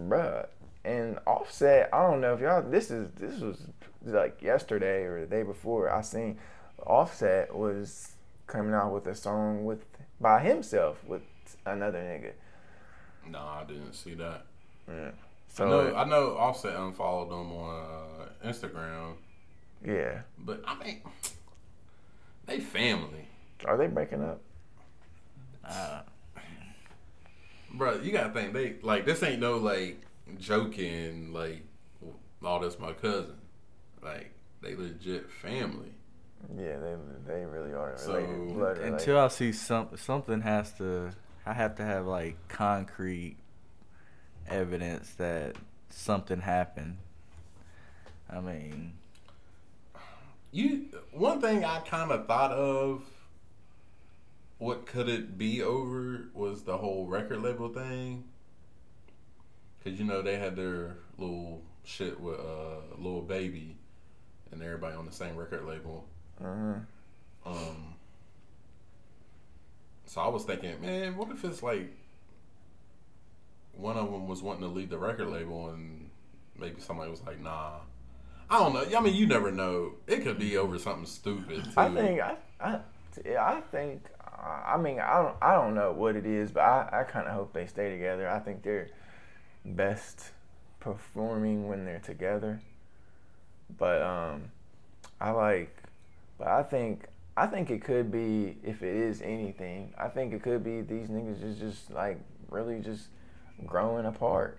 bruh, 0.00 0.46
and 0.84 1.18
Offset, 1.26 1.90
I 1.92 2.08
don't 2.08 2.20
know 2.20 2.34
if 2.34 2.40
y'all, 2.40 2.62
this 2.62 2.92
is, 2.92 3.10
this 3.18 3.40
was 3.40 3.66
like 4.04 4.40
yesterday 4.40 5.02
or 5.02 5.22
the 5.22 5.26
day 5.26 5.42
before, 5.42 5.90
I 5.90 6.02
seen 6.02 6.38
Offset 6.84 7.54
was 7.54 8.12
coming 8.46 8.74
out 8.74 8.92
with 8.92 9.06
a 9.06 9.14
song 9.14 9.64
with, 9.64 9.84
by 10.20 10.40
himself 10.40 11.02
with 11.06 11.22
another 11.64 11.98
nigga. 11.98 12.32
No, 13.30 13.38
I 13.40 13.64
didn't 13.66 13.94
see 13.94 14.14
that. 14.14 14.46
Yeah. 14.88 15.08
I 15.08 15.12
So, 15.48 15.68
know, 15.68 15.94
I 15.96 16.04
know 16.04 16.36
Offset 16.36 16.76
unfollowed 16.76 17.30
them 17.30 17.52
on 17.52 17.84
uh, 17.84 18.48
Instagram, 18.48 19.14
yeah. 19.84 20.20
but 20.38 20.62
I 20.66 20.78
mean, 20.78 21.00
they 22.46 22.60
family. 22.60 23.28
Are 23.64 23.76
they 23.76 23.86
breaking 23.88 24.22
up? 24.22 24.40
Uh, 25.64 26.02
Bro, 27.74 28.00
you 28.02 28.12
gotta 28.12 28.32
think 28.32 28.52
they 28.52 28.76
like 28.82 29.04
this 29.04 29.22
ain't 29.22 29.40
no 29.40 29.56
like 29.58 30.00
joking 30.38 31.32
like 31.32 31.62
all 32.44 32.60
this 32.60 32.78
my 32.78 32.92
cousin. 32.92 33.34
Like 34.02 34.30
they 34.62 34.74
legit 34.74 35.30
family. 35.30 35.92
Yeah, 36.56 36.76
they 36.78 36.94
they 37.26 37.44
really 37.44 37.72
are 37.72 37.96
So, 37.96 38.14
related. 38.14 38.54
blood 38.54 38.78
related. 38.78 38.92
Until 38.94 39.18
I 39.18 39.28
see 39.28 39.52
some 39.52 39.88
something 39.96 40.40
has 40.42 40.72
to, 40.74 41.10
I 41.44 41.52
have 41.52 41.74
to 41.76 41.84
have 41.84 42.06
like 42.06 42.36
concrete 42.48 43.36
evidence 44.48 45.12
that 45.14 45.56
something 45.90 46.40
happened. 46.40 46.98
I 48.30 48.40
mean, 48.40 48.92
You 50.52 50.86
one 51.12 51.40
thing 51.40 51.64
I 51.64 51.80
kind 51.80 52.10
of 52.10 52.26
thought 52.26 52.52
of. 52.52 53.02
What 54.58 54.86
could 54.86 55.08
it 55.10 55.36
be 55.36 55.62
over 55.62 56.28
was 56.32 56.62
the 56.62 56.78
whole 56.78 57.06
record 57.06 57.42
label 57.42 57.68
thing. 57.68 58.24
Cause 59.84 59.92
you 59.98 60.04
know 60.04 60.22
they 60.22 60.38
had 60.38 60.56
their 60.56 60.96
little 61.18 61.62
shit 61.84 62.18
with 62.18 62.40
uh, 62.40 62.80
Lil 62.98 63.20
Baby, 63.22 63.76
and 64.50 64.62
everybody 64.62 64.96
on 64.96 65.04
the 65.06 65.12
same 65.12 65.36
record 65.36 65.64
label. 65.66 66.08
Mhm. 66.42 66.84
Um, 67.44 67.94
so 70.04 70.20
I 70.20 70.28
was 70.28 70.44
thinking, 70.44 70.80
man, 70.80 71.16
what 71.16 71.30
if 71.30 71.44
it's 71.44 71.62
like 71.62 71.92
one 73.72 73.96
of 73.96 74.10
them 74.10 74.26
was 74.26 74.42
wanting 74.42 74.62
to 74.62 74.68
leave 74.68 74.90
the 74.90 74.98
record 74.98 75.28
label, 75.28 75.68
and 75.70 76.10
maybe 76.58 76.80
somebody 76.80 77.10
was 77.10 77.22
like, 77.24 77.40
nah. 77.40 77.80
I 78.48 78.58
don't 78.58 78.74
know. 78.74 78.96
I 78.96 79.00
mean, 79.00 79.14
you 79.14 79.26
never 79.26 79.50
know. 79.50 79.94
It 80.06 80.22
could 80.22 80.38
be 80.38 80.56
over 80.56 80.78
something 80.78 81.06
stupid. 81.06 81.64
Too. 81.64 81.70
I 81.76 81.88
think 81.92 82.20
I 82.20 82.36
I 82.60 82.80
yeah, 83.24 83.44
I 83.44 83.60
think 83.60 84.06
I 84.38 84.76
mean 84.76 85.00
I 85.00 85.22
don't 85.22 85.36
I 85.42 85.54
don't 85.54 85.74
know 85.74 85.92
what 85.92 86.14
it 86.14 86.26
is, 86.26 86.52
but 86.52 86.60
I 86.60 87.00
I 87.00 87.02
kind 87.04 87.26
of 87.26 87.34
hope 87.34 87.52
they 87.52 87.66
stay 87.66 87.90
together. 87.90 88.28
I 88.28 88.38
think 88.38 88.62
they're 88.62 88.88
best 89.64 90.30
performing 90.78 91.66
when 91.66 91.84
they're 91.84 91.98
together. 91.98 92.60
But 93.76 94.00
um, 94.02 94.52
I 95.20 95.30
like, 95.30 95.76
but 96.38 96.48
I 96.48 96.62
think 96.62 97.06
I 97.36 97.46
think 97.46 97.70
it 97.70 97.82
could 97.84 98.10
be 98.10 98.56
if 98.62 98.82
it 98.82 98.94
is 98.96 99.20
anything. 99.22 99.92
I 99.98 100.08
think 100.08 100.32
it 100.32 100.42
could 100.42 100.64
be 100.64 100.80
these 100.80 101.08
niggas 101.08 101.40
just 101.40 101.58
just 101.60 101.90
like 101.90 102.18
really 102.50 102.80
just 102.80 103.08
growing 103.66 104.06
apart. 104.06 104.58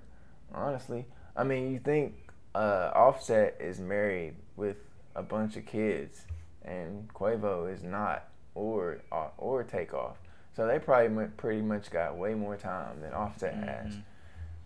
Honestly, 0.54 1.06
I 1.36 1.44
mean, 1.44 1.72
you 1.74 1.80
think 1.80 2.14
uh, 2.56 2.92
Offset 2.96 3.58
is 3.60 3.80
married 3.80 4.36
with 4.56 4.78
a 5.16 5.22
bunch 5.24 5.58
of 5.58 5.66
kids, 5.66 6.26
and 6.64 7.12
Quavo 7.14 7.72
is 7.72 7.84
not, 7.84 8.28
or 8.56 9.00
uh, 9.12 9.28
or 9.38 9.64
Takeoff. 9.64 10.18
So 10.56 10.66
they 10.66 10.80
probably 10.80 11.28
pretty 11.38 11.62
much 11.62 11.92
got 11.92 12.18
way 12.18 12.34
more 12.34 12.56
time 12.58 13.02
than 13.02 13.14
Offset 13.14 13.54
has. 13.56 13.94
Mhm. 13.94 14.04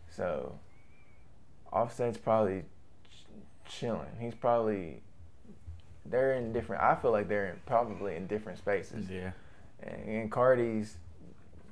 So 0.09 0.57
Offset's 1.71 2.17
probably 2.17 2.63
ch- 3.09 3.25
chilling. 3.65 4.15
He's 4.19 4.35
probably 4.35 5.01
they're 6.05 6.33
in 6.33 6.51
different. 6.53 6.81
I 6.83 6.95
feel 6.95 7.11
like 7.11 7.27
they're 7.27 7.47
in, 7.47 7.59
probably 7.65 8.15
in 8.15 8.27
different 8.27 8.57
spaces. 8.57 9.09
yeah, 9.09 9.31
And, 9.83 10.09
and 10.09 10.31
Cardi's 10.31 10.97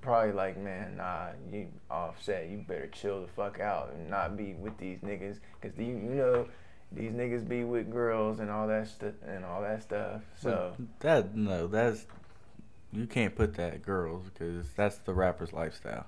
probably 0.01 0.31
like, 0.31 0.57
man, 0.57 0.97
nah, 0.97 1.27
you 1.51 1.67
offset. 1.91 2.47
You 2.49 2.63
better 2.67 2.87
chill 2.87 3.21
the 3.21 3.27
fuck 3.27 3.59
out 3.59 3.91
and 3.93 4.09
not 4.09 4.37
be 4.37 4.53
with 4.53 4.77
these 4.77 4.99
niggas, 4.99 5.39
cause 5.61 5.71
you 5.77 5.85
you 5.85 6.15
know 6.15 6.47
these 6.91 7.11
niggas 7.11 7.47
be 7.47 7.63
with 7.63 7.91
girls 7.91 8.39
and 8.39 8.49
all 8.49 8.67
that 8.67 8.87
stuff 8.87 9.13
and 9.27 9.43
all 9.45 9.61
that 9.61 9.81
stuff. 9.83 10.21
So 10.41 10.73
But 10.77 10.99
that 11.01 11.35
no, 11.35 11.67
that's 11.67 12.05
you 12.91 13.05
can't 13.05 13.35
put 13.35 13.55
that 13.55 13.83
girls 13.83 14.23
because 14.33 14.67
that's 14.75 14.97
the 14.97 15.13
rapper's 15.13 15.53
lifestyle. 15.53 16.05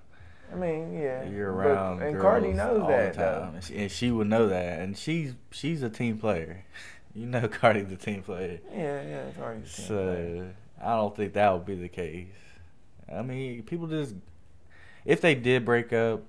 I 0.51 0.55
mean, 0.55 0.93
yeah, 0.93 1.24
You're 1.30 1.51
but- 1.53 1.67
around 1.67 2.01
and 2.01 2.13
girls 2.13 2.22
Cardi 2.24 2.53
knows 2.53 2.82
all 2.82 2.88
that 2.88 3.13
the 3.13 3.19
time, 3.24 3.55
and 3.55 3.63
she, 3.63 3.78
and 3.78 3.91
she 3.91 4.11
would 4.11 4.28
know 4.28 4.47
that, 4.47 4.80
and 4.80 4.97
she's 4.97 5.34
she's 5.51 5.82
a 5.84 5.89
team 5.89 6.17
player. 6.17 6.65
You 7.14 7.26
know, 7.28 7.47
Cardi's 7.49 7.91
a 7.91 7.95
team 7.97 8.22
player. 8.24 8.59
Yeah, 8.74 9.01
yeah, 9.01 9.24
Cardi's 9.38 9.74
a 9.74 9.82
team 9.82 9.88
player. 9.88 10.55
So 10.80 10.86
I 10.86 10.95
don't 10.95 11.16
think 11.16 11.34
that 11.34 11.51
would 11.53 11.66
be 11.66 11.76
the 11.76 11.89
case. 11.89 12.28
I 13.14 13.22
mean, 13.22 13.64
people 13.64 13.88
just 13.88 14.16
if 15.05 15.22
they 15.22 15.36
did 15.36 15.66
break 15.66 15.91
up, 15.93 16.24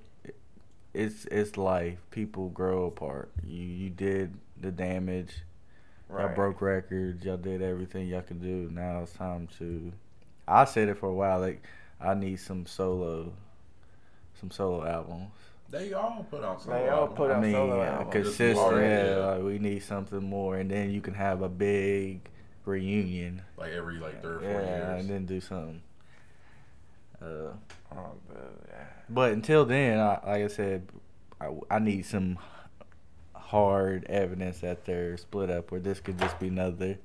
it's 0.95 1.25
it's 1.27 1.57
life. 1.57 1.99
People 2.11 2.49
grow 2.51 2.87
apart. 2.87 3.31
You 3.47 3.65
you 3.65 3.91
did 3.91 4.35
the 4.61 4.71
damage. 4.71 5.35
Y'all 6.11 6.27
Right. 6.27 6.35
broke 6.37 6.61
records. 6.61 7.25
Y'all 7.25 7.39
did 7.39 7.63
everything 7.63 8.07
y'all 8.09 8.21
could 8.23 8.43
do. 8.43 8.69
Now 8.71 9.01
it's 9.03 9.13
time 9.13 9.49
to. 9.59 9.93
I 10.47 10.65
said 10.67 10.89
it 10.89 10.99
for 10.99 11.09
a 11.09 11.15
while. 11.15 11.41
Like 11.41 11.65
I 12.01 12.15
need 12.15 12.37
some 12.41 12.67
solo, 12.67 13.33
some 14.39 14.51
solo 14.51 14.85
albums. 14.85 15.31
They 15.73 15.93
all 15.95 16.25
put 16.31 16.45
out. 16.45 16.65
They 16.67 16.89
all 16.89 17.09
put 17.09 17.31
I 17.31 17.35
out 17.35 17.43
mean, 17.43 17.53
solo 17.53 17.81
uh, 17.81 17.85
albums. 17.85 18.13
consistent. 18.13 18.77
Yeah, 18.83 19.05
yeah. 19.07 19.17
like 19.27 19.43
we 19.43 19.59
need 19.59 19.83
something 19.83 20.23
more, 20.23 20.59
and 20.59 20.71
then 20.71 20.91
you 20.93 21.01
can 21.01 21.15
have 21.15 21.43
a 21.43 21.49
big 21.49 22.21
reunion. 22.65 23.43
like 23.57 23.73
every 23.73 23.97
like 23.99 24.23
third, 24.23 24.37
or 24.37 24.41
four 24.41 24.61
Yeah, 24.63 24.91
years. 24.93 25.01
and 25.01 25.11
then 25.11 25.27
do 25.27 25.41
something. 25.41 25.83
Uh, 27.21 27.53
Oh, 27.95 28.13
but, 28.29 28.55
yeah. 28.71 28.85
but 29.11 29.33
until 29.33 29.67
then, 29.67 29.99
I, 29.99 30.13
like 30.25 30.45
I 30.45 30.47
said, 30.47 30.89
I, 31.39 31.51
I 31.71 31.79
need 31.79 32.07
some 32.07 32.39
hard 33.35 34.05
evidence 34.09 34.61
that 34.61 34.87
they're 34.87 35.17
split 35.19 35.51
up, 35.51 35.71
where 35.71 35.81
this 35.81 36.01
could 36.01 36.19
just 36.19 36.39
be 36.41 36.49
another 36.49 36.99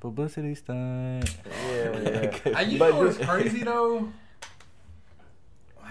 publicity 0.00 0.56
stunt. 0.56 1.36
Yeah, 1.68 2.00
yeah. 2.00 2.38
Uh, 2.56 2.60
you 2.60 2.78
But 2.78 2.90
know 2.90 2.98
what's 3.04 3.18
crazy 3.18 3.62
though? 3.62 4.08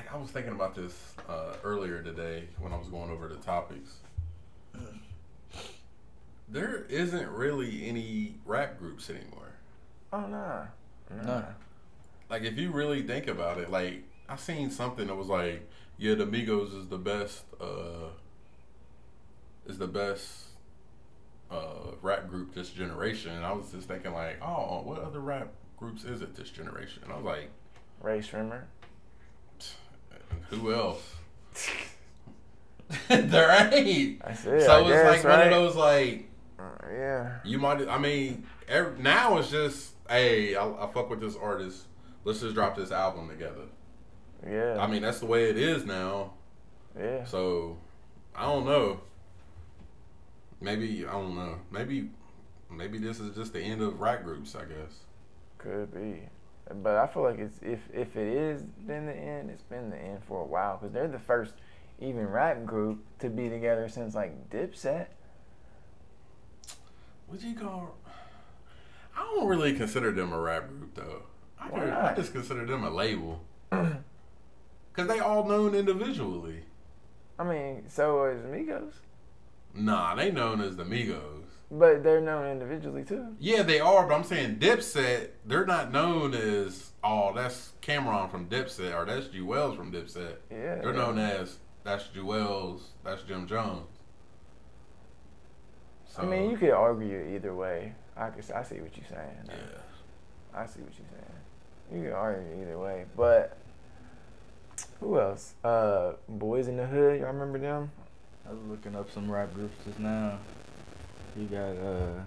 Like 0.08 0.16
I 0.16 0.22
was 0.22 0.32
thinking 0.32 0.54
about 0.54 0.74
this 0.74 1.14
uh, 1.28 1.56
earlier 1.66 2.02
today 2.02 2.46
when 2.60 2.72
I 2.72 2.78
was 2.78 2.88
going 2.88 3.10
over 3.12 3.28
the 3.28 3.36
topics. 3.36 3.98
There 6.48 6.86
isn't 6.88 7.30
really 7.30 7.86
any 7.86 8.36
rap 8.46 8.80
groups 8.80 9.10
anymore. 9.10 9.52
Oh 10.14 10.22
nah. 10.22 10.66
Nah. 11.14 11.24
No. 11.24 11.46
Like 12.30 12.44
if 12.44 12.58
you 12.58 12.72
really 12.72 13.02
think 13.02 13.28
about 13.28 13.58
it, 13.58 13.70
like 13.70 14.04
I 14.30 14.38
seen 14.38 14.72
something 14.72 15.08
that 15.08 15.16
was 15.16 15.28
like, 15.28 15.70
yeah, 15.98 16.16
the 16.16 16.26
Migos 16.26 16.78
is 16.78 16.88
the 16.88 16.98
best. 16.98 17.44
Uh, 17.60 18.12
is 19.66 19.78
the 19.78 19.88
best 19.88 20.46
uh, 21.52 21.92
rap 22.02 22.30
group 22.30 22.54
this 22.54 22.70
generation. 22.70 23.34
And 23.34 23.46
I 23.46 23.52
was 23.52 23.74
just 23.74 23.90
thinking 23.90 24.14
like, 24.14 24.42
oh, 24.42 24.84
what 24.84 25.00
other 25.00 25.20
rap 25.20 25.50
groups 25.76 26.06
is 26.06 26.22
it 26.22 26.34
this 26.36 26.50
generation? 26.50 27.04
And 27.04 27.12
I 27.12 27.18
was 27.18 27.26
like. 27.26 27.50
Rae 28.02 28.20
Sremmurd. 28.20 28.64
Who 30.50 30.74
else? 30.74 31.16
there 33.10 33.74
ain't. 33.74 34.22
That's 34.24 34.46
it. 34.46 34.62
so 34.64 34.72
I 34.72 34.80
it's 34.82 34.90
guess, 34.90 35.24
like 35.26 35.38
one 35.38 35.48
of 35.48 35.50
those 35.54 35.76
like 35.76 36.30
Uh, 36.60 36.64
yeah. 36.92 37.40
you 37.44 37.60
might. 37.60 37.88
I 37.88 37.98
mean, 37.98 38.46
every, 38.68 38.98
now 39.02 39.38
it's 39.38 39.50
just 39.50 39.92
hey, 40.10 40.56
I, 40.56 40.66
I 40.68 40.88
fuck 40.88 41.10
with 41.10 41.20
this 41.20 41.36
artist. 41.36 41.86
Let's 42.24 42.40
just 42.42 42.56
drop 42.56 42.76
this 42.78 42.92
album 42.92 43.28
together. 43.30 43.66
Yeah. 44.50 44.78
I 44.80 44.88
mean, 44.88 45.02
that's 45.02 45.20
the 45.20 45.26
way 45.26 45.50
it 45.50 45.58
is 45.58 45.86
now. 45.86 46.34
yeah. 46.98 47.26
So 47.26 47.78
I 48.36 48.44
don't 48.44 48.66
know. 48.66 49.02
Maybe 50.62 51.06
I 51.06 51.12
don't 51.12 51.36
know. 51.36 51.60
Maybe 51.72 52.10
maybe 52.72 52.98
this 53.00 53.20
is 53.20 53.36
just 53.36 53.54
the 53.54 53.62
end 53.62 53.82
of 53.82 54.00
rap 54.00 54.24
groups. 54.24 54.56
I 54.56 54.62
guess. 54.62 55.00
Could 55.58 55.94
be, 55.94 56.22
but 56.84 56.96
I 56.96 57.08
feel 57.08 57.24
like 57.24 57.40
it's 57.40 57.60
if 57.62 57.80
if 57.94 58.16
it 58.16 58.28
is 58.28 58.62
been 58.64 59.06
the 59.06 59.14
end, 59.16 59.50
it's 59.50 59.64
been 59.64 59.90
the 59.90 59.98
end 59.98 60.20
for 60.28 60.42
a 60.42 60.46
while 60.46 60.78
because 60.78 60.94
they're 60.94 61.08
the 61.08 61.20
first 61.20 61.54
even 62.00 62.28
rap 62.28 62.66
group 62.66 63.04
to 63.20 63.30
be 63.30 63.50
together 63.50 63.88
since 63.90 64.14
like 64.16 64.50
Dipset. 64.50 65.08
What 67.28 67.42
you 67.42 67.56
call? 67.56 67.96
I 69.16 69.22
don't 69.36 69.48
really 69.48 69.74
consider 69.74 70.12
them 70.12 70.32
a 70.32 70.40
rap 70.40 70.68
group 70.70 70.94
though. 70.94 71.24
I, 71.60 71.70
Why 71.70 71.80
could- 71.80 71.90
I 71.90 72.16
just 72.16 72.32
consider 72.34 72.66
them 72.66 72.84
a 72.84 72.90
label. 72.90 73.42
Cause 73.72 75.08
they 75.08 75.20
all 75.20 75.44
known 75.46 75.76
individually. 75.76 76.64
I 77.38 77.44
mean, 77.44 77.84
so 77.88 78.26
is 78.26 78.42
Migos, 78.46 78.94
Nah, 79.76 80.16
they 80.16 80.32
known 80.32 80.60
as 80.60 80.76
the 80.76 80.84
Migos. 80.84 81.37
But 81.70 82.04
they're 82.04 82.22
known 82.22 82.50
individually 82.50 83.04
too. 83.04 83.36
Yeah, 83.40 83.62
they 83.64 83.80
are, 83.80 84.08
but 84.08 84.16
I'm 84.16 84.24
saying 84.24 84.58
Dipset, 84.58 85.30
they're 85.46 85.66
not 85.66 85.92
known 85.92 86.34
as 86.34 86.92
oh 87.04 87.34
that's 87.34 87.74
Cam'ron 87.82 88.32
from 88.32 88.48
Dipset 88.48 88.94
or 88.96 89.06
that's 89.06 89.28
Juelz 89.28 89.76
from 89.76 89.92
Dipset. 89.92 90.38
Yeah. 90.50 90.76
They're 90.76 90.94
known 90.94 91.20
as 91.20 91.58
that's 91.84 92.06
Juelz, 92.08 92.82
that's 93.04 93.24
Jim 93.24 93.48
Jones. 93.48 93.88
So, 96.08 96.24
I 96.24 96.26
mean, 96.26 96.50
you 96.50 96.58
could 96.58 96.72
argue 96.72 97.16
it 97.16 97.36
either 97.36 97.54
way. 97.54 97.94
I 98.16 98.30
could, 98.30 98.50
I 98.52 98.64
see 98.64 98.80
what 98.80 98.96
you're 98.96 99.06
saying. 99.10 99.38
yeah. 99.48 99.54
I 100.56 100.66
see 100.66 100.80
what 100.82 100.94
you're 100.98 101.08
saying. 101.12 102.02
You 102.02 102.10
can 102.10 102.18
argue 102.18 102.62
either 102.62 102.80
way, 102.80 103.06
but 103.16 103.58
who 105.00 105.20
else? 105.20 105.54
Uh, 105.64 106.14
Boys 106.28 106.68
in 106.68 106.78
the 106.78 106.86
Hood. 106.86 107.20
Y'all 107.20 107.32
remember 107.32 107.60
them? 107.60 107.92
I 108.48 108.54
was 108.54 108.62
looking 108.70 108.96
up 108.96 109.12
some 109.12 109.30
rap 109.30 109.54
groups 109.54 109.76
just 109.86 110.00
now. 110.00 110.40
You 111.38 111.46
got 111.46 111.78
uh, 111.78 112.24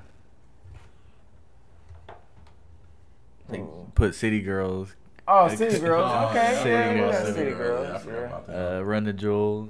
I 3.49 3.51
think 3.53 3.65
Ooh. 3.69 3.91
put 3.95 4.15
City 4.15 4.41
Girls. 4.41 4.95
Oh, 5.27 5.49
City 5.55 5.79
Girls. 5.85 6.11
Oh, 6.13 6.29
Okay, 6.31 6.55
City 6.57 6.71
yeah, 6.71 6.95
Girls, 6.95 7.17
City 7.17 7.33
City 7.33 7.51
Girls, 7.51 8.05
yeah, 8.07 8.11
Girls. 8.13 8.43
Yeah. 8.49 8.77
Uh, 8.79 8.81
Run 8.83 9.05
the 9.05 9.13
Jewels. 9.13 9.69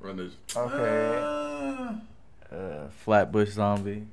Run 0.00 0.16
this. 0.16 0.32
Okay. 0.56 1.18
Uh, 1.18 2.54
Uh, 2.54 2.88
Flatbush 3.04 3.50
Zombie. 3.50 4.06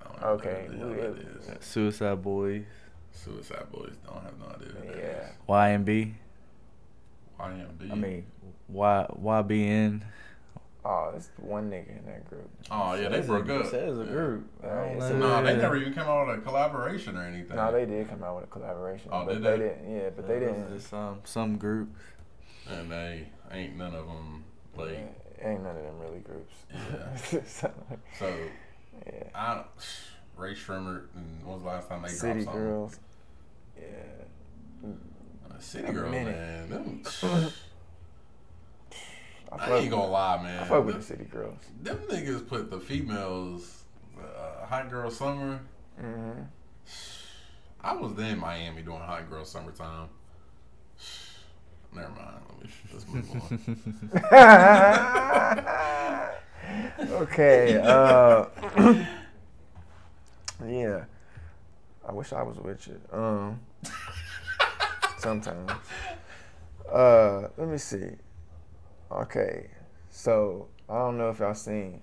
I 0.00 0.04
don't 0.08 0.20
know 0.20 0.26
Okay, 0.28 0.66
what 0.68 0.72
the 0.72 0.78
hell 0.78 0.88
we- 0.88 0.96
that 0.96 1.58
is. 1.60 1.64
Suicide 1.64 2.20
Boys. 2.22 2.64
Suicide 3.12 3.70
Boys. 3.70 3.92
Don't 4.04 4.22
have 4.24 4.36
no 4.40 4.46
idea. 4.46 4.74
What 4.74 4.86
that 4.88 4.96
Yeah. 4.96 5.28
is. 5.28 5.84
YMB. 5.84 6.14
YMB. 7.38 7.92
I 7.92 7.94
mean, 7.94 8.26
Y 8.68 9.06
YBN. 9.22 10.02
Oh, 10.82 11.12
it's 11.14 11.28
one 11.36 11.70
nigga 11.70 11.98
in 11.98 12.06
that 12.06 12.28
group. 12.28 12.48
Oh 12.70 12.94
yeah, 12.94 13.08
they 13.10 13.18
Says 13.18 13.26
broke 13.26 13.48
a, 13.48 13.56
up. 13.60 13.66
Says 13.66 13.98
a 13.98 14.04
group. 14.04 14.46
I 14.62 14.66
Yeah, 14.66 14.74
don't 14.74 15.02
it's 15.02 15.14
No, 15.14 15.42
they 15.42 15.56
never 15.56 15.76
even 15.76 15.92
came 15.92 16.04
out 16.04 16.26
with 16.26 16.38
a 16.38 16.40
collaboration 16.40 17.16
or 17.18 17.22
anything. 17.22 17.56
No, 17.56 17.70
they 17.70 17.84
did 17.84 18.08
come 18.08 18.22
out 18.22 18.36
with 18.36 18.44
a 18.44 18.48
collaboration. 18.48 19.10
Oh, 19.12 19.26
but 19.26 19.34
did 19.34 19.42
they? 19.42 19.50
they? 19.50 19.58
didn't. 19.58 19.94
Yeah, 19.96 20.10
but 20.16 20.26
they 20.26 20.40
didn't. 20.40 20.68
just 20.74 20.88
Some 20.88 21.20
some 21.24 21.58
group. 21.58 21.90
and 22.68 22.90
they 22.90 23.28
ain't 23.52 23.76
none 23.76 23.94
of 23.94 24.06
them 24.06 24.44
like. 24.74 24.92
Yeah, 25.42 25.50
ain't 25.50 25.62
none 25.62 25.76
of 25.76 25.82
them 25.82 25.98
really 26.00 26.20
groups. 26.20 26.54
Yeah. 26.72 27.16
so, 27.46 27.70
So 28.18 28.34
yeah. 29.06 29.24
I 29.34 29.54
don't. 29.56 29.66
Rae 30.36 30.54
Sremmurd. 30.54 31.08
And 31.14 31.42
when 31.44 31.54
was 31.54 31.62
the 31.62 31.68
last 31.68 31.88
time 31.90 32.00
they 32.02 32.08
City 32.08 32.44
dropped 32.44 32.44
something? 32.46 32.62
Girls. 32.62 32.98
Yeah. 33.78 34.88
Uh, 35.50 35.58
City 35.58 35.88
A 35.88 35.92
Girls, 35.92 36.10
minute. 36.10 36.34
man. 36.34 36.70
Them, 36.70 37.02
I, 39.52 39.70
I 39.70 39.78
ain't 39.78 39.90
gonna 39.90 40.06
lie, 40.06 40.42
man. 40.42 40.62
I 40.62 40.66
fuck 40.66 40.84
with 40.84 40.96
the 40.96 41.02
City 41.02 41.24
Girls. 41.24 41.56
them 41.82 41.98
niggas 42.08 42.46
put 42.46 42.70
the 42.70 42.78
females, 42.78 43.84
uh, 44.18 44.66
Hot 44.66 44.88
Girl 44.90 45.10
Summer. 45.10 45.60
hmm 45.98 46.32
I 47.82 47.94
was 47.94 48.14
then 48.14 48.34
in 48.34 48.38
Miami 48.38 48.82
doing 48.82 49.00
Hot 49.00 49.28
Girl 49.30 49.44
Summertime. 49.44 50.08
Never 51.94 52.10
mind. 52.10 52.36
Let 52.50 52.62
me 52.62 52.70
let's 52.92 53.08
move 53.08 54.30
on. 54.30 55.64
okay. 57.22 57.80
Uh, 57.82 58.44
yeah. 60.66 61.04
I 62.06 62.12
wish 62.12 62.32
I 62.32 62.42
was 62.42 62.58
with 62.58 62.86
you. 62.86 63.00
Um, 63.12 63.60
sometimes. 65.18 65.70
Uh, 66.90 67.48
let 67.56 67.68
me 67.68 67.78
see. 67.78 68.10
Okay, 69.10 69.66
so 70.08 70.68
I 70.88 70.98
don't 70.98 71.18
know 71.18 71.30
if 71.30 71.40
y'all 71.40 71.54
seen. 71.54 72.00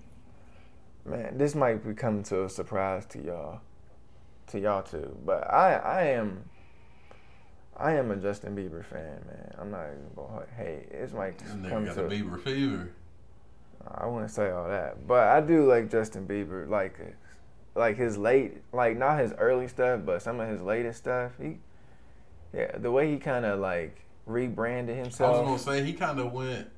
Man, 1.04 1.38
this 1.38 1.54
might 1.54 1.86
be 1.86 1.94
coming 1.94 2.22
to 2.24 2.44
a 2.44 2.48
surprise 2.50 3.06
to 3.06 3.22
y'all, 3.22 3.60
to 4.48 4.60
y'all 4.60 4.82
too. 4.82 5.16
But 5.24 5.50
I, 5.50 5.74
I 5.74 6.02
am. 6.08 6.44
I 7.76 7.92
am 7.92 8.10
a 8.10 8.16
Justin 8.16 8.56
Bieber 8.56 8.84
fan, 8.84 9.22
man. 9.26 9.54
I'm 9.58 9.70
not 9.70 9.86
even 9.86 10.10
gonna. 10.16 10.44
Hey, 10.56 10.86
it's 10.90 11.12
might 11.12 11.38
This 11.38 11.52
come 11.70 11.84
got 11.86 11.94
to. 11.94 12.02
the 12.02 12.08
Bieber 12.08 12.42
fever. 12.42 12.90
I 13.86 14.06
wouldn't 14.06 14.32
say 14.32 14.50
all 14.50 14.68
that, 14.68 15.06
but 15.06 15.28
I 15.28 15.40
do 15.40 15.66
like 15.66 15.90
Justin 15.90 16.26
Bieber, 16.26 16.68
like 16.68 16.98
like 17.74 17.96
his 17.96 18.18
late, 18.18 18.58
like 18.72 18.98
not 18.98 19.18
his 19.20 19.32
early 19.38 19.68
stuff, 19.68 20.00
but 20.04 20.20
some 20.20 20.40
of 20.40 20.48
his 20.48 20.60
latest 20.60 20.98
stuff. 20.98 21.32
He, 21.40 21.58
yeah, 22.52 22.76
the 22.76 22.90
way 22.90 23.10
he 23.10 23.18
kind 23.18 23.46
of 23.46 23.60
like 23.60 24.04
rebranded 24.26 24.96
himself. 24.96 25.36
I 25.36 25.40
was 25.40 25.62
gonna 25.64 25.78
say 25.78 25.84
he 25.86 25.94
kind 25.94 26.18
of 26.18 26.32
went. 26.32 26.68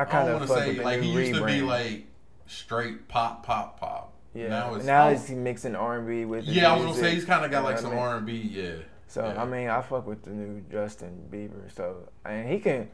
I 0.00 0.02
I 0.02 0.04
kind 0.06 0.26
don't 0.28 0.42
of 0.42 0.48
want 0.48 0.64
to 0.66 0.72
say 0.74 0.82
like 0.82 1.02
he 1.02 1.10
used 1.10 1.34
to 1.34 1.44
be 1.44 1.60
like 1.60 2.06
straight 2.46 3.06
pop, 3.06 3.44
pop, 3.44 3.78
pop. 3.78 4.14
yeah. 4.34 4.48
Now 4.48 4.74
it's 4.74 4.86
now 4.86 5.08
I 5.08 5.12
is 5.12 5.28
he 5.28 5.34
mixing 5.34 5.76
R 5.76 5.98
and 5.98 6.06
B 6.06 6.24
with? 6.24 6.46
Yeah, 6.46 6.72
I 6.72 6.76
was 6.76 6.86
gonna 6.86 6.96
say 6.96 7.14
he's 7.14 7.26
kind 7.26 7.44
of 7.44 7.50
got 7.50 7.64
like 7.64 7.78
some? 7.78 7.92
R 7.92 8.16
and 8.16 8.24
B. 8.24 8.32
Yeah. 8.36 8.76
So 9.08 9.26
Yeah. 9.26 9.42
I 9.42 9.44
mean, 9.44 9.68
I 9.68 9.82
fuck 9.82 10.06
with 10.06 10.22
the 10.22 10.30
new 10.30 10.62
Justin 10.72 11.28
Bieber. 11.30 11.70
So 11.74 12.08
and 12.24 12.48
he 12.48 12.60
can, 12.60 12.88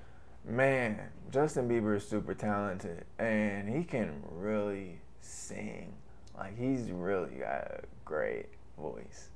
man, 0.44 0.98
Justin 1.30 1.68
Bieber 1.68 1.96
is 1.96 2.08
super 2.08 2.34
talented, 2.34 3.04
and 3.20 3.68
he 3.68 3.84
can 3.84 4.22
really 4.32 4.98
sing. 5.20 5.92
Like 6.36 6.58
he's 6.58 6.90
really 6.90 7.36
got 7.36 7.70
a 7.70 7.80
great 8.04 8.46
voice. 8.76 9.30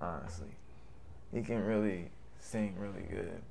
Honestly, 0.00 0.54
he 1.34 1.42
can 1.42 1.64
really 1.64 2.10
sing 2.38 2.76
really 2.78 3.02
good. 3.10 3.42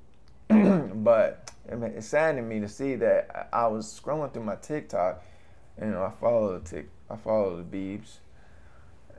but 0.94 1.50
I 1.70 1.74
mean, 1.74 1.92
it 1.92 2.02
saddened 2.02 2.48
me 2.48 2.60
to 2.60 2.68
see 2.68 2.96
that 2.96 3.48
I 3.52 3.66
was 3.66 3.86
scrolling 3.86 4.32
through 4.32 4.44
my 4.44 4.56
TikTok, 4.56 5.22
and 5.78 5.90
you 5.90 5.94
know, 5.94 6.04
I 6.04 6.10
follow 6.10 6.58
the 6.58 6.68
tick, 6.68 6.88
I 7.10 7.16
follow 7.16 7.56
the 7.56 7.62
Biebs, 7.62 8.18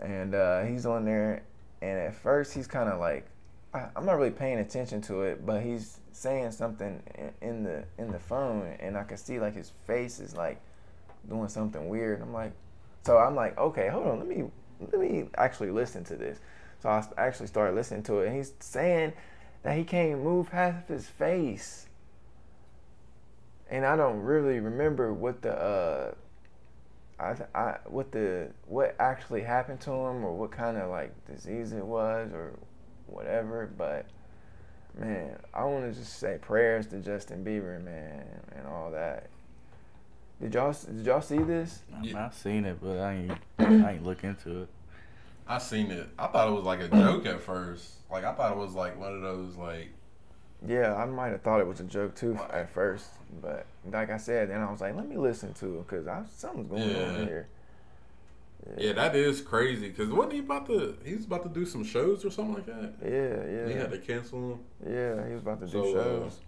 and 0.02 0.36
uh, 0.36 0.64
he's 0.64 0.86
on 0.86 1.06
there, 1.06 1.44
and 1.82 2.00
at 2.00 2.16
first 2.16 2.54
he's 2.54 2.68
kind 2.68 2.90
of 2.90 3.00
like, 3.00 3.28
I, 3.74 3.88
I'm 3.96 4.06
not 4.06 4.18
really 4.18 4.32
paying 4.32 4.60
attention 4.60 5.02
to 5.04 5.22
it, 5.22 5.46
but 5.46 5.64
he's 5.64 6.00
saying 6.12 6.52
something 6.52 7.02
in, 7.16 7.48
in 7.48 7.64
the 7.64 7.84
in 7.98 8.12
the 8.12 8.20
phone, 8.20 8.76
and 8.80 8.98
I 8.98 9.04
can 9.04 9.18
see 9.18 9.40
like 9.40 9.56
his 9.56 9.72
face 9.88 10.20
is 10.20 10.36
like 10.36 10.62
doing 11.28 11.48
something 11.48 11.90
weird. 11.90 12.22
I'm 12.22 12.34
like, 12.34 12.52
so 13.06 13.18
I'm 13.18 13.36
like, 13.36 13.58
okay, 13.58 13.90
hold 13.90 14.08
on, 14.08 14.20
let 14.20 14.28
me 14.28 14.44
let 14.92 15.00
me 15.00 15.28
actually 15.38 15.72
listen 15.72 16.04
to 16.06 16.16
this. 16.16 16.40
So 16.82 16.90
I 16.90 17.04
actually 17.18 17.48
started 17.48 17.76
listening 17.76 18.04
to 18.04 18.20
it, 18.20 18.28
and 18.28 18.36
he's 18.36 18.54
saying 18.60 19.14
that 19.64 19.78
he 19.78 19.84
can't 19.84 20.24
move 20.24 20.50
half 20.50 20.84
of 20.84 20.88
his 20.90 21.08
face, 21.08 21.88
and 23.70 23.86
I 23.86 23.96
don't 23.96 24.20
really 24.20 24.60
remember 24.60 25.14
what 25.14 25.42
the 25.42 25.54
uh, 25.54 26.14
I, 27.20 27.36
I 27.58 27.78
what 27.86 28.12
the 28.12 28.50
what 28.68 28.96
actually 29.00 29.42
happened 29.42 29.82
to 29.82 29.92
him 29.92 30.24
or 30.26 30.34
what 30.36 30.52
kind 30.52 30.78
of 30.78 30.90
like 30.90 31.14
disease 31.26 31.72
it 31.72 31.86
was 31.86 32.32
or 32.34 32.54
whatever. 33.08 33.70
But 33.78 34.06
man, 34.98 35.40
I 35.54 35.64
want 35.64 35.92
to 35.92 36.00
just 36.00 36.20
say 36.20 36.38
prayers 36.42 36.88
to 36.88 37.00
Justin 37.00 37.44
Bieber, 37.44 37.82
man, 37.84 38.26
and 38.56 38.68
all 38.68 38.92
that. 38.92 39.30
Did 40.42 40.56
y'all 40.56 40.74
did 40.74 41.06
y'all 41.06 41.22
see 41.22 41.38
this? 41.38 41.80
I 41.96 42.02
mean, 42.02 42.12
Yeah. 42.12 42.26
I've 42.26 42.34
seen 42.34 42.66
it, 42.66 42.78
but 42.82 42.98
I 42.98 43.14
ain't 43.14 43.32
I 43.60 43.94
ain't 43.94 44.04
look 44.04 44.24
into 44.26 44.64
it. 44.64 44.70
I 45.48 45.58
seen 45.58 45.92
it. 45.92 46.08
I 46.18 46.28
thought 46.28 46.48
it 46.48 46.52
was 46.52 46.64
like 46.64 46.80
a 46.80 46.88
joke 46.88 47.26
at 47.26 47.42
first. 47.42 47.90
Like 48.12 48.24
I 48.24 48.34
thought 48.34 48.52
it 48.54 48.58
was 48.58 48.74
like 48.74 48.98
one 49.00 49.14
of 49.14 49.22
those 49.22 49.56
like 49.56 49.90
Yeah, 50.66 50.96
I 50.96 51.06
might 51.06 51.30
have 51.30 51.42
thought 51.42 51.60
it 51.60 51.68
was 51.68 51.80
a 51.80 51.84
joke 51.86 52.16
too 52.16 52.38
at 52.54 52.70
first, 52.74 53.08
but 53.42 53.66
like 53.92 54.10
I 54.10 54.18
said, 54.18 54.50
then 54.50 54.62
I 54.62 54.72
was 54.72 54.82
like, 54.82 54.96
let 54.96 55.08
me 55.08 55.18
listen 55.18 55.54
to 55.56 55.80
it 55.80 55.88
because 55.88 56.06
something's 56.36 56.68
going 56.70 56.90
Yeah. 56.90 57.04
on 57.10 57.28
here. 57.28 57.48
yeah, 58.78 58.94
that 58.94 59.16
is 59.16 59.42
crazy. 59.42 59.90
Cause 59.90 60.08
wasn't 60.08 60.34
he 60.34 60.40
about 60.40 60.66
to? 60.68 60.96
He 61.04 61.16
was 61.16 61.26
about 61.26 61.44
to 61.44 61.50
do 61.50 61.66
some 61.66 61.84
shows 61.84 62.24
or 62.24 62.30
something 62.32 62.54
like 62.56 62.66
that. 62.68 62.94
Yeah, 63.04 63.52
yeah. 63.52 63.68
He 63.68 63.74
had 63.74 63.92
to 63.92 63.98
cancel 63.98 64.40
them. 64.50 64.60
yeah. 64.86 65.28
He 65.28 65.34
was 65.34 65.42
about 65.42 65.60
to 65.60 65.66
do 65.66 65.72
So, 65.72 65.90
uh, 66.00 66.04
shows. 66.04 66.40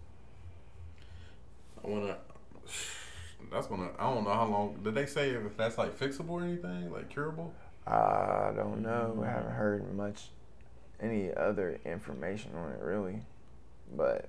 I 1.84 1.88
wanna. 1.90 2.18
That's 3.52 3.68
gonna. 3.68 3.90
I 4.00 4.10
don't 4.14 4.24
know 4.24 4.34
how 4.34 4.46
long. 4.48 4.80
Did 4.84 4.96
they 4.96 5.06
say 5.06 5.30
if 5.30 5.56
that's 5.56 5.78
like 5.78 5.96
fixable 5.98 6.30
or 6.32 6.44
anything, 6.44 6.92
like 6.92 7.10
curable? 7.10 7.54
I 7.88 8.52
don't 8.56 8.82
know. 8.82 9.24
I 9.24 9.30
haven't 9.30 9.52
heard 9.52 9.96
much, 9.96 10.30
any 11.00 11.34
other 11.34 11.80
information 11.86 12.52
on 12.56 12.72
it 12.72 12.80
really, 12.82 13.22
but 13.96 14.28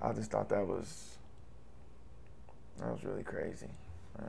I 0.00 0.12
just 0.12 0.30
thought 0.30 0.48
that 0.48 0.66
was 0.66 1.16
that 2.78 2.88
was 2.90 3.04
really 3.04 3.22
crazy. 3.22 3.68
I 4.18 4.22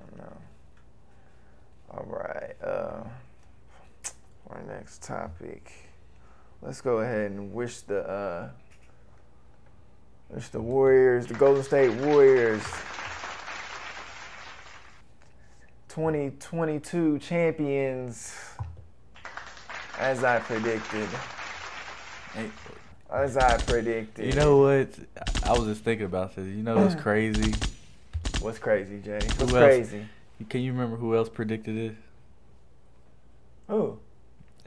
don't 0.00 0.18
know. 0.18 0.36
All 1.90 2.04
right. 2.06 2.54
Uh, 2.62 3.04
our 4.50 4.62
next 4.62 5.02
topic. 5.02 5.72
Let's 6.62 6.80
go 6.80 6.98
ahead 6.98 7.30
and 7.30 7.52
wish 7.52 7.80
the 7.80 8.00
uh, 8.08 8.50
wish 10.30 10.48
the 10.48 10.60
Warriors, 10.60 11.26
the 11.26 11.34
Golden 11.34 11.62
State 11.62 11.92
Warriors, 11.92 12.62
2022 15.96 17.18
champions, 17.20 18.34
as 19.98 20.24
I 20.24 20.40
predicted. 20.40 21.08
Hey, 22.34 22.50
As 23.10 23.38
I 23.38 23.56
predicted. 23.56 24.26
You 24.26 24.32
know 24.34 24.58
what? 24.58 24.90
I 25.42 25.52
was 25.52 25.64
just 25.64 25.84
thinking 25.84 26.04
about 26.04 26.36
this. 26.36 26.48
You 26.48 26.62
know 26.62 26.76
what's 26.76 26.94
crazy? 27.02 27.54
what's 28.40 28.58
crazy, 28.58 29.00
Jay? 29.00 29.14
What's 29.14 29.36
Who 29.38 29.56
else? 29.56 29.64
crazy? 29.64 30.06
Can 30.50 30.60
you 30.60 30.72
remember 30.72 30.98
who 30.98 31.16
else 31.16 31.30
predicted 31.30 31.78
it? 31.78 31.96
Who? 33.68 33.98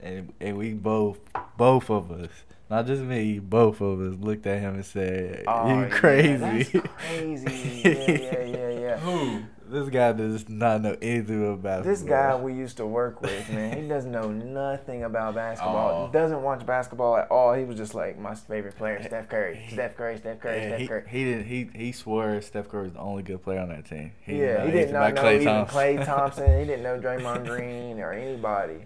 And 0.01 0.33
and 0.41 0.57
we 0.57 0.73
both, 0.73 1.19
both 1.55 1.91
of 1.91 2.09
us, 2.11 2.31
not 2.71 2.87
just 2.87 3.03
me, 3.03 3.37
both 3.37 3.81
of 3.81 4.01
us 4.01 4.19
looked 4.19 4.47
at 4.47 4.61
him 4.61 4.73
and 4.73 4.85
said, 4.85 5.43
Oh, 5.47 5.67
"You 5.67 5.81
yeah, 5.81 5.89
crazy." 5.89 6.63
that's 6.63 6.87
crazy. 7.05 7.81
Yeah, 7.85 7.99
yeah, 7.99 8.43
yeah, 8.45 8.69
yeah. 8.79 8.97
Who? 9.01 9.43
This 9.69 9.89
guy 9.89 10.13
does 10.13 10.49
not 10.49 10.81
know 10.81 10.97
anything 11.01 11.43
about 11.45 11.61
basketball. 11.61 11.93
This 11.93 12.01
guy 12.01 12.35
we 12.35 12.53
used 12.53 12.77
to 12.77 12.87
work 12.87 13.21
with, 13.21 13.49
man, 13.51 13.81
he 13.81 13.87
doesn't 13.87 14.11
know 14.11 14.31
nothing 14.31 15.03
about 15.03 15.35
basketball. 15.35 16.07
He 16.07 16.13
doesn't 16.13 16.41
watch 16.41 16.65
basketball 16.65 17.17
at 17.17 17.29
all. 17.29 17.53
He 17.53 17.65
was 17.65 17.77
just 17.77 17.93
like 17.93 18.17
my 18.17 18.33
favorite 18.33 18.75
player, 18.77 19.01
Steph 19.03 19.29
Curry. 19.29 19.63
Steph 19.71 19.95
Curry, 19.95 20.17
Steph 20.17 20.39
Curry, 20.39 20.57
Yeah, 20.61 20.67
Steph 20.69 20.79
he, 20.79 20.87
Curry. 20.87 21.03
he 21.09 21.23
didn't. 21.23 21.45
He 21.45 21.69
he 21.75 21.91
swore 21.91 22.41
Steph 22.41 22.67
Curry 22.69 22.83
was 22.83 22.93
the 22.93 22.99
only 22.99 23.21
good 23.23 23.43
player 23.43 23.59
on 23.59 23.69
that 23.69 23.85
team. 23.85 24.11
He 24.21 24.33
did 24.37 24.39
yeah, 24.39 24.53
not 24.57 24.65
he 24.65 24.71
know 24.71 24.73
did 24.85 24.91
not 24.93 25.13
know 25.13 25.21
Klay 25.21 25.33
even 25.35 25.45
Thompson. 25.45 25.73
Clay 25.73 25.97
Thompson. 26.05 26.59
He 26.59 26.65
didn't 26.65 26.83
know 26.83 26.99
Draymond 26.99 27.45
Green 27.45 27.99
or 27.99 28.11
anybody. 28.11 28.85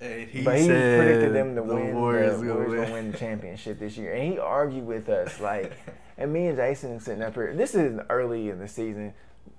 He 0.00 0.42
but 0.44 0.58
he 0.60 0.66
predicted 0.68 1.32
them 1.34 1.54
to 1.56 1.62
the 1.62 1.74
win. 1.74 1.94
Warriors 1.96 2.40
the 2.40 2.46
Warriors 2.54 2.70
win. 2.70 2.80
gonna 2.82 2.92
win 2.92 3.12
the 3.12 3.18
championship 3.18 3.78
this 3.80 3.96
year, 3.96 4.12
and 4.12 4.32
he 4.32 4.38
argued 4.38 4.86
with 4.86 5.08
us 5.08 5.40
like, 5.40 5.72
and 6.16 6.32
me 6.32 6.46
and 6.46 6.56
Jason 6.56 7.00
sitting 7.00 7.22
up 7.22 7.34
here. 7.34 7.52
This 7.54 7.74
is 7.74 7.98
early 8.08 8.48
in 8.50 8.58
the 8.60 8.68
season. 8.68 9.14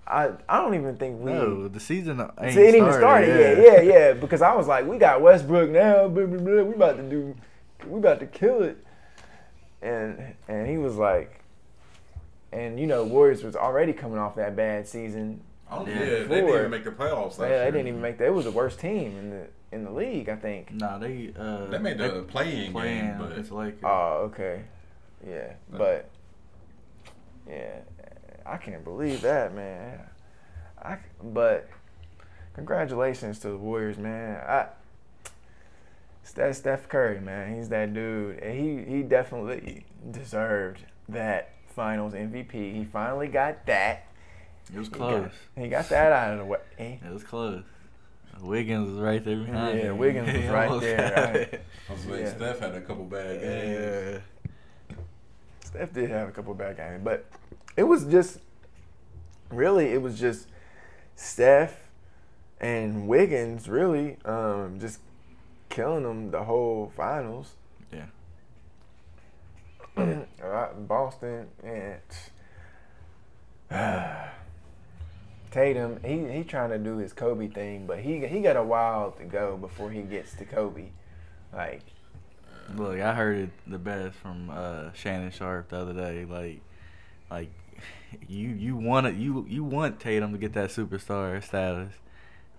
I 0.09 0.31
I 0.47 0.57
don't 0.61 0.73
even 0.73 0.97
think 0.97 1.21
we. 1.21 1.31
No, 1.31 1.67
the 1.67 1.79
season 1.79 2.19
ain't 2.19 2.57
it 2.57 2.59
ain't 2.59 2.75
even 2.75 2.91
started. 2.93 3.27
started. 3.27 3.63
Yeah. 3.63 3.81
yeah, 3.81 3.81
yeah, 3.81 4.13
Because 4.13 4.41
I 4.41 4.55
was 4.55 4.67
like, 4.67 4.87
we 4.87 4.97
got 4.97 5.21
Westbrook 5.21 5.69
now. 5.69 6.07
Blah, 6.07 6.25
blah, 6.25 6.37
blah. 6.39 6.63
We 6.63 6.73
about 6.73 6.97
to 6.97 7.03
do, 7.03 7.35
we 7.87 7.99
about 7.99 8.19
to 8.19 8.25
kill 8.25 8.63
it. 8.63 8.83
And 9.81 10.35
and 10.47 10.67
he 10.67 10.77
was 10.77 10.95
like, 10.95 11.41
and 12.51 12.79
you 12.79 12.87
know, 12.87 13.03
Warriors 13.03 13.43
was 13.43 13.55
already 13.55 13.93
coming 13.93 14.17
off 14.17 14.35
that 14.35 14.55
bad 14.55 14.87
season. 14.87 15.41
Oh 15.71 15.85
Yeah. 15.85 15.93
yeah, 15.93 15.99
they 16.23 16.41
didn't 16.41 16.49
even 16.49 16.71
make 16.71 16.83
the 16.83 16.91
playoffs. 16.91 17.37
Yeah, 17.37 17.47
year. 17.47 17.59
they 17.65 17.71
didn't 17.71 17.87
even 17.87 18.01
make 18.01 18.17
that. 18.17 18.25
It 18.25 18.33
was 18.33 18.45
the 18.45 18.51
worst 18.51 18.79
team 18.79 19.15
in 19.17 19.29
the 19.29 19.47
in 19.71 19.83
the 19.83 19.91
league, 19.91 20.27
I 20.29 20.35
think. 20.35 20.73
Nah, 20.73 20.97
they 20.97 21.31
uh 21.37 21.67
They 21.67 21.77
made 21.77 21.99
the 21.99 22.23
playing 22.23 22.71
playing 22.71 23.05
game, 23.05 23.17
but 23.19 23.31
against 23.33 23.51
Lakers. 23.51 23.83
Oh, 23.83 24.31
okay. 24.31 24.63
Yeah, 25.25 25.53
but 25.69 26.09
yeah, 27.47 27.79
I 28.45 28.57
can't 28.57 28.83
believe 28.83 29.21
that, 29.21 29.53
man. 29.53 29.99
I 30.81 30.97
but 31.23 31.69
congratulations 32.53 33.39
to 33.39 33.49
the 33.49 33.57
Warriors, 33.57 33.97
man. 33.97 34.37
I 34.47 34.67
that's 36.35 36.59
Steph 36.59 36.87
Curry, 36.87 37.19
man. 37.19 37.55
He's 37.55 37.69
that 37.69 37.93
dude, 37.93 38.37
and 38.39 38.57
he 38.87 38.95
he 38.97 39.01
definitely 39.03 39.85
deserved 40.11 40.85
that 41.09 41.53
Finals 41.75 42.13
MVP. 42.13 42.51
He 42.53 42.85
finally 42.85 43.27
got 43.27 43.65
that. 43.65 44.05
it 44.71 44.77
was 44.77 44.87
He 44.87 44.93
got- 44.93 44.97
close. 44.99 45.31
He 45.57 45.67
got 45.69 45.89
that 45.89 46.11
out 46.11 46.33
of 46.33 46.39
the 46.39 46.45
way. 46.45 46.59
It 47.03 47.11
was 47.11 47.23
close. 47.23 47.63
Wiggins 48.41 48.91
was 48.91 48.99
right 48.99 49.23
there 49.25 49.37
behind 49.37 49.77
Yeah, 49.79 49.83
him. 49.85 49.97
Wiggins 49.97 50.27
was 50.27 50.35
He 50.43 50.47
right 50.47 50.79
there, 50.79 50.97
got 50.97 51.33
right. 51.35 51.61
I 51.89 51.93
was 51.93 52.05
like, 52.05 52.19
Yeah. 52.21 52.35
Steph 52.35 52.59
had 52.59 52.75
a 52.75 52.81
couple 52.81 53.03
bad 53.05 53.41
games. 53.41 54.21
Yeah. 54.89 54.95
Steph 55.65 55.93
did 55.93 56.09
have 56.09 56.29
a 56.29 56.31
couple 56.31 56.53
bad 56.53 56.77
games, 56.77 57.01
but 57.03 57.25
it 57.79 57.87
was 57.87 58.03
just 58.03 58.39
really 59.49 59.85
it 59.85 60.01
was 60.01 60.19
just 60.19 60.47
Steph 61.15 61.79
and 62.59 63.07
Wiggins 63.07 63.69
really 63.69 64.17
um, 64.25 64.79
just 64.81 64.99
killing 65.69 66.03
them 66.03 66.29
the 66.29 66.43
whole 66.43 66.91
finals. 66.97 67.53
Yeah. 67.93 68.07
Boston 70.77 71.47
and 71.63 72.01
Tatum, 75.51 76.01
he 76.03 76.27
he 76.37 76.43
trying 76.43 76.71
to 76.71 76.77
do 76.77 76.97
his 76.97 77.13
Kobe 77.13 77.47
thing, 77.47 77.87
but 77.87 77.99
he 77.99 78.27
he 78.27 78.41
got 78.41 78.57
a 78.57 78.63
while 78.63 79.11
to 79.11 79.23
go 79.23 79.55
before 79.55 79.89
he 79.89 80.01
gets 80.01 80.33
to 80.33 80.43
Kobe. 80.43 80.89
Like 81.53 81.83
Look, 82.75 82.99
I 82.99 83.13
heard 83.13 83.37
it 83.37 83.51
the 83.65 83.79
best 83.79 84.17
from 84.17 84.49
uh, 84.49 84.91
Shannon 84.91 85.31
Sharpe 85.31 85.69
the 85.69 85.77
other 85.77 85.93
day. 85.93 86.25
Like, 86.25 86.59
like 87.31 87.49
you 88.27 88.49
you 88.49 88.75
want 88.75 89.07
it, 89.07 89.15
you 89.15 89.45
you 89.47 89.63
want 89.63 89.99
Tatum 89.99 90.31
to 90.31 90.37
get 90.37 90.53
that 90.53 90.69
superstar 90.69 91.43
status. 91.43 91.93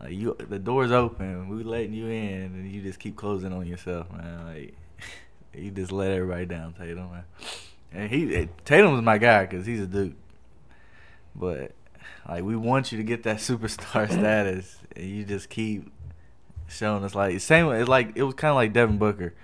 Like 0.00 0.12
you, 0.12 0.36
the 0.38 0.58
door's 0.58 0.92
open. 0.92 1.48
We 1.48 1.62
letting 1.62 1.92
you 1.92 2.06
in, 2.06 2.42
and 2.42 2.70
you 2.70 2.80
just 2.80 2.98
keep 2.98 3.16
closing 3.16 3.52
on 3.52 3.66
yourself, 3.66 4.10
man. 4.10 4.46
Like 4.46 4.74
you 5.54 5.70
just 5.70 5.92
let 5.92 6.10
everybody 6.10 6.46
down, 6.46 6.74
Tatum. 6.74 7.10
Man. 7.10 7.24
And 7.92 8.10
he 8.10 8.34
eh, 8.34 8.46
Tatum's 8.64 9.02
my 9.02 9.18
guy 9.18 9.44
because 9.44 9.66
he's 9.66 9.80
a 9.80 9.86
dude. 9.86 10.16
But 11.34 11.72
like 12.28 12.44
we 12.44 12.56
want 12.56 12.92
you 12.92 12.98
to 12.98 13.04
get 13.04 13.24
that 13.24 13.36
superstar 13.38 14.10
status, 14.10 14.78
and 14.96 15.06
you 15.06 15.24
just 15.24 15.50
keep 15.50 15.92
showing 16.68 17.04
us 17.04 17.14
like 17.14 17.40
same. 17.40 17.68
It's 17.72 17.88
like 17.88 18.12
it 18.14 18.22
was 18.22 18.34
kind 18.34 18.50
of 18.50 18.56
like 18.56 18.72
Devin 18.72 18.98
Booker. 18.98 19.34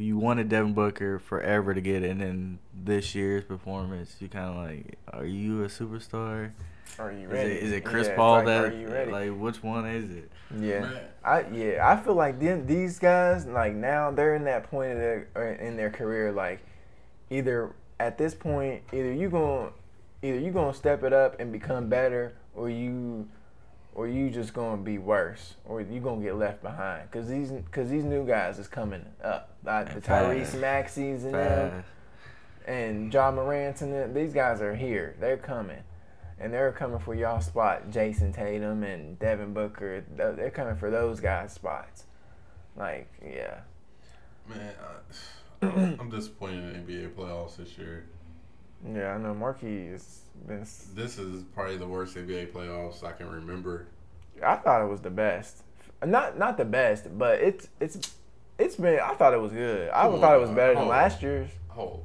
You 0.00 0.16
wanted 0.18 0.48
Devin 0.48 0.72
Booker 0.74 1.18
forever 1.18 1.74
to 1.74 1.80
get 1.80 2.02
it, 2.02 2.10
and 2.10 2.20
then 2.20 2.58
this 2.74 3.14
year's 3.14 3.44
performance, 3.44 4.16
you 4.20 4.28
kind 4.28 4.48
of 4.50 4.56
like, 4.56 4.98
are 5.12 5.26
you 5.26 5.62
a 5.64 5.66
superstar? 5.68 6.52
are 6.98 7.12
you 7.12 7.26
Is 7.26 7.32
ready? 7.32 7.50
it, 7.52 7.62
is 7.62 7.72
it 7.72 7.84
Chris 7.84 8.08
it's 8.08 8.16
Paul 8.16 8.36
like, 8.38 8.46
that 8.46 8.64
are 8.64 8.76
you 8.76 8.88
ready? 8.88 9.10
like 9.12 9.30
which 9.38 9.62
one 9.62 9.86
is 9.86 10.10
it? 10.10 10.30
Yeah, 10.58 10.90
I 11.24 11.44
yeah 11.52 11.88
I 11.88 11.96
feel 12.02 12.14
like 12.14 12.40
them, 12.40 12.66
these 12.66 12.98
guys 12.98 13.46
like 13.46 13.74
now 13.74 14.10
they're 14.10 14.34
in 14.34 14.44
that 14.44 14.64
point 14.68 14.92
of 14.92 14.98
their 14.98 15.28
uh, 15.36 15.64
in 15.64 15.76
their 15.76 15.90
career 15.90 16.32
like 16.32 16.60
either 17.30 17.74
at 18.00 18.18
this 18.18 18.34
point 18.34 18.82
either 18.92 19.12
you 19.12 19.30
gonna 19.30 19.70
either 20.22 20.38
you 20.40 20.50
gonna 20.50 20.74
step 20.74 21.04
it 21.04 21.12
up 21.12 21.38
and 21.38 21.52
become 21.52 21.88
better 21.88 22.34
or 22.56 22.68
you 22.68 23.28
or 23.94 24.08
you 24.08 24.30
just 24.30 24.54
gonna 24.54 24.80
be 24.82 24.98
worse 24.98 25.54
or 25.64 25.80
you 25.80 26.00
gonna 26.00 26.22
get 26.22 26.36
left 26.36 26.62
behind 26.62 27.10
because 27.10 27.28
these 27.28 27.50
because 27.50 27.90
these 27.90 28.04
new 28.04 28.26
guys 28.26 28.58
is 28.58 28.68
coming 28.68 29.04
up 29.22 29.56
like 29.64 29.94
the 29.94 30.00
Tyrese 30.00 30.46
fast. 30.46 30.56
Maxey's 30.56 31.24
and 31.24 31.34
them 31.34 31.84
and 32.66 33.12
Ja 33.12 33.30
Morant 33.30 33.82
and 33.82 33.92
them, 33.92 34.14
these 34.14 34.32
guys 34.32 34.60
are 34.60 34.74
here. 34.74 35.16
They're 35.18 35.36
coming. 35.36 35.82
And 36.38 36.54
they're 36.54 36.72
coming 36.72 36.98
for 36.98 37.14
y'all 37.14 37.40
spot, 37.40 37.90
Jayson 37.90 38.32
Tatum 38.32 38.82
and 38.82 39.18
Devin 39.18 39.52
Booker. 39.52 40.04
They're 40.16 40.50
coming 40.50 40.76
for 40.76 40.90
those 40.90 41.20
guys' 41.20 41.52
spots. 41.52 42.04
Like, 42.76 43.12
yeah. 43.22 43.58
Man, 44.48 44.72
I, 45.62 45.66
I'm 46.00 46.08
disappointed 46.08 46.74
in 46.74 46.86
the 46.86 46.92
NBA 46.92 47.14
playoffs 47.14 47.56
this 47.56 47.76
year. 47.76 48.06
Yeah, 48.86 49.14
I 49.14 49.18
know 49.18 49.34
Marquis 49.34 49.88
has 49.88 50.20
been. 50.46 50.60
This 50.94 51.18
is 51.18 51.42
probably 51.54 51.76
the 51.76 51.86
worst 51.86 52.16
NBA 52.16 52.52
playoffs 52.52 53.04
I 53.04 53.12
can 53.12 53.28
remember. 53.30 53.86
I 54.42 54.56
thought 54.56 54.82
it 54.82 54.88
was 54.88 55.00
the 55.00 55.10
best. 55.10 55.62
Not 56.04 56.38
not 56.38 56.56
the 56.56 56.64
best, 56.64 57.18
but 57.18 57.40
it's 57.40 57.68
it's 57.78 58.14
it's 58.58 58.76
been. 58.76 58.98
I 59.00 59.14
thought 59.14 59.34
it 59.34 59.40
was 59.40 59.52
good. 59.52 59.90
I 59.90 60.06
on, 60.06 60.20
thought 60.20 60.36
it 60.36 60.40
was 60.40 60.50
better 60.50 60.72
than 60.72 60.78
Hold 60.78 60.88
last 60.88 61.22
year's. 61.22 61.50
Oh, 61.76 62.00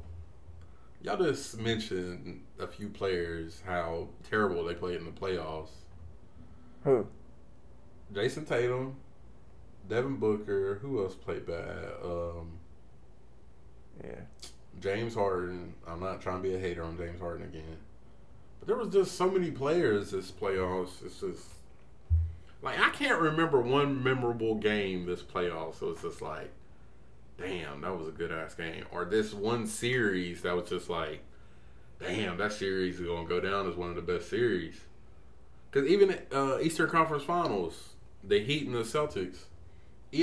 y'all 1.02 1.16
just 1.16 1.58
mentioned 1.58 2.42
a 2.58 2.66
few 2.66 2.88
players 2.88 3.62
how 3.64 4.08
terrible 4.28 4.64
they 4.64 4.74
played 4.74 4.98
in 4.98 5.06
the 5.06 5.12
playoffs. 5.12 5.70
Who? 6.84 7.06
Jayson 8.12 8.44
Tatum, 8.46 8.96
Devin 9.88 10.16
Booker. 10.16 10.78
Who 10.82 11.02
else 11.02 11.14
played 11.14 11.46
bad? 11.46 11.92
Um, 12.04 12.58
Yeah. 14.04 14.20
James 14.80 15.14
Harden. 15.14 15.74
I'm 15.86 16.00
not 16.00 16.20
trying 16.20 16.42
to 16.42 16.48
be 16.48 16.54
a 16.54 16.58
hater 16.58 16.82
on 16.82 16.96
James 16.96 17.20
Harden 17.20 17.46
again, 17.46 17.78
but 18.58 18.68
there 18.68 18.76
was 18.76 18.92
just 18.92 19.16
so 19.16 19.30
many 19.30 19.50
players 19.50 20.10
this 20.10 20.30
playoffs. 20.30 21.04
It's 21.04 21.20
just 21.20 21.46
like 22.62 22.78
I 22.78 22.90
can't 22.90 23.20
remember 23.20 23.60
one 23.60 24.02
memorable 24.02 24.56
game 24.56 25.06
this 25.06 25.22
playoffs. 25.22 25.78
So 25.80 25.90
it's 25.90 26.02
just 26.02 26.22
like, 26.22 26.50
damn, 27.38 27.80
that 27.82 27.96
was 27.96 28.08
a 28.08 28.12
good 28.12 28.32
ass 28.32 28.54
game. 28.54 28.84
Or 28.90 29.04
this 29.04 29.32
one 29.32 29.66
series 29.66 30.42
that 30.42 30.56
was 30.56 30.68
just 30.68 30.90
like, 30.90 31.22
damn, 32.00 32.36
that 32.38 32.52
series 32.52 33.00
is 33.00 33.06
gonna 33.06 33.28
go 33.28 33.40
down 33.40 33.68
as 33.68 33.76
one 33.76 33.90
of 33.90 33.96
the 33.96 34.02
best 34.02 34.28
series. 34.28 34.80
Because 35.70 35.88
even 35.90 36.18
uh, 36.32 36.58
Eastern 36.60 36.88
Conference 36.88 37.24
Finals, 37.24 37.94
the 38.24 38.40
Heat 38.40 38.66
and 38.66 38.74
the 38.74 38.80
Celtics, 38.80 39.44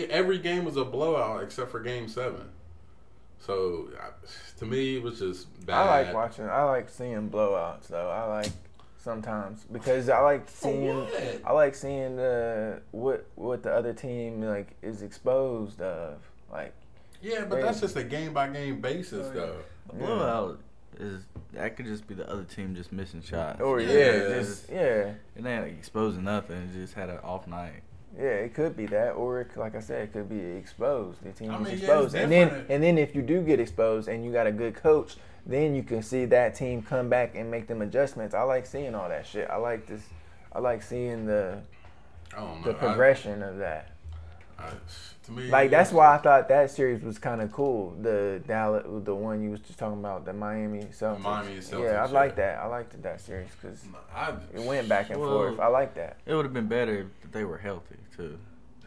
every 0.09 0.39
game 0.39 0.65
was 0.65 0.77
a 0.77 0.85
blowout 0.85 1.43
except 1.43 1.71
for 1.71 1.79
Game 1.79 2.07
Seven. 2.07 2.49
So 3.45 3.89
to 4.59 4.65
me, 4.65 4.95
it 4.97 5.03
was 5.03 5.19
just 5.19 5.65
bad. 5.65 5.75
I 5.75 6.03
like 6.03 6.13
watching. 6.13 6.45
I 6.45 6.63
like 6.63 6.89
seeing 6.89 7.29
blowouts 7.29 7.87
though. 7.87 8.09
I 8.09 8.23
like 8.25 8.51
sometimes 8.97 9.65
because 9.71 10.07
I 10.09 10.19
like 10.21 10.47
seeing. 10.49 11.05
I 11.45 11.51
like 11.51 11.75
seeing 11.75 12.15
the 12.15 12.81
what 12.91 13.25
what 13.35 13.63
the 13.63 13.73
other 13.73 13.93
team 13.93 14.41
like 14.41 14.75
is 14.81 15.01
exposed 15.01 15.81
of. 15.81 16.19
Like 16.51 16.73
Yeah, 17.21 17.45
but 17.45 17.61
that's 17.61 17.81
just 17.81 17.97
a 17.97 18.03
game 18.03 18.33
by 18.33 18.47
game 18.49 18.79
basis, 18.79 19.27
Oh, 19.27 19.33
though. 19.33 19.55
A 19.89 19.93
blowout 19.95 20.59
is 20.99 21.23
that 21.53 21.75
could 21.75 21.85
just 21.87 22.07
be 22.07 22.13
the 22.13 22.29
other 22.31 22.43
team 22.45 22.75
just 22.75 22.93
missing 22.93 23.21
shots. 23.21 23.59
or 23.59 23.81
yeah, 23.81 23.89
Yeah. 23.91 24.29
just 24.39 24.69
yeah, 24.69 24.79
It 25.35 25.45
ain't 25.45 25.45
like 25.45 25.73
exposing 25.77 26.23
nothing. 26.23 26.57
It 26.57 26.73
just 26.73 26.93
had 26.93 27.09
an 27.09 27.17
off 27.23 27.45
night. 27.47 27.81
Yeah. 28.17 28.23
It 28.23 28.53
could 28.53 28.75
be 28.77 28.85
that, 28.87 29.11
or 29.11 29.41
it, 29.41 29.55
like 29.57 29.75
I 29.75 29.79
said, 29.79 30.01
it 30.03 30.13
could 30.13 30.29
be 30.29 30.39
exposed. 30.39 31.23
The 31.23 31.31
team 31.31 31.51
I 31.51 31.55
is 31.55 31.59
mean, 31.61 31.67
yeah, 31.69 31.77
exposed, 31.79 32.15
and 32.15 32.31
then 32.31 32.65
and 32.69 32.83
then 32.83 32.97
if 32.97 33.15
you 33.15 33.21
do 33.21 33.41
get 33.41 33.59
exposed 33.59 34.07
and 34.07 34.23
you 34.25 34.31
got 34.31 34.47
a 34.47 34.51
good 34.51 34.75
coach, 34.75 35.15
then 35.45 35.75
you 35.75 35.83
can 35.83 36.01
see 36.03 36.25
that 36.25 36.55
team 36.55 36.81
come 36.81 37.09
back 37.09 37.35
and 37.35 37.49
make 37.51 37.67
them 37.67 37.81
adjustments. 37.81 38.33
I 38.33 38.43
like 38.43 38.65
seeing 38.65 38.95
all 38.95 39.09
that 39.09 39.25
shit. 39.25 39.49
I 39.49 39.57
like 39.57 39.87
this. 39.87 40.01
I 40.51 40.59
like 40.59 40.81
seeing 40.83 41.25
the 41.25 41.59
I 42.35 42.39
don't 42.39 42.61
know. 42.61 42.67
the 42.67 42.73
progression 42.75 43.41
of 43.43 43.57
that. 43.57 43.89
I, 44.59 44.65
I, 44.67 44.71
to 45.23 45.31
me, 45.31 45.43
Like 45.49 45.71
that's 45.71 45.91
why 45.91 46.13
I 46.13 46.17
thought 46.19 46.47
that 46.49 46.69
series 46.69 47.01
was 47.01 47.17
kind 47.17 47.41
of 47.41 47.51
cool. 47.51 47.95
The 48.01 48.41
Dallas, 48.47 48.85
the 49.03 49.15
one 49.15 49.41
you 49.41 49.49
was 49.49 49.61
just 49.61 49.79
talking 49.79 49.99
about, 49.99 50.25
the 50.25 50.33
Miami 50.33 50.83
Celtics. 50.85 51.19
Miami 51.21 51.55
Celtics, 51.57 51.71
Yeah, 51.83 52.03
I 52.03 52.05
yeah. 52.05 52.11
like 52.11 52.35
that. 52.35 52.59
I 52.59 52.65
liked 52.67 53.01
that 53.01 53.19
series 53.19 53.47
because 53.59 53.83
it 54.53 54.61
went 54.61 54.87
back 54.87 55.09
and 55.09 55.19
Well- 55.19 55.31
forth. 55.31 55.59
I 55.59 55.67
like 55.67 55.95
that. 55.95 56.17
It 56.25 56.35
would 56.35 56.45
have 56.45 56.53
been 56.53 56.67
better 56.67 57.07
if 57.23 57.31
they 57.31 57.43
were 57.45 57.57
healthy 57.57 57.95
too. 58.15 58.37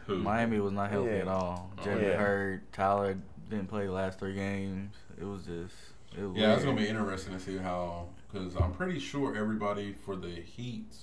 Who? 0.05 0.17
Miami 0.19 0.59
was 0.59 0.71
not 0.71 0.89
healthy 0.89 1.11
Yeah. 1.11 1.17
at 1.17 1.27
all. 1.27 1.71
Oh, 1.77 1.83
Jeremy 1.83 2.07
yeah. 2.07 2.17
hurt. 2.17 2.73
Tyler 2.73 3.17
didn't 3.49 3.67
play 3.67 3.85
the 3.85 3.91
last 3.91 4.19
three 4.19 4.35
games. 4.35 4.95
It 5.19 5.25
was 5.25 5.43
just. 5.43 5.75
It 6.17 6.23
was 6.23 6.37
Yeah, 6.37 6.55
it's 6.55 6.63
gonna 6.63 6.77
be 6.77 6.87
interesting 6.87 7.33
to 7.33 7.39
see 7.39 7.57
how 7.57 8.07
because 8.31 8.55
I'm 8.55 8.73
pretty 8.73 8.99
sure 8.99 9.35
everybody 9.35 9.93
for 9.93 10.15
the 10.15 10.29
Heat 10.29 10.95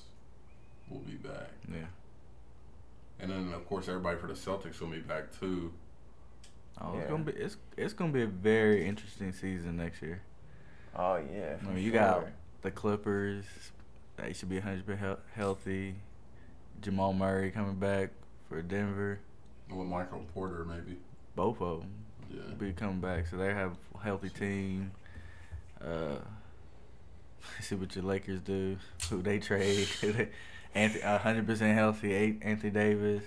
will 0.88 1.00
be 1.00 1.14
back. 1.14 1.50
Yeah. 1.70 1.86
And 3.20 3.30
then 3.30 3.52
of 3.52 3.66
course 3.66 3.88
everybody 3.88 4.18
for 4.18 4.26
the 4.26 4.34
Celtics 4.34 4.80
will 4.80 4.88
be 4.88 5.00
back 5.00 5.38
too. 5.38 5.72
Oh, 6.80 6.98
it's 6.98 7.08
gonna 7.08 7.24
be 7.24 7.32
it's 7.32 7.56
it's 7.76 7.92
gonna 7.92 8.12
be 8.12 8.22
a 8.22 8.26
very 8.26 8.86
interesting 8.86 9.32
season 9.32 9.76
next 9.76 10.02
year. 10.02 10.22
Oh 10.96 11.16
yeah. 11.16 11.56
I 11.62 11.66
mean, 11.66 11.84
you 11.84 11.90
sure. 11.90 12.00
got 12.00 12.26
the 12.62 12.70
Clippers. 12.70 13.44
They 14.16 14.32
should 14.32 14.48
be 14.48 14.56
100 14.56 14.86
percent 14.86 15.18
healthy. 15.34 15.96
Jamal 16.84 17.14
Murray 17.14 17.50
coming 17.50 17.76
back 17.76 18.10
for 18.48 18.60
Denver. 18.60 19.18
With 19.70 19.88
Michael 19.88 20.22
Porter 20.34 20.64
maybe. 20.66 20.98
Both 21.34 21.60
of 21.62 21.80
them 21.80 21.90
Yeah. 22.30 22.54
be 22.58 22.72
coming 22.74 23.00
back, 23.00 23.26
so 23.26 23.38
they 23.38 23.54
have 23.54 23.72
a 23.94 23.98
healthy 24.04 24.28
team. 24.28 24.92
Uh, 25.82 26.16
see 27.60 27.74
what 27.74 27.94
your 27.96 28.04
Lakers 28.04 28.40
do. 28.40 28.76
Who 29.08 29.22
they 29.22 29.38
trade? 29.38 29.88
Anthony, 30.74 31.02
100% 31.02 31.74
healthy. 31.74 32.12
A- 32.12 32.38
Anthony 32.42 32.70
Davis. 32.70 33.22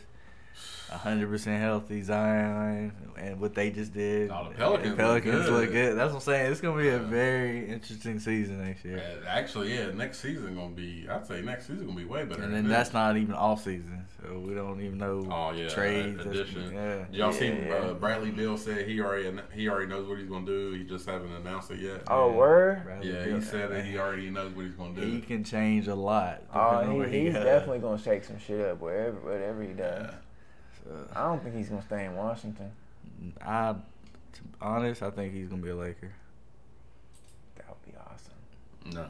100% 0.92 1.60
healthy 1.60 2.02
Zion, 2.02 2.94
and 3.18 3.40
what 3.42 3.54
they 3.54 3.70
just 3.72 3.94
did. 3.94 4.32
Oh, 4.32 4.48
the 4.50 4.56
Pelicans 4.56 4.88
look 4.90 4.98
Pelicans 4.98 5.46
good. 5.46 5.54
look 5.54 5.72
good. 5.72 5.98
That's 5.98 6.10
what 6.14 6.20
I'm 6.20 6.22
saying. 6.22 6.52
It's 6.52 6.62
gonna 6.62 6.82
be 6.82 6.88
a 6.90 7.00
very 7.00 7.68
interesting 7.70 8.20
season 8.20 8.64
next 8.66 8.86
year. 8.86 8.98
Yeah, 8.98 9.30
Actually, 9.30 9.74
yeah, 9.76 9.92
next 9.92 10.20
season 10.20 10.56
gonna 10.56 10.70
be. 10.74 11.06
I'd 11.10 11.28
say 11.28 11.42
next 11.42 11.68
season 11.68 11.88
gonna 11.88 11.98
be 12.00 12.06
way 12.06 12.24
better. 12.24 12.36
And 12.42 12.54
than 12.54 12.64
then 12.64 12.64
this. 12.70 12.78
that's 12.78 12.94
not 12.94 13.18
even 13.18 13.34
off 13.36 13.64
season, 13.66 14.06
so 14.22 14.40
we 14.40 14.54
don't 14.54 14.80
even 14.82 14.98
know 14.98 15.28
Oh 15.30 15.52
yeah, 15.52 15.68
trades. 15.68 16.18
that's- 16.18 16.34
addition. 16.36 16.74
Yeah. 16.74 17.06
Y'all 17.12 17.34
see 17.34 17.48
Yeah. 17.48 17.74
uh, 17.74 17.94
Bradley 17.94 18.32
Beal 18.32 18.58
said 18.58 18.88
he 18.88 19.02
already 19.02 19.30
he 19.54 19.68
already 19.68 19.88
knows 19.88 20.08
what 20.08 20.20
he's 20.20 20.30
gonna 20.30 20.46
do. 20.46 20.72
He 20.72 20.86
just 20.86 21.06
haven't 21.06 21.34
announced 21.34 21.70
it 21.72 21.80
yet. 21.80 22.04
Oh 22.08 22.30
Yeah. 22.30 22.36
word. 22.38 22.84
Bradley 22.86 23.12
yeah, 23.14 23.26
Beal. 23.26 23.36
he 23.36 23.42
said 23.42 23.72
that 23.72 23.84
he 23.86 23.98
already 23.98 24.30
knows 24.30 24.54
what 24.56 24.66
he's 24.66 24.76
gonna 24.76 24.94
do. 24.96 25.02
He 25.02 25.20
can 25.20 25.44
change 25.44 25.88
a 25.90 25.96
lot. 25.96 26.44
Oh, 26.54 26.70
depending 26.72 26.92
on 26.92 26.98
where 27.00 27.08
he, 27.10 27.26
he's 27.26 27.34
goes. 27.34 27.44
definitely 27.44 27.80
gonna 27.80 27.98
shake 28.02 28.24
some 28.24 28.40
shit 28.40 28.62
up 28.62 28.80
wherever, 28.80 29.18
whatever 29.20 29.64
he 29.64 29.74
does. 29.74 30.06
Yeah. 30.06 30.12
So, 30.88 31.08
I 31.16 31.24
don't 31.24 31.44
think 31.44 31.56
he's 31.56 31.70
gonna 31.70 31.82
stay 31.82 32.06
in 32.06 32.16
Washington. 32.16 32.72
I, 33.42 33.74
to 34.34 34.42
be 34.44 34.50
honest, 34.62 35.04
I 35.04 35.10
think 35.10 35.34
he's 35.34 35.50
gonna 35.50 35.62
be 35.62 35.70
a 35.70 35.76
Laker. 35.76 36.14
That 37.58 37.66
would 37.70 37.86
be 37.92 37.98
awesome. 38.00 38.34
No, 38.94 39.06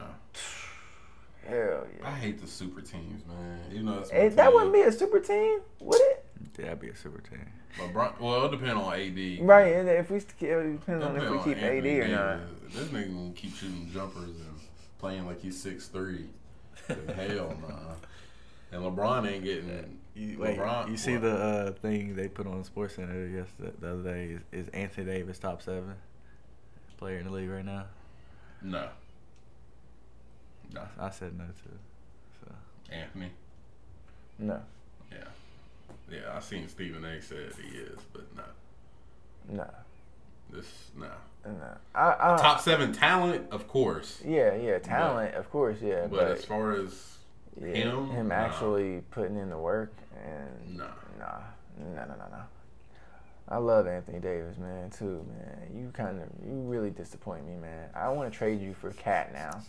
Hell 1.46 1.86
yeah. 2.00 2.08
I 2.08 2.10
hate 2.10 2.40
the 2.40 2.46
super 2.46 2.80
teams, 2.80 3.22
man. 3.26 3.60
You 3.70 3.82
know, 3.82 4.00
it's 4.00 4.10
Hey, 4.10 4.28
that 4.28 4.52
wouldn't 4.52 4.72
be 4.72 4.80
a 4.82 4.92
super 4.92 5.20
team, 5.20 5.60
would 5.80 6.00
it? 6.00 6.24
That'd 6.56 6.80
be 6.80 6.88
a 6.88 6.96
super 6.96 7.20
team. 7.20 7.46
LeBron. 7.78 8.18
Well, 8.20 8.46
it 8.46 8.50
depends 8.50 8.74
on 8.82 8.92
AD. 8.94 9.38
Right. 9.46 9.72
and 9.76 9.88
If 9.88 10.10
we 10.10 10.18
st- 10.18 10.42
it 10.42 10.80
depends 10.80 11.04
on 11.04 11.16
if 11.16 11.30
we 11.30 11.36
on 11.38 11.44
keep 11.44 11.56
Anthony 11.62 12.00
AD 12.00 12.04
or 12.04 12.08
not. 12.08 12.72
This 12.72 12.88
nigga 12.88 13.14
gonna 13.14 13.32
keep 13.32 13.54
shooting 13.54 13.88
jumpers 13.92 14.24
and 14.24 14.60
playing 14.98 15.26
like 15.26 15.40
he's 15.40 15.60
six 15.60 15.86
three. 15.86 16.26
Hell 16.88 17.56
nah. 17.68 17.94
And 18.72 18.82
LeBron 18.82 19.30
ain't 19.30 19.44
getting. 19.44 19.97
You, 20.18 20.36
wait, 20.36 20.58
LeBron, 20.58 20.90
you 20.90 20.96
see 20.96 21.12
what? 21.12 21.22
the 21.22 21.36
uh, 21.36 21.72
thing 21.74 22.16
they 22.16 22.26
put 22.26 22.48
on 22.48 22.64
SportsCenter 22.64 23.32
yesterday, 23.32 23.70
the 23.80 23.92
other 23.92 24.02
day? 24.02 24.24
Is, 24.52 24.66
is 24.66 24.68
Anthony 24.70 25.06
Davis 25.06 25.38
top 25.38 25.62
seven 25.62 25.94
player 26.96 27.18
in 27.18 27.26
the 27.26 27.30
league 27.30 27.48
right 27.48 27.64
now? 27.64 27.84
No. 28.60 28.88
No. 30.74 30.82
I 30.98 31.10
said 31.10 31.38
no 31.38 31.44
to. 31.44 32.40
So 32.40 32.52
Anthony. 32.90 33.30
No, 34.40 34.60
Yeah. 35.12 35.18
Yeah, 36.10 36.36
I 36.36 36.40
seen 36.40 36.66
Stephen 36.68 37.04
A. 37.04 37.22
said 37.22 37.52
he 37.60 37.78
is, 37.78 37.98
but 38.12 38.24
no. 38.36 38.42
no, 39.56 39.70
This 40.50 40.66
no. 40.96 41.10
no. 41.44 41.76
I, 41.94 42.34
I, 42.34 42.36
Top 42.36 42.60
seven 42.60 42.92
talent, 42.92 43.46
of 43.52 43.68
course. 43.68 44.20
Yeah, 44.26 44.54
yeah, 44.56 44.78
talent, 44.78 45.34
of 45.34 45.50
course, 45.50 45.78
yeah, 45.82 46.02
But, 46.02 46.10
but, 46.10 46.30
as 46.30 46.44
far 46.44 46.72
as 46.72 47.17
yeah, 47.60 47.74
him, 47.74 48.10
him 48.10 48.28
nah. 48.28 48.34
actually 48.34 49.02
putting 49.10 49.36
in 49.36 49.50
the 49.50 49.58
work 49.58 49.92
and 50.24 50.76
Nah. 50.78 50.86
nah, 51.18 51.38
no, 51.78 51.94
no, 52.02 52.06
no, 52.06 52.14
no. 52.30 52.42
I 53.50 53.56
love 53.56 53.86
Anthony 53.86 54.18
Davis, 54.20 54.58
man, 54.58 54.90
too, 54.90 55.24
man. 55.38 55.70
You 55.74 55.90
kind 55.92 56.20
of, 56.20 56.28
you 56.46 56.52
really 56.66 56.90
disappoint 56.90 57.46
me, 57.46 57.56
man. 57.56 57.88
I 57.94 58.08
want 58.10 58.30
to 58.30 58.36
trade 58.38 58.60
you 58.60 58.74
for 58.74 58.90
Cat 58.92 59.32
now. 59.32 59.62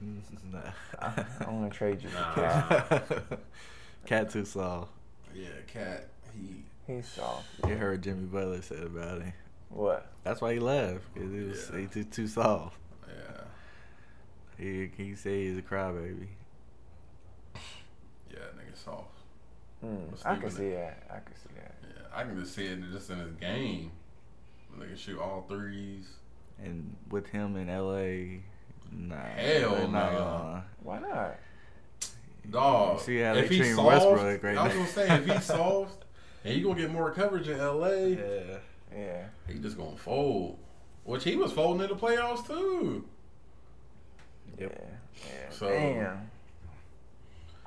nah. 0.00 0.60
I, 1.00 1.24
I 1.46 1.50
want 1.50 1.72
to 1.72 1.76
trade 1.78 2.02
you 2.02 2.08
for 2.10 2.18
Nah. 2.20 2.34
Cat. 2.34 3.24
Cat 4.06 4.30
too 4.30 4.44
soft. 4.44 4.90
yeah, 5.34 5.48
Cat, 5.66 6.08
he 6.34 6.64
He's 6.86 7.06
soft. 7.08 7.46
You 7.66 7.76
heard 7.76 8.02
Jimmy 8.02 8.26
Butler 8.26 8.60
said 8.60 8.82
about 8.82 9.22
him. 9.22 9.32
What? 9.70 10.10
That's 10.24 10.40
why 10.40 10.52
he 10.54 10.58
left 10.58 11.04
because 11.14 11.30
he 11.32 11.38
was 11.40 11.70
Yeah. 11.72 11.80
he 11.80 11.86
too, 11.86 12.04
too 12.04 12.26
soft. 12.26 12.76
yeah. 13.06 13.44
He 14.58 14.90
he 14.96 15.14
said 15.14 15.32
he's 15.32 15.56
a 15.56 15.62
crybaby. 15.62 16.26
Yeah, 18.86 18.90
nigga 18.92 18.96
soft. 18.96 19.18
Mm, 19.84 20.26
I 20.26 20.36
can 20.36 20.50
see 20.50 20.70
that. 20.70 21.02
I 21.10 21.14
can 21.14 21.34
see 21.36 21.54
that. 21.56 21.74
Yeah. 21.82 22.02
I 22.18 22.22
can 22.24 22.38
just 22.40 22.54
see 22.54 22.66
it 22.66 22.78
just 22.92 23.10
in 23.10 23.18
his 23.18 23.32
game. 23.34 23.90
They 24.78 24.86
can 24.86 24.96
shoot 24.96 25.18
all 25.18 25.44
threes. 25.48 26.08
And 26.62 26.94
with 27.10 27.26
him 27.28 27.56
in 27.56 27.68
L.A., 27.68 28.42
nah, 28.92 29.16
Hell 29.36 29.74
they're 29.74 29.88
nah. 29.88 30.60
Why 30.82 30.98
not? 31.00 31.36
Dog. 32.50 32.98
You 32.98 33.04
see 33.04 33.18
how 33.18 33.34
if 33.34 33.48
they 33.48 33.54
he 33.56 33.60
treat 33.60 33.74
soft, 33.74 33.86
Westbrook 33.88 34.42
right 34.42 34.56
I 34.56 34.64
was 34.64 34.72
now. 34.72 34.78
gonna 34.80 34.90
say 34.90 35.14
if 35.16 35.26
he's 35.26 35.44
soft 35.44 36.04
and 36.44 36.54
you 36.56 36.64
gonna 36.64 36.80
get 36.80 36.90
more 36.90 37.10
coverage 37.12 37.48
in 37.48 37.58
LA, 37.58 37.88
Yeah. 37.88 38.58
Yeah. 38.96 39.24
he 39.48 39.58
just 39.58 39.76
gonna 39.76 39.96
fold. 39.96 40.58
Which 41.04 41.24
he 41.24 41.36
was 41.36 41.52
folding 41.52 41.82
in 41.82 41.88
the 41.88 41.96
playoffs 41.96 42.46
too. 42.46 43.04
Yep. 44.58 44.72
Yeah. 44.80 44.88
Yeah. 45.28 45.50
So- 45.50 45.68
Damn. 45.68 46.30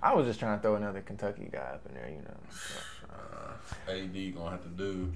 I 0.06 0.14
was 0.14 0.28
just 0.28 0.40
trying 0.40 0.56
to 0.60 0.62
throw 0.62 0.76
another 0.76 1.02
Kentucky 1.02 1.50
guy 1.52 1.58
up 1.74 1.84
in 1.90 1.96
there, 1.96 2.08
you 2.10 2.22
know. 2.22 2.38
so, 2.52 3.08
Uh, 3.10 3.92
AD 3.92 4.32
gonna 4.36 4.52
have 4.52 4.62
to 4.62 4.70
do. 4.70 5.12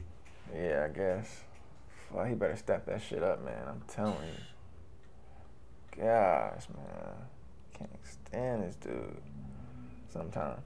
yeah, 0.52 0.88
I 0.90 0.91
guess. 0.91 1.41
Well, 2.10 2.26
he 2.26 2.34
better 2.34 2.56
step 2.56 2.88
that 2.88 2.99
shit 2.99 3.22
up, 3.22 3.45
man. 3.45 3.68
I'm 3.68 3.82
telling 3.88 4.16
you. 4.28 6.03
Gosh, 6.03 6.64
man. 6.76 7.14
Can't 7.78 7.99
stand 8.03 8.64
this 8.64 8.76
dude 8.78 9.22
sometimes. 10.11 10.64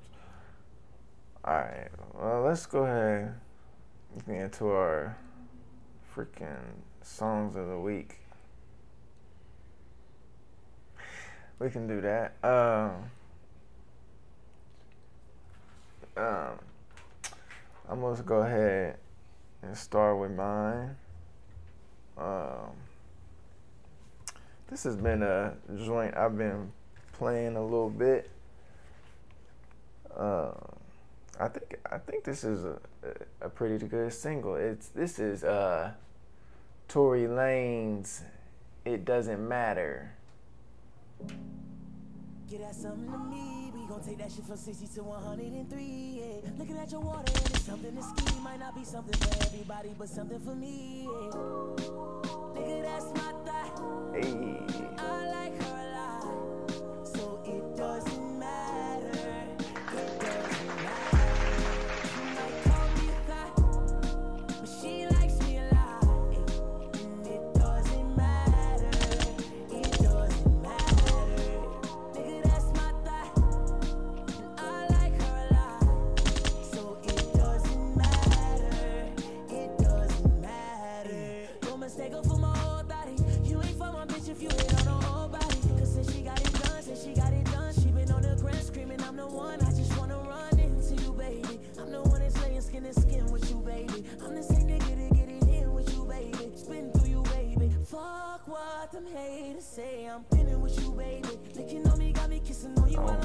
Alright, 1.45 1.91
well, 2.13 2.43
let's 2.43 2.65
go 2.65 2.83
ahead 2.85 3.35
and 4.13 4.25
get 4.25 4.35
into 4.37 4.69
our 4.69 5.17
freaking 6.15 6.63
songs 7.01 7.57
of 7.57 7.67
the 7.67 7.77
week. 7.77 8.19
We 11.59 11.69
can 11.69 11.87
do 11.87 11.99
that. 11.99 12.35
Um, 12.41 13.11
um, 16.17 16.59
I'm 17.89 17.99
going 18.01 18.15
to 18.15 18.23
go 18.23 18.41
ahead 18.41 18.97
and 19.61 19.77
start 19.77 20.17
with 20.19 20.31
mine. 20.31 20.95
Um, 22.17 22.71
this 24.69 24.83
has 24.83 24.95
been 24.95 25.23
a 25.23 25.55
joint 25.85 26.15
I've 26.15 26.37
been 26.37 26.71
playing 27.13 27.55
a 27.55 27.63
little 27.63 27.89
bit. 27.89 28.29
Um, 30.15 30.53
I 31.39 31.47
think 31.47 31.79
I 31.91 31.97
think 31.97 32.23
this 32.23 32.43
is 32.43 32.63
a, 32.63 32.77
a 33.41 33.49
pretty 33.49 33.85
good 33.87 34.13
single. 34.13 34.55
It's 34.55 34.89
this 34.89 35.17
is 35.17 35.43
uh, 35.43 35.93
Tory 36.87 37.23
Lanez 37.23 38.21
"It 38.85 39.05
Doesn't 39.05 39.47
Matter." 39.47 40.13
Get 42.53 42.61
that 42.61 42.75
something 42.75 43.11
to 43.11 43.17
me. 43.17 43.71
We 43.73 43.87
gon' 43.87 44.03
take 44.03 44.19
that 44.19 44.31
shit 44.31 44.45
from 44.45 44.57
60 44.57 44.85
to 44.93 45.03
103. 45.03 46.21
Yeah. 46.21 46.51
Looking 46.59 46.77
at 46.77 46.91
your 46.91 47.01
water 47.01 47.33
and 47.35 47.49
it's 47.49 47.61
something 47.61 47.95
to 47.95 48.03
ski. 48.03 48.39
Might 48.43 48.59
not 48.59 48.75
be 48.75 48.83
something 48.83 49.19
for 49.19 49.43
everybody, 49.47 49.95
but 49.97 50.07
something 50.07 50.39
for 50.39 50.53
me. 50.53 51.01
Yeah. 51.01 51.31
Nigga, 52.53 52.83
that's 52.83 53.05
my 53.15 53.33
thought. 53.43 54.13
Hey, 54.13 54.92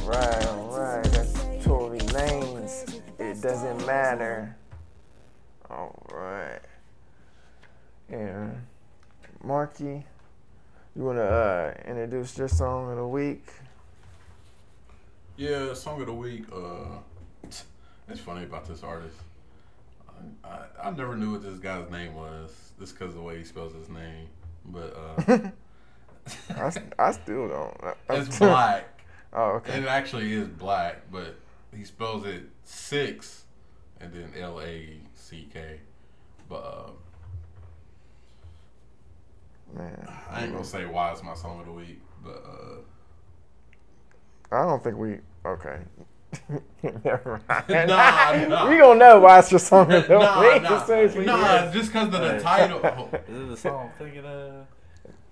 I'm 0.08 0.14
Alright, 0.14 0.46
alright, 0.46 1.04
that's 1.04 1.32
Tory 1.62 1.98
Lanez. 1.98 3.02
It 3.18 3.42
doesn't 3.42 3.86
matter. 3.86 4.56
All 5.68 6.02
right. 6.10 6.60
Yeah. 8.10 8.48
Marky, 9.44 10.06
you 10.96 11.02
want 11.04 11.18
to 11.18 11.24
uh, 11.24 11.74
introduce 11.86 12.38
your 12.38 12.48
song 12.48 12.90
of 12.90 12.96
the 12.96 13.06
week? 13.06 13.44
Yeah, 15.36 15.74
song 15.74 16.00
of 16.00 16.06
the 16.06 16.14
week. 16.14 16.44
Uh, 16.50 17.00
it's 18.08 18.20
funny 18.20 18.44
about 18.44 18.66
this 18.66 18.82
artist. 18.82 19.16
I, 20.42 20.48
I, 20.48 20.88
I 20.88 20.90
never 20.92 21.16
knew 21.16 21.32
what 21.32 21.42
this 21.42 21.58
guy's 21.58 21.90
name 21.90 22.14
was, 22.14 22.72
just 22.80 22.98
because 22.98 23.10
of 23.10 23.16
the 23.16 23.22
way 23.22 23.38
he 23.38 23.44
spells 23.44 23.74
his 23.74 23.90
name. 23.90 24.28
But 24.64 24.96
uh, 24.96 25.38
I, 26.56 26.72
I 26.98 27.12
still 27.12 27.48
don't. 27.48 27.76
it's 28.08 28.38
6LACK. 28.38 28.84
Oh, 29.32 29.50
okay. 29.56 29.78
It 29.78 29.84
actually 29.86 30.32
is 30.32 30.48
black, 30.48 31.02
but 31.12 31.36
he 31.76 31.84
spells 31.84 32.24
it 32.26 32.44
six 32.64 33.44
and 34.00 34.12
then 34.12 34.32
L 34.38 34.60
A 34.60 34.98
C 35.14 35.48
K. 35.52 35.80
But 36.48 36.86
um, 36.86 36.92
Man, 39.76 40.08
I 40.30 40.44
ain't 40.44 40.52
gonna 40.52 40.64
say 40.64 40.86
why 40.86 41.12
it's 41.12 41.22
my 41.22 41.34
song 41.34 41.60
of 41.60 41.66
the 41.66 41.72
week, 41.72 42.00
but 42.24 42.42
uh, 42.42 42.78
I 44.56 44.62
don't 44.64 44.82
think 44.82 44.96
we. 44.96 45.18
Okay. 45.44 45.78
Never 46.82 47.40
mind. 47.48 47.64
Nah, 47.88 48.46
nah. 48.48 48.68
We 48.70 48.78
gonna 48.78 48.98
know 48.98 49.20
why 49.20 49.38
it's 49.40 49.50
your 49.50 49.58
song 49.58 49.92
of 49.92 50.06
the 50.08 50.18
nah, 50.18 50.40
week 50.40 50.62
nah, 50.62 50.82
as 50.82 50.90
as 50.90 51.14
nah, 51.16 51.70
just 51.70 51.92
because 51.92 52.06
of 52.06 52.12
the 52.12 52.40
title. 52.40 52.80
oh, 52.82 53.08
Is 53.28 53.40
it 53.42 53.48
the 53.48 53.56
song 53.56 53.90
I'm 53.98 54.06
thinking 54.06 54.24
of? 54.24 54.66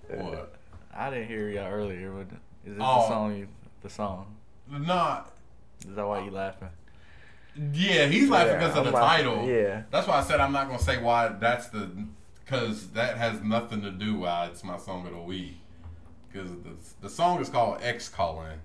what? 0.09 0.55
I 0.95 1.11
didn't 1.11 1.29
hear 1.29 1.49
y'all 1.49 1.71
earlier. 1.73 2.11
But 2.11 2.37
is 2.71 2.77
it 2.77 2.81
Oh. 2.81 3.01
the 3.01 3.09
song? 3.09 3.37
You, 3.37 3.49
the 3.87 3.93
song? 3.95 4.35
Nah, 4.69 5.23
Is 5.89 5.95
that 5.95 6.07
why 6.07 6.25
you 6.25 6.31
laughing? 6.31 6.69
yeah, 7.73 8.07
he's 8.07 8.29
laughing 8.29 8.53
Yeah, 8.53 8.59
because 8.59 8.73
of 8.73 8.87
I'm 8.87 8.93
the 8.93 8.99
laughing, 8.99 9.25
title. 9.25 9.49
yeah. 9.49 9.83
that's 9.91 10.07
why 10.09 10.19
I 10.19 10.23
said 10.23 10.41
I'm 10.41 10.53
not 10.53 10.67
gonna 10.67 10.79
say 10.79 11.01
why. 11.01 11.29
That's 11.29 11.69
the 11.69 11.89
because 12.45 12.89
that 12.89 13.17
has 13.17 13.41
nothing 13.43 13.81
to 13.83 13.91
do 13.91 14.19
why 14.19 14.47
it's 14.47 14.63
my 14.65 14.77
song 14.79 15.07
of 15.07 15.13
the 15.13 15.21
week. 15.21 15.57
Because 16.33 16.51
the 16.51 16.73
the 17.01 17.09
song 17.09 17.41
is 17.41 17.49
called 17.49 17.79
Ex 17.83 18.09
Calling. 18.09 18.59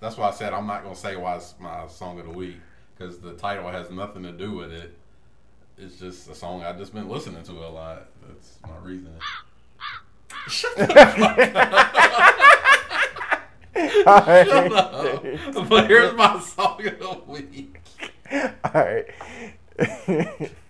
That's 0.00 0.16
why 0.16 0.28
I 0.28 0.32
said 0.32 0.52
I'm 0.52 0.66
not 0.66 0.82
gonna 0.82 0.96
say 0.96 1.16
why 1.16 1.36
it's 1.36 1.54
my 1.60 1.86
song 1.86 2.18
of 2.18 2.26
the 2.26 2.32
week 2.32 2.56
because 2.98 3.18
the 3.18 3.32
title 3.34 3.68
has 3.70 3.90
nothing 3.90 4.24
to 4.24 4.32
do 4.32 4.52
with 4.52 4.72
it. 4.72 4.92
It's 5.78 5.98
just 5.98 6.28
a 6.28 6.34
song 6.34 6.62
I've 6.64 6.78
just 6.78 6.92
been 6.94 7.08
listening 7.08 7.42
to 7.44 7.52
a 7.52 7.68
lot. 7.70 8.06
That's 8.26 8.58
my 8.68 8.76
reason. 8.82 9.12
Shut 10.48 10.76
the 10.76 10.86
fuck 10.86 11.38
Alright. 13.76 14.48
up. 14.72 15.24
But 15.68 15.88
here's 15.88 16.14
my 16.14 16.40
song 16.40 16.86
of 16.86 16.98
the 16.98 17.20
week. 17.26 17.80
Alright. 18.64 19.06
Ooh. 20.08 20.50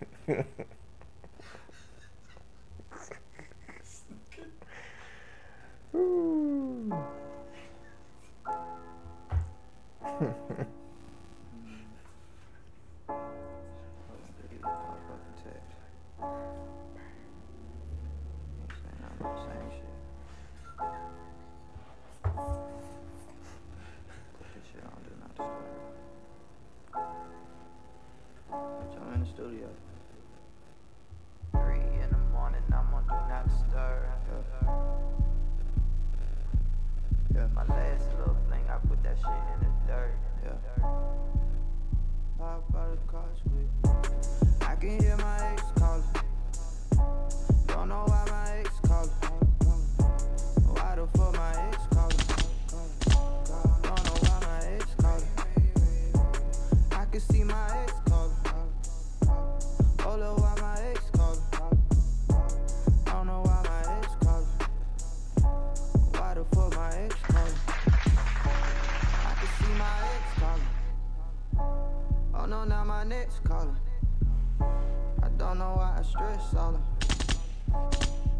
my 73.04 73.16
next. 73.16 73.40
I 73.50 75.28
don't 75.36 75.58
know 75.58 75.74
why 75.76 75.96
I 75.98 76.02
stress 76.02 76.54
all 76.54 76.72
them. 76.72 76.82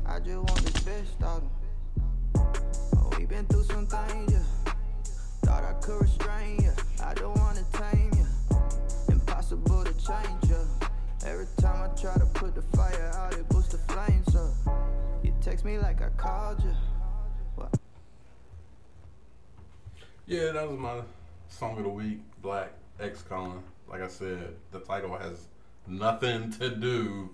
I 0.07 0.19
just 0.21 0.37
want 0.37 0.65
the 0.65 0.73
best 0.85 1.23
out 1.23 1.43
of. 1.43 1.51
Oh, 2.97 3.13
we 3.19 3.27
been 3.27 3.47
through 3.47 3.65
some 3.65 3.87
things, 3.87 4.33
yeah. 4.33 4.73
Thought 5.43 5.65
I 5.65 5.73
could 5.81 6.01
restrain 6.01 6.63
you. 6.63 6.73
I 7.03 7.15
don't 7.15 7.37
wanna 7.37 7.65
tame 7.73 8.11
you. 8.17 8.27
Impossible 9.09 9.85
to 9.85 9.93
change 9.93 10.49
you. 10.49 10.61
Every 11.27 11.47
time 11.59 11.91
I 11.91 12.01
try 12.01 12.15
to 12.15 12.27
put 12.27 12.55
the 12.55 12.63
fire 12.77 13.13
out, 13.17 13.35
it 13.35 13.49
boosts 13.49 13.73
the 13.73 13.79
flames 13.93 14.35
up. 14.35 14.53
You 15.23 15.33
text 15.41 15.65
me 15.65 15.79
like 15.79 16.01
I 16.01 16.09
called. 16.11 16.63
What? 17.57 17.75
Yeah, 20.27 20.53
that 20.53 20.69
was 20.69 20.79
my 20.79 21.01
song 21.49 21.79
of 21.79 21.85
the 21.85 21.91
week, 21.91 22.21
6LACK 22.43 22.69
Ex 23.01 23.23
Calling. 23.23 23.63
Like 23.89 24.03
I 24.03 24.09
said, 24.09 24.55
the 24.71 24.81
title 24.81 25.17
has 25.17 25.47
nothing 25.87 26.51
to 26.59 26.71
do 26.71 27.31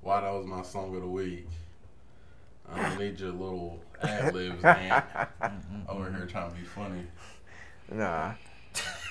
why 0.00 0.20
that 0.20 0.32
was 0.32 0.46
my 0.46 0.62
song 0.62 0.94
of 0.94 1.02
the 1.02 1.08
week. 1.08 1.48
I 2.70 2.82
don't 2.82 2.98
need 2.98 3.20
your 3.20 3.32
little 3.32 3.80
ad 4.02 4.34
libs, 4.34 4.62
man. 4.62 5.02
Over 5.88 6.10
here 6.10 6.26
trying 6.26 6.50
to 6.50 6.56
be 6.56 6.64
funny. 6.64 7.06
Nah. 7.92 8.34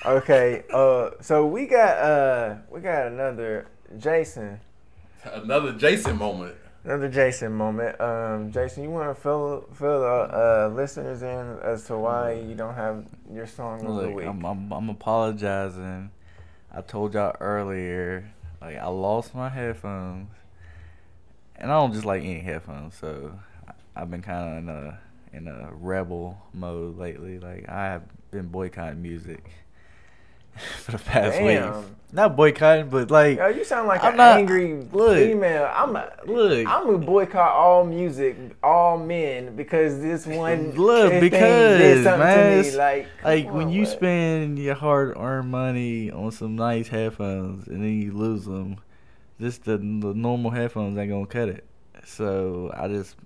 Okay. 0.04 0.64
Uh. 0.72 1.10
So 1.20 1.46
we 1.46 1.66
got 1.66 1.98
uh 1.98 2.56
we 2.70 2.80
got 2.80 3.06
another 3.06 3.68
Jason. 3.98 4.60
Another 5.24 5.72
Jason 5.72 6.16
moment. 6.18 6.56
Another 6.84 7.08
Jason 7.08 7.52
moment. 7.52 7.98
Um, 7.98 8.52
Jason, 8.52 8.82
you 8.82 8.90
want 8.90 9.14
to 9.14 9.20
fill 9.20 9.66
fill 9.72 10.00
the 10.00 10.06
uh, 10.06 10.72
listeners 10.74 11.22
in 11.22 11.58
as 11.62 11.84
to 11.86 11.96
why 11.96 12.32
you 12.32 12.54
don't 12.54 12.74
have 12.74 13.06
your 13.32 13.46
song 13.46 13.86
of 13.86 14.02
the 14.02 14.10
week? 14.10 14.26
I'm, 14.26 14.44
I'm 14.44 14.70
I'm 14.70 14.90
apologizing. 14.90 16.10
I 16.76 16.80
told 16.80 17.14
y'all 17.14 17.36
earlier, 17.40 18.32
like 18.60 18.76
I 18.76 18.88
lost 18.88 19.34
my 19.34 19.48
headphones, 19.48 20.28
and 21.54 21.70
I 21.70 21.80
don't 21.80 21.92
just 21.92 22.04
like 22.04 22.24
any 22.24 22.40
headphones. 22.40 22.96
So 22.96 23.38
I've 23.94 24.10
been 24.10 24.22
kind 24.22 24.50
of 24.50 24.58
in 24.58 24.68
a 24.68 24.98
in 25.32 25.48
a 25.48 25.72
rebel 25.72 26.36
mode 26.52 26.98
lately. 26.98 27.38
Like 27.38 27.68
I 27.68 27.84
have 27.84 28.02
been 28.32 28.48
boycotting 28.48 29.00
music 29.00 29.44
for 30.82 30.92
the 30.92 30.98
past 30.98 31.40
week. 31.42 31.60
Not 32.12 32.36
boycotting, 32.36 32.90
but 32.90 33.10
like 33.10 33.38
Yo, 33.38 33.48
you 33.48 33.64
sound 33.64 33.88
like 33.88 34.04
I'm 34.04 34.12
an 34.12 34.16
not- 34.18 34.38
angry 34.38 34.80
look. 34.92 35.16
female. 35.18 35.68
I'm 35.74 35.96
a, 35.96 36.12
Look. 36.26 36.64
I'm 36.64 36.84
gonna 36.86 36.98
boycott 36.98 37.50
all 37.50 37.84
music, 37.84 38.36
all 38.62 38.98
men 38.98 39.56
because 39.56 40.00
this 40.00 40.24
one 40.42 40.70
Look, 40.76 41.18
because, 41.20 41.78
did 41.80 42.04
something 42.04 42.20
man, 42.20 42.62
to 42.64 42.70
me. 42.70 42.76
Like, 42.76 43.08
Like 43.24 43.46
come 43.46 43.56
when 43.56 43.68
you 43.70 43.80
what? 43.80 43.88
spend 43.90 44.60
your 44.60 44.76
hard 44.76 45.16
earned 45.16 45.50
money 45.50 46.12
on 46.12 46.30
some 46.30 46.54
nice 46.54 46.86
headphones 46.86 47.66
and 47.66 47.82
then 47.82 48.00
you 48.00 48.12
lose 48.12 48.44
them, 48.44 48.76
just 49.40 49.64
the, 49.64 49.76
the 49.78 50.14
normal 50.14 50.52
headphones 50.52 50.96
ain't 50.96 51.10
gonna 51.10 51.26
cut 51.26 51.48
it. 51.48 51.64
So 52.04 52.70
I 52.76 52.86
just 52.86 53.16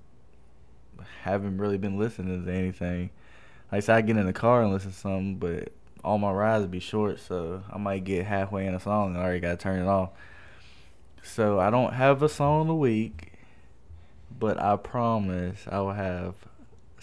haven't 1.23 1.59
really 1.59 1.77
been 1.77 1.99
listening 1.99 2.45
to 2.47 2.51
anything. 2.53 3.11
Like 3.71 3.79
I 3.79 3.81
said, 3.81 3.97
I 3.97 4.01
get 4.01 4.17
in 4.17 4.25
the 4.25 4.33
car 4.33 4.63
and 4.63 4.73
listen 4.73 4.93
to 4.93 4.97
something, 4.97 5.37
but 5.37 5.73
all 6.05 6.19
my 6.19 6.31
rides 6.33 6.67
be 6.67 6.81
short, 6.81 7.21
so 7.21 7.63
I 7.73 7.79
might 7.79 8.05
get 8.05 8.27
halfway 8.27 8.67
in 8.67 8.75
a 8.75 8.81
song 8.81 9.09
and 9.11 9.19
I 9.19 9.23
already 9.25 9.41
gotta 9.41 9.57
turn 9.57 9.81
it 9.83 9.87
off. 9.89 10.11
So 11.23 11.59
I 11.61 11.71
don't 11.71 11.93
have 11.95 12.23
a 12.23 12.29
song 12.29 12.63
of 12.63 12.67
the 12.69 12.75
week, 12.75 13.33
but 14.39 14.61
I 14.61 14.77
promise 14.77 15.65
I 15.71 15.81
will 15.81 15.93
have. 15.93 16.35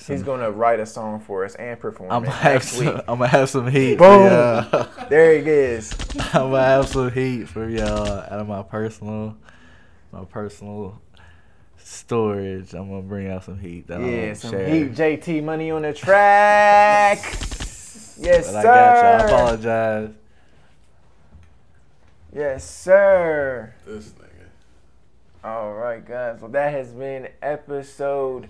He's 0.08 0.24
gonna 0.24 0.52
write 0.52 0.82
a 0.82 0.86
song 0.86 1.22
for 1.22 1.46
us 1.46 1.56
and 1.56 1.80
perform 1.80 2.12
I'm 2.12 2.24
it 2.24 2.28
gonna 2.28 2.38
have 2.38 2.64
some. 2.64 2.86
week. 2.86 2.96
I'm 3.08 3.18
gonna 3.20 3.28
have 3.28 3.50
some 3.50 3.68
heat. 3.68 3.98
Boom. 3.98 4.66
There 5.10 5.34
it 5.34 5.48
is. 5.48 5.94
I'm 6.34 6.50
gonna 6.52 6.62
have 6.64 6.90
some 6.90 7.12
heat 7.12 7.48
for 7.48 7.70
y'all 7.70 8.08
out 8.08 8.28
of 8.40 8.48
my 8.48 8.62
personal, 8.64 9.38
my 10.12 10.26
personal 10.26 11.00
storage. 11.78 12.74
I'm 12.74 12.90
gonna 12.90 13.04
bring 13.04 13.30
out 13.30 13.44
some 13.46 13.60
heat. 13.60 13.88
That 13.88 14.02
Yeah, 14.02 14.34
some 14.34 14.52
share. 14.52 14.68
heat. 14.68 14.94
JT 14.94 15.44
money 15.44 15.72
on 15.72 15.84
the 15.84 15.94
track. 15.94 17.20
Yes, 18.18 18.52
but 18.52 18.62
sir. 18.62 18.70
I 18.70 18.74
got 18.74 19.30
you. 19.30 19.36
I 19.36 19.38
apologize. 19.38 20.10
Yes, 22.34 22.70
sir. 22.70 23.74
This 23.86 24.10
nigga. 24.10 25.46
All 25.46 25.74
right, 25.74 26.06
guys. 26.06 26.42
Well, 26.42 26.52
that 26.52 26.74
has 26.74 26.92
been 26.92 27.30
episode 27.42 28.50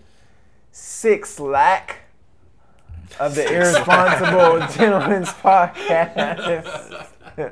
six 0.72 1.40
lack 1.40 2.00
of 3.20 3.36
the 3.36 3.48
Irresponsible 3.48 4.68
Gentlemen's 4.76 5.30
Podcast. 5.30 7.08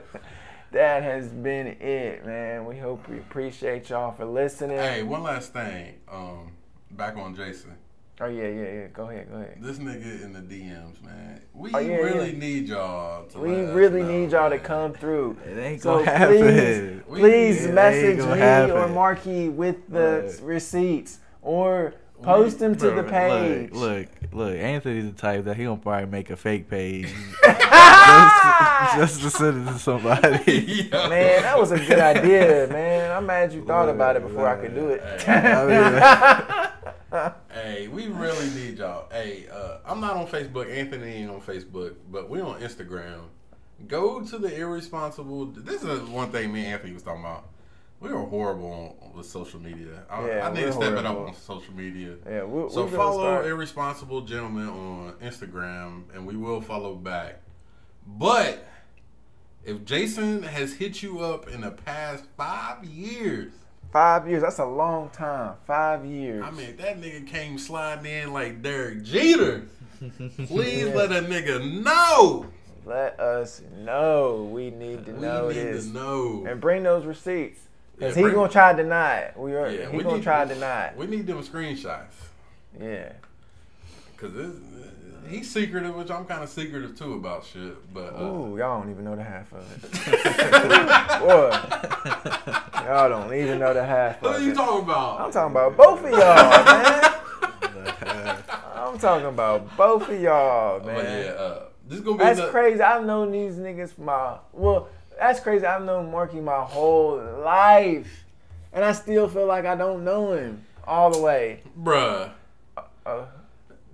that 0.72 1.04
has 1.04 1.28
been 1.28 1.68
it, 1.68 2.26
man. 2.26 2.66
We 2.66 2.78
hope 2.80 3.08
we 3.08 3.18
appreciate 3.20 3.90
y'all 3.90 4.12
for 4.12 4.26
listening. 4.26 4.78
Hey, 4.78 5.04
one 5.04 5.24
last 5.24 5.54
thing. 5.54 5.96
Um, 6.12 6.52
back 6.92 7.16
on 7.16 7.36
Jason. 7.36 7.76
Oh 8.22 8.28
yeah, 8.28 8.48
yeah, 8.48 8.72
yeah. 8.74 8.88
Go 8.94 9.10
ahead, 9.10 9.28
go 9.30 9.38
ahead. 9.38 9.58
This 9.60 9.78
nigga 9.80 10.24
in 10.24 10.34
the 10.34 10.40
DMs, 10.40 11.04
man. 11.04 11.42
We 11.54 11.72
Oh, 11.74 11.80
yeah, 11.80 11.96
really 11.96 12.32
yeah. 12.32 12.40
need 12.40 12.68
y'all. 12.68 13.26
To 13.26 13.40
We 13.40 13.52
really 13.66 14.04
know, 14.04 14.08
need 14.12 14.32
y'all 14.32 14.50
to 14.52 14.60
come 14.60 14.94
through. 14.94 15.38
It 15.46 15.58
ain't 15.58 15.82
So 15.82 15.98
gonna 15.98 16.12
happen. 16.18 16.38
please, 16.38 17.02
We- 17.08 17.20
please 17.20 17.66
it 17.66 17.74
message 17.74 18.18
me 18.20 18.38
happen. 18.38 18.72
or 18.78 18.88
Marky 18.88 19.50
with 19.50 19.78
the 19.90 20.26
Right. 20.28 20.40
receipts 20.44 21.20
or 21.42 21.96
post 22.22 22.60
them 22.60 22.76
to 22.76 22.92
Bro, 22.92 22.96
the 23.04 23.10
page. 23.10 23.72
Look, 23.72 24.08
look, 24.32 24.34
look. 24.34 24.56
Anthony's 24.58 25.06
the 25.12 25.20
type 25.20 25.46
that 25.46 25.58
he 25.58 25.64
gonna 25.66 25.78
probably 25.78 26.06
make 26.06 26.30
a 26.30 26.36
fake 26.38 26.70
page 26.70 27.12
just, 27.44 28.96
just 28.96 29.22
to 29.24 29.30
send 29.32 29.68
it 29.68 29.72
to 29.72 29.80
somebody. 29.80 30.88
Man, 30.92 31.42
that 31.42 31.58
was 31.60 31.72
a 31.72 31.80
good 31.80 32.00
idea, 32.00 32.68
man. 32.72 33.12
I'm 33.12 33.26
mad 33.26 33.52
you 33.54 33.66
thought 33.66 33.90
about 33.90 34.16
it 34.16 34.22
before 34.22 34.48
I 34.48 34.56
could 34.56 34.76
do 34.76 34.90
it. 34.90 35.02
I 35.28 36.83
Hey, 37.52 37.88
we 37.88 38.08
really 38.08 38.50
need 38.52 38.80
y'all. 38.80 39.08
Hey, 39.12 39.46
uh, 39.52 39.78
I'm 39.86 40.02
not 40.02 40.16
on 40.18 40.28
Facebook. 40.28 40.76
Anthony 40.76 41.14
ain't 41.14 41.30
on 41.30 41.42
Facebook, 41.42 41.96
but 42.12 42.30
we 42.30 42.42
on 42.42 42.60
Instagram. 42.60 43.26
Go 43.88 44.22
to 44.22 44.38
the 44.38 44.56
irresponsible. 44.56 45.46
This 45.46 45.84
is 45.84 46.02
one 46.10 46.32
thing 46.32 46.52
me 46.52 46.66
and 46.66 46.74
Anthony 46.74 46.94
was 46.94 47.04
talking 47.04 47.22
about. 47.22 47.50
We 48.00 48.10
are 48.10 48.26
horrible 48.26 48.98
on, 49.02 49.14
with 49.14 49.28
social 49.28 49.60
media. 49.60 50.04
I, 50.10 50.28
Yeah, 50.28 50.48
I 50.48 50.54
need 50.54 50.62
to 50.62 50.74
step 50.74 50.98
it 50.98 51.06
up 51.06 51.18
on 51.18 51.36
social 51.36 51.74
media. 51.74 52.16
Yeah, 52.28 52.44
we'll, 52.44 52.70
So 52.70 52.86
we're 52.86 52.98
follow 52.98 53.44
irresponsible 53.44 54.22
gentlemen 54.22 54.68
on 54.68 55.14
Instagram, 55.22 56.04
and 56.14 56.26
we 56.26 56.36
will 56.36 56.62
follow 56.62 56.96
back. 56.96 57.42
But 58.06 58.68
if 59.64 59.86
Jason 59.86 60.44
has 60.44 60.74
hit 60.74 61.04
you 61.04 61.20
up 61.20 61.48
in 61.48 61.62
the 61.62 61.72
past 61.72 62.26
five 62.36 62.84
years, 62.84 63.54
five 63.94 64.28
years. 64.28 64.42
That's 64.42 64.60
a 64.60 64.66
long 64.66 65.10
time. 65.12 65.56
Five 65.66 66.06
years. 66.06 66.44
I 66.46 66.52
mean, 66.52 66.70
if 66.72 66.78
that 66.80 67.00
nigga 67.00 67.26
came 67.26 67.58
sliding 67.58 68.06
in 68.12 68.34
like 68.34 68.62
Derek 68.62 69.04
Jeter. 69.04 69.64
Please 70.48 70.88
let 70.94 71.12
a 71.14 71.22
nigga 71.22 71.82
know. 71.82 72.48
let 72.86 73.18
us 73.20 73.62
know. 73.78 74.50
We 74.52 74.70
need 74.72 75.06
to 75.06 75.14
We 75.14 75.20
know 75.22 75.48
need 75.48 75.56
this 75.56 75.88
to 75.88 75.94
know. 75.94 76.46
and 76.46 76.60
bring 76.60 76.84
those 76.84 77.06
receipts. 77.06 77.62
Cause 78.00 78.18
Yeah, 78.18 78.28
he 78.28 78.34
gonna 78.34 78.52
try 78.52 78.74
to 78.74 78.84
deny 78.84 79.18
it. 79.20 79.38
We 79.38 79.54
are. 79.56 79.70
Yeah, 79.70 79.90
he 79.92 79.96
we 79.98 80.04
gonna 80.04 80.18
need- 80.18 80.24
try 80.24 80.44
to 80.46 80.54
deny 80.54 80.88
it. 80.88 80.98
We 80.98 81.06
need 81.08 81.26
them 81.28 81.42
screenshots. 81.44 82.12
Yeah. 82.82 83.14
Cause 84.18 84.34
this, 84.34 84.52
he's 85.28 85.50
secretive, 85.52 85.96
which 85.96 86.10
I'm 86.12 86.26
kind 86.26 86.44
of 86.44 86.50
secretive 86.50 86.98
too 86.98 87.14
about 87.14 87.46
shit. 87.46 87.94
But 87.94 88.16
uh, 88.16 88.24
Ooh, 88.24 88.58
y'all 88.58 88.82
don't 88.82 88.90
even 88.92 89.04
know 89.06 89.16
the 89.16 89.24
half 89.24 89.52
of 89.54 89.64
it. 89.72 89.82
Boy, 91.22 91.52
y'all 92.86 93.10
don't 93.10 93.34
even 93.34 93.60
know 93.60 93.74
the 93.74 93.86
half 93.86 94.22
what 94.22 94.36
of 94.36 94.42
are 94.42 94.44
you 94.46 94.52
it. 94.52 94.56
talking 94.56 94.84
about? 94.84 95.22
I'm 95.22 95.32
talking 95.32 95.52
about 95.52 95.78
both 95.78 96.04
of 96.04 96.10
y'all, 96.12 96.66
man. 96.66 97.04
I'm 98.76 99.00
talking 99.00 99.28
about 99.28 99.76
both 99.78 100.10
of 100.10 100.20
y'all, 100.22 100.82
Oh, 100.82 100.86
man. 100.86 101.26
yeah, 101.26 101.32
uh, 101.32 101.64
this 101.88 102.00
is 102.00 102.04
gonna 102.06 102.18
be 102.18 102.24
That's 102.24 102.40
the- 102.40 102.50
crazy. 102.50 102.82
I've 102.82 103.06
known 103.06 103.32
these 103.32 103.56
niggas 103.56 103.94
for 103.94 104.02
my 104.02 104.38
well. 104.52 104.88
That's 105.20 105.40
crazy. 105.40 105.66
I've 105.66 105.84
known 105.84 106.12
Marky 106.12 106.40
my 106.40 106.62
whole 106.62 107.18
life, 107.44 108.26
and 108.74 108.84
I 108.84 108.92
still 108.94 109.28
feel 109.30 109.46
like 109.46 109.66
I 109.66 109.76
don't 109.76 110.04
know 110.04 110.34
him 110.34 110.66
all 110.86 111.12
the 111.12 111.22
way. 111.22 111.62
bruh. 111.80 112.32
Uh, 113.06 113.26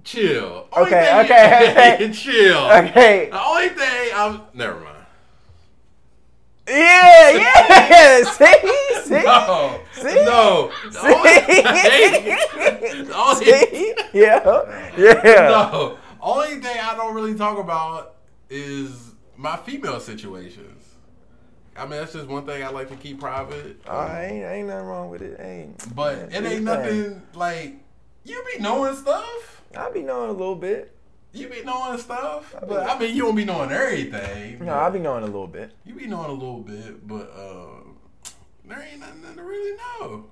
Chill. 0.04 0.68
Okay, 0.76 1.10
Only 1.12 1.26
okay, 1.26 1.96
thing- 2.00 2.14
chill. 2.14 2.58
okay. 2.72 3.30
The 3.32 3.44
only 3.44 3.70
thing 3.70 4.12
I'm 4.16 4.42
never 4.54 4.80
mind. 4.80 4.96
Yeah, 6.68 7.30
yeah. 7.32 8.24
See, 8.32 9.02
see, 9.04 9.24
No, 9.24 9.80
See? 9.92 10.24
no. 10.26 10.72
The 10.92 11.00
only 11.16 11.40
thing, 11.42 13.06
the 13.08 13.16
only, 13.16 13.46
see. 13.46 13.94
Yeah, 14.14 14.92
yeah. 14.96 15.50
no. 15.50 15.98
Only 16.22 16.60
thing 16.62 16.78
I 16.80 16.96
don't 16.96 17.16
really 17.16 17.34
talk 17.36 17.58
about 17.58 18.16
is 18.52 19.14
my 19.36 19.58
female 19.58 20.00
situations. 20.00 20.84
I 21.76 21.84
mean, 21.84 21.92
that's 22.00 22.14
just 22.14 22.28
one 22.28 22.46
thing 22.46 22.64
I 22.64 22.70
like 22.70 22.90
to 22.90 22.96
keep 22.98 23.20
private. 23.20 23.82
Oh, 23.88 23.92
I 23.98 24.26
ain't, 24.26 24.46
ain't 24.46 24.68
nothing 24.68 24.86
wrong 24.86 25.10
with 25.10 25.22
it. 25.24 25.40
Ain't. 25.40 25.96
But 25.96 26.18
it 26.32 26.44
ain't 26.46 26.64
nothing 26.64 27.22
like 27.34 27.76
you 28.26 28.44
be 28.54 28.62
knowing 28.62 28.96
stuff. 28.96 29.59
I 29.78 29.90
be 29.92 30.02
knowing 30.02 30.30
a 30.30 30.34
little 30.34 30.56
bit. 30.56 30.96
You 31.32 31.48
be 31.48 31.64
knowing 31.64 32.00
stuff, 32.00 32.56
but 32.68 32.90
I 32.90 32.98
mean, 32.98 33.16
you 33.16 33.22
don't 33.24 33.36
be 33.36 33.46
knowing 33.46 33.72
everything. 33.72 34.66
No, 34.66 34.74
I 34.74 34.90
be 34.90 34.98
knowing 35.00 35.22
a 35.24 35.28
little 35.28 35.46
bit. 35.48 35.72
You 35.86 35.94
be 35.94 36.08
knowing 36.08 36.32
a 36.32 36.34
little 36.34 36.62
bit, 36.62 37.08
but 37.08 37.32
uh, 37.38 38.30
there 38.66 38.82
ain't 38.92 39.00
nothing 39.00 39.36
to 39.36 39.44
really 39.44 39.78
know. 39.78 40.26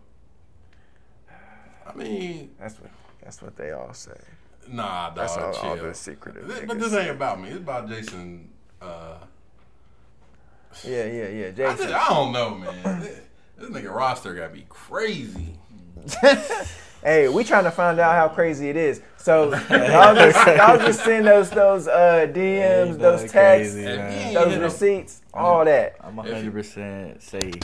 I 1.86 1.94
mean, 1.96 2.56
That's 2.60 2.80
what. 2.80 2.90
That's 3.24 3.42
what 3.42 3.56
they 3.58 3.72
all 3.72 3.94
say. 3.94 4.18
nah, 4.70 5.08
dog, 5.10 5.16
That's 5.18 5.38
all, 5.38 5.54
all 5.70 5.76
the 5.76 5.94
secretive. 5.94 6.48
This- 6.48 6.66
but 6.66 6.80
this 6.80 6.94
ain't 6.94 7.12
about 7.12 7.42
me. 7.42 7.50
It's 7.50 7.58
about 7.58 7.88
Jason. 7.90 8.50
Uh, 8.82 9.18
Yeah, 10.84 11.06
yeah, 11.06 11.28
yeah. 11.28 11.70
I, 11.70 11.76
just, 11.76 11.94
I 11.94 12.08
don't 12.10 12.32
know, 12.32 12.56
man. 12.56 13.02
this, 13.02 13.20
this 13.58 13.70
nigga 13.70 13.94
roster 13.94 14.34
got 14.34 14.48
to 14.48 14.54
be 14.54 14.66
crazy. 14.70 15.56
hey, 17.04 17.28
we 17.28 17.44
trying 17.44 17.64
to 17.66 17.72
find 17.72 18.00
out 18.00 18.14
how 18.16 18.28
crazy 18.34 18.70
it 18.70 18.76
is. 18.76 19.02
So 19.18 19.50
y'all 19.70 20.16
just, 20.16 20.48
y'all 20.48 20.78
just 20.78 21.04
send 21.04 21.28
those 21.28 21.50
those 21.50 21.88
uh, 21.88 22.28
DMs, 22.32 22.98
those 22.98 23.22
texts, 23.32 23.74
crazy, 23.76 23.86
And 23.86 23.98
man. 23.98 24.28
he 24.30 24.34
those 24.34 24.48
hit 24.48 24.56
'em. 24.58 24.62
receipts, 24.64 25.22
all 25.34 25.66
that. 25.66 25.96
I'm 26.04 26.16
100 26.16 26.52
percent 26.54 27.22
safe 27.22 27.56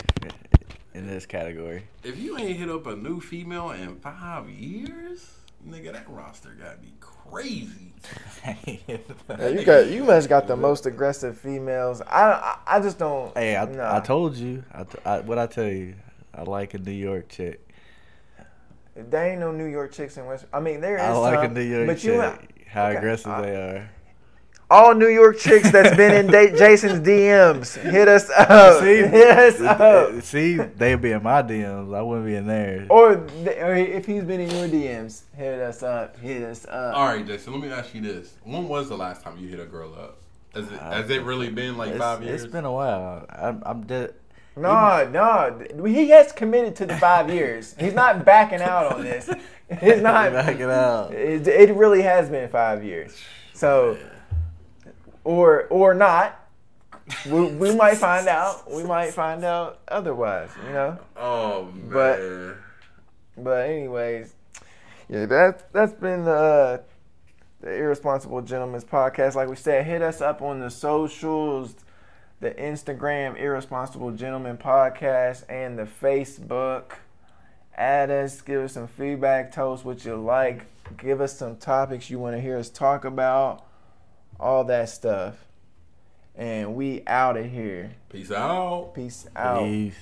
in 0.94 1.08
this 1.08 1.26
category. 1.26 1.84
If 2.04 2.18
you 2.20 2.38
ain't 2.38 2.58
hit 2.58 2.70
up 2.70 2.86
a 2.88 2.96
new 2.96 3.20
female 3.20 3.72
in 3.72 3.96
five 3.98 4.50
years, 4.50 5.32
nigga, 5.68 5.94
that 5.94 6.10
roster 6.10 6.50
got 6.62 6.74
to 6.74 6.78
be 6.80 6.94
crazy. 7.00 7.94
Yeah, 8.86 9.48
you 9.48 9.64
got 9.64 9.88
you 9.88 10.04
must 10.04 10.28
got 10.28 10.48
the 10.48 10.58
most 10.58 10.86
aggressive 10.86 11.38
females. 11.38 12.02
I 12.02 12.24
I, 12.34 12.58
I 12.68 12.80
just 12.82 13.00
don't. 13.00 13.36
Hey, 13.38 13.56
I, 13.56 13.64
nah. 13.66 13.96
I 13.96 14.00
told 14.02 14.36
you. 14.36 14.64
I, 14.74 14.84
t- 14.84 14.98
I 15.06 15.20
what 15.22 15.40
I 15.40 15.48
tell 15.48 15.68
you. 15.70 15.96
I 16.36 16.44
like 16.44 16.74
a 16.74 16.78
New 16.80 16.92
York 16.92 17.30
chick. 17.30 17.63
There 18.96 19.32
ain't 19.32 19.40
no 19.40 19.52
New 19.52 19.66
York 19.66 19.92
chicks 19.92 20.18
in 20.18 20.26
West. 20.26 20.46
I 20.54 20.60
mean 20.60 20.82
there 20.82 20.96
is. 20.98 21.02
I 21.02 21.12
like 21.14 21.40
a 21.40 21.44
some, 21.46 21.54
New 21.54 21.62
York 21.62 21.88
but 21.88 21.98
chick. 21.98 22.04
you 22.06 22.22
how 22.68 22.88
okay, 22.88 22.98
aggressive 22.98 23.32
I- 23.32 23.42
they 23.42 23.56
are. 23.56 23.90
all 24.70 24.96
New 24.96 25.08
York 25.08 25.38
chicks 25.38 25.72
that's 25.72 25.96
been 25.96 26.26
in 26.26 26.32
da- 26.32 26.56
Jason's 26.56 27.06
DMs 27.06 27.78
hit 27.78 28.08
us 28.08 28.30
up. 28.32 28.82
See? 28.82 28.96
hit 29.08 29.38
us 29.38 29.62
up. 29.62 30.22
See, 30.24 30.56
they'd 30.58 31.02
be 31.02 31.12
in 31.12 31.22
my 31.22 31.44
DMs. 31.44 31.96
I 31.96 32.02
wouldn't 32.02 32.26
be 32.26 32.36
in 32.36 32.48
theirs. 32.48 32.88
Or, 32.90 33.16
th- 33.18 33.58
or 33.58 33.76
if 33.76 34.06
he's 34.08 34.24
been 34.24 34.40
in 34.40 34.50
your 34.50 34.68
DMs, 34.68 35.24
hit 35.36 35.60
us 35.60 35.84
up. 35.84 36.18
Hit 36.18 36.42
us 36.44 36.66
up. 36.66 36.96
All 36.96 37.06
right, 37.06 37.26
Jason, 37.26 37.54
let 37.54 37.62
me 37.62 37.70
ask 37.70 37.94
you 37.94 38.02
this. 38.02 38.34
When 38.44 38.68
was 38.68 38.90
the 38.90 38.98
last 38.98 39.22
time 39.22 39.38
you 39.38 39.48
hit 39.48 39.60
a 39.60 39.66
girl 39.66 39.94
up? 39.94 40.18
Has 40.56 40.72
it, 40.72 40.80
has 40.80 41.10
it 41.10 41.24
really 41.24 41.50
been 41.50 41.78
like 41.78 41.96
five 41.98 42.24
years? 42.24 42.44
It's 42.44 42.52
been 42.52 42.66
a 42.66 42.72
while. 42.72 43.26
I'm, 43.30 43.62
I'm 43.66 43.86
dead. 43.86 44.14
No, 44.56 45.08
no. 45.10 45.86
He 45.86 46.10
has 46.10 46.32
committed 46.32 46.76
to 46.78 46.86
the 46.86 46.96
five 46.98 47.30
years. 47.30 47.76
He's 47.80 47.94
not 47.94 48.24
backing 48.24 48.62
out 48.62 48.94
on 48.94 49.04
this. 49.04 49.30
It's 49.70 50.02
not. 50.04 50.32
backing 50.32 50.64
out. 50.64 51.14
It, 51.14 51.48
it 51.48 51.76
really 51.76 52.04
has 52.04 52.30
been 52.30 52.48
five 52.50 52.84
years. 52.84 53.18
So, 53.54 53.98
or 55.24 55.64
or 55.70 55.94
not. 55.94 56.40
We, 57.26 57.48
we 57.48 57.76
might 57.84 57.98
find 57.98 58.28
out. 58.28 58.70
We 58.72 58.84
might 58.84 59.12
find 59.12 59.44
out 59.44 59.80
otherwise. 59.88 60.50
You 60.68 60.74
know. 60.74 61.00
Oh 61.18 61.66
man. 61.74 61.90
But- 61.90 62.58
But 63.44 63.68
anyways, 63.70 64.36
yeah, 65.10 65.26
that 65.26 65.74
that's 65.74 65.94
been 65.94 66.28
uh, 66.28 66.78
the 67.62 67.74
Irresponsible 67.74 68.44
Gentleman's 68.44 68.86
podcast. 68.86 69.34
Like 69.34 69.50
we 69.50 69.56
said, 69.56 69.86
hit 69.88 70.04
us 70.04 70.22
up 70.22 70.44
on 70.44 70.60
the 70.60 70.70
socials, 70.70 71.76
the 72.44 72.52
Instagram 72.52 73.40
Irresponsible 73.40 74.12
Gentleman 74.12 74.58
podcast, 74.58 75.46
and 75.48 75.80
the 75.80 75.84
Facebook. 75.86 76.92
Add 77.76 78.12
us, 78.12 78.42
give 78.42 78.62
us 78.64 78.74
some 78.74 78.88
feedback, 78.88 79.54
tell 79.54 79.72
us 79.72 79.86
what 79.86 80.04
you 80.04 80.18
like, 80.18 80.66
give 80.98 81.22
us 81.22 81.38
some 81.38 81.56
topics 81.56 82.10
you 82.10 82.20
want 82.20 82.36
to 82.36 82.42
hear 82.42 82.58
us 82.58 82.70
talk 82.70 83.06
about, 83.06 83.66
all 84.42 84.66
that 84.66 84.90
stuff. 84.90 85.38
And 86.36 86.76
we 86.76 87.02
out 87.08 87.38
of 87.38 87.50
here. 87.50 87.92
Peace 88.10 88.30
out. 88.30 88.92
Peace 88.94 89.26
out. 89.36 89.64
Peace. 89.64 89.96